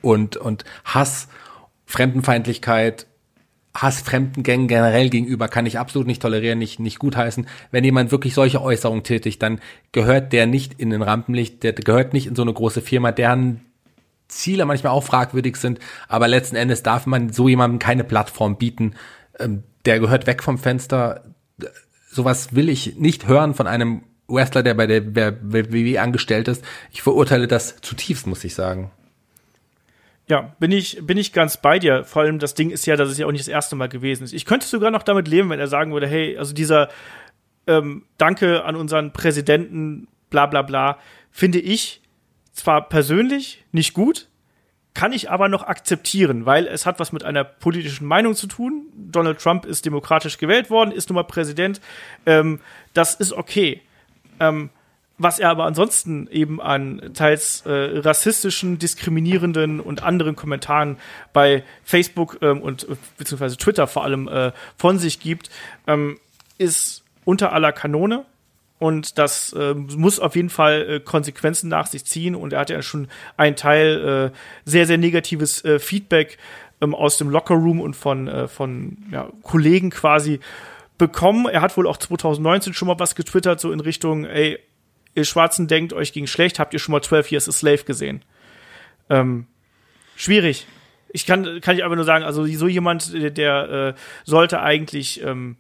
und, 0.01 0.37
und 0.37 0.63
Hass, 0.85 1.27
Fremdenfeindlichkeit, 1.85 3.07
Hass 3.73 4.01
Fremdengängen 4.01 4.67
generell 4.67 5.09
gegenüber 5.09 5.47
kann 5.47 5.65
ich 5.65 5.79
absolut 5.79 6.07
nicht 6.07 6.21
tolerieren, 6.21 6.59
nicht, 6.59 6.79
nicht 6.79 6.99
gutheißen. 6.99 7.47
Wenn 7.71 7.83
jemand 7.83 8.11
wirklich 8.11 8.35
solche 8.35 8.61
Äußerungen 8.61 9.03
tätigt, 9.03 9.41
dann 9.41 9.59
gehört 9.91 10.31
der 10.31 10.45
nicht 10.45 10.79
in 10.79 10.91
den 10.91 11.01
Rampenlicht, 11.01 11.63
der 11.63 11.73
gehört 11.73 12.13
nicht 12.13 12.27
in 12.27 12.35
so 12.35 12.43
eine 12.43 12.53
große 12.53 12.81
Firma, 12.81 13.11
deren 13.11 13.61
Ziele 14.27 14.65
manchmal 14.65 14.93
auch 14.93 15.03
fragwürdig 15.03 15.57
sind, 15.57 15.79
aber 16.07 16.27
letzten 16.27 16.55
Endes 16.55 16.83
darf 16.83 17.05
man 17.05 17.31
so 17.31 17.47
jemandem 17.49 17.79
keine 17.79 18.03
Plattform 18.03 18.57
bieten. 18.57 18.93
Ähm, 19.39 19.63
der 19.85 19.99
gehört 19.99 20.27
weg 20.27 20.43
vom 20.43 20.57
Fenster. 20.57 21.23
Sowas 22.09 22.55
will 22.55 22.69
ich 22.69 22.97
nicht 22.97 23.27
hören 23.27 23.53
von 23.53 23.67
einem 23.67 24.03
Wrestler, 24.33 24.63
der 24.63 24.73
bei 24.73 24.87
der 24.87 25.03
WWE 25.41 26.01
angestellt 26.01 26.47
ist. 26.47 26.63
Ich 26.91 27.01
verurteile 27.01 27.47
das 27.47 27.77
zutiefst, 27.81 28.27
muss 28.27 28.43
ich 28.43 28.55
sagen. 28.55 28.91
Ja, 30.27 30.55
bin 30.59 30.71
ich, 30.71 31.05
bin 31.05 31.17
ich 31.17 31.33
ganz 31.33 31.57
bei 31.57 31.79
dir. 31.79 32.05
Vor 32.05 32.21
allem 32.21 32.39
das 32.39 32.53
Ding 32.53 32.69
ist 32.69 32.85
ja, 32.85 32.95
dass 32.95 33.09
es 33.09 33.17
ja 33.17 33.25
auch 33.25 33.31
nicht 33.31 33.43
das 33.43 33.49
erste 33.49 33.75
Mal 33.75 33.89
gewesen 33.89 34.23
ist. 34.23 34.33
Ich 34.33 34.45
könnte 34.45 34.65
sogar 34.65 34.89
noch 34.89 35.03
damit 35.03 35.27
leben, 35.27 35.49
wenn 35.49 35.59
er 35.59 35.67
sagen 35.67 35.91
würde, 35.91 36.07
hey, 36.07 36.37
also 36.37 36.53
dieser 36.53 36.89
ähm, 37.67 38.03
Danke 38.17 38.63
an 38.63 38.75
unseren 38.75 39.11
Präsidenten, 39.11 40.07
bla 40.29 40.45
bla 40.45 40.61
bla, 40.61 40.97
finde 41.31 41.59
ich 41.59 42.01
zwar 42.53 42.87
persönlich 42.87 43.63
nicht 43.71 43.93
gut, 43.93 44.27
kann 44.93 45.11
ich 45.11 45.29
aber 45.29 45.49
noch 45.49 45.63
akzeptieren, 45.63 46.45
weil 46.45 46.67
es 46.67 46.85
hat 46.85 46.99
was 46.99 47.11
mit 47.11 47.23
einer 47.23 47.43
politischen 47.43 48.05
Meinung 48.05 48.35
zu 48.35 48.47
tun. 48.47 48.85
Donald 48.95 49.39
Trump 49.39 49.65
ist 49.65 49.85
demokratisch 49.85 50.37
gewählt 50.37 50.69
worden, 50.69 50.91
ist 50.91 51.09
nun 51.09 51.15
mal 51.15 51.23
Präsident. 51.23 51.81
Ähm, 52.25 52.59
das 52.93 53.15
ist 53.15 53.33
okay. 53.33 53.81
Ähm, 54.39 54.69
was 55.19 55.39
er 55.39 55.49
aber 55.51 55.65
ansonsten 55.65 56.27
eben 56.31 56.59
an 56.59 57.11
teils 57.13 57.61
äh, 57.65 57.99
rassistischen, 57.99 58.79
diskriminierenden 58.79 59.79
und 59.79 60.01
anderen 60.01 60.35
Kommentaren 60.35 60.97
bei 61.33 61.63
Facebook 61.83 62.39
ähm, 62.41 62.61
und 62.61 62.89
äh, 62.89 62.95
beziehungsweise 63.17 63.57
Twitter 63.57 63.87
vor 63.87 64.03
allem 64.03 64.27
äh, 64.27 64.51
von 64.77 64.97
sich 64.97 65.19
gibt, 65.19 65.49
ähm, 65.87 66.19
ist 66.57 67.03
unter 67.25 67.53
aller 67.53 67.71
Kanone. 67.71 68.25
Und 68.79 69.17
das 69.17 69.53
äh, 69.53 69.73
muss 69.75 70.19
auf 70.19 70.35
jeden 70.35 70.49
Fall 70.49 70.89
äh, 70.89 70.99
Konsequenzen 70.99 71.69
nach 71.69 71.87
sich 71.87 72.03
ziehen. 72.05 72.35
Und 72.35 72.51
er 72.51 72.59
hat 72.59 72.69
ja 72.69 72.81
schon 72.81 73.07
einen 73.37 73.55
Teil 73.55 74.31
äh, 74.33 74.37
sehr, 74.65 74.87
sehr 74.87 74.97
negatives 74.97 75.63
äh, 75.63 75.79
Feedback 75.79 76.37
ähm, 76.81 76.93
aus 76.93 77.17
dem 77.17 77.29
Lockerroom 77.29 77.79
und 77.79 77.95
von, 77.95 78.27
äh, 78.27 78.47
von 78.47 78.97
ja, 79.11 79.29
Kollegen 79.41 79.89
quasi 79.89 80.41
bekommen. 81.03 81.47
Er 81.47 81.59
hat 81.59 81.75
wohl 81.75 81.85
auch 81.85 81.97
2019 81.97 82.73
schon 82.73 82.87
mal 82.87 82.97
was 82.97 83.13
getwittert, 83.13 83.59
so 83.59 83.73
in 83.73 83.81
Richtung, 83.81 84.23
ey, 84.23 84.57
ihr 85.15 85.25
Schwarzen 85.25 85.67
denkt, 85.67 85.91
euch 85.91 86.13
ging 86.13 86.27
schlecht, 86.27 86.59
habt 86.59 86.73
ihr 86.73 86.79
schon 86.79 86.93
mal 86.93 87.01
12 87.01 87.29
Years 87.29 87.49
a 87.49 87.51
Slave 87.51 87.83
gesehen? 87.83 88.23
Ähm, 89.09 89.47
schwierig. 90.15 90.65
ich 91.11 91.25
kann, 91.25 91.59
kann 91.59 91.75
ich 91.75 91.83
aber 91.83 91.97
nur 91.97 92.05
sagen, 92.05 92.23
also 92.23 92.45
so 92.45 92.67
jemand, 92.67 93.13
der, 93.13 93.31
der 93.31 93.69
äh, 93.69 93.93
sollte 94.23 94.61
eigentlich, 94.61 95.21
ähm, 95.21 95.57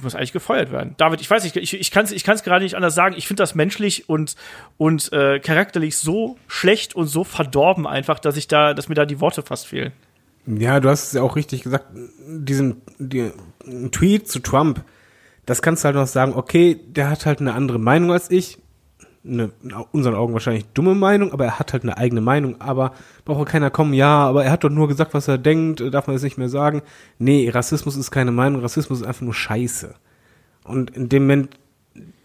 muss 0.00 0.14
eigentlich 0.14 0.32
gefeuert 0.32 0.72
werden. 0.72 0.94
David, 0.96 1.20
ich 1.20 1.28
weiß 1.28 1.44
nicht, 1.44 1.56
ich, 1.56 1.74
ich 1.78 1.90
kann 1.90 2.06
es 2.06 2.12
ich 2.12 2.24
kann's 2.24 2.42
gerade 2.42 2.64
nicht 2.64 2.76
anders 2.76 2.94
sagen. 2.94 3.14
Ich 3.18 3.26
finde 3.26 3.42
das 3.42 3.54
menschlich 3.54 4.08
und, 4.08 4.36
und 4.78 5.12
äh, 5.12 5.38
charakterlich 5.38 5.98
so 5.98 6.38
schlecht 6.46 6.96
und 6.96 7.08
so 7.08 7.24
verdorben 7.24 7.86
einfach, 7.86 8.18
dass 8.18 8.38
ich 8.38 8.48
da, 8.48 8.72
dass 8.72 8.88
mir 8.88 8.94
da 8.94 9.04
die 9.04 9.20
Worte 9.20 9.42
fast 9.42 9.66
fehlen. 9.66 9.92
Ja, 10.46 10.80
du 10.80 10.88
hast 10.88 11.08
es 11.08 11.12
ja 11.12 11.20
auch 11.20 11.36
richtig 11.36 11.62
gesagt. 11.62 11.88
Diesen 12.26 12.80
die, 12.98 13.32
Tweet 13.90 14.28
zu 14.28 14.40
Trump, 14.40 14.84
das 15.46 15.62
kannst 15.62 15.82
du 15.82 15.86
halt 15.86 15.96
noch 15.96 16.06
sagen, 16.06 16.34
okay, 16.34 16.78
der 16.88 17.10
hat 17.10 17.26
halt 17.26 17.40
eine 17.40 17.54
andere 17.54 17.78
Meinung 17.78 18.12
als 18.12 18.30
ich. 18.30 18.58
Eine, 19.26 19.50
in 19.62 19.72
unseren 19.92 20.14
Augen 20.14 20.32
wahrscheinlich 20.32 20.66
dumme 20.74 20.94
Meinung, 20.94 21.32
aber 21.32 21.44
er 21.44 21.58
hat 21.58 21.72
halt 21.72 21.82
eine 21.82 21.96
eigene 21.96 22.20
Meinung. 22.20 22.60
Aber 22.60 22.92
braucht 23.24 23.48
keiner 23.48 23.70
kommen, 23.70 23.94
ja, 23.94 24.26
aber 24.26 24.44
er 24.44 24.50
hat 24.50 24.64
doch 24.64 24.70
nur 24.70 24.88
gesagt, 24.88 25.14
was 25.14 25.28
er 25.28 25.38
denkt, 25.38 25.82
darf 25.92 26.06
man 26.06 26.16
das 26.16 26.22
nicht 26.22 26.38
mehr 26.38 26.48
sagen. 26.48 26.82
Nee, 27.18 27.48
Rassismus 27.48 27.96
ist 27.96 28.10
keine 28.10 28.30
Meinung, 28.30 28.60
Rassismus 28.60 29.00
ist 29.00 29.06
einfach 29.06 29.22
nur 29.22 29.34
Scheiße. 29.34 29.94
Und 30.64 30.90
in 30.90 31.08
dem 31.08 31.22
Moment, 31.22 31.58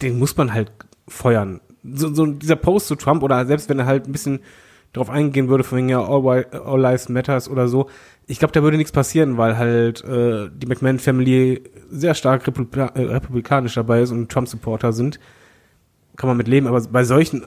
den 0.02 0.20
muss 0.20 0.36
man 0.38 0.54
halt 0.54 0.72
feuern. 1.08 1.62
So, 1.84 2.14
so 2.14 2.26
dieser 2.26 2.56
Post 2.56 2.88
zu 2.88 2.96
Trump 2.96 3.24
oder 3.24 3.46
selbst 3.46 3.70
wenn 3.70 3.80
er 3.80 3.86
halt 3.86 4.08
ein 4.08 4.12
bisschen 4.12 4.40
drauf 4.94 5.10
eingehen 5.10 5.50
würde, 5.50 5.64
von 5.64 5.78
wegen 5.80 5.90
ja 5.90 6.06
All, 6.06 6.46
All 6.52 6.80
Lives 6.80 7.10
Matters 7.10 7.50
oder 7.50 7.68
so, 7.68 7.90
ich 8.28 8.40
glaube, 8.40 8.54
da 8.54 8.64
würde 8.64 8.78
nichts 8.78 8.92
passieren, 8.92 9.38
weil 9.38 9.58
halt 9.58 10.04
äh, 10.04 10.50
die 10.54 10.68
McMahon-Family 10.68 11.64
sehr 11.90 12.16
stark 12.16 12.48
Republika 12.48 12.88
äh, 12.96 13.02
republikanisch 13.02 13.76
dabei 13.76 14.02
ist 14.02 14.12
und 14.12 14.32
Trump-Supporter 14.32 14.94
sind. 14.94 15.20
Kann 16.16 16.28
man 16.28 16.38
mit 16.38 16.48
leben, 16.48 16.68
aber 16.68 16.82
bei 16.82 17.04
solchen 17.04 17.46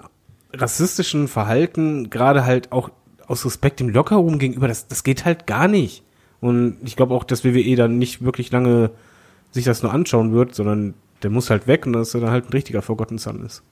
rassistischen 0.53 1.29
Verhalten, 1.29 2.11
gerade 2.11 2.45
halt 2.45 2.73
auch 2.73 2.91
aus 3.27 3.45
Respekt 3.45 3.81
dem 3.81 3.89
Lockerroom 3.89 4.39
gegenüber, 4.39 4.69
das, 4.69 4.87
das 4.89 5.03
geht 5.03 5.25
halt 5.25 5.47
gar 5.47 5.69
nicht. 5.69 6.03
Und 6.41 6.77
ich 6.85 6.97
glaube 6.97 7.15
auch, 7.15 7.25
dass 7.25 7.45
WWE 7.45 7.77
dann 7.77 7.99
nicht 7.99 8.25
wirklich 8.25 8.51
lange 8.51 8.91
sich 9.51 9.65
das 9.65 9.83
nur 9.83 9.93
anschauen 9.93 10.33
wird, 10.33 10.55
sondern 10.55 10.95
der 11.23 11.31
muss 11.31 11.51
halt 11.51 11.67
weg 11.67 11.87
und 11.87 11.95
dass 11.95 12.15
er 12.15 12.21
dann 12.21 12.31
halt 12.31 12.47
ein 12.47 12.53
richtiger 12.53 12.83
Forgotten 12.83 13.19
Son 13.19 13.45
ist. 13.45 13.63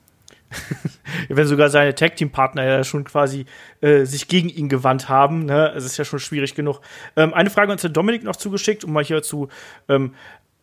wenn 1.28 1.46
sogar 1.46 1.68
seine 1.68 1.94
Tag 1.94 2.16
Team 2.16 2.30
Partner 2.30 2.64
ja 2.64 2.84
schon 2.84 3.04
quasi 3.04 3.46
äh, 3.80 4.04
sich 4.04 4.28
gegen 4.28 4.48
ihn 4.48 4.68
gewandt 4.68 5.08
haben, 5.08 5.46
ne, 5.46 5.72
es 5.76 5.84
ist 5.84 5.96
ja 5.96 6.04
schon 6.04 6.18
schwierig 6.18 6.54
genug. 6.54 6.80
Ähm, 7.16 7.34
eine 7.34 7.50
Frage 7.50 7.72
uns 7.72 7.82
der 7.82 7.90
Dominik 7.90 8.24
noch 8.24 8.36
zugeschickt, 8.36 8.84
um 8.84 8.92
mal 8.92 9.04
hier 9.04 9.22
zu 9.22 9.48
ähm, 9.88 10.14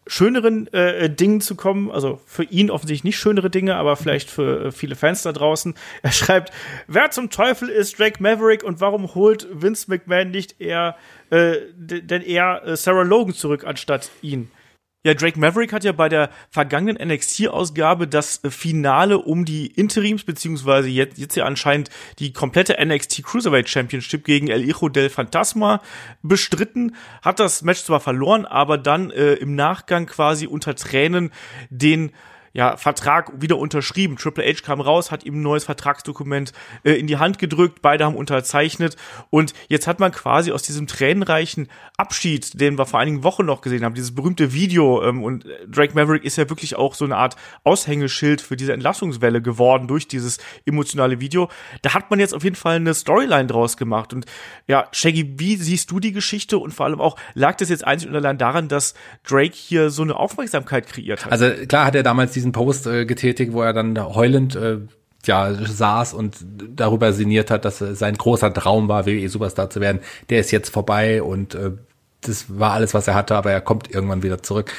schöneren 0.08 0.72
äh, 0.74 1.10
Dingen 1.10 1.42
zu 1.42 1.56
kommen. 1.56 1.92
Also 1.92 2.20
für 2.26 2.44
ihn 2.44 2.70
offensichtlich 2.70 3.04
nicht 3.04 3.18
schönere 3.18 3.50
Dinge, 3.50 3.76
aber 3.76 3.96
vielleicht 3.96 4.30
für 4.30 4.66
äh, 4.66 4.72
viele 4.72 4.96
Fans 4.96 5.24
da 5.24 5.32
draußen. 5.32 5.76
Er 6.02 6.12
schreibt, 6.12 6.52
wer 6.88 7.12
zum 7.12 7.30
Teufel 7.30 7.70
ist 7.70 8.00
Drake 8.00 8.22
Maverick 8.22 8.64
und 8.64 8.82
warum 8.82 9.14
holt 9.16 9.48
Vince 9.52 9.90
McMahon 9.90 10.32
nicht 10.32 10.60
eher, 10.60 10.96
äh, 11.30 11.58
denn 11.78 12.22
eher 12.22 12.64
äh, 12.66 12.76
Sarah 12.76 13.04
Logan 13.04 13.34
zurück 13.34 13.64
anstatt 13.66 14.10
ihn? 14.22 14.50
Ja, 15.04 15.16
Drake 15.16 15.40
Maverick 15.40 15.74
hat 15.74 15.84
ja 15.84 15.94
bei 15.94 16.10
der 16.10 16.30
vergangenen 16.52 16.96
NXT-Ausgabe 17.08 18.08
das 18.08 18.40
Finale 18.48 19.18
um 19.18 19.46
die 19.46 19.66
Interims, 19.66 20.24
beziehungsweise 20.24 20.90
jetzt, 20.90 21.18
jetzt 21.18 21.36
ja 21.36 21.46
anscheinend 21.46 21.90
die 22.20 22.34
komplette 22.34 22.78
NXT 22.80 23.24
Cruiserweight 23.24 23.68
Championship 23.68 24.24
gegen 24.24 24.50
El 24.50 24.64
Hijo 24.64 24.90
del 24.90 25.10
Fantasma 25.10 25.82
bestritten, 26.22 26.96
hat 27.24 27.40
das 27.40 27.64
Match 27.64 27.82
zwar 27.82 28.00
verloren, 28.00 28.46
aber 28.46 28.78
dann 28.78 29.10
äh, 29.10 29.34
im 29.34 29.56
Nachgang 29.56 30.06
quasi 30.06 30.46
unter 30.46 30.76
Tränen 30.76 31.32
den 31.72 32.12
ja, 32.54 32.78
Vertrag 32.78 33.42
wieder 33.42 33.58
unterschrieben. 33.58 34.18
Triple 34.18 34.46
H 34.46 34.62
kam 34.64 34.82
raus, 34.82 35.12
hat 35.12 35.24
ihm 35.24 35.36
ein 35.36 35.42
neues 35.42 35.64
Vertragsdokument 35.64 36.52
äh, 36.84 36.94
in 36.94 37.08
die 37.08 37.18
Hand 37.18 37.40
gedrückt, 37.40 37.82
beide 37.82 38.06
haben 38.06 38.16
unterzeichnet 38.16 38.98
und 39.30 39.54
jetzt 39.70 39.88
hat 39.88 40.00
man 40.00 40.12
quasi 40.12 40.52
aus 40.52 40.64
diesem 40.64 40.88
tränenreichen 40.88 41.70
Abschied, 41.98 42.60
den 42.60 42.78
wir 42.78 42.86
vor 42.86 43.00
einigen 43.00 43.24
Wochen 43.24 43.46
noch 43.46 43.62
gesehen 43.62 43.86
haben, 43.86 43.96
dieses 43.96 44.14
berühmte 44.14 44.54
Video 44.54 45.04
ähm, 45.04 45.24
und 45.24 45.46
Drake 45.68 45.94
Maverick 45.94 46.24
ist 46.24 46.38
ja 46.38 46.50
wirklich 46.50 46.76
auch 46.76 46.96
so 46.96 47.06
eine 47.06 47.18
Art 47.18 47.36
Aushängeschild 47.64 48.42
für 48.42 48.58
diese 48.58 48.74
Entlassungswelle 48.74 49.42
geworden 49.42 49.88
durch 49.88 50.08
dieses 50.08 50.40
emotionale 50.66 51.20
Video. 51.20 51.50
Da 51.82 51.94
hat 51.94 52.10
man 52.10 52.20
jetzt 52.20 52.34
auf 52.34 52.44
jeden 52.44 52.56
Fall 52.56 52.76
eine 52.76 52.94
Storyline 52.94 53.48
draus 53.48 53.78
gemacht 53.78 54.14
und 54.14 54.26
ja, 54.68 54.88
Shaggy, 54.92 55.40
wie 55.40 55.56
siehst 55.56 55.92
du 55.92 56.00
die 56.00 56.12
Geschichte 56.12 56.58
und 56.58 56.74
vor 56.74 56.86
allem 56.86 57.00
auch, 57.00 57.18
lag 57.34 57.56
das 57.58 57.70
jetzt 57.70 57.86
einzig 57.86 58.10
und 58.10 58.16
allein 58.16 58.38
daran, 58.38 58.68
dass 58.68 58.94
Drake 59.28 59.56
hier 59.56 59.90
so 59.90 60.02
eine 60.02 60.16
Aufmerksamkeit 60.16 60.88
kreiert 60.88 61.26
hat? 61.26 61.32
Also 61.32 61.50
klar 61.68 61.86
hat 61.86 61.96
er 61.96 62.04
damals 62.04 62.34
die 62.34 62.41
diesen 62.42 62.52
Post 62.52 62.88
äh, 62.88 63.06
getätigt, 63.06 63.54
wo 63.54 63.62
er 63.62 63.74
dann 63.74 63.98
heulend 64.16 64.56
äh, 64.56 64.80
ja, 65.26 65.54
saß 65.54 66.14
und 66.16 66.38
darüber 66.76 67.14
sinniert 67.14 67.52
hat, 67.52 67.64
dass 67.64 67.78
sein 67.78 68.16
großer 68.16 68.52
Traum 68.54 68.88
war, 68.88 69.06
WWE 69.06 69.30
Superstar 69.30 69.70
zu 69.70 69.80
werden. 69.80 70.02
Der 70.32 70.40
ist 70.40 70.50
jetzt 70.50 70.70
vorbei 70.70 71.22
und 71.22 71.54
äh, 71.54 71.72
das 72.22 72.60
war 72.60 72.74
alles, 72.74 72.94
was 72.94 73.08
er 73.08 73.16
hatte, 73.16 73.36
aber 73.36 73.52
er 73.52 73.62
kommt 73.62 73.90
irgendwann 73.94 74.24
wieder 74.24 74.42
zurück. 74.42 74.72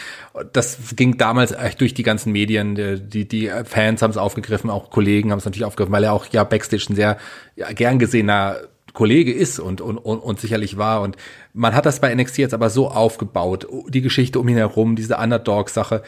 Das 0.53 0.79
ging 0.95 1.17
damals 1.19 1.53
echt 1.53 1.81
durch 1.81 1.93
die 1.93 2.05
ganzen 2.05 2.33
Medien. 2.33 2.77
Die, 3.09 3.27
die 3.27 3.51
Fans 3.65 4.01
haben 4.01 4.11
es 4.11 4.17
aufgegriffen, 4.17 4.71
auch 4.71 4.91
Kollegen 4.91 5.33
haben 5.33 5.39
es 5.39 5.45
natürlich 5.45 5.65
aufgegriffen, 5.65 5.93
weil 5.93 6.05
er 6.05 6.13
auch 6.13 6.27
ja 6.27 6.45
Backstage 6.45 6.87
ein 6.91 6.95
sehr 6.95 7.19
ja, 7.57 7.73
gern 7.73 7.99
gesehener 7.99 8.59
Kollege 8.93 9.33
ist 9.33 9.59
und, 9.59 9.81
und, 9.81 9.99
und, 9.99 10.19
und 10.19 10.41
sicherlich 10.41 10.77
war. 10.77 11.01
Und 11.01 11.17
man 11.53 11.75
hat 11.75 11.87
das 11.87 12.01
bei 12.01 12.15
NXT 12.15 12.39
jetzt 12.39 12.55
aber 12.55 12.71
so 12.71 12.89
aufgebaut, 12.89 13.67
die 13.89 14.03
Geschichte 14.03 14.39
um 14.39 14.49
ihn 14.49 14.57
herum, 14.57 14.97
diese 14.97 15.17
Underdog-Sache, 15.17 16.03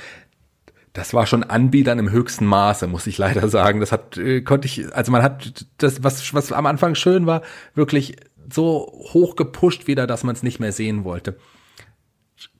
das 0.94 1.12
war 1.12 1.26
schon 1.26 1.42
Anbietern 1.42 1.98
im 1.98 2.10
höchsten 2.10 2.46
Maße, 2.46 2.86
muss 2.86 3.06
ich 3.06 3.18
leider 3.18 3.48
sagen. 3.48 3.80
Das 3.80 3.92
hat, 3.92 4.16
äh, 4.16 4.40
konnte 4.40 4.66
ich, 4.66 4.94
also 4.94 5.12
man 5.12 5.22
hat 5.22 5.66
das, 5.78 6.02
was, 6.02 6.32
was 6.32 6.52
am 6.52 6.66
Anfang 6.66 6.94
schön 6.94 7.26
war, 7.26 7.42
wirklich 7.74 8.16
so 8.50 8.92
hoch 9.12 9.36
gepusht 9.36 9.86
wieder, 9.86 10.06
dass 10.06 10.22
man 10.22 10.36
es 10.36 10.42
nicht 10.42 10.60
mehr 10.60 10.72
sehen 10.72 11.04
wollte. 11.04 11.36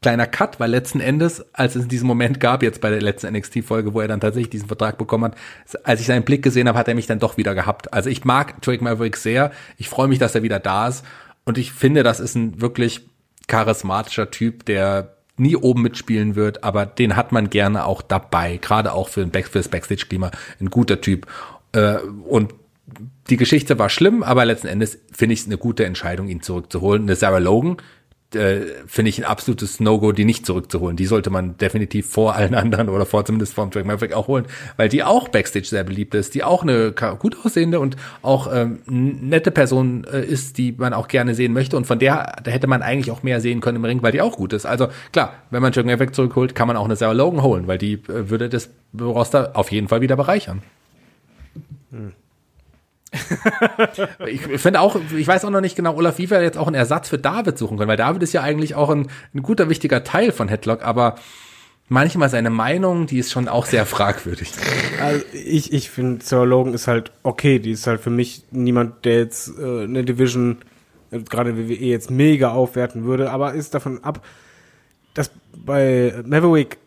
Kleiner 0.03 0.27
Cut, 0.27 0.59
weil 0.59 0.71
letzten 0.71 1.01
Endes, 1.01 1.45
als 1.55 1.77
es 1.77 1.87
diesen 1.87 2.09
Moment 2.09 2.41
gab, 2.41 2.63
jetzt 2.63 2.81
bei 2.81 2.91
der 2.91 3.03
letzten 3.03 3.33
NXT-Folge, 3.33 3.95
wo 3.95 4.01
er 4.01 4.09
dann 4.09 4.21
tatsächlich 4.21 4.51
diesen 4.51 4.69
Vertrag 4.69 4.99
bekommen 4.99 5.25
hat, 5.25 5.37
als 5.85 6.01
ich 6.01 6.07
seinen 6.07 6.25
Blick 6.25 6.43
gesehen 6.43 6.67
habe, 6.67 6.79
hat 6.79 6.89
er 6.89 6.95
mich 6.95 7.07
dann 7.07 7.21
doch 7.21 7.37
wieder 7.37 7.55
gehabt. 7.55 7.93
Also 7.93 8.11
ich 8.11 8.25
mag 8.25 8.61
Drake 8.63 8.83
Maverick 8.83 9.17
sehr. 9.17 9.53
Ich 9.77 9.89
freue 9.89 10.09
mich, 10.09 10.19
dass 10.19 10.35
er 10.35 10.43
wieder 10.43 10.59
da 10.59 10.89
ist. 10.89 11.05
Und 11.45 11.57
ich 11.57 11.73
finde, 11.73 12.03
das 12.03 12.19
ist 12.19 12.35
ein 12.35 12.61
wirklich 12.61 13.07
charismatischer 13.47 14.31
Typ, 14.31 14.65
der 14.65 15.14
nie 15.37 15.57
oben 15.57 15.83
mitspielen 15.83 16.37
wird, 16.37 16.63
aber 16.63 16.87
den 16.87 17.17
hat 17.17 17.33
man 17.33 17.51
gerne 17.51 17.87
auch 17.87 18.03
dabei, 18.03 18.59
gerade 18.59 18.93
auch 18.93 19.09
für, 19.09 19.27
Back, 19.27 19.49
für 19.49 19.59
das 19.59 19.69
Backstage-Klima, 19.69 20.31
ein 20.61 20.71
guter 20.71 21.01
Typ. 21.01 21.27
Äh, 21.73 21.99
und 22.29 22.55
die 23.31 23.37
Geschichte 23.37 23.79
war 23.79 23.89
schlimm, 23.89 24.23
aber 24.23 24.45
letzten 24.45 24.69
Endes 24.69 24.99
finde 25.11 25.33
ich 25.33 25.41
es 25.41 25.47
eine 25.47 25.59
gute 25.59 25.85
Entscheidung, 25.85 26.29
ihn 26.29 26.43
zurückzuholen. 26.43 27.03
Eine 27.03 27.17
Sarah 27.17 27.39
Logan, 27.39 27.79
äh, 28.35 28.63
finde 28.87 29.09
ich 29.09 29.19
ein 29.19 29.25
absolutes 29.25 29.81
No-Go, 29.81 30.13
die 30.13 30.25
nicht 30.25 30.47
zurückzuholen. 30.47 30.97
Die 30.97 31.07
sollte 31.07 31.31
man 31.31 31.57
definitiv 31.57 32.09
vor 32.11 32.35
allen 32.35 32.55
anderen 32.55 32.89
oder 32.89 33.07
vor 33.07 33.25
zumindest 33.25 33.55
vor 33.55 33.69
Drake 33.69 33.87
Maverick 33.87 34.13
auch 34.13 34.29
holen, 34.29 34.47
weil 34.77 34.89
die 34.89 35.03
auch 35.03 35.29
Backstage 35.29 35.67
sehr 35.67 35.85
beliebt 35.85 36.15
ist, 36.15 36.35
die 36.35 36.45
auch 36.45 36.63
eine 36.63 36.93
gut 37.19 37.37
aussehende 37.45 37.81
und 37.81 37.97
auch 38.23 38.53
ähm, 38.53 38.81
nette 38.87 39.51
Person 39.51 40.05
äh, 40.05 40.25
ist, 40.25 40.59
die 40.59 40.73
man 40.73 40.93
auch 40.93 41.09
gerne 41.09 41.35
sehen 41.35 41.53
möchte 41.53 41.77
und 41.77 41.87
von 41.87 41.99
der 41.99 42.37
da 42.43 42.51
hätte 42.51 42.67
man 42.67 42.83
eigentlich 42.83 43.11
auch 43.11 43.23
mehr 43.23 43.41
sehen 43.41 43.61
können 43.61 43.77
im 43.77 43.85
Ring, 43.85 44.03
weil 44.03 44.13
die 44.13 44.21
auch 44.21 44.37
gut 44.37 44.53
ist. 44.53 44.67
Also 44.67 44.89
klar, 45.13 45.35
wenn 45.51 45.63
man 45.63 45.73
Drake 45.73 45.87
Maverick 45.87 46.15
zurückholt, 46.15 46.55
kann 46.55 46.69
man 46.69 46.77
auch 46.77 46.85
eine 46.85 46.97
Sarah 46.97 47.13
Logan 47.13 47.43
holen, 47.43 47.67
weil 47.67 47.79
die 47.79 47.95
äh, 47.95 48.31
würde 48.31 48.49
das 48.49 48.71
Roster 48.99 49.53
auf 49.55 49.73
jeden 49.73 49.89
Fall 49.89 50.01
wieder 50.01 50.17
bereichern. 50.17 50.63
Hm 51.91 52.13
ich 54.27 54.41
finde 54.43 54.81
auch, 54.81 54.97
ich 55.17 55.27
weiß 55.27 55.45
auch 55.45 55.51
noch 55.51 55.61
nicht 55.61 55.77
genau, 55.77 55.95
Olaf, 55.95 56.19
wie 56.19 56.31
wir 56.31 56.43
jetzt 56.43 56.59
auch 56.59 56.67
einen 56.67 56.77
Ersatz 56.77 57.09
für 57.09 57.19
David 57.19 57.59
suchen 57.59 57.79
können, 57.79 57.89
weil 57.89 57.97
David 57.97 58.23
ist 58.23 58.33
ja 58.33 58.43
eigentlich 58.43 58.75
auch 58.75 58.91
ein, 58.91 59.09
ein 59.35 59.43
guter, 59.43 59.69
wichtiger 59.69 60.05
Teil 60.05 60.33
von 60.33 60.49
Headlock, 60.49 60.83
aber 60.83 61.17
manchmal 61.89 62.29
seine 62.29 62.51
Meinung, 62.51 63.07
die 63.07 63.19
ist 63.19 63.33
schon 63.33 63.49
auch 63.49 63.67
sehr 63.67 63.87
fragwürdig. 63.87 64.53
Also 65.01 65.25
ich, 65.33 65.73
ich 65.73 65.91
finde, 65.91 66.25
Sarah 66.25 66.45
Logan 66.45 66.75
ist 66.75 66.89
halt 66.89 67.13
okay, 67.23 67.59
die 67.59 67.73
ist 67.73 67.87
halt 67.87 68.01
für 68.01 68.11
mich 68.11 68.45
niemand, 68.51 69.05
der 69.05 69.19
jetzt 69.19 69.53
äh, 69.59 69.85
eine 69.85 70.05
Division, 70.05 70.59
äh, 71.11 71.21
gerade 71.21 71.57
WWE 71.57 71.75
jetzt 71.75 72.11
mega 72.11 72.53
aufwerten 72.53 73.05
würde, 73.05 73.31
aber 73.31 73.55
ist 73.55 73.75
davon 73.75 74.03
ab, 74.03 74.25
dass 75.15 75.31
bei 75.53 76.15
Maverick 76.27 76.79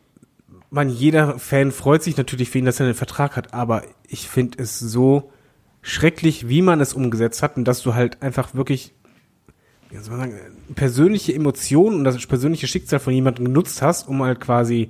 man 0.69 0.89
jeder 0.89 1.39
Fan 1.39 1.71
freut 1.71 2.03
sich 2.03 2.17
natürlich 2.17 2.49
für 2.49 2.57
ihn, 2.57 2.65
dass 2.65 2.79
er 2.79 2.87
einen 2.87 2.95
Vertrag 2.95 3.37
hat, 3.37 3.53
aber 3.53 3.83
ich 4.07 4.27
finde 4.27 4.61
es 4.61 4.79
so 4.79 5.31
schrecklich, 5.81 6.49
wie 6.49 6.61
man 6.61 6.81
es 6.81 6.93
umgesetzt 6.93 7.43
hat 7.43 7.57
und 7.57 7.65
dass 7.65 7.81
du 7.81 7.93
halt 7.93 8.21
einfach 8.21 8.53
wirklich 8.53 8.93
sagen, 9.91 10.33
persönliche 10.75 11.33
Emotionen 11.33 11.97
und 11.97 12.03
das 12.03 12.25
persönliche 12.25 12.67
Schicksal 12.67 12.99
von 12.99 13.13
jemandem 13.13 13.45
genutzt 13.45 13.81
hast, 13.81 14.07
um 14.07 14.21
halt 14.23 14.39
quasi 14.39 14.89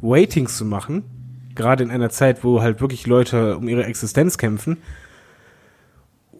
Waitings 0.00 0.56
zu 0.56 0.64
machen. 0.64 1.04
Gerade 1.54 1.84
in 1.84 1.90
einer 1.90 2.10
Zeit, 2.10 2.44
wo 2.44 2.62
halt 2.62 2.80
wirklich 2.80 3.06
Leute 3.06 3.56
um 3.56 3.68
ihre 3.68 3.84
Existenz 3.84 4.38
kämpfen. 4.38 4.78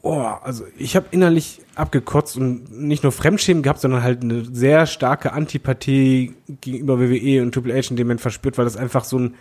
Oh, 0.05 0.19
also 0.43 0.65
ich 0.77 0.97
habe 0.97 1.07
innerlich 1.13 1.61
abgekotzt 1.77 2.37
und 2.37 2.77
nicht 2.77 3.05
nur 3.05 3.13
Fremdschämen 3.13 3.63
gehabt, 3.63 3.81
sondern 3.81 4.03
halt 4.03 4.23
eine 4.23 4.45
sehr 4.53 4.87
starke 4.87 5.33
Antipathie 5.33 6.35
gegenüber 6.61 6.99
WWE 6.99 7.41
und 7.43 7.53
Triple 7.53 7.75
H 7.75 7.91
in 7.91 7.97
dem 7.97 8.09
Moment 8.09 8.21
verspürt, 8.21 8.59
weil 8.59 8.65
das 8.65 8.77
einfach 8.77 9.05
so 9.05 9.19
ein 9.19 9.35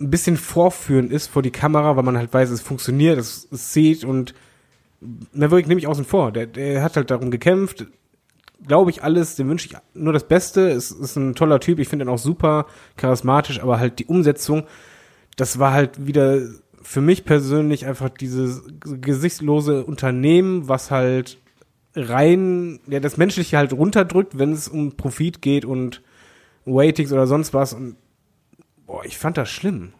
ein 0.00 0.10
bisschen 0.10 0.36
vorführend 0.36 1.12
ist 1.12 1.26
vor 1.26 1.42
die 1.42 1.50
Kamera, 1.50 1.96
weil 1.96 2.02
man 2.02 2.16
halt 2.16 2.32
weiß, 2.32 2.50
es 2.50 2.62
funktioniert, 2.62 3.18
es, 3.18 3.46
es 3.50 3.72
sieht 3.72 4.04
und 4.04 4.34
Maverick 5.32 5.66
nehme 5.66 5.80
ich 5.80 5.86
außen 5.86 6.04
vor. 6.04 6.32
Der, 6.32 6.46
der 6.46 6.82
hat 6.82 6.96
halt 6.96 7.10
darum 7.10 7.30
gekämpft. 7.30 7.86
Glaube 8.66 8.90
ich 8.90 9.02
alles, 9.02 9.36
dem 9.36 9.48
wünsche 9.48 9.66
ich 9.66 9.76
nur 9.94 10.12
das 10.12 10.26
Beste. 10.28 10.70
Es 10.70 10.90
ist 10.90 11.16
ein 11.16 11.34
toller 11.34 11.60
Typ, 11.60 11.78
ich 11.78 11.88
finde 11.88 12.04
ihn 12.04 12.10
auch 12.10 12.18
super 12.18 12.66
charismatisch, 12.96 13.60
aber 13.60 13.78
halt 13.78 13.98
die 13.98 14.06
Umsetzung, 14.06 14.64
das 15.36 15.58
war 15.58 15.72
halt 15.72 16.06
wieder 16.06 16.40
für 16.82 17.00
mich 17.00 17.24
persönlich 17.24 17.86
einfach 17.86 18.08
dieses 18.08 18.62
gesichtslose 18.80 19.84
Unternehmen, 19.84 20.68
was 20.68 20.90
halt 20.90 21.38
rein, 21.94 22.80
ja, 22.86 23.00
das 23.00 23.16
Menschliche 23.16 23.58
halt 23.58 23.72
runterdrückt, 23.72 24.38
wenn 24.38 24.52
es 24.52 24.68
um 24.68 24.96
Profit 24.96 25.42
geht 25.42 25.64
und 25.64 26.02
Waitings 26.64 27.12
oder 27.12 27.26
sonst 27.26 27.52
was. 27.52 27.74
Und 27.74 27.96
boah, 28.90 29.04
ich 29.04 29.18
fand 29.18 29.36
das 29.36 29.48
schlimm. 29.48 29.92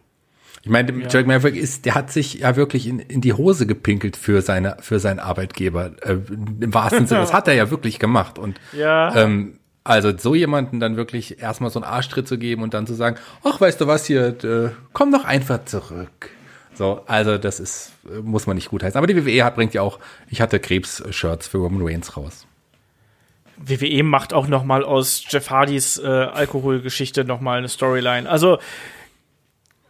Ich 0.63 0.69
meine, 0.69 0.91
ja. 0.91 1.07
Jack 1.09 1.25
Maverick 1.25 1.55
ist, 1.55 1.85
der 1.85 1.95
hat 1.95 2.11
sich 2.11 2.35
ja 2.35 2.55
wirklich 2.55 2.85
in, 2.87 2.99
in 2.99 3.21
die 3.21 3.33
Hose 3.33 3.65
gepinkelt 3.65 4.17
für 4.17 4.41
seine, 4.41 4.77
für 4.81 4.99
seinen 4.99 5.19
Arbeitgeber. 5.19 5.91
Äh, 6.01 6.17
Im 6.59 6.73
wahrsten 6.73 7.07
Sinne. 7.07 7.21
Das 7.21 7.33
hat 7.33 7.47
er 7.47 7.55
ja 7.55 7.71
wirklich 7.71 7.99
gemacht. 7.99 8.37
Und 8.37 8.59
ja. 8.73 9.15
ähm, 9.15 9.59
also 9.83 10.15
so 10.15 10.35
jemanden 10.35 10.79
dann 10.79 10.97
wirklich 10.97 11.41
erstmal 11.41 11.71
so 11.71 11.81
einen 11.81 11.91
Arschtritt 11.91 12.27
zu 12.27 12.37
geben 12.37 12.61
und 12.63 12.73
dann 12.73 12.85
zu 12.85 12.93
sagen, 12.93 13.15
ach, 13.43 13.59
weißt 13.61 13.79
du 13.81 13.87
was 13.87 14.05
hier, 14.05 14.43
äh, 14.43 14.69
komm 14.93 15.11
doch 15.11 15.23
einfach 15.23 15.65
zurück. 15.65 16.29
So, 16.73 17.01
also 17.07 17.37
das 17.37 17.59
ist, 17.59 17.93
muss 18.21 18.45
man 18.45 18.55
nicht 18.55 18.69
gut 18.69 18.83
heißen. 18.83 18.97
Aber 18.97 19.07
die 19.07 19.15
WWE 19.15 19.43
hat, 19.45 19.55
bringt 19.55 19.73
ja 19.73 19.81
auch, 19.81 19.99
ich 20.29 20.41
hatte 20.41 20.59
Krebs-Shirts 20.59 21.47
für 21.47 21.57
Roman 21.57 21.81
Reigns 21.81 22.17
raus. 22.17 22.45
WWE 23.63 24.03
macht 24.03 24.33
auch 24.33 24.47
noch 24.47 24.63
mal 24.63 24.83
aus 24.83 25.23
Jeff 25.29 25.49
Hardys 25.49 25.97
äh, 25.97 26.07
Alkoholgeschichte 26.07 27.23
noch 27.25 27.41
mal 27.41 27.57
eine 27.57 27.69
Storyline. 27.69 28.29
Also 28.29 28.59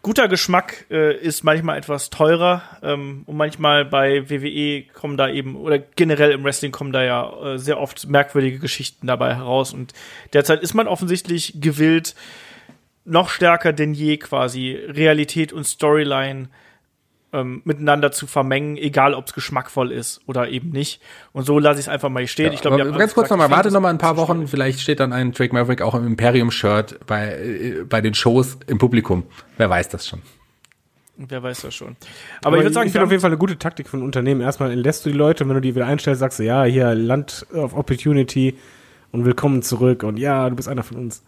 guter 0.01 0.27
Geschmack 0.27 0.85
äh, 0.89 1.15
ist 1.15 1.43
manchmal 1.43 1.77
etwas 1.77 2.09
teurer 2.09 2.63
ähm, 2.81 3.23
und 3.25 3.37
manchmal 3.37 3.85
bei 3.85 4.29
WWE 4.29 4.83
kommen 4.93 5.17
da 5.17 5.29
eben 5.29 5.55
oder 5.55 5.79
generell 5.79 6.31
im 6.31 6.43
Wrestling 6.43 6.71
kommen 6.71 6.91
da 6.91 7.03
ja 7.03 7.53
äh, 7.53 7.57
sehr 7.59 7.79
oft 7.79 8.07
merkwürdige 8.07 8.59
Geschichten 8.59 9.07
dabei 9.07 9.35
heraus 9.35 9.73
und 9.73 9.93
derzeit 10.33 10.61
ist 10.61 10.73
man 10.73 10.87
offensichtlich 10.87 11.61
gewillt 11.61 12.15
noch 13.05 13.29
stärker 13.29 13.73
denn 13.73 13.93
je 13.93 14.17
quasi 14.17 14.73
Realität 14.73 15.53
und 15.53 15.65
Storyline 15.65 16.49
ähm, 17.33 17.61
miteinander 17.63 18.11
zu 18.11 18.27
vermengen, 18.27 18.77
egal 18.77 19.13
ob 19.13 19.27
es 19.27 19.33
geschmackvoll 19.33 19.91
ist 19.91 20.21
oder 20.25 20.49
eben 20.49 20.69
nicht. 20.69 21.01
Und 21.33 21.45
so 21.45 21.59
lasse 21.59 21.79
ich 21.79 21.85
es 21.85 21.89
einfach 21.89 22.09
mal 22.09 22.25
stehen. 22.27 22.47
Ja, 22.47 22.53
ich 22.53 22.61
glaube, 22.61 22.91
ganz 22.91 23.13
kurz 23.13 23.29
nochmal, 23.29 23.49
warte 23.49 23.71
nochmal 23.71 23.93
ein 23.93 23.97
paar 23.97 24.17
Wochen, 24.17 24.47
vielleicht 24.47 24.81
steht 24.81 24.99
dann 24.99 25.13
ein 25.13 25.31
Drake 25.31 25.53
Maverick 25.53 25.81
auch 25.81 25.95
im 25.95 26.05
Imperium-Shirt 26.05 26.99
bei, 27.07 27.33
äh, 27.33 27.83
bei 27.87 28.01
den 28.01 28.13
Shows 28.13 28.57
im 28.67 28.77
Publikum. 28.77 29.23
Wer 29.57 29.69
weiß 29.69 29.89
das 29.89 30.07
schon. 30.07 30.21
Wer 31.17 31.43
weiß 31.43 31.61
das 31.61 31.75
schon. 31.75 31.95
Aber, 32.39 32.47
Aber 32.47 32.57
ich 32.57 32.63
würde 32.63 32.73
sagen, 32.73 32.87
ich 32.87 32.93
finde 32.93 33.05
auf 33.05 33.11
jeden 33.11 33.21
Fall 33.21 33.29
eine 33.29 33.37
gute 33.37 33.57
Taktik 33.57 33.87
von 33.87 34.01
Unternehmen. 34.01 34.41
Erstmal 34.41 34.73
lässt 34.73 35.05
du 35.05 35.09
die 35.09 35.17
Leute, 35.17 35.47
wenn 35.47 35.55
du 35.55 35.61
die 35.61 35.75
wieder 35.75 35.85
einstellst, 35.85 36.19
sagst 36.19 36.39
du, 36.39 36.43
ja, 36.43 36.63
hier 36.63 36.95
Land 36.95 37.45
of 37.53 37.75
Opportunity 37.75 38.57
und 39.11 39.25
willkommen 39.25 39.61
zurück 39.61 40.03
und 40.03 40.17
ja, 40.17 40.49
du 40.49 40.55
bist 40.55 40.67
einer 40.67 40.83
von 40.83 40.97
uns. 40.97 41.23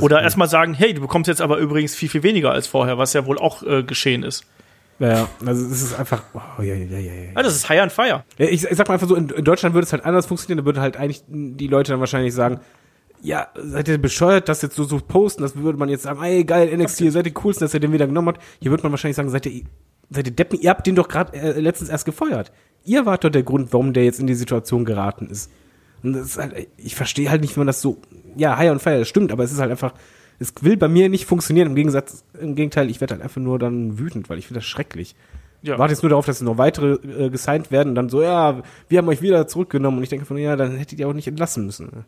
Oder 0.00 0.22
erstmal 0.22 0.48
sagen, 0.48 0.74
hey, 0.74 0.92
du 0.92 1.00
bekommst 1.00 1.28
jetzt 1.28 1.40
aber 1.40 1.58
übrigens 1.58 1.94
viel, 1.94 2.08
viel 2.08 2.22
weniger 2.22 2.50
als 2.50 2.66
vorher, 2.66 2.98
was 2.98 3.12
ja 3.12 3.26
wohl 3.26 3.38
auch 3.38 3.62
äh, 3.62 3.82
geschehen 3.82 4.22
ist. 4.22 4.44
Ja, 4.98 5.28
also 5.46 5.64
es 5.66 5.82
ist 5.82 5.98
einfach, 5.98 6.22
oh, 6.34 6.62
ja, 6.62 6.74
ja, 6.74 6.84
ja, 6.84 6.98
ja. 6.98 7.12
ja. 7.34 7.42
das 7.42 7.54
ist 7.54 7.68
High 7.68 7.82
on 7.82 7.90
Fire. 7.90 8.24
Ich, 8.36 8.64
ich 8.64 8.76
sag 8.76 8.88
mal 8.88 8.94
einfach 8.94 9.08
so, 9.08 9.14
in, 9.14 9.28
in 9.28 9.44
Deutschland 9.44 9.74
würde 9.74 9.84
es 9.84 9.92
halt 9.92 10.04
anders 10.04 10.26
funktionieren, 10.26 10.58
da 10.58 10.64
würde 10.64 10.80
halt 10.80 10.96
eigentlich 10.96 11.22
die 11.28 11.68
Leute 11.68 11.92
dann 11.92 12.00
wahrscheinlich 12.00 12.34
sagen, 12.34 12.60
ja, 13.22 13.48
seid 13.54 13.88
ihr 13.88 13.98
bescheuert, 13.98 14.48
das 14.48 14.62
jetzt 14.62 14.76
so, 14.76 14.84
so 14.84 14.98
posten, 14.98 15.42
das 15.42 15.56
würde 15.56 15.78
man 15.78 15.88
jetzt 15.88 16.02
sagen, 16.02 16.22
ey, 16.22 16.44
geil, 16.44 16.76
NXT, 16.76 17.02
ihr 17.02 17.12
seid 17.12 17.26
die 17.26 17.32
coolsten, 17.32 17.64
dass 17.64 17.74
ihr 17.74 17.80
den 17.80 17.92
wieder 17.92 18.06
genommen 18.06 18.28
habt. 18.28 18.42
Hier 18.60 18.70
würde 18.70 18.82
man 18.82 18.92
wahrscheinlich 18.92 19.16
sagen, 19.16 19.30
seid 19.30 19.46
ihr, 19.46 19.64
seid 20.10 20.26
ihr 20.26 20.34
Deppen, 20.34 20.60
ihr 20.60 20.70
habt 20.70 20.86
den 20.86 20.94
doch 20.94 21.08
gerade 21.08 21.36
äh, 21.36 21.60
letztens 21.60 21.90
erst 21.90 22.04
gefeuert. 22.04 22.52
Ihr 22.84 23.06
wart 23.06 23.24
doch 23.24 23.30
der 23.30 23.42
Grund, 23.42 23.72
warum 23.72 23.92
der 23.92 24.04
jetzt 24.04 24.20
in 24.20 24.26
die 24.26 24.34
Situation 24.34 24.84
geraten 24.84 25.28
ist. 25.30 25.50
Und 26.02 26.12
das 26.12 26.26
ist 26.26 26.38
halt, 26.38 26.68
ich 26.76 26.94
verstehe 26.94 27.30
halt 27.30 27.40
nicht, 27.40 27.56
wie 27.56 27.60
man 27.60 27.66
das 27.66 27.80
so, 27.80 27.98
ja, 28.36 28.56
High 28.56 28.70
on 28.70 28.78
Fire, 28.78 28.98
das 28.98 29.08
stimmt, 29.08 29.32
aber 29.32 29.42
es 29.44 29.52
ist 29.52 29.58
halt 29.58 29.70
einfach, 29.70 29.94
es 30.38 30.54
will 30.60 30.76
bei 30.76 30.88
mir 30.88 31.08
nicht 31.08 31.26
funktionieren. 31.26 31.68
Im 31.68 31.74
Gegensatz, 31.74 32.24
im 32.40 32.54
Gegenteil, 32.54 32.90
ich 32.90 33.00
werde 33.00 33.14
halt 33.14 33.22
einfach 33.22 33.40
nur 33.40 33.58
dann 33.58 33.98
wütend, 33.98 34.28
weil 34.28 34.38
ich 34.38 34.46
finde 34.46 34.60
das 34.60 34.66
schrecklich. 34.66 35.14
Ja. 35.62 35.78
Warte 35.78 35.92
jetzt 35.92 36.02
nur 36.02 36.10
darauf, 36.10 36.26
dass 36.26 36.40
noch 36.40 36.58
weitere 36.58 36.94
äh, 36.94 37.30
gesigned 37.30 37.70
werden 37.70 37.90
und 37.90 37.94
dann 37.96 38.08
so, 38.08 38.22
ja, 38.22 38.62
wir 38.88 38.98
haben 38.98 39.08
euch 39.08 39.22
wieder 39.22 39.48
zurückgenommen 39.48 39.98
und 39.98 40.04
ich 40.04 40.08
denke 40.08 40.24
von, 40.24 40.36
ja, 40.38 40.54
dann 40.54 40.76
hättet 40.76 41.00
ihr 41.00 41.08
auch 41.08 41.12
nicht 41.12 41.26
entlassen 41.26 41.66
müssen. 41.66 42.04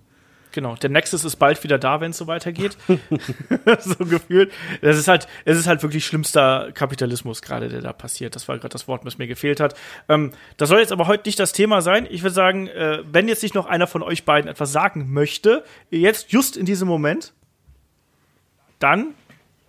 Genau, 0.53 0.75
der 0.75 0.91
Nexus 0.91 1.25
ist 1.25 1.37
bald 1.37 1.63
wieder 1.63 1.79
da, 1.79 2.01
wenn 2.01 2.11
es 2.11 2.19
so 2.19 2.27
weitergeht. 2.27 2.77
so 3.81 4.05
gefühlt. 4.05 4.53
Das 4.83 4.99
ist 4.99 5.07
halt, 5.07 5.29
es 5.45 5.59
ist 5.59 5.67
halt 5.67 5.83
wirklich 5.83 6.05
schlimmster 6.05 6.73
Kapitalismus 6.73 7.43
gerade, 7.43 7.69
der 7.69 7.81
da 7.83 7.93
passiert. 7.93 8.35
Das 8.35 8.49
war 8.49 8.59
gerade 8.59 8.73
das 8.73 8.89
Wort, 8.89 9.05
was 9.05 9.19
mir 9.19 9.27
gefehlt 9.27 9.61
hat. 9.61 9.75
Ähm, 10.09 10.33
das 10.57 10.69
soll 10.69 10.81
jetzt 10.81 10.93
aber 10.93 11.07
heute 11.07 11.29
nicht 11.29 11.39
das 11.39 11.53
Thema 11.53 11.83
sein. 11.83 12.07
Ich 12.11 12.23
würde 12.23 12.35
sagen, 12.35 12.67
äh, 12.69 13.03
wenn 13.11 13.29
jetzt 13.29 13.43
nicht 13.43 13.55
noch 13.55 13.67
einer 13.67 13.87
von 13.87 14.03
euch 14.03 14.25
beiden 14.25 14.51
etwas 14.51 14.73
sagen 14.73 15.13
möchte, 15.13 15.65
jetzt 15.91 16.33
just 16.33 16.57
in 16.57 16.67
diesem 16.67 16.89
Moment, 16.89 17.33
dann 18.81 19.15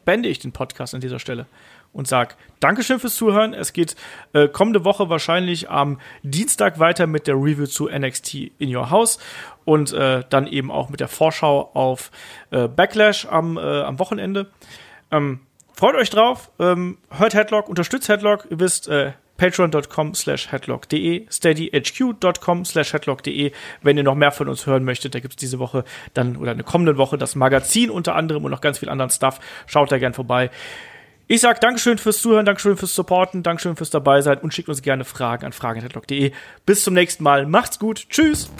beende 0.04 0.30
ich 0.30 0.40
den 0.40 0.52
Podcast 0.52 0.96
an 0.96 1.02
dieser 1.02 1.20
Stelle 1.20 1.46
und 1.94 2.08
sage 2.08 2.36
Dankeschön 2.60 3.00
fürs 3.00 3.16
Zuhören. 3.16 3.54
Es 3.54 3.74
geht 3.74 3.96
äh, 4.34 4.48
kommende 4.48 4.86
Woche 4.86 5.10
wahrscheinlich 5.10 5.70
am 5.70 6.00
Dienstag 6.24 6.80
weiter 6.80 7.08
mit 7.08 7.28
der 7.28 7.36
Review 7.36 7.66
zu 7.66 7.88
NXT 7.88 8.36
in 8.58 8.76
Your 8.76 8.90
House 8.90 9.20
und 9.66 9.94
äh, 9.94 10.24
dann 10.30 10.48
eben 10.48 10.72
auch 10.72 10.90
mit 10.90 11.00
der 11.00 11.08
Vorschau 11.08 11.72
auf 11.74 12.12
äh, 12.52 12.68
Backlash 12.68 13.26
am, 13.26 13.58
äh, 13.58 13.62
am 13.62 14.00
Wochenende. 14.00 14.52
Ähm, 15.12 15.42
freut 15.74 15.96
euch 15.96 16.10
drauf, 16.10 16.52
ähm, 16.60 16.98
hört 17.10 17.34
Headlock, 17.34 17.68
unterstützt 17.68 18.10
Headlock. 18.10 18.48
Ihr 18.50 18.60
wisst, 18.60 18.88
äh, 18.88 19.14
patreon.com 19.42 20.14
slash 20.14 20.52
headlock.de, 20.52 21.26
steadyhq.com 21.28 22.64
slash 22.64 22.94
headlock.de, 22.94 23.52
wenn 23.82 23.98
ihr 23.98 24.04
noch 24.04 24.14
mehr 24.14 24.32
von 24.32 24.48
uns 24.48 24.68
hören 24.68 24.84
möchtet. 24.84 25.16
Da 25.16 25.20
gibt 25.20 25.34
es 25.34 25.38
diese 25.38 25.58
Woche 25.58 25.84
dann 26.14 26.38
oder 26.38 26.52
eine 26.52 26.64
kommende 26.64 26.98
Woche 26.98 27.18
das 27.18 27.34
Magazin 27.34 27.90
unter 27.90 28.14
anderem 28.14 28.46
und 28.46 28.52
noch 28.52 28.62
ganz 28.62 28.78
viel 28.78 28.90
anderen 28.90 29.10
Stuff. 29.10 29.40
Schaut 29.66 29.92
da 29.92 29.98
gern 29.98 30.14
vorbei. 30.14 30.52
Ich 31.26 31.42
sag 31.42 31.60
Dankeschön 31.60 31.98
fürs 31.98 32.22
Zuhören, 32.22 32.46
Dankeschön 32.46 32.78
fürs 32.78 32.94
Supporten, 32.94 33.42
Dankeschön 33.42 33.76
fürs 33.76 33.90
dabei 33.90 34.22
sein 34.22 34.38
und 34.38 34.54
schickt 34.54 34.70
uns 34.70 34.84
gerne 34.84 35.06
Fragen 35.06 35.44
an 35.44 35.54
fragen.headlock.de. 35.54 36.34
Bis 36.68 36.84
zum 36.84 36.94
nächsten 36.94 37.24
Mal. 37.24 37.48
Macht's 37.48 37.80
gut. 37.80 38.06
Tschüss. 38.10 38.52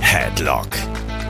Headlock 0.00 0.68